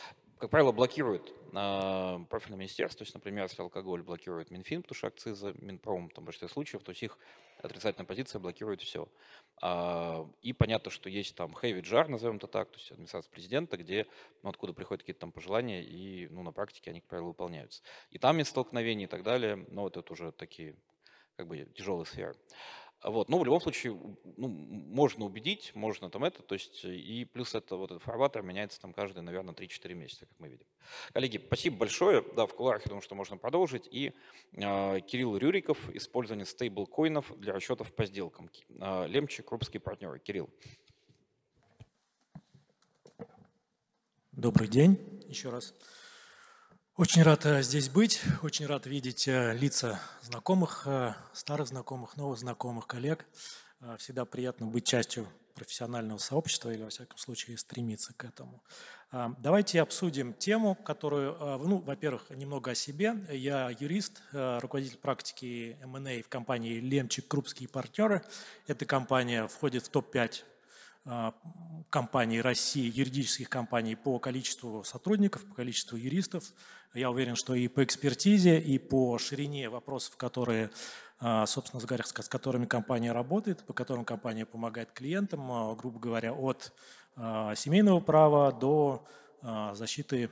как 0.44 0.50
правило, 0.50 0.74
блокирует 0.74 1.34
э, 1.54 2.20
профильное 2.30 2.60
министерство. 2.60 2.98
То 2.98 3.04
есть, 3.04 3.14
например, 3.14 3.44
если 3.44 3.62
алкоголь 3.62 4.04
блокирует 4.04 4.52
Минфин, 4.52 4.82
потому 4.82 4.98
что 4.98 5.08
акцизы, 5.08 5.56
Минпром, 5.58 6.10
там 6.10 6.24
в 6.24 6.26
большинстве 6.26 6.50
случаев, 6.50 6.84
то 6.84 6.90
есть 6.90 7.02
их 7.02 7.18
отрицательная 7.62 8.06
позиция 8.06 8.40
блокирует 8.40 8.82
все. 8.82 9.08
А, 9.62 10.30
и 10.42 10.52
понятно, 10.52 10.92
что 10.92 11.10
есть 11.10 11.34
там 11.38 11.56
heavy 11.56 11.82
jar, 11.82 12.10
назовем 12.10 12.36
это 12.36 12.48
так, 12.48 12.70
то 12.72 12.78
есть 12.78 12.92
администрация 12.92 13.32
президента, 13.32 13.78
где, 13.78 14.06
ну, 14.42 14.50
откуда 14.50 14.74
приходят 14.74 15.04
какие-то 15.04 15.22
там 15.22 15.32
пожелания, 15.32 15.82
и, 15.82 16.28
ну, 16.28 16.44
на 16.44 16.52
практике 16.52 16.90
они, 16.90 17.00
как 17.00 17.08
правило, 17.08 17.28
выполняются. 17.28 17.82
И 18.12 18.18
там 18.18 18.38
есть 18.38 18.50
столкновения 18.50 19.06
и 19.06 19.10
так 19.10 19.24
далее, 19.24 19.66
но 19.70 19.84
вот 19.84 19.96
это 19.96 20.12
уже 20.12 20.34
такие, 20.34 20.76
как 21.38 21.48
бы, 21.48 21.60
тяжелые 21.74 22.06
сферы. 22.06 22.36
Вот. 23.04 23.28
Но 23.28 23.38
в 23.38 23.46
любом 23.46 23.60
случае 23.60 23.98
ну, 24.38 24.48
можно 24.48 25.26
убедить, 25.26 25.72
можно 25.76 26.10
там 26.10 26.24
это, 26.24 26.42
то 26.42 26.54
есть 26.54 26.86
и 26.86 27.26
плюс 27.26 27.54
это 27.54 27.76
вот 27.76 27.92
этот 27.92 28.04
фарватер 28.04 28.42
меняется 28.42 28.80
там 28.80 28.94
каждые, 28.94 29.24
наверное, 29.24 29.54
3-4 29.54 29.94
месяца, 29.94 30.26
как 30.26 30.40
мы 30.40 30.48
видим. 30.48 30.66
Коллеги, 31.12 31.42
спасибо 31.46 31.78
большое. 31.78 32.24
Да, 32.36 32.46
в 32.46 32.56
кулуарах 32.56 32.84
я 32.86 32.90
думаю, 32.90 33.02
что 33.02 33.16
можно 33.16 33.38
продолжить. 33.38 33.88
И 33.92 34.14
э, 34.54 35.00
Кирилл 35.02 35.38
Рюриков, 35.38 35.90
использование 35.90 36.46
стейблкоинов 36.46 37.38
для 37.40 37.54
расчетов 37.54 37.94
по 37.94 38.06
сделкам. 38.06 38.50
Э, 38.80 39.08
Лемчик, 39.08 39.48
крупские 39.48 39.82
партнеры. 39.82 40.20
Кирилл. 40.20 40.50
Добрый 44.32 44.68
день 44.68 44.98
еще 45.28 45.50
раз. 45.50 45.74
Очень 46.96 47.24
рад 47.24 47.44
э, 47.48 47.64
здесь 47.64 47.90
быть, 47.90 48.22
очень 48.44 48.68
рад 48.68 48.86
видеть 48.86 49.28
э, 49.28 49.58
лица 49.58 50.00
знакомых, 50.22 50.84
э, 50.86 51.16
старых 51.34 51.70
знакомых, 51.70 52.18
новых 52.18 52.38
знакомых, 52.38 52.86
коллег. 52.86 53.26
Всегда 53.98 54.26
приятно 54.26 54.68
быть 54.68 54.86
частью 54.86 55.28
профессионального 55.56 56.20
сообщества 56.20 56.70
или, 56.70 56.84
во 56.84 56.90
всяком 56.90 57.18
случае, 57.18 57.58
стремиться 57.58 58.14
к 58.14 58.24
этому. 58.24 58.64
Давайте 59.12 59.82
обсудим 59.82 60.34
тему, 60.34 60.76
которую, 60.76 61.36
ну, 61.68 61.80
во-первых, 61.80 62.30
немного 62.30 62.72
о 62.72 62.76
себе. 62.76 63.14
Я 63.30 63.72
юрист, 63.78 64.22
руководитель 64.32 65.00
практики 65.00 65.78
M&A 65.82 66.22
в 66.22 66.30
компании 66.30 66.80
«Лемчик 66.80 67.28
Крупские 67.28 67.68
партнеры». 67.68 68.24
Эта 68.66 68.86
компания 68.86 69.48
входит 69.48 69.86
в 69.86 69.90
топ-5 69.90 70.44
компаний 71.90 72.42
России, 72.42 72.92
юридических 72.94 73.50
компаний 73.50 73.96
по 73.96 74.20
количеству 74.20 74.84
сотрудников, 74.84 75.46
по 75.46 75.56
количеству 75.56 75.98
юристов. 75.98 76.46
Я 76.94 77.10
уверен, 77.10 77.36
что 77.36 77.56
и 77.56 77.68
по 77.68 77.84
экспертизе, 77.84 78.60
и 78.60 78.78
по 78.78 79.18
ширине 79.18 79.70
вопросов, 79.70 80.16
которые, 80.16 80.70
а, 81.20 81.46
собственно 81.46 81.84
говоря, 81.84 82.04
с 82.06 82.12
которыми 82.14 82.66
компания 82.66 83.12
работает, 83.12 83.66
по 83.66 83.74
которым 83.74 84.06
компания 84.06 84.46
помогает 84.46 84.92
клиентам, 84.92 85.52
а, 85.52 85.76
грубо 85.76 86.00
говоря, 86.00 86.34
от 86.34 86.72
а, 87.16 87.56
семейного 87.56 88.00
права 88.00 88.52
до 88.52 89.06
защиты 89.74 90.32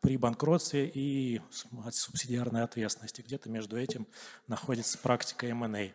при 0.00 0.16
банкротстве 0.16 0.88
и 0.88 1.42
субсидиарной 1.50 2.62
ответственности. 2.62 3.20
Где-то 3.20 3.50
между 3.50 3.78
этим 3.78 4.06
находится 4.46 4.96
практика 4.96 5.46
M&A. 5.46 5.92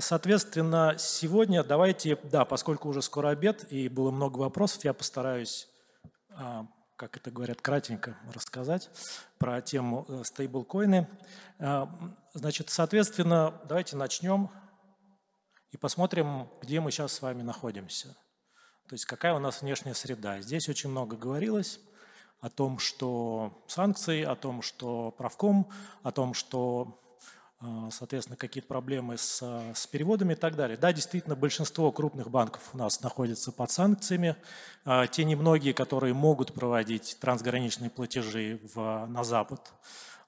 Соответственно, 0.00 0.94
сегодня 0.98 1.64
давайте, 1.64 2.16
да, 2.24 2.44
поскольку 2.44 2.88
уже 2.88 3.02
скоро 3.02 3.28
обед 3.28 3.70
и 3.72 3.88
было 3.88 4.10
много 4.10 4.38
вопросов, 4.38 4.84
я 4.84 4.92
постараюсь 4.92 5.68
как 7.02 7.16
это 7.16 7.32
говорят, 7.32 7.60
кратенько 7.60 8.16
рассказать 8.32 8.88
про 9.38 9.60
тему 9.60 10.06
э, 10.08 10.22
стейблкоины. 10.22 11.08
Э, 11.58 11.86
значит, 12.32 12.70
соответственно, 12.70 13.60
давайте 13.64 13.96
начнем 13.96 14.50
и 15.72 15.76
посмотрим, 15.76 16.48
где 16.60 16.78
мы 16.78 16.92
сейчас 16.92 17.14
с 17.14 17.22
вами 17.22 17.42
находимся. 17.42 18.16
То 18.88 18.94
есть 18.94 19.04
какая 19.06 19.34
у 19.34 19.40
нас 19.40 19.62
внешняя 19.62 19.94
среда. 19.94 20.40
Здесь 20.42 20.68
очень 20.68 20.90
много 20.90 21.16
говорилось 21.16 21.80
о 22.38 22.50
том, 22.50 22.78
что 22.78 23.64
санкции, 23.66 24.22
о 24.22 24.36
том, 24.36 24.62
что 24.62 25.10
правком, 25.10 25.68
о 26.04 26.12
том, 26.12 26.34
что 26.34 27.00
а, 27.00 27.01
соответственно, 27.90 28.36
какие-то 28.36 28.66
проблемы 28.66 29.16
с, 29.16 29.40
с 29.74 29.86
переводами 29.86 30.32
и 30.32 30.36
так 30.36 30.56
далее. 30.56 30.76
Да, 30.76 30.92
действительно, 30.92 31.36
большинство 31.36 31.92
крупных 31.92 32.30
банков 32.30 32.70
у 32.72 32.78
нас 32.78 33.00
находятся 33.02 33.52
под 33.52 33.70
санкциями. 33.70 34.36
А, 34.84 35.06
те 35.06 35.24
немногие, 35.24 35.72
которые 35.72 36.12
могут 36.12 36.52
проводить 36.54 37.16
трансграничные 37.20 37.90
платежи 37.90 38.60
в, 38.74 39.06
на 39.06 39.22
Запад, 39.22 39.60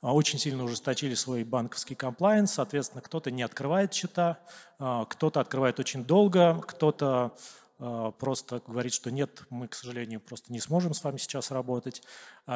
а, 0.00 0.14
очень 0.14 0.38
сильно 0.38 0.62
ужесточили 0.62 1.14
свой 1.14 1.42
банковский 1.44 1.96
комплайенс. 1.96 2.52
Соответственно, 2.52 3.02
кто-то 3.02 3.30
не 3.30 3.42
открывает 3.42 3.92
счета, 3.92 4.38
кто-то 4.78 5.40
открывает 5.40 5.80
очень 5.80 6.04
долго, 6.04 6.60
кто-то 6.66 7.36
просто 8.18 8.62
говорит, 8.66 8.92
что 8.92 9.10
нет, 9.10 9.42
мы, 9.50 9.66
к 9.66 9.74
сожалению, 9.74 10.20
просто 10.20 10.52
не 10.52 10.60
сможем 10.60 10.94
с 10.94 11.02
вами 11.02 11.16
сейчас 11.16 11.50
работать. 11.50 12.02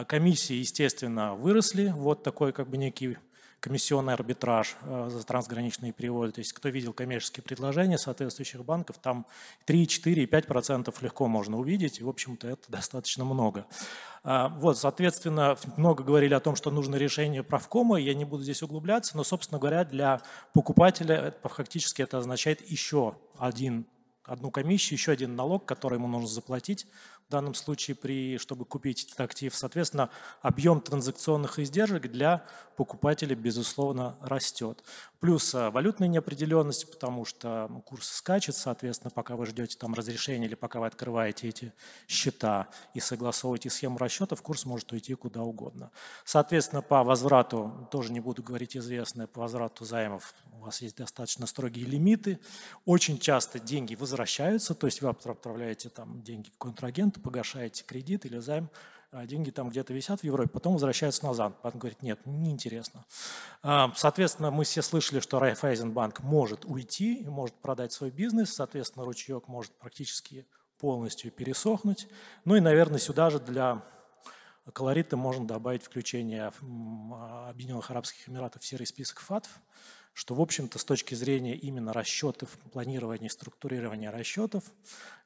Комиссии, 0.06 0.55
естественно, 0.55 1.34
выросли. 1.34 1.92
Вот 1.94 2.22
такой 2.22 2.52
как 2.52 2.70
бы 2.70 2.76
некий 2.76 3.18
комиссионный 3.60 4.14
арбитраж 4.14 4.76
э, 4.82 5.09
за 5.10 5.24
трансграничные 5.24 5.93
переводы. 5.93 6.32
То 6.32 6.39
есть 6.40 6.52
кто 6.52 6.68
видел 6.68 6.93
коммерческие 6.93 7.43
предложения 7.43 7.98
соответствующих 7.98 8.64
банков, 8.64 8.98
там 8.98 9.26
3, 9.66 9.86
4, 9.86 10.24
5% 10.24 10.94
легко 11.01 11.26
можно 11.26 11.59
увидеть, 11.59 12.01
и, 12.01 12.05
в 12.05 12.09
общем-то, 12.09 12.48
это 12.48 12.62
достаточно 12.68 13.24
много. 13.24 13.66
А, 14.22 14.48
вот, 14.48 14.78
соответственно, 14.78 15.56
много 15.76 16.05
говорили 16.05 16.35
о 16.35 16.40
том, 16.40 16.56
что 16.56 16.70
нужно 16.70 16.97
решение 16.97 17.43
правкома, 17.43 17.97
я 17.97 18.14
не 18.14 18.24
буду 18.24 18.43
здесь 18.43 18.62
углубляться, 18.62 19.16
но, 19.16 19.24
собственно 19.24 19.59
говоря, 19.59 19.85
для 19.85 20.20
покупателя 20.52 21.35
фактически 21.43 22.02
это 22.02 22.18
означает 22.18 22.68
еще 22.68 23.16
один 23.39 23.86
одну 24.24 24.51
комиссию, 24.51 24.98
еще 24.98 25.12
один 25.12 25.35
налог, 25.36 25.64
который 25.64 25.94
ему 25.94 26.06
нужно 26.06 26.28
заплатить 26.28 26.86
в 27.28 27.30
данном 27.30 27.55
случае, 27.55 27.94
при, 27.94 28.38
чтобы 28.38 28.64
купить 28.64 29.05
этот 29.05 29.20
актив. 29.20 29.55
Соответственно, 29.55 30.09
объем 30.40 30.80
транзакционных 30.80 31.59
издержек 31.59 32.10
для 32.10 32.46
покупателя, 32.74 33.34
безусловно, 33.34 34.16
растет. 34.22 34.82
Плюс 35.20 35.55
а, 35.55 35.70
валютная 35.70 36.09
неопределенность, 36.09 36.90
потому 36.90 37.26
что 37.26 37.68
курс 37.84 38.09
скачет, 38.09 38.55
соответственно, 38.55 39.10
пока 39.10 39.36
вы 39.36 39.44
ждете 39.44 39.76
там 39.76 39.92
разрешения 39.92 40.46
или 40.46 40.55
пока 40.55 40.80
вы 40.80 40.86
открываете 40.86 41.48
эти 41.48 41.74
счета 42.06 42.68
и 42.94 43.00
согласовываете 43.00 43.68
схему 43.68 43.98
расчетов, 43.98 44.40
курс 44.40 44.64
может 44.64 44.90
уйти 44.92 45.14
куда 45.14 45.42
угодно. 45.42 45.90
Соответственно, 46.24 46.80
по 46.80 47.05
возврату, 47.05 47.88
тоже 47.90 48.10
не 48.10 48.20
буду 48.20 48.42
говорить 48.42 48.74
известное, 48.74 49.26
по 49.26 49.42
возврату 49.42 49.84
займов 49.84 50.34
у 50.59 50.64
вас 50.64 50.82
есть 50.82 50.97
достаточно 50.97 51.47
строгие 51.47 51.86
лимиты. 51.86 52.39
Очень 52.85 53.18
часто 53.18 53.59
деньги 53.59 53.94
возвращаются, 53.94 54.74
то 54.74 54.86
есть 54.86 55.02
вы 55.02 55.09
отправляете 55.09 55.89
там 55.89 56.22
деньги 56.22 56.51
контрагенту, 56.59 57.20
погашаете 57.20 57.85
кредит 57.85 58.26
или 58.26 58.39
займ, 58.39 58.70
а 59.10 59.24
деньги 59.24 59.51
там 59.51 59.70
где-то 59.70 59.94
висят 59.94 60.20
в 60.20 60.24
Европе, 60.24 60.51
потом 60.51 60.74
возвращаются 60.74 61.24
назад. 61.24 61.59
Он 61.62 61.72
говорит, 61.72 62.02
нет, 62.02 62.20
неинтересно. 62.26 63.06
А, 63.62 63.93
соответственно, 63.97 64.51
мы 64.51 64.64
все 64.64 64.82
слышали, 64.82 65.20
что 65.20 65.39
Райфайзенбанк 65.39 66.20
может 66.20 66.64
уйти 66.64 67.24
может 67.26 67.55
продать 67.56 67.93
свой 67.93 68.10
бизнес, 68.10 68.52
соответственно, 68.52 69.05
ручеек 69.05 69.48
может 69.48 69.72
практически 69.78 70.47
полностью 70.78 71.30
пересохнуть. 71.32 72.09
Ну 72.44 72.56
и, 72.56 72.60
наверное, 72.60 72.98
сюда 72.98 73.30
же 73.30 73.40
для 73.40 73.82
колорита 74.72 75.16
можно 75.16 75.47
добавить 75.47 75.82
включение 75.82 76.52
Объединенных 77.48 77.90
Арабских 77.90 78.28
Эмиратов 78.28 78.62
в 78.62 78.66
серый 78.66 78.86
список 78.86 79.20
ФАТФ 79.20 79.48
что, 80.18 80.34
в 80.34 80.40
общем-то, 80.40 80.80
с 80.80 80.84
точки 80.84 81.14
зрения 81.14 81.54
именно 81.54 81.92
расчетов, 81.92 82.58
планирования, 82.72 83.28
структурирования 83.28 84.10
расчетов, 84.10 84.64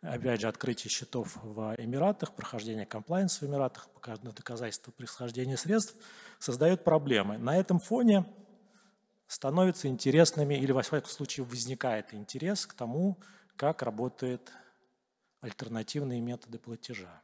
опять 0.03 0.43
же, 0.43 0.49
открытие 0.49 0.91
счетов 0.91 1.39
в 1.43 1.75
Эмиратах, 1.79 2.35
прохождение 2.35 2.85
комплайенса 2.85 3.47
в 3.47 3.49
Эмиратах, 3.49 3.89
доказательство 4.23 4.91
происхождения 4.91 5.57
средств, 5.57 5.97
создает 6.39 6.85
проблемы. 6.85 7.39
На 7.39 7.57
этом 7.57 7.81
фоне 7.81 8.27
становятся 9.29 9.89
интересными, 9.89 10.57
или, 10.57 10.73
во 10.73 10.83
всяком 10.83 11.09
случае, 11.09 11.47
возникает 11.47 12.13
интерес 12.13 12.67
к 12.67 12.75
тому, 12.75 13.19
как 13.57 13.81
работают 13.81 14.53
альтернативные 15.41 16.21
методы 16.21 16.59
платежа. 16.59 17.23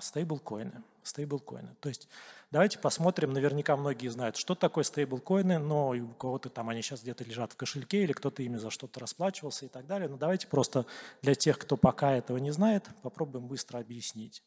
Стейблкоины. 0.00 0.82
Стейблкоины. 1.02 1.74
То 1.80 1.88
есть 1.88 2.08
давайте 2.50 2.78
посмотрим, 2.78 3.32
наверняка 3.32 3.76
многие 3.76 4.08
знают, 4.08 4.36
что 4.36 4.54
такое 4.54 4.84
стейблкоины, 4.84 5.58
но 5.58 5.90
у 5.90 6.08
кого-то 6.14 6.48
там 6.48 6.70
они 6.70 6.82
сейчас 6.82 7.02
где-то 7.02 7.24
лежат 7.24 7.52
в 7.52 7.56
кошельке 7.56 8.04
или 8.04 8.12
кто-то 8.12 8.42
ими 8.42 8.56
за 8.56 8.70
что-то 8.70 9.00
расплачивался 9.00 9.66
и 9.66 9.68
так 9.68 9.86
далее. 9.86 10.08
Но 10.08 10.16
давайте 10.16 10.46
просто 10.46 10.86
для 11.22 11.34
тех, 11.34 11.58
кто 11.58 11.76
пока 11.76 12.12
этого 12.12 12.38
не 12.38 12.52
знает, 12.52 12.88
попробуем 13.02 13.46
быстро 13.46 13.78
объяснить, 13.78 14.42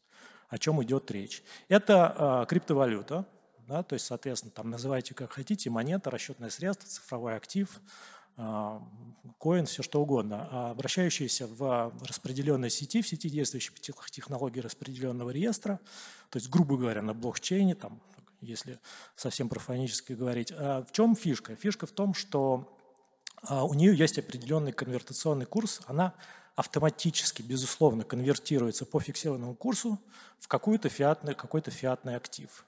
о 0.48 0.58
чем 0.58 0.82
идет 0.82 1.10
речь. 1.10 1.44
Это 1.68 2.42
э, 2.42 2.46
криптовалюта, 2.48 3.24
да, 3.68 3.82
то 3.82 3.92
есть, 3.92 4.06
соответственно, 4.06 4.50
там 4.50 4.70
называйте 4.70 5.14
как 5.14 5.32
хотите, 5.32 5.68
монета, 5.68 6.10
расчетное 6.10 6.48
средство, 6.48 6.88
цифровой 6.88 7.36
актив, 7.36 7.68
а, 7.70 8.17
коин, 9.38 9.66
все 9.66 9.82
что 9.82 10.00
угодно, 10.00 10.48
а 10.50 10.70
обращающиеся 10.70 11.46
в 11.46 11.92
распределенной 12.06 12.70
сети, 12.70 13.02
в 13.02 13.08
сети 13.08 13.28
действующих 13.28 13.78
технологий 13.80 14.60
распределенного 14.60 15.30
реестра, 15.30 15.80
то 16.30 16.36
есть, 16.38 16.48
грубо 16.48 16.76
говоря, 16.76 17.02
на 17.02 17.14
блокчейне, 17.14 17.74
там, 17.74 18.00
если 18.40 18.78
совсем 19.16 19.48
профанически 19.48 20.12
говорить. 20.12 20.52
А 20.56 20.84
в 20.84 20.92
чем 20.92 21.16
фишка? 21.16 21.56
Фишка 21.56 21.86
в 21.86 21.92
том, 21.92 22.14
что 22.14 22.76
у 23.48 23.74
нее 23.74 23.96
есть 23.96 24.18
определенный 24.18 24.72
конвертационный 24.72 25.46
курс, 25.46 25.80
она 25.86 26.14
автоматически, 26.56 27.42
безусловно, 27.42 28.02
конвертируется 28.04 28.84
по 28.84 29.00
фиксированному 29.00 29.54
курсу 29.54 30.00
в 30.40 30.48
какой-то 30.48 30.88
фиатный, 30.88 31.34
какой-то 31.34 31.70
фиатный 31.70 32.16
актив. 32.16 32.64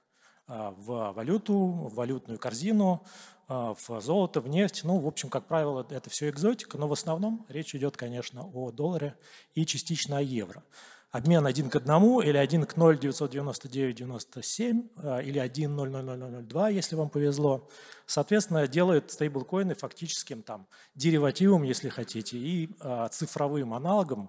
А, 0.52 0.72
в 0.72 1.12
валюту, 1.12 1.54
в 1.54 1.94
валютную 1.94 2.36
корзину, 2.36 3.04
а, 3.46 3.72
в 3.74 4.00
золото, 4.00 4.40
в 4.40 4.48
нефть. 4.48 4.80
Ну, 4.82 4.98
в 4.98 5.06
общем, 5.06 5.28
как 5.28 5.46
правило, 5.46 5.86
это 5.88 6.10
все 6.10 6.28
экзотика, 6.28 6.76
но 6.76 6.88
в 6.88 6.92
основном 6.92 7.46
речь 7.48 7.72
идет, 7.76 7.96
конечно, 7.96 8.50
о 8.52 8.72
долларе 8.72 9.16
и 9.54 9.64
частично 9.64 10.18
о 10.18 10.20
евро. 10.20 10.64
Обмен 11.12 11.46
один 11.46 11.70
к 11.70 11.76
одному 11.76 12.20
или 12.20 12.36
один 12.36 12.66
к 12.66 12.76
0,999,97 12.76 14.90
а, 14.96 15.20
или 15.20 15.40
1,00002, 15.40 16.72
если 16.72 16.96
вам 16.96 17.10
повезло, 17.10 17.68
соответственно, 18.06 18.66
делает 18.66 19.12
стейблкоины 19.12 19.76
фактическим 19.76 20.42
там 20.42 20.66
деривативом, 20.96 21.62
если 21.62 21.90
хотите, 21.90 22.38
и 22.38 22.70
цифровым 23.12 23.72
аналогом 23.72 24.28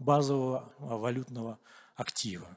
базового 0.00 0.72
валютного 0.80 1.60
актива. 1.94 2.48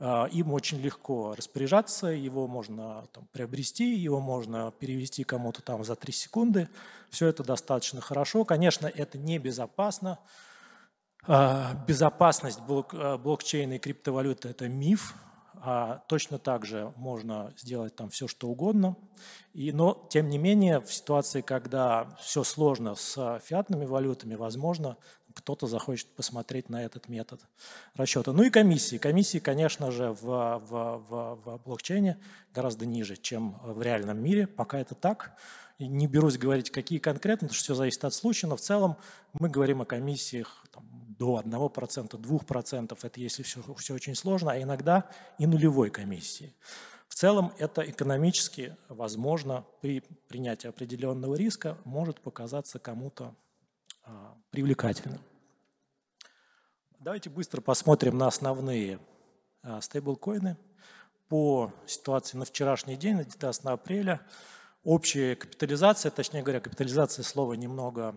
А, 0.00 0.26
им 0.26 0.52
очень 0.52 0.80
легко 0.80 1.34
распоряжаться, 1.36 2.08
его 2.08 2.46
можно 2.48 3.06
там, 3.12 3.28
приобрести, 3.32 3.94
его 3.94 4.20
можно 4.20 4.72
перевести 4.72 5.24
кому-то 5.24 5.62
там 5.62 5.84
за 5.84 5.94
3 5.94 6.12
секунды. 6.12 6.68
Все 7.10 7.28
это 7.28 7.44
достаточно 7.44 8.00
хорошо. 8.00 8.44
Конечно, 8.44 8.86
это 8.86 9.18
небезопасно. 9.18 10.18
А, 11.26 11.74
безопасность 11.86 12.60
блок, 12.60 12.92
а, 12.92 13.18
блокчейна 13.18 13.74
и 13.74 13.78
криптовалюты– 13.78 14.48
это 14.50 14.68
миф. 14.68 15.14
Точно 16.08 16.38
так 16.38 16.66
же 16.66 16.92
можно 16.96 17.50
сделать 17.56 17.96
там 17.96 18.10
все, 18.10 18.28
что 18.28 18.48
угодно. 18.48 18.96
И, 19.54 19.72
но, 19.72 20.06
тем 20.10 20.28
не 20.28 20.36
менее, 20.36 20.80
в 20.80 20.92
ситуации, 20.92 21.40
когда 21.40 22.14
все 22.20 22.44
сложно 22.44 22.96
с 22.96 23.40
фиатными 23.42 23.86
валютами, 23.86 24.34
возможно, 24.34 24.98
кто-то 25.34 25.66
захочет 25.66 26.08
посмотреть 26.14 26.68
на 26.70 26.84
этот 26.84 27.08
метод 27.08 27.40
расчета. 27.94 28.32
Ну 28.32 28.44
и 28.44 28.50
комиссии. 28.50 28.96
Комиссии, 28.96 29.38
конечно 29.38 29.90
же, 29.90 30.12
в, 30.12 30.22
в, 30.22 30.98
в, 31.08 31.34
в 31.44 31.60
блокчейне 31.64 32.18
гораздо 32.54 32.86
ниже, 32.86 33.16
чем 33.16 33.58
в 33.62 33.82
реальном 33.82 34.22
мире. 34.22 34.46
Пока 34.46 34.78
это 34.78 34.94
так. 34.94 35.36
И 35.78 35.88
не 35.88 36.06
берусь 36.06 36.38
говорить, 36.38 36.70
какие 36.70 37.00
конкретно, 37.00 37.48
потому 37.48 37.56
что 37.56 37.64
все 37.64 37.74
зависит 37.74 38.04
от 38.04 38.14
случая, 38.14 38.46
но 38.46 38.56
в 38.56 38.60
целом 38.60 38.96
мы 39.32 39.50
говорим 39.50 39.82
о 39.82 39.84
комиссиях 39.84 40.64
там, 40.72 40.88
до 41.18 41.40
1%, 41.40 42.10
2%, 42.10 42.98
это 43.02 43.20
если 43.20 43.42
все, 43.42 43.60
все 43.76 43.94
очень 43.94 44.14
сложно, 44.14 44.52
а 44.52 44.62
иногда 44.62 45.10
и 45.38 45.46
нулевой 45.46 45.90
комиссии. 45.90 46.54
В 47.08 47.16
целом 47.16 47.52
это 47.58 47.82
экономически 47.82 48.76
возможно 48.88 49.64
при 49.80 50.00
принятии 50.28 50.68
определенного 50.68 51.34
риска 51.34 51.76
может 51.84 52.20
показаться 52.20 52.78
кому-то 52.78 53.34
привлекательным. 54.50 55.20
Давайте 57.04 57.28
быстро 57.28 57.60
посмотрим 57.60 58.16
на 58.16 58.28
основные 58.28 58.98
а, 59.62 59.80
стейблкоины. 59.80 60.56
По 61.28 61.72
ситуации 61.86 62.38
на 62.38 62.44
вчерашний 62.44 62.96
день, 62.96 63.16
на 63.16 63.24
19 63.24 63.64
апреля, 63.66 64.20
общая 64.84 65.36
капитализация, 65.36 66.10
точнее 66.10 66.42
говоря, 66.42 66.60
капитализация 66.60 67.22
слова 67.22 67.54
немного 67.54 68.16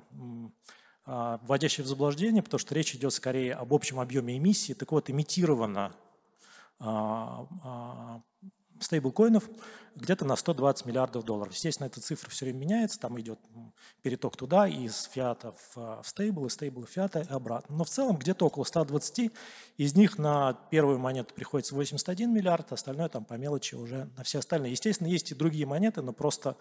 а, 1.05 1.39
вводящее 1.43 1.83
в 1.83 1.87
заблуждение, 1.87 2.43
потому 2.43 2.59
что 2.59 2.75
речь 2.75 2.95
идет 2.95 3.13
скорее 3.13 3.55
об 3.55 3.73
общем 3.73 3.99
объеме 3.99 4.37
эмиссии. 4.37 4.73
Так 4.73 4.91
вот, 4.91 5.09
имитировано 5.09 5.93
стейблкоинов 8.79 9.49
где-то 9.95 10.25
на 10.25 10.35
120 10.35 10.85
миллиардов 10.85 11.23
долларов. 11.23 11.53
Естественно, 11.53 11.87
эта 11.87 11.99
цифра 12.01 12.29
все 12.29 12.45
время 12.45 12.59
меняется, 12.59 12.99
там 12.99 13.19
идет 13.19 13.39
переток 14.01 14.37
туда 14.37 14.67
из 14.67 15.03
фиата 15.11 15.53
в, 15.53 16.01
в 16.03 16.07
стейбл, 16.07 16.45
из 16.45 16.53
стейбла 16.53 16.85
в 16.85 16.89
фиата 16.89 17.21
и 17.21 17.33
обратно. 17.33 17.77
Но 17.77 17.83
в 17.83 17.89
целом 17.89 18.17
где-то 18.17 18.45
около 18.45 18.63
120, 18.63 19.31
из 19.77 19.95
них 19.95 20.17
на 20.17 20.53
первую 20.69 20.99
монету 20.99 21.33
приходится 21.33 21.75
81 21.75 22.31
миллиард, 22.31 22.71
остальное 22.71 23.09
там 23.09 23.25
по 23.25 23.33
мелочи 23.33 23.75
уже 23.75 24.09
на 24.17 24.23
все 24.23 24.39
остальные. 24.39 24.71
Естественно, 24.71 25.07
есть 25.07 25.31
и 25.31 25.35
другие 25.35 25.65
монеты, 25.65 26.01
но 26.01 26.13
просто 26.13 26.55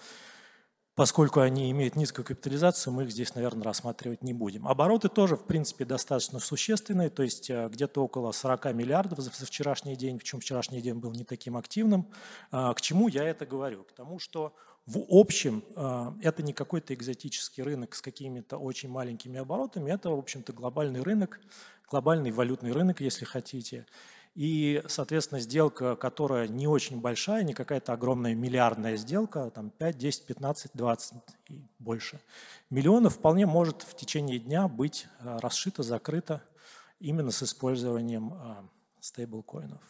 Поскольку 0.96 1.40
они 1.40 1.70
имеют 1.72 1.94
низкую 1.94 2.24
капитализацию, 2.24 2.90
мы 2.90 3.04
их 3.04 3.10
здесь, 3.10 3.34
наверное, 3.34 3.64
рассматривать 3.64 4.22
не 4.22 4.32
будем. 4.32 4.66
Обороты 4.66 5.10
тоже, 5.10 5.36
в 5.36 5.44
принципе, 5.44 5.84
достаточно 5.84 6.38
существенные, 6.38 7.10
то 7.10 7.22
есть 7.22 7.50
э, 7.50 7.68
где-то 7.68 8.02
около 8.02 8.32
40 8.32 8.72
миллиардов 8.72 9.18
за 9.18 9.44
вчерашний 9.44 9.94
день, 9.94 10.16
причем 10.16 10.40
вчерашний 10.40 10.80
день 10.80 10.94
был 10.94 11.12
не 11.12 11.24
таким 11.24 11.58
активным. 11.58 12.08
А, 12.50 12.72
к 12.72 12.80
чему 12.80 13.08
я 13.08 13.24
это 13.24 13.44
говорю? 13.44 13.84
К 13.84 13.92
тому, 13.92 14.18
что 14.18 14.54
в 14.86 14.98
общем 15.10 15.62
э, 15.76 16.12
это 16.22 16.42
не 16.42 16.54
какой-то 16.54 16.94
экзотический 16.94 17.62
рынок 17.62 17.94
с 17.94 18.00
какими-то 18.00 18.56
очень 18.56 18.88
маленькими 18.88 19.38
оборотами, 19.38 19.90
это, 19.90 20.08
в 20.08 20.18
общем-то, 20.18 20.54
глобальный 20.54 21.02
рынок, 21.02 21.40
глобальный 21.90 22.30
валютный 22.30 22.72
рынок, 22.72 23.02
если 23.02 23.26
хотите. 23.26 23.84
И, 24.36 24.82
соответственно, 24.86 25.40
сделка, 25.40 25.96
которая 25.96 26.46
не 26.46 26.68
очень 26.68 27.00
большая, 27.00 27.42
не 27.42 27.54
какая-то 27.54 27.94
огромная 27.94 28.34
миллиардная 28.34 28.98
сделка, 28.98 29.50
там 29.50 29.70
5, 29.70 29.96
10, 29.96 30.26
15, 30.26 30.70
20 30.74 31.14
и 31.48 31.62
больше 31.78 32.20
миллионов, 32.68 33.14
вполне 33.14 33.46
может 33.46 33.80
в 33.80 33.96
течение 33.96 34.38
дня 34.38 34.68
быть 34.68 35.06
э, 35.20 35.38
расшита, 35.38 35.82
закрыта 35.82 36.42
именно 37.00 37.30
с 37.30 37.42
использованием 37.42 38.34
э, 38.34 38.56
стейблкоинов, 39.00 39.80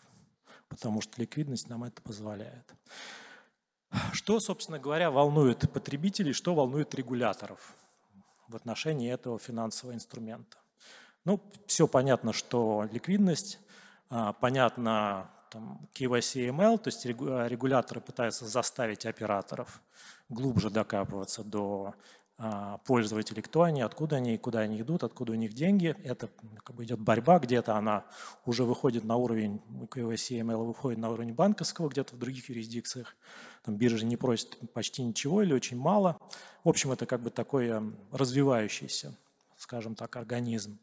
потому 0.69 1.01
что 1.01 1.21
ликвидность 1.21 1.69
нам 1.69 1.83
это 1.83 2.01
позволяет. 2.01 2.73
Что, 4.13 4.39
собственно 4.39 4.79
говоря, 4.79 5.11
волнует 5.11 5.69
потребителей, 5.73 6.33
что 6.33 6.55
волнует 6.55 6.95
регуляторов 6.95 7.75
в 8.47 8.55
отношении 8.55 9.13
этого 9.13 9.41
финансового 9.41 9.97
инструмента? 9.97 10.59
Ну, 11.25 11.43
все 11.67 11.89
понятно, 11.89 12.33
что 12.33 12.89
ликвидность 12.93 13.59
понятно, 14.41 15.31
там, 15.51 15.89
KYC 15.95 16.49
ML, 16.51 16.79
то 16.79 16.89
есть 16.89 17.05
регуляторы 17.07 18.01
пытаются 18.01 18.47
заставить 18.47 19.07
операторов 19.07 19.81
глубже 20.29 20.71
докапываться 20.71 21.45
до 21.45 21.95
а, 22.39 22.79
пользователей, 22.79 23.41
кто 23.41 23.63
они, 23.63 23.81
откуда 23.81 24.17
они, 24.17 24.37
куда 24.37 24.61
они 24.61 24.81
идут, 24.81 25.05
откуда 25.05 25.33
у 25.33 25.37
них 25.37 25.55
деньги. 25.55 25.97
Это 26.05 26.29
как 26.63 26.77
бы 26.77 26.85
идет 26.85 27.01
борьба, 27.01 27.39
где-то 27.39 27.77
она 27.77 28.05
уже 28.45 28.65
выходит 28.65 29.05
на 29.05 29.17
уровень, 29.17 29.63
KYC 29.91 30.41
ML 30.41 30.65
выходит 30.65 30.99
на 30.99 31.11
уровень 31.11 31.33
банковского, 31.33 31.89
где-то 31.89 32.15
в 32.15 32.19
других 32.19 32.51
юрисдикциях. 32.51 33.17
Там 33.65 33.77
биржи 33.77 34.05
не 34.05 34.19
просят 34.19 34.59
почти 34.75 35.03
ничего 35.03 35.43
или 35.43 35.55
очень 35.55 35.79
мало. 35.79 36.19
В 36.63 36.69
общем, 36.69 36.93
это 36.93 37.07
как 37.07 37.23
бы 37.23 37.31
такой 37.31 37.73
развивающийся 38.13 39.17
скажем 39.67 39.97
так, 39.97 40.15
организм. 40.15 40.79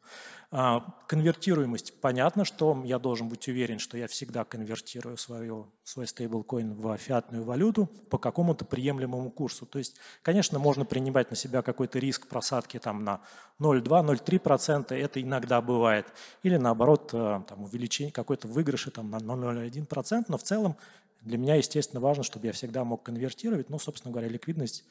А, 0.52 0.82
конвертируемость. 1.08 2.02
Понятно, 2.02 2.44
что 2.44 2.82
я 2.84 3.00
должен 3.00 3.30
быть 3.30 3.48
уверен, 3.48 3.80
что 3.80 3.98
я 3.98 4.08
всегда 4.08 4.44
конвертирую 4.44 5.16
свою, 5.16 5.72
свой 5.86 6.06
стейблкоин 6.06 6.74
в 6.74 6.98
фиатную 6.98 7.46
валюту 7.46 7.86
по 7.86 8.18
какому-то 8.18 8.66
приемлемому 8.66 9.32
курсу. 9.32 9.66
То 9.66 9.80
есть, 9.80 9.96
конечно, 10.22 10.60
можно 10.60 10.84
принимать 10.84 11.30
на 11.30 11.38
себя 11.38 11.62
какой-то 11.62 11.98
риск 11.98 12.28
просадки 12.28 12.78
там, 12.78 13.06
на 13.06 13.22
0,2-0,3%, 13.62 14.94
это 14.94 15.22
иногда 15.22 15.62
бывает. 15.62 16.06
Или 16.44 16.58
наоборот, 16.58 17.12
э, 17.14 17.42
там, 17.48 17.64
увеличение 17.64 18.12
какой-то 18.12 18.50
выигрыша 18.50 18.92
там, 18.92 19.10
на 19.12 19.20
0,01%, 19.20 20.26
но 20.28 20.38
в 20.38 20.44
целом 20.44 20.76
для 21.22 21.38
меня, 21.38 21.56
естественно, 21.56 22.02
важно, 22.02 22.24
чтобы 22.24 22.48
я 22.48 22.52
всегда 22.52 22.84
мог 22.84 23.02
конвертировать. 23.04 23.70
Ну, 23.70 23.80
собственно 23.80 24.12
говоря, 24.12 24.28
ликвидность 24.28 24.84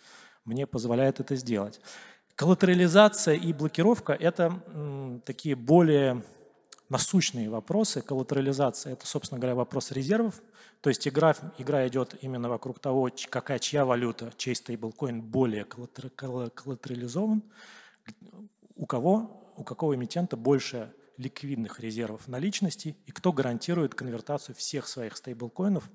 мне 0.47 0.67
позволяет 0.67 1.21
это 1.21 1.37
сделать. 1.37 1.79
Коллатерализация 2.35 3.35
и 3.35 3.53
блокировка– 3.53 4.13
это 4.21 4.61
такие 5.25 5.55
более 5.55 6.23
насущные 6.89 7.51
вопросы. 7.51 8.01
Коллатерализация– 8.01 8.93
это, 8.95 9.07
собственно 9.07 9.39
говоря, 9.39 9.55
вопрос 9.55 9.93
резервов. 9.93 10.43
То 10.81 10.91
есть 10.91 11.07
игра, 11.07 11.35
игра 11.59 11.87
идет 11.87 12.17
именно 12.23 12.49
вокруг 12.49 12.81
того, 12.81 13.11
какая 13.31 13.59
чья 13.59 13.85
валюта, 13.85 14.33
чей 14.37 14.55
стейблкоин 14.55 15.23
более 15.23 15.65
коллатерализован, 15.65 17.43
у 18.75 18.87
кого, 18.87 19.53
у 19.57 19.63
какого 19.63 19.95
эмитента 19.95 20.37
больше 20.37 20.93
ликвидных 21.19 21.79
резервов 21.81 22.27
наличности 22.27 22.97
и 23.07 23.13
кто 23.13 23.33
гарантирует 23.33 23.95
конвертацию 23.95 24.57
всех 24.57 24.89
своих 24.89 25.17
стейблкоинов 25.17 25.89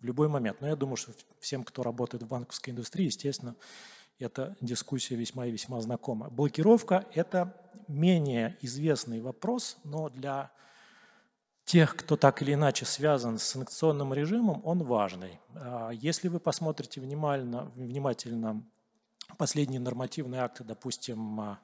в 0.00 0.04
любой 0.04 0.28
момент. 0.28 0.60
Но 0.60 0.66
я 0.68 0.74
думаю, 0.74 0.96
что 0.96 1.12
всем, 1.38 1.62
кто 1.62 1.82
работает 1.82 2.24
в 2.24 2.26
банковской 2.26 2.72
индустрии, 2.72 3.04
естественно, 3.04 3.54
эта 4.22 4.56
дискуссия 4.60 5.16
весьма 5.16 5.46
и 5.46 5.50
весьма 5.50 5.80
знакома. 5.80 6.30
Блокировка– 6.30 7.06
это 7.14 7.54
менее 7.88 8.56
известный 8.60 9.20
вопрос, 9.20 9.76
но 9.84 10.08
для 10.08 10.50
тех, 11.64 11.96
кто 11.96 12.16
так 12.16 12.42
или 12.42 12.54
иначе 12.54 12.84
связан 12.84 13.38
с 13.38 13.44
санкционным 13.44 14.12
режимом, 14.14 14.62
он 14.64 14.82
важный. 14.82 15.40
А 15.54 15.90
если 15.90 16.28
вы 16.28 16.40
посмотрите 16.40 17.00
внимательно, 17.00 17.70
внимательно 17.76 18.64
последние 19.38 19.80
нормативные 19.80 20.42
акты, 20.42 20.64
допустим, 20.64 21.40
а, 21.40 21.60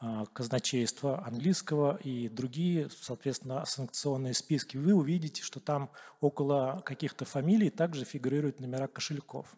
а, 0.00 0.26
казначейства 0.26 1.26
английского 1.26 1.96
и 1.96 2.28
другие, 2.28 2.88
соответственно, 2.90 3.64
санкционные 3.66 4.34
списки, 4.34 4.76
вы 4.76 4.94
увидите, 4.94 5.42
что 5.42 5.60
там 5.60 5.90
около 6.20 6.80
каких-то 6.84 7.24
фамилий 7.24 7.70
также 7.70 8.04
фигурируют 8.04 8.60
номера 8.60 8.86
кошельков. 8.86 9.56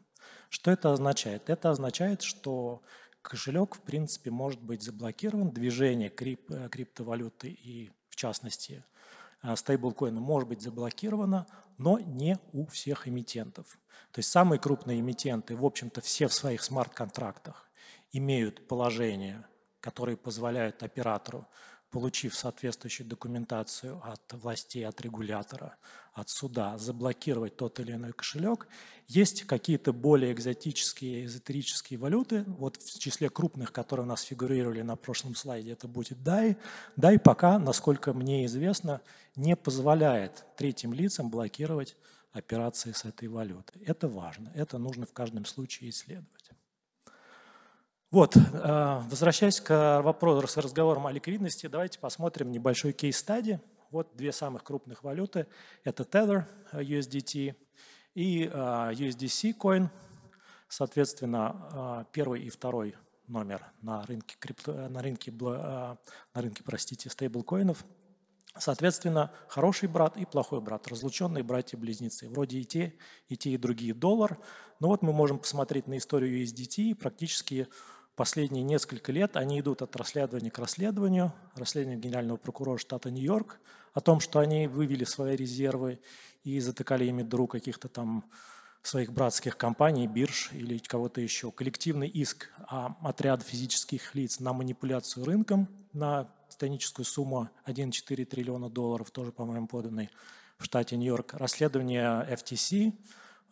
Что 0.49 0.71
это 0.71 0.93
означает? 0.93 1.51
Это 1.51 1.71
означает, 1.71 2.23
что 2.23 2.83
кошелек, 3.23 3.77
в 3.77 3.81
принципе, 3.81 4.31
может 4.31 4.61
быть 4.61 4.83
заблокирован, 4.83 5.51
движение 5.51 6.09
крип, 6.09 6.51
э, 6.51 6.69
криптовалюты 6.69 7.49
и, 7.49 7.91
в 8.09 8.17
частности, 8.17 8.85
э, 9.43 9.57
стейблкоина 9.57 10.21
может 10.21 10.49
быть 10.49 10.63
заблокировано, 10.63 11.47
но 11.79 11.99
не 11.99 12.39
у 12.53 12.67
всех 12.67 13.09
эмитентов. 13.09 13.79
То 14.13 14.19
есть 14.19 14.31
самые 14.31 14.59
крупные 14.59 15.01
эмитенты, 15.01 15.57
в 15.57 15.65
общем-то, 15.65 16.01
все 16.01 16.29
в 16.29 16.35
своих 16.35 16.63
смарт-контрактах 16.63 17.71
имеют 18.13 18.67
положение 18.67 19.45
которые 19.81 20.17
позволяют 20.17 20.83
оператору, 20.83 21.47
получив 21.91 22.35
соответствующую 22.35 23.09
документацию 23.09 24.01
от 24.05 24.33
властей, 24.33 24.87
от 24.87 25.01
регулятора, 25.01 25.77
от 26.13 26.29
суда, 26.29 26.77
заблокировать 26.79 27.57
тот 27.57 27.81
или 27.81 27.93
иной 27.93 28.13
кошелек. 28.13 28.69
Есть 29.07 29.45
какие-то 29.45 29.93
более 29.93 30.33
экзотические, 30.33 31.25
эзотерические 31.25 31.99
валюты. 31.99 32.45
Вот 32.47 32.77
в 32.77 32.99
числе 32.99 33.29
крупных, 33.29 33.73
которые 33.73 34.05
у 34.05 34.09
нас 34.09 34.23
фигурировали 34.23 34.83
на 34.83 34.97
прошлом 34.97 35.35
слайде, 35.35 35.73
это 35.73 35.89
будет 35.89 36.19
DAI. 36.19 36.57
DAI 36.97 37.19
пока, 37.19 37.59
насколько 37.59 38.13
мне 38.13 38.47
известно, 38.47 39.01
не 39.37 39.57
позволяет 39.57 40.45
третьим 40.57 40.93
лицам 40.93 41.31
блокировать 41.31 41.97
операции 42.33 42.93
с 42.93 43.05
этой 43.05 43.29
валютой. 43.29 43.83
Это 43.83 44.09
важно, 44.09 44.51
это 44.55 44.79
нужно 44.79 45.07
в 45.07 45.13
каждом 45.13 45.45
случае 45.45 45.91
исследовать. 45.91 46.51
Вот, 48.11 48.37
э, 48.37 48.41
возвращаясь 49.09 49.61
к 49.61 50.03
вопросу 50.03 50.47
с 50.49 50.57
разговором 50.57 51.07
о 51.07 51.13
ликвидности, 51.13 51.69
давайте 51.69 52.01
посмотрим 52.01 52.51
небольшой 52.51 52.93
кейс-стади. 52.93 53.61
Вот 53.91 54.15
две 54.15 54.33
самых 54.33 54.63
крупных 54.63 55.03
валюты. 55.03 55.47
Это 55.83 56.05
Tether 56.05 56.45
э, 56.73 56.83
USDT 56.83 57.55
и 58.15 58.45
э, 58.45 58.49
USDC 58.49 59.57
coin. 59.59 59.89
Соответственно, 60.69 62.07
первый 62.13 62.43
и 62.43 62.49
второй 62.49 62.95
номер 63.27 63.73
на 63.83 64.07
рынке, 64.07 64.37
крипто, 64.39 64.89
на 64.89 65.03
рынке, 65.03 65.33
на 65.33 65.99
рынке 66.33 66.63
простите, 66.63 67.11
стейблкоинов. 67.11 67.85
Соответственно, 68.57 69.33
хороший 69.49 69.89
брат 69.89 70.17
и 70.17 70.25
плохой 70.25 70.61
брат, 70.61 70.87
разлученные 70.87 71.43
братья-близнецы. 71.43 72.29
Вроде 72.29 72.59
и 72.59 72.65
те, 72.65 72.95
и 73.27 73.37
те, 73.37 73.51
и 73.51 73.57
другие 73.57 73.95
доллар. 73.95 74.39
Но 74.79 74.87
вот 74.87 75.03
мы 75.03 75.13
можем 75.13 75.41
посмотреть 75.41 75.89
на 75.89 75.99
историю 75.99 76.41
USDT 76.41 76.83
и 76.83 76.95
практически 76.95 77.67
Последние 78.21 78.63
несколько 78.65 79.13
лет 79.13 79.35
они 79.39 79.61
идут 79.61 79.81
от 79.81 79.97
расследования 79.97 80.51
к 80.51 80.59
расследованию. 80.59 81.33
Расследование 81.55 81.99
генерального 81.99 82.37
прокурора 82.37 82.77
штата 82.77 83.11
Нью-Йорк 83.11 83.59
о 83.93 84.01
том, 84.01 84.21
что 84.21 84.39
они 84.39 84.67
вывели 84.67 85.05
свои 85.05 85.37
резервы 85.37 86.01
и 86.45 86.61
затыкали 86.61 87.05
ими 87.05 87.23
дыру 87.23 87.47
каких-то 87.47 87.89
там 87.89 88.25
своих 88.83 89.13
братских 89.13 89.57
компаний, 89.59 90.07
бирж 90.07 90.51
или 90.53 90.79
кого-то 90.79 91.21
еще. 91.21 91.53
Коллективный 91.53 92.09
иск 92.09 92.51
отряда 93.03 93.45
физических 93.45 94.15
лиц 94.15 94.41
на 94.41 94.53
манипуляцию 94.53 95.27
рынком 95.27 95.69
на 95.93 96.33
титаническую 96.49 97.05
сумму 97.05 97.51
1,4 97.67 98.25
триллиона 98.25 98.71
долларов, 98.71 99.11
тоже, 99.11 99.33
по-моему, 99.33 99.67
поданный 99.67 100.09
в 100.57 100.65
штате 100.65 100.97
Нью-Йорк. 100.97 101.35
Расследование 101.35 102.27
FTC, 102.31 102.95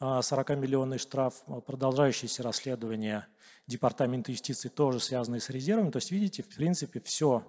40-миллионный 0.00 0.98
штраф, 0.98 1.42
продолжающееся 1.66 2.42
расследование 2.42 3.26
Департамента 3.66 4.32
юстиции 4.32 4.70
тоже 4.70 4.98
связанные 4.98 5.40
с 5.42 5.50
резервами. 5.50 5.90
То 5.90 5.98
есть, 5.98 6.10
видите, 6.10 6.42
в 6.42 6.48
принципе, 6.48 7.00
все 7.00 7.44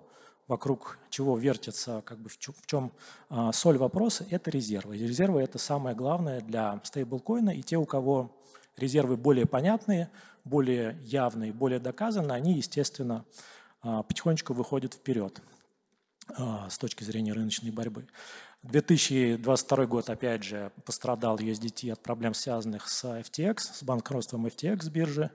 вокруг 0.50 0.98
чего 1.12 1.38
вертится, 1.38 2.02
как 2.06 2.18
бы 2.18 2.28
в 2.28 2.38
чем, 2.66 2.92
а, 3.30 3.54
соль 3.54 3.78
вопроса, 3.78 4.26
это 4.32 4.50
резервы. 4.50 4.98
Резервы– 4.98 5.42
это 5.44 5.60
самое 5.60 5.96
главное 5.96 6.42
для 6.42 6.82
стейблкоина, 6.84 7.52
и 7.52 7.62
те, 7.62 7.78
у 7.78 7.86
кого 7.86 8.36
резервы 8.76 9.16
более 9.16 9.46
понятные, 9.46 10.10
более 10.44 10.98
явные, 11.04 11.54
более 11.54 11.80
доказаны, 11.80 12.32
они, 12.32 12.54
естественно, 12.54 13.26
а, 13.84 14.02
потихонечку 14.02 14.54
выходят 14.54 14.96
вперед 14.96 15.40
а, 16.36 16.68
с 16.68 16.80
точки 16.80 17.04
зрения 17.04 17.32
рыночной 17.34 17.70
борьбы. 17.70 18.08
2022 18.64 19.86
год, 19.86 20.10
опять 20.10 20.44
же, 20.44 20.72
пострадал 20.84 21.38
USDT 21.38 21.92
от 21.92 22.02
проблем, 22.02 22.34
связанных 22.34 22.90
с 22.90 23.06
FTX, 23.06 23.60
с 23.60 23.84
банкротством 23.84 24.48
FTX 24.48 24.90
биржи 24.90 25.30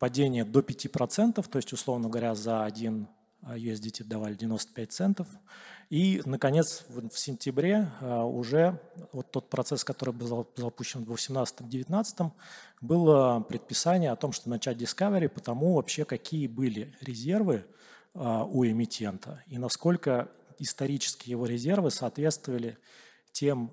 падение 0.00 0.44
до 0.44 0.60
5%, 0.60 1.48
то 1.48 1.56
есть, 1.56 1.72
условно 1.72 2.08
говоря, 2.08 2.34
за 2.34 2.64
один 2.64 3.08
USDT 3.42 4.04
давали 4.04 4.34
95 4.34 4.92
центов. 4.92 5.28
И, 5.90 6.20
наконец, 6.26 6.84
в 6.88 7.16
сентябре 7.16 7.90
а, 8.00 8.24
уже 8.24 8.78
вот 9.12 9.30
тот 9.30 9.48
процесс, 9.48 9.84
который 9.84 10.12
был 10.12 10.46
запущен 10.56 11.04
в 11.04 11.12
2018-2019, 11.12 12.30
было 12.80 13.40
предписание 13.40 14.10
о 14.10 14.16
том, 14.16 14.32
что 14.32 14.50
начать 14.50 14.76
Discovery, 14.76 15.28
потому 15.28 15.74
вообще 15.74 16.04
какие 16.04 16.46
были 16.46 16.94
резервы 17.00 17.64
а, 18.14 18.44
у 18.44 18.66
эмитента 18.66 19.42
и 19.46 19.56
насколько 19.58 20.28
исторически 20.58 21.30
его 21.30 21.46
резервы 21.46 21.90
соответствовали 21.90 22.78
тем 23.30 23.70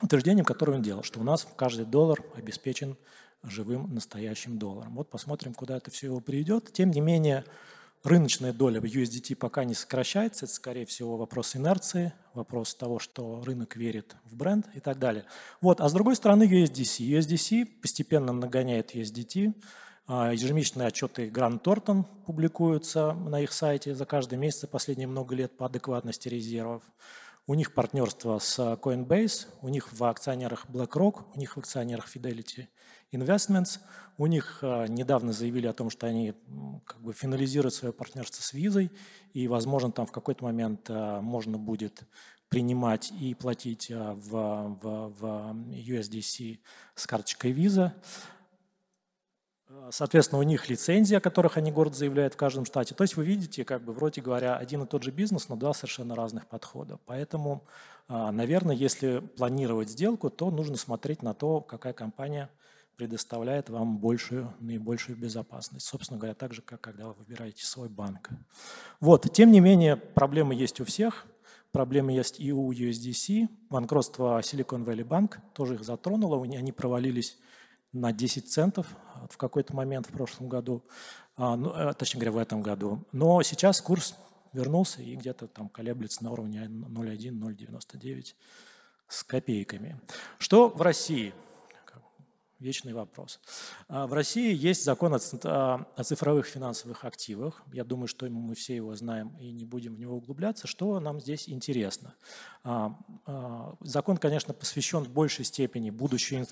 утверждениям, 0.00 0.46
которые 0.46 0.76
он 0.76 0.82
делал, 0.82 1.02
что 1.02 1.18
у 1.18 1.24
нас 1.24 1.44
каждый 1.56 1.84
доллар 1.84 2.22
обеспечен 2.36 2.96
живым 3.42 3.92
настоящим 3.92 4.58
долларом. 4.58 4.94
Вот 4.94 5.10
посмотрим, 5.10 5.54
куда 5.54 5.76
это 5.76 5.90
все 5.90 6.06
его 6.06 6.20
приведет. 6.20 6.72
Тем 6.72 6.90
не 6.90 7.00
менее, 7.00 7.44
рыночная 8.04 8.52
доля 8.52 8.80
в 8.80 8.84
USDT 8.84 9.36
пока 9.36 9.64
не 9.64 9.74
сокращается. 9.74 10.46
Это, 10.46 10.54
скорее 10.54 10.86
всего, 10.86 11.16
вопрос 11.16 11.56
инерции, 11.56 12.12
вопрос 12.34 12.74
того, 12.74 12.98
что 12.98 13.42
рынок 13.44 13.76
верит 13.76 14.16
в 14.24 14.36
бренд 14.36 14.66
и 14.74 14.80
так 14.80 14.98
далее. 14.98 15.24
Вот. 15.60 15.80
А 15.80 15.88
с 15.88 15.92
другой 15.92 16.16
стороны 16.16 16.44
USDC. 16.44 17.18
USDC 17.18 17.66
постепенно 17.80 18.32
нагоняет 18.32 18.94
USDT. 18.94 19.54
А, 20.06 20.32
ежемесячные 20.32 20.88
отчеты 20.88 21.30
Грант 21.30 21.62
Тортон 21.62 22.04
публикуются 22.26 23.12
на 23.12 23.40
их 23.40 23.52
сайте 23.52 23.94
за 23.94 24.04
каждый 24.04 24.36
месяц 24.36 24.68
последние 24.68 25.06
много 25.06 25.34
лет 25.34 25.56
по 25.56 25.66
адекватности 25.66 26.28
резервов. 26.28 26.82
У 27.46 27.54
них 27.54 27.74
партнерство 27.74 28.38
с 28.38 28.58
Coinbase, 28.58 29.46
у 29.62 29.68
них 29.68 29.92
в 29.92 30.04
акционерах 30.04 30.66
BlackRock, 30.68 31.24
у 31.34 31.38
них 31.38 31.56
в 31.56 31.60
акционерах 31.60 32.08
Fidelity 32.14 32.68
Investments. 33.12 33.78
У 34.18 34.26
них 34.26 34.58
а, 34.62 34.86
недавно 34.86 35.32
заявили 35.32 35.66
о 35.66 35.72
том, 35.72 35.90
что 35.90 36.06
они 36.06 36.34
как 36.84 37.00
бы 37.00 37.12
финализируют 37.12 37.74
свое 37.74 37.92
партнерство 37.92 38.42
с 38.42 38.52
визой, 38.52 38.90
и, 39.34 39.48
возможно, 39.48 39.92
там 39.92 40.06
в 40.06 40.12
какой-то 40.12 40.44
момент 40.44 40.86
а, 40.88 41.20
можно 41.20 41.58
будет 41.58 42.02
принимать 42.48 43.12
и 43.12 43.34
платить 43.34 43.90
а, 43.90 44.14
в, 44.14 44.78
в, 44.82 45.12
в 45.18 45.24
USDC 45.70 46.58
с 46.94 47.06
карточкой 47.06 47.52
Visa. 47.52 47.92
Соответственно, 49.90 50.38
у 50.38 50.42
них 50.42 50.68
лицензии, 50.68 51.14
о 51.14 51.20
которых 51.20 51.56
они 51.56 51.72
город 51.72 51.94
заявляют 51.96 52.34
в 52.34 52.36
каждом 52.36 52.66
штате. 52.66 52.94
То 52.94 53.04
есть 53.04 53.16
вы 53.16 53.24
видите, 53.24 53.64
как 53.64 53.82
бы, 53.82 53.94
вроде 53.94 54.20
говоря, 54.20 54.56
один 54.56 54.82
и 54.82 54.86
тот 54.86 55.02
же 55.02 55.10
бизнес, 55.10 55.48
но 55.48 55.56
два 55.56 55.72
совершенно 55.72 56.14
разных 56.14 56.46
подхода. 56.46 56.98
Поэтому, 57.06 57.64
наверное, 58.06 58.76
если 58.76 59.20
планировать 59.20 59.88
сделку, 59.88 60.28
то 60.28 60.50
нужно 60.50 60.76
смотреть 60.76 61.22
на 61.22 61.32
то, 61.32 61.62
какая 61.62 61.94
компания– 61.94 62.50
предоставляет 62.96 63.68
вам 63.68 63.98
большую, 63.98 64.52
наибольшую 64.60 65.16
безопасность. 65.16 65.86
Собственно 65.86 66.18
говоря, 66.18 66.34
так 66.34 66.52
же, 66.52 66.62
как 66.62 66.80
когда 66.80 67.06
вы 67.06 67.14
выбираете 67.14 67.64
свой 67.64 67.88
банк. 67.88 68.30
Вот, 69.00 69.32
тем 69.32 69.50
не 69.50 69.60
менее, 69.60 69.96
проблемы 69.96 70.54
есть 70.54 70.80
у 70.80 70.84
всех. 70.84 71.26
Проблемы 71.72 72.12
есть 72.12 72.38
и 72.38 72.52
у 72.52 72.70
USDC. 72.70 73.48
Банкротство 73.70 74.40
Silicon 74.40 74.84
Valley 74.84 75.06
Bank 75.06 75.38
тоже 75.54 75.74
их 75.74 75.84
затронуло. 75.84 76.42
Они 76.42 76.70
провалились 76.70 77.38
на 77.92 78.12
10 78.12 78.50
центов 78.50 78.86
в 79.30 79.36
какой-то 79.36 79.74
момент 79.74 80.06
в 80.06 80.12
прошлом 80.12 80.48
году, 80.48 80.82
а, 81.36 81.56
ну, 81.56 81.70
э, 81.70 81.94
точнее 81.94 82.20
говоря, 82.20 82.32
в 82.32 82.38
этом 82.38 82.62
году. 82.62 83.04
Но 83.12 83.42
сейчас 83.42 83.80
курс 83.80 84.14
вернулся 84.52 85.02
и 85.02 85.16
где-то 85.16 85.46
там 85.46 85.68
колеблется 85.68 86.24
на 86.24 86.32
уровне 86.32 86.66
0,1-0,99 86.66 88.34
с 89.08 89.24
копейками. 89.24 90.00
Что 90.38 90.68
в 90.68 90.80
России? 90.82 91.34
Вечный 92.62 92.94
вопрос. 92.94 93.40
А, 93.88 94.06
в 94.06 94.12
России 94.12 94.54
есть 94.54 94.84
закон 94.84 95.14
о 95.14 96.02
цифровых 96.02 96.46
финансовых 96.46 97.04
активах. 97.04 97.62
Я 97.72 97.84
думаю, 97.84 98.06
что 98.06 98.28
мы 98.30 98.54
все 98.54 98.76
его 98.76 98.94
знаем 98.94 99.36
и 99.38 99.52
не 99.52 99.64
будем 99.64 99.94
в 99.94 99.98
него 99.98 100.16
углубляться. 100.16 100.66
Что 100.66 100.98
нам 101.00 101.20
здесь 101.20 101.48
интересно? 101.48 102.14
А, 102.64 102.96
закон, 103.80 104.16
конечно, 104.16 104.54
посвящен 104.54 105.04
в 105.04 105.10
большей 105.10 105.44
степени 105.44 105.90
будущей 105.90 106.46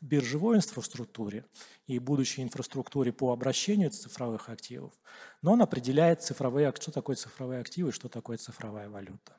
биржевой 0.00 0.56
инфраструктуре 0.56 1.44
и 1.86 1.98
будущей 1.98 2.42
инфраструктуре 2.42 3.12
по 3.12 3.32
обращению 3.32 3.90
цифровых 3.90 4.48
активов, 4.48 4.92
но 5.42 5.52
он 5.52 5.62
определяет 5.62 6.22
цифровые, 6.22 6.72
что 6.78 6.90
такое 6.90 7.16
цифровые 7.16 7.60
активы 7.60 7.90
и 7.90 7.92
что 7.92 8.08
такое 8.08 8.38
цифровая 8.38 8.88
валюта. 8.88 9.36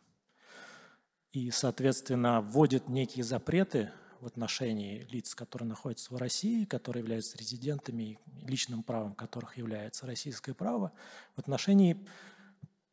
И, 1.32 1.50
соответственно, 1.50 2.42
вводит 2.42 2.90
некие 2.90 3.24
запреты 3.24 3.92
в 4.24 4.26
отношении 4.26 5.06
лиц, 5.12 5.36
которые 5.36 5.68
находятся 5.68 6.14
в 6.14 6.18
России, 6.18 6.64
которые 6.66 7.02
являются 7.02 7.38
резидентами, 7.38 8.18
личным 8.42 8.82
правом 8.82 9.14
которых 9.14 9.58
является 9.58 10.08
российское 10.08 10.54
право, 10.54 10.94
в 11.36 11.40
отношении 11.40 12.08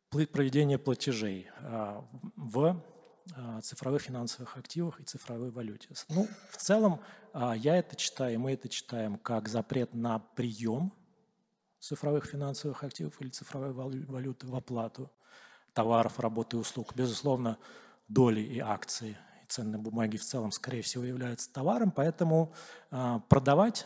проведения 0.09 0.77
платежей 0.77 1.47
а, 1.59 2.05
в 2.35 2.83
а, 3.33 3.61
цифровых 3.61 4.01
финансовых 4.01 4.57
активах 4.57 4.99
и 4.99 5.03
цифровой 5.03 5.51
валюте. 5.51 5.87
Ну, 6.09 6.27
в 6.49 6.57
целом, 6.57 6.99
а, 7.31 7.55
я 7.55 7.77
это 7.77 7.95
читаю, 7.95 8.37
мы 8.39 8.51
это 8.51 8.67
читаем 8.67 9.17
как 9.17 9.47
запрет 9.47 9.93
на 9.93 10.19
прием 10.19 10.91
цифровых 11.79 12.25
финансовых 12.25 12.83
активов 12.83 13.21
или 13.21 13.29
цифровой 13.29 13.71
валюты 13.71 14.47
в 14.47 14.55
оплату 14.55 15.09
товаров, 15.73 16.19
работы 16.19 16.57
и 16.57 16.59
услуг. 16.59 16.93
Безусловно, 16.93 17.57
доли 18.09 18.41
и 18.41 18.59
акции 18.59 19.17
ценные 19.51 19.79
бумаги 19.79 20.17
в 20.17 20.23
целом, 20.23 20.51
скорее 20.51 20.81
всего, 20.81 21.03
являются 21.03 21.51
товаром, 21.51 21.91
поэтому 21.91 22.53
а, 22.89 23.19
продавать 23.19 23.85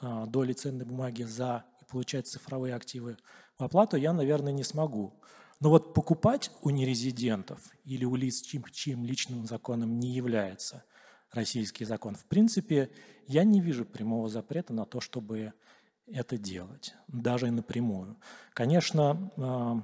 а, 0.00 0.26
доли 0.26 0.52
ценной 0.52 0.84
бумаги 0.84 1.24
за 1.24 1.64
и 1.80 1.84
получать 1.84 2.26
цифровые 2.26 2.74
активы 2.74 3.16
в 3.58 3.64
оплату 3.64 3.96
я, 3.96 4.12
наверное, 4.12 4.52
не 4.52 4.64
смогу. 4.64 5.12
Но 5.60 5.68
вот 5.68 5.92
покупать 5.92 6.50
у 6.62 6.70
нерезидентов 6.70 7.60
или 7.84 8.04
у 8.04 8.14
лиц, 8.16 8.40
чьим, 8.40 8.64
чьим 8.72 9.04
личным 9.04 9.46
законом 9.46 9.98
не 9.98 10.10
является 10.10 10.84
российский 11.32 11.84
закон, 11.84 12.14
в 12.14 12.24
принципе, 12.24 12.90
я 13.26 13.44
не 13.44 13.60
вижу 13.60 13.84
прямого 13.84 14.28
запрета 14.28 14.72
на 14.72 14.86
то, 14.86 15.00
чтобы 15.00 15.52
это 16.06 16.38
делать, 16.38 16.94
даже 17.08 17.48
и 17.48 17.50
напрямую. 17.50 18.16
Конечно, 18.54 19.30
а, 19.36 19.82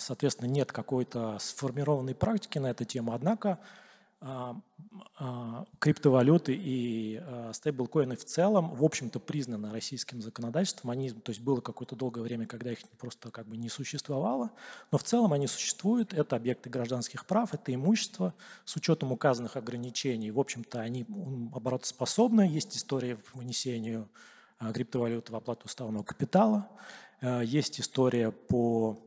соответственно, 0.00 0.48
нет 0.48 0.72
какой-то 0.72 1.38
сформированной 1.40 2.14
практики 2.14 2.58
на 2.58 2.70
эту 2.70 2.84
тему, 2.84 3.12
однако 3.12 3.58
а, 4.18 4.56
а, 5.18 5.66
криптовалюты 5.78 6.54
и 6.58 7.22
стейблкоины 7.52 8.16
в 8.16 8.24
целом, 8.24 8.74
в 8.74 8.82
общем-то, 8.82 9.20
признаны 9.20 9.70
российским 9.70 10.22
законодательством. 10.22 10.90
Они, 10.90 11.10
то 11.10 11.30
есть 11.30 11.42
было 11.42 11.60
какое-то 11.60 11.96
долгое 11.96 12.22
время, 12.22 12.46
когда 12.46 12.72
их 12.72 12.78
просто 12.98 13.30
как 13.30 13.46
бы 13.46 13.58
не 13.58 13.68
существовало, 13.68 14.50
но 14.90 14.96
в 14.98 15.02
целом 15.02 15.34
они 15.34 15.46
существуют. 15.46 16.14
Это 16.14 16.34
объекты 16.36 16.70
гражданских 16.70 17.26
прав, 17.26 17.52
это 17.52 17.74
имущество 17.74 18.32
с 18.64 18.74
учетом 18.76 19.12
указанных 19.12 19.56
ограничений. 19.56 20.30
В 20.30 20.40
общем-то, 20.40 20.80
они 20.80 21.06
оборотоспособны. 21.54 22.48
Есть 22.48 22.76
история 22.76 23.16
по 23.16 23.38
вынесению 23.38 24.08
криптовалюты 24.72 25.30
в 25.30 25.36
оплату 25.36 25.66
уставного 25.66 26.02
капитала. 26.02 26.68
Есть 27.20 27.80
история 27.80 28.30
по 28.30 29.05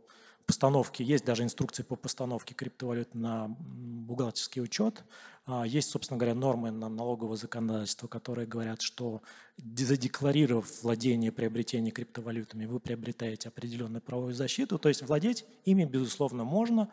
постановке, 0.49 1.03
есть 1.03 1.25
даже 1.25 1.43
инструкции 1.43 1.83
по 1.83 1.95
постановке 1.95 2.55
криптовалют 2.55 3.13
на 3.13 3.49
бухгалтерский 3.59 4.63
учет. 4.63 5.03
А, 5.45 5.63
есть, 5.63 5.91
собственно 5.91 6.17
говоря, 6.17 6.33
нормы 6.33 6.71
на 6.71 6.89
налоговое 6.89 7.37
законодательство, 7.37 8.07
которые 8.07 8.47
говорят, 8.47 8.81
что 8.81 9.21
задекларировав 9.57 10.81
владение, 10.81 11.31
приобретение 11.31 11.91
криптовалютами, 11.91 12.65
вы 12.65 12.79
приобретаете 12.79 13.49
определенную 13.49 14.01
правовую 14.01 14.33
защиту. 14.33 14.79
То 14.79 14.89
есть 14.89 15.03
владеть 15.03 15.45
ими, 15.65 15.85
безусловно, 15.85 16.43
можно, 16.43 16.89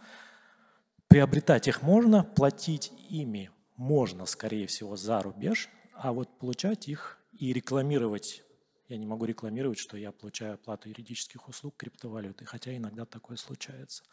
приобретать 1.08 1.66
их 1.66 1.80
можно, 1.80 2.24
платить 2.24 2.92
ими 3.08 3.50
можно, 3.76 4.26
скорее 4.26 4.66
всего, 4.66 4.96
за 4.96 5.22
рубеж, 5.22 5.70
а 5.94 6.12
вот 6.12 6.28
получать 6.38 6.88
их 6.88 7.18
и 7.32 7.54
рекламировать 7.54 8.42
я 8.88 8.96
не 8.96 9.06
могу 9.06 9.24
рекламировать, 9.24 9.78
что 9.78 9.96
я 9.96 10.12
получаю 10.12 10.54
оплату 10.54 10.88
юридических 10.88 11.48
услуг 11.48 11.74
криптовалюты, 11.76 12.44
хотя 12.44 12.76
иногда 12.76 13.04
такое 13.04 13.36
случается. 13.36 14.04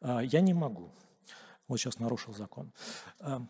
А, 0.00 0.20
я 0.20 0.40
не 0.40 0.54
могу. 0.54 0.90
Вот 1.66 1.78
сейчас 1.78 1.98
нарушил 1.98 2.32
закон. 2.34 2.72
А, 3.20 3.42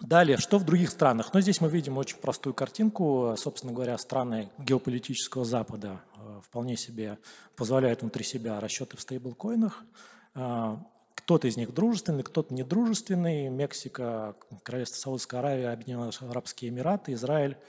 далее, 0.00 0.38
что 0.38 0.58
в 0.58 0.64
других 0.64 0.90
странах? 0.90 1.34
Ну, 1.34 1.40
здесь 1.40 1.60
мы 1.60 1.68
видим 1.68 1.98
очень 1.98 2.16
простую 2.18 2.54
картинку. 2.54 3.34
Собственно 3.36 3.72
говоря, 3.72 3.98
страны 3.98 4.50
геополитического 4.58 5.44
Запада 5.44 6.00
а, 6.16 6.40
вполне 6.40 6.76
себе 6.76 7.18
позволяют 7.54 8.00
внутри 8.00 8.24
себя 8.24 8.58
расчеты 8.60 8.96
в 8.96 9.00
стейблкоинах. 9.00 9.84
Кто-то 10.32 11.48
из 11.48 11.56
них 11.56 11.72
дружественный, 11.72 12.22
кто-то 12.22 12.54
недружественный. 12.54 13.48
Мексика, 13.48 14.36
Королевство 14.62 14.98
Саудовской 14.98 15.38
Аравии, 15.38 15.64
Объединенные 15.64 16.12
Арабские 16.20 16.70
Эмираты, 16.70 17.14
Израиль– 17.14 17.56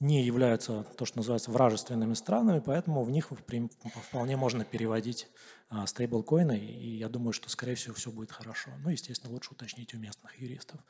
не 0.00 0.22
являются 0.22 0.84
то, 0.96 1.04
что 1.04 1.18
называется 1.18 1.50
вражественными 1.50 2.14
странами, 2.14 2.62
поэтому 2.64 3.04
в 3.04 3.10
них 3.10 3.30
вполне 4.08 4.36
можно 4.36 4.64
переводить 4.64 5.28
а, 5.68 5.86
стейблкоины, 5.86 6.58
и 6.58 6.96
я 6.96 7.08
думаю, 7.08 7.34
что, 7.34 7.50
скорее 7.50 7.74
всего, 7.74 7.94
все 7.94 8.10
будет 8.10 8.32
хорошо. 8.32 8.70
Ну, 8.82 8.88
естественно, 8.88 9.32
лучше 9.32 9.52
уточнить 9.52 9.94
у 9.94 9.98
местных 9.98 10.40
юристов. 10.40 10.80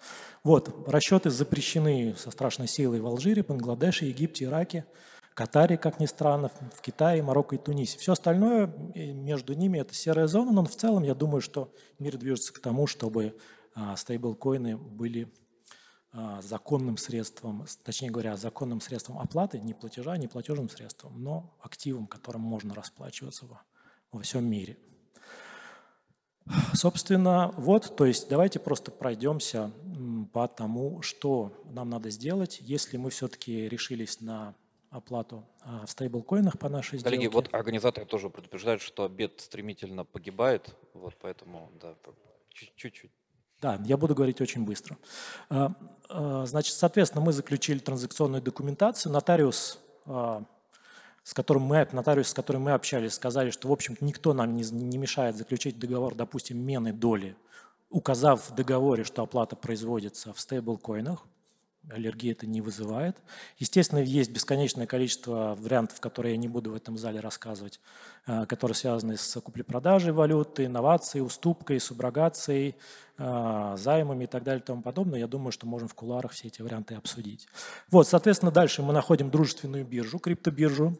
Вот, 0.44 0.88
расчеты 0.88 1.30
запрещены 1.30 2.14
со 2.16 2.30
страшной 2.30 2.68
силой 2.68 3.00
в 3.00 3.06
Алжире, 3.06 3.42
Бангладеше, 3.42 4.04
Египте, 4.06 4.44
Ираке, 4.44 4.86
Катаре, 5.34 5.76
как 5.76 5.98
ни 5.98 6.06
странно, 6.06 6.50
в 6.72 6.80
Китае, 6.80 7.22
Марокко 7.22 7.56
и 7.56 7.58
Тунисе. 7.58 7.98
Все 7.98 8.12
остальное 8.12 8.72
э, 8.94 9.12
между 9.12 9.54
ними 9.54 9.78
это 9.78 9.92
серая 9.92 10.28
зона, 10.28 10.52
но 10.52 10.64
в 10.64 10.74
целом 10.76 11.02
я 11.02 11.14
думаю, 11.14 11.40
что 11.40 11.74
мир 11.98 12.16
движется 12.16 12.52
к 12.52 12.60
тому, 12.60 12.86
чтобы 12.86 13.36
а, 13.74 13.96
стейблкоины 13.96 14.76
были 14.76 15.32
законным 16.40 16.96
средством, 16.96 17.64
точнее 17.84 18.10
говоря, 18.10 18.36
законным 18.36 18.80
средством 18.80 19.18
оплаты, 19.18 19.60
не 19.60 19.74
платежа, 19.74 20.16
не 20.16 20.26
платежным 20.26 20.68
средством, 20.68 21.22
но 21.22 21.54
активом, 21.60 22.06
которым 22.06 22.40
можно 22.40 22.74
расплачиваться 22.74 23.46
во, 23.46 23.62
во 24.10 24.20
всем 24.20 24.44
мире. 24.44 24.76
Собственно, 26.74 27.52
вот, 27.56 27.96
то 27.96 28.06
есть 28.06 28.28
давайте 28.28 28.58
просто 28.58 28.90
пройдемся 28.90 29.70
по 30.32 30.48
тому, 30.48 31.00
что 31.02 31.52
нам 31.64 31.90
надо 31.90 32.10
сделать, 32.10 32.58
если 32.60 32.96
мы 32.96 33.10
все-таки 33.10 33.68
решились 33.68 34.20
на 34.20 34.54
оплату 34.90 35.46
а, 35.60 35.86
в 35.86 35.90
стейблкоинах 35.90 36.58
по 36.58 36.68
нашей 36.68 36.98
сделке. 36.98 37.16
Коллеги, 37.16 37.32
вот 37.32 37.54
организаторы 37.54 38.06
тоже 38.06 38.28
предупреждают, 38.28 38.82
что 38.82 39.04
обед 39.04 39.40
стремительно 39.40 40.04
погибает, 40.04 40.74
вот 40.94 41.14
поэтому, 41.20 41.70
да, 41.80 41.94
чуть-чуть. 42.50 43.12
Да, 43.60 43.78
я 43.84 43.96
буду 43.96 44.14
говорить 44.14 44.40
очень 44.40 44.64
быстро. 44.64 44.96
А, 45.50 45.72
а, 46.08 46.46
значит, 46.46 46.74
соответственно, 46.74 47.24
мы 47.24 47.32
заключили 47.32 47.78
транзакционную 47.78 48.42
документацию. 48.42 49.12
Нотариус, 49.12 49.78
а, 50.06 50.42
с 51.22 51.34
которым 51.34 51.64
мы, 51.64 51.86
нотариус, 51.92 52.28
с 52.28 52.34
которым 52.34 52.62
мы 52.62 52.72
общались, 52.72 53.14
сказали, 53.14 53.50
что, 53.50 53.68
в 53.68 53.72
общем-то, 53.72 54.04
никто 54.04 54.32
нам 54.32 54.56
не, 54.56 54.62
не 54.62 54.96
мешает 54.96 55.36
заключить 55.36 55.78
договор, 55.78 56.14
допустим, 56.14 56.58
мены 56.58 56.92
доли, 56.92 57.36
указав 57.90 58.48
в 58.48 58.54
договоре, 58.54 59.04
что 59.04 59.22
оплата 59.22 59.56
производится 59.56 60.32
в 60.32 60.40
стейблкоинах 60.40 61.26
аллергии 61.88 62.32
это 62.32 62.46
не 62.46 62.60
вызывает. 62.60 63.16
Естественно, 63.58 64.00
есть 64.00 64.30
бесконечное 64.30 64.86
количество 64.86 65.56
вариантов, 65.58 66.00
которые 66.00 66.34
я 66.34 66.38
не 66.38 66.48
буду 66.48 66.72
в 66.72 66.74
этом 66.74 66.98
зале 66.98 67.20
рассказывать, 67.20 67.80
э, 68.26 68.46
которые 68.46 68.74
связаны 68.74 69.16
с 69.16 69.40
куплей-продажей 69.40 70.12
валюты, 70.12 70.66
инновацией, 70.66 71.24
уступкой, 71.24 71.80
суброгацией, 71.80 72.76
э, 73.18 73.76
займами 73.78 74.24
и 74.24 74.26
так 74.26 74.42
далее 74.42 74.60
и 74.62 74.64
тому 74.64 74.82
подобное. 74.82 75.18
Я 75.18 75.26
думаю, 75.26 75.52
что 75.52 75.66
можем 75.66 75.88
в 75.88 75.94
кулуарах 75.94 76.32
все 76.32 76.48
эти 76.48 76.62
варианты 76.62 76.94
обсудить. 76.94 77.48
Вот, 77.90 78.06
соответственно, 78.06 78.52
дальше 78.52 78.82
мы 78.82 78.92
находим 78.92 79.30
дружественную 79.30 79.84
биржу, 79.84 80.18
криптобиржу, 80.18 80.98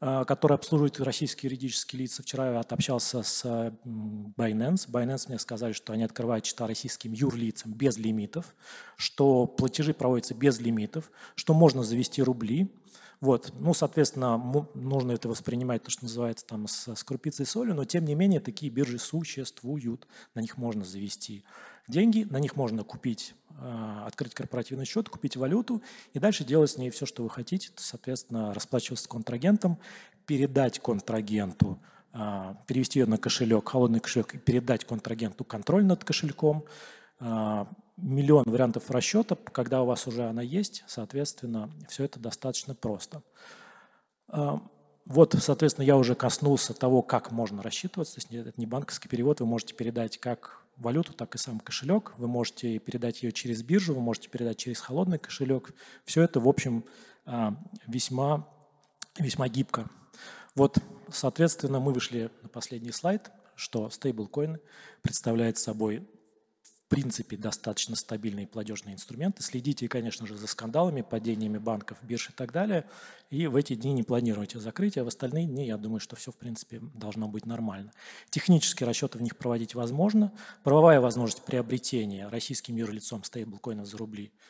э, 0.00 0.24
которая 0.26 0.58
обслуживает 0.58 1.00
российские 1.00 1.50
юридические 1.50 2.02
лица. 2.02 2.22
Вчера 2.22 2.52
я 2.52 2.60
общался 2.60 3.22
с 3.22 3.44
Binance. 3.84 4.88
Binance 4.88 5.28
мне 5.28 5.38
сказали, 5.38 5.72
что 5.72 5.92
они 5.92 6.04
открывают 6.04 6.46
счета 6.46 6.66
российским 6.66 7.12
юрлицам 7.12 7.72
без 7.72 7.96
лимитов, 7.98 8.54
что 8.96 9.46
платежи 9.46 9.94
проводятся 9.94 10.34
без 10.34 10.60
лимитов, 10.60 11.10
что 11.34 11.54
можно 11.54 11.82
завести 11.82 12.22
рубли. 12.22 12.70
Вот. 13.20 13.52
Ну, 13.60 13.74
соответственно, 13.74 14.38
нужно 14.74 15.12
это 15.12 15.28
воспринимать, 15.28 15.82
то, 15.82 15.90
что 15.90 16.04
называется 16.04 16.46
там 16.46 16.66
с 16.66 17.04
крупицей 17.04 17.44
соли, 17.44 17.72
но 17.72 17.84
тем 17.84 18.06
не 18.06 18.14
менее 18.14 18.40
такие 18.40 18.72
биржи 18.72 18.98
существуют, 18.98 20.06
на 20.34 20.40
них 20.40 20.56
можно 20.56 20.84
завести 20.84 21.44
деньги, 21.90 22.26
на 22.30 22.38
них 22.38 22.56
можно 22.56 22.84
купить, 22.84 23.34
э, 23.60 24.02
открыть 24.06 24.34
корпоративный 24.34 24.84
счет, 24.84 25.08
купить 25.08 25.36
валюту 25.36 25.82
и 26.12 26.18
дальше 26.18 26.44
делать 26.44 26.70
с 26.70 26.78
ней 26.78 26.90
все, 26.90 27.06
что 27.06 27.22
вы 27.22 27.30
хотите, 27.30 27.70
соответственно, 27.76 28.54
расплачиваться 28.54 29.04
с 29.04 29.08
контрагентом, 29.08 29.78
передать 30.26 30.78
контрагенту, 30.78 31.78
э, 32.12 32.54
перевести 32.66 33.00
ее 33.00 33.06
на 33.06 33.18
кошелек, 33.18 33.68
холодный 33.68 34.00
кошелек 34.00 34.34
и 34.34 34.38
передать 34.38 34.84
контрагенту 34.84 35.44
контроль 35.44 35.84
над 35.84 36.04
кошельком, 36.04 36.64
э, 37.20 37.66
миллион 37.96 38.44
вариантов 38.46 38.90
расчета, 38.90 39.36
когда 39.52 39.82
у 39.82 39.86
вас 39.86 40.06
уже 40.06 40.28
она 40.28 40.42
есть, 40.42 40.84
соответственно, 40.86 41.70
все 41.88 42.04
это 42.04 42.18
достаточно 42.18 42.74
просто. 42.74 43.22
Вот, 45.06 45.34
соответственно, 45.38 45.84
я 45.84 45.96
уже 45.96 46.14
коснулся 46.14 46.72
того, 46.72 47.02
как 47.02 47.32
можно 47.32 47.62
рассчитываться. 47.62 48.14
То 48.14 48.18
есть 48.20 48.32
это 48.32 48.58
не 48.60 48.66
банковский 48.66 49.08
перевод, 49.08 49.40
вы 49.40 49.46
можете 49.46 49.74
передать 49.74 50.18
как 50.18 50.59
валюту, 50.80 51.12
так 51.12 51.34
и 51.34 51.38
сам 51.38 51.60
кошелек. 51.60 52.14
Вы 52.18 52.26
можете 52.26 52.78
передать 52.78 53.22
ее 53.22 53.32
через 53.32 53.62
биржу, 53.62 53.94
вы 53.94 54.00
можете 54.00 54.28
передать 54.28 54.58
через 54.58 54.80
холодный 54.80 55.18
кошелек. 55.18 55.72
Все 56.04 56.22
это, 56.22 56.40
в 56.40 56.48
общем, 56.48 56.84
а, 57.24 57.54
весьма, 57.86 58.48
весьма 59.18 59.48
гибко. 59.48 59.88
Вот, 60.54 60.78
соответственно, 61.12 61.78
мы 61.78 61.92
вышли 61.92 62.30
на 62.42 62.48
последний 62.48 62.92
слайд, 62.92 63.30
что 63.54 63.90
стейблкоин 63.90 64.58
представляет 65.02 65.58
собой 65.58 66.08
принципе 66.90 67.36
достаточно 67.36 67.94
стабильные 67.94 68.48
платежные 68.48 68.94
инструменты. 68.94 69.42
Следите, 69.42 69.88
конечно 69.88 70.26
же, 70.26 70.36
за 70.36 70.48
скандалами, 70.48 71.02
падениями 71.02 71.56
банков, 71.56 71.96
бирж 72.02 72.30
и 72.30 72.32
так 72.32 72.52
далее. 72.52 72.84
И 73.30 73.46
в 73.46 73.54
эти 73.54 73.76
дни 73.76 73.92
не 73.92 74.02
планируйте 74.02 74.58
закрытие, 74.58 75.02
а 75.02 75.04
в 75.04 75.08
остальные 75.08 75.46
дни, 75.46 75.66
я 75.66 75.78
думаю, 75.78 76.00
что 76.00 76.16
все, 76.16 76.32
в 76.32 76.36
принципе, 76.36 76.80
должно 76.94 77.28
быть 77.28 77.46
нормально. 77.46 77.92
Технические 78.28 78.88
расчеты 78.88 79.18
в 79.18 79.22
них 79.22 79.36
проводить 79.36 79.76
возможно. 79.76 80.32
Правовая 80.64 81.00
возможность 81.00 81.44
приобретения 81.44 82.28
российским 82.28 82.76
юрлицом 82.76 83.24
стейблкоинов 83.24 83.86
за 83.86 83.96
рубли– 83.96 84.32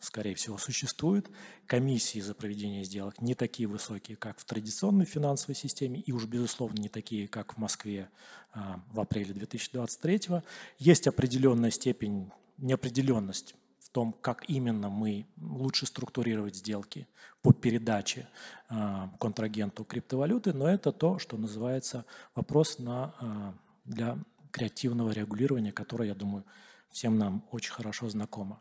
скорее 0.00 0.34
всего, 0.34 0.58
существует. 0.58 1.30
Комиссии 1.66 2.20
за 2.20 2.34
проведение 2.34 2.84
сделок 2.84 3.20
не 3.20 3.34
такие 3.34 3.68
высокие, 3.68 4.16
как 4.16 4.38
в 4.38 4.44
традиционной 4.44 5.04
финансовой 5.04 5.54
системе, 5.54 6.00
и 6.00 6.12
уж, 6.12 6.26
безусловно, 6.26 6.80
не 6.80 6.88
такие, 6.88 7.28
как 7.28 7.54
в 7.54 7.56
Москве 7.58 8.08
а, 8.52 8.80
в 8.92 9.00
апреле 9.00 9.34
2023. 9.34 10.42
Есть 10.78 11.06
определенная 11.06 11.70
степень 11.70 12.30
неопределенность 12.58 13.54
в 13.80 13.90
том, 13.90 14.12
как 14.12 14.44
именно 14.48 14.90
мы 14.90 15.26
лучше 15.40 15.86
структурировать 15.86 16.56
сделки 16.56 17.08
по 17.42 17.52
передаче 17.52 18.28
а, 18.68 19.10
контрагенту 19.18 19.84
криптовалюты, 19.84 20.52
но 20.52 20.68
это 20.68 20.92
то, 20.92 21.18
что 21.18 21.36
называется 21.36 22.04
вопрос 22.34 22.78
на, 22.78 23.14
а, 23.20 23.54
для 23.84 24.18
креативного 24.50 25.10
регулирования, 25.10 25.72
которое, 25.72 26.08
я 26.08 26.14
думаю, 26.14 26.44
всем 26.90 27.18
нам 27.18 27.44
очень 27.50 27.72
хорошо 27.72 28.08
знакомо. 28.08 28.60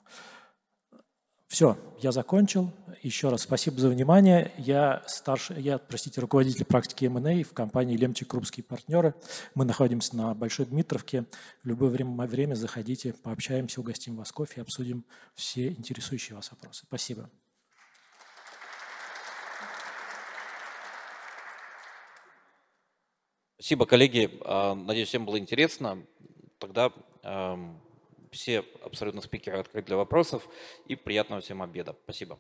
Все, 1.48 1.78
я 2.00 2.12
закончил. 2.12 2.74
Еще 3.04 3.30
раз 3.30 3.44
спасибо 3.44 3.80
за 3.80 3.88
внимание. 3.90 4.52
Я 4.58 5.02
старший, 5.08 5.62
я, 5.62 5.78
простите, 5.78 6.20
руководитель 6.20 6.66
практики 6.66 7.06
M&A 7.06 7.44
в 7.44 7.54
компании 7.54 7.96
Лемчик 7.96 8.28
Крупские 8.28 8.66
партнеры. 8.66 9.16
Мы 9.56 9.64
находимся 9.64 10.16
на 10.18 10.34
Большой 10.36 10.66
Дмитровке. 10.66 11.26
В 11.64 11.68
любое 11.68 11.90
время, 11.90 12.28
время 12.28 12.56
заходите, 12.56 13.14
пообщаемся, 13.14 13.80
угостим 13.80 14.18
вас 14.18 14.32
кофе, 14.34 14.62
обсудим 14.62 15.06
все 15.36 15.70
интересующие 15.70 16.36
вас 16.36 16.52
вопросы. 16.52 16.84
Спасибо. 16.86 17.30
Спасибо, 23.58 23.86
коллеги. 23.86 24.38
А, 24.44 24.76
надеюсь, 24.76 25.08
всем 25.08 25.26
было 25.26 25.40
интересно. 25.40 26.06
Тогда 26.60 26.92
все 28.32 28.64
абсолютно 28.84 29.22
спикеры 29.22 29.60
открыты 29.60 29.88
для 29.88 29.98
вопросов. 29.98 30.48
И 30.86 30.96
приятного 30.96 31.42
всем 31.42 31.62
обеда. 31.62 31.96
Спасибо. 32.04 32.38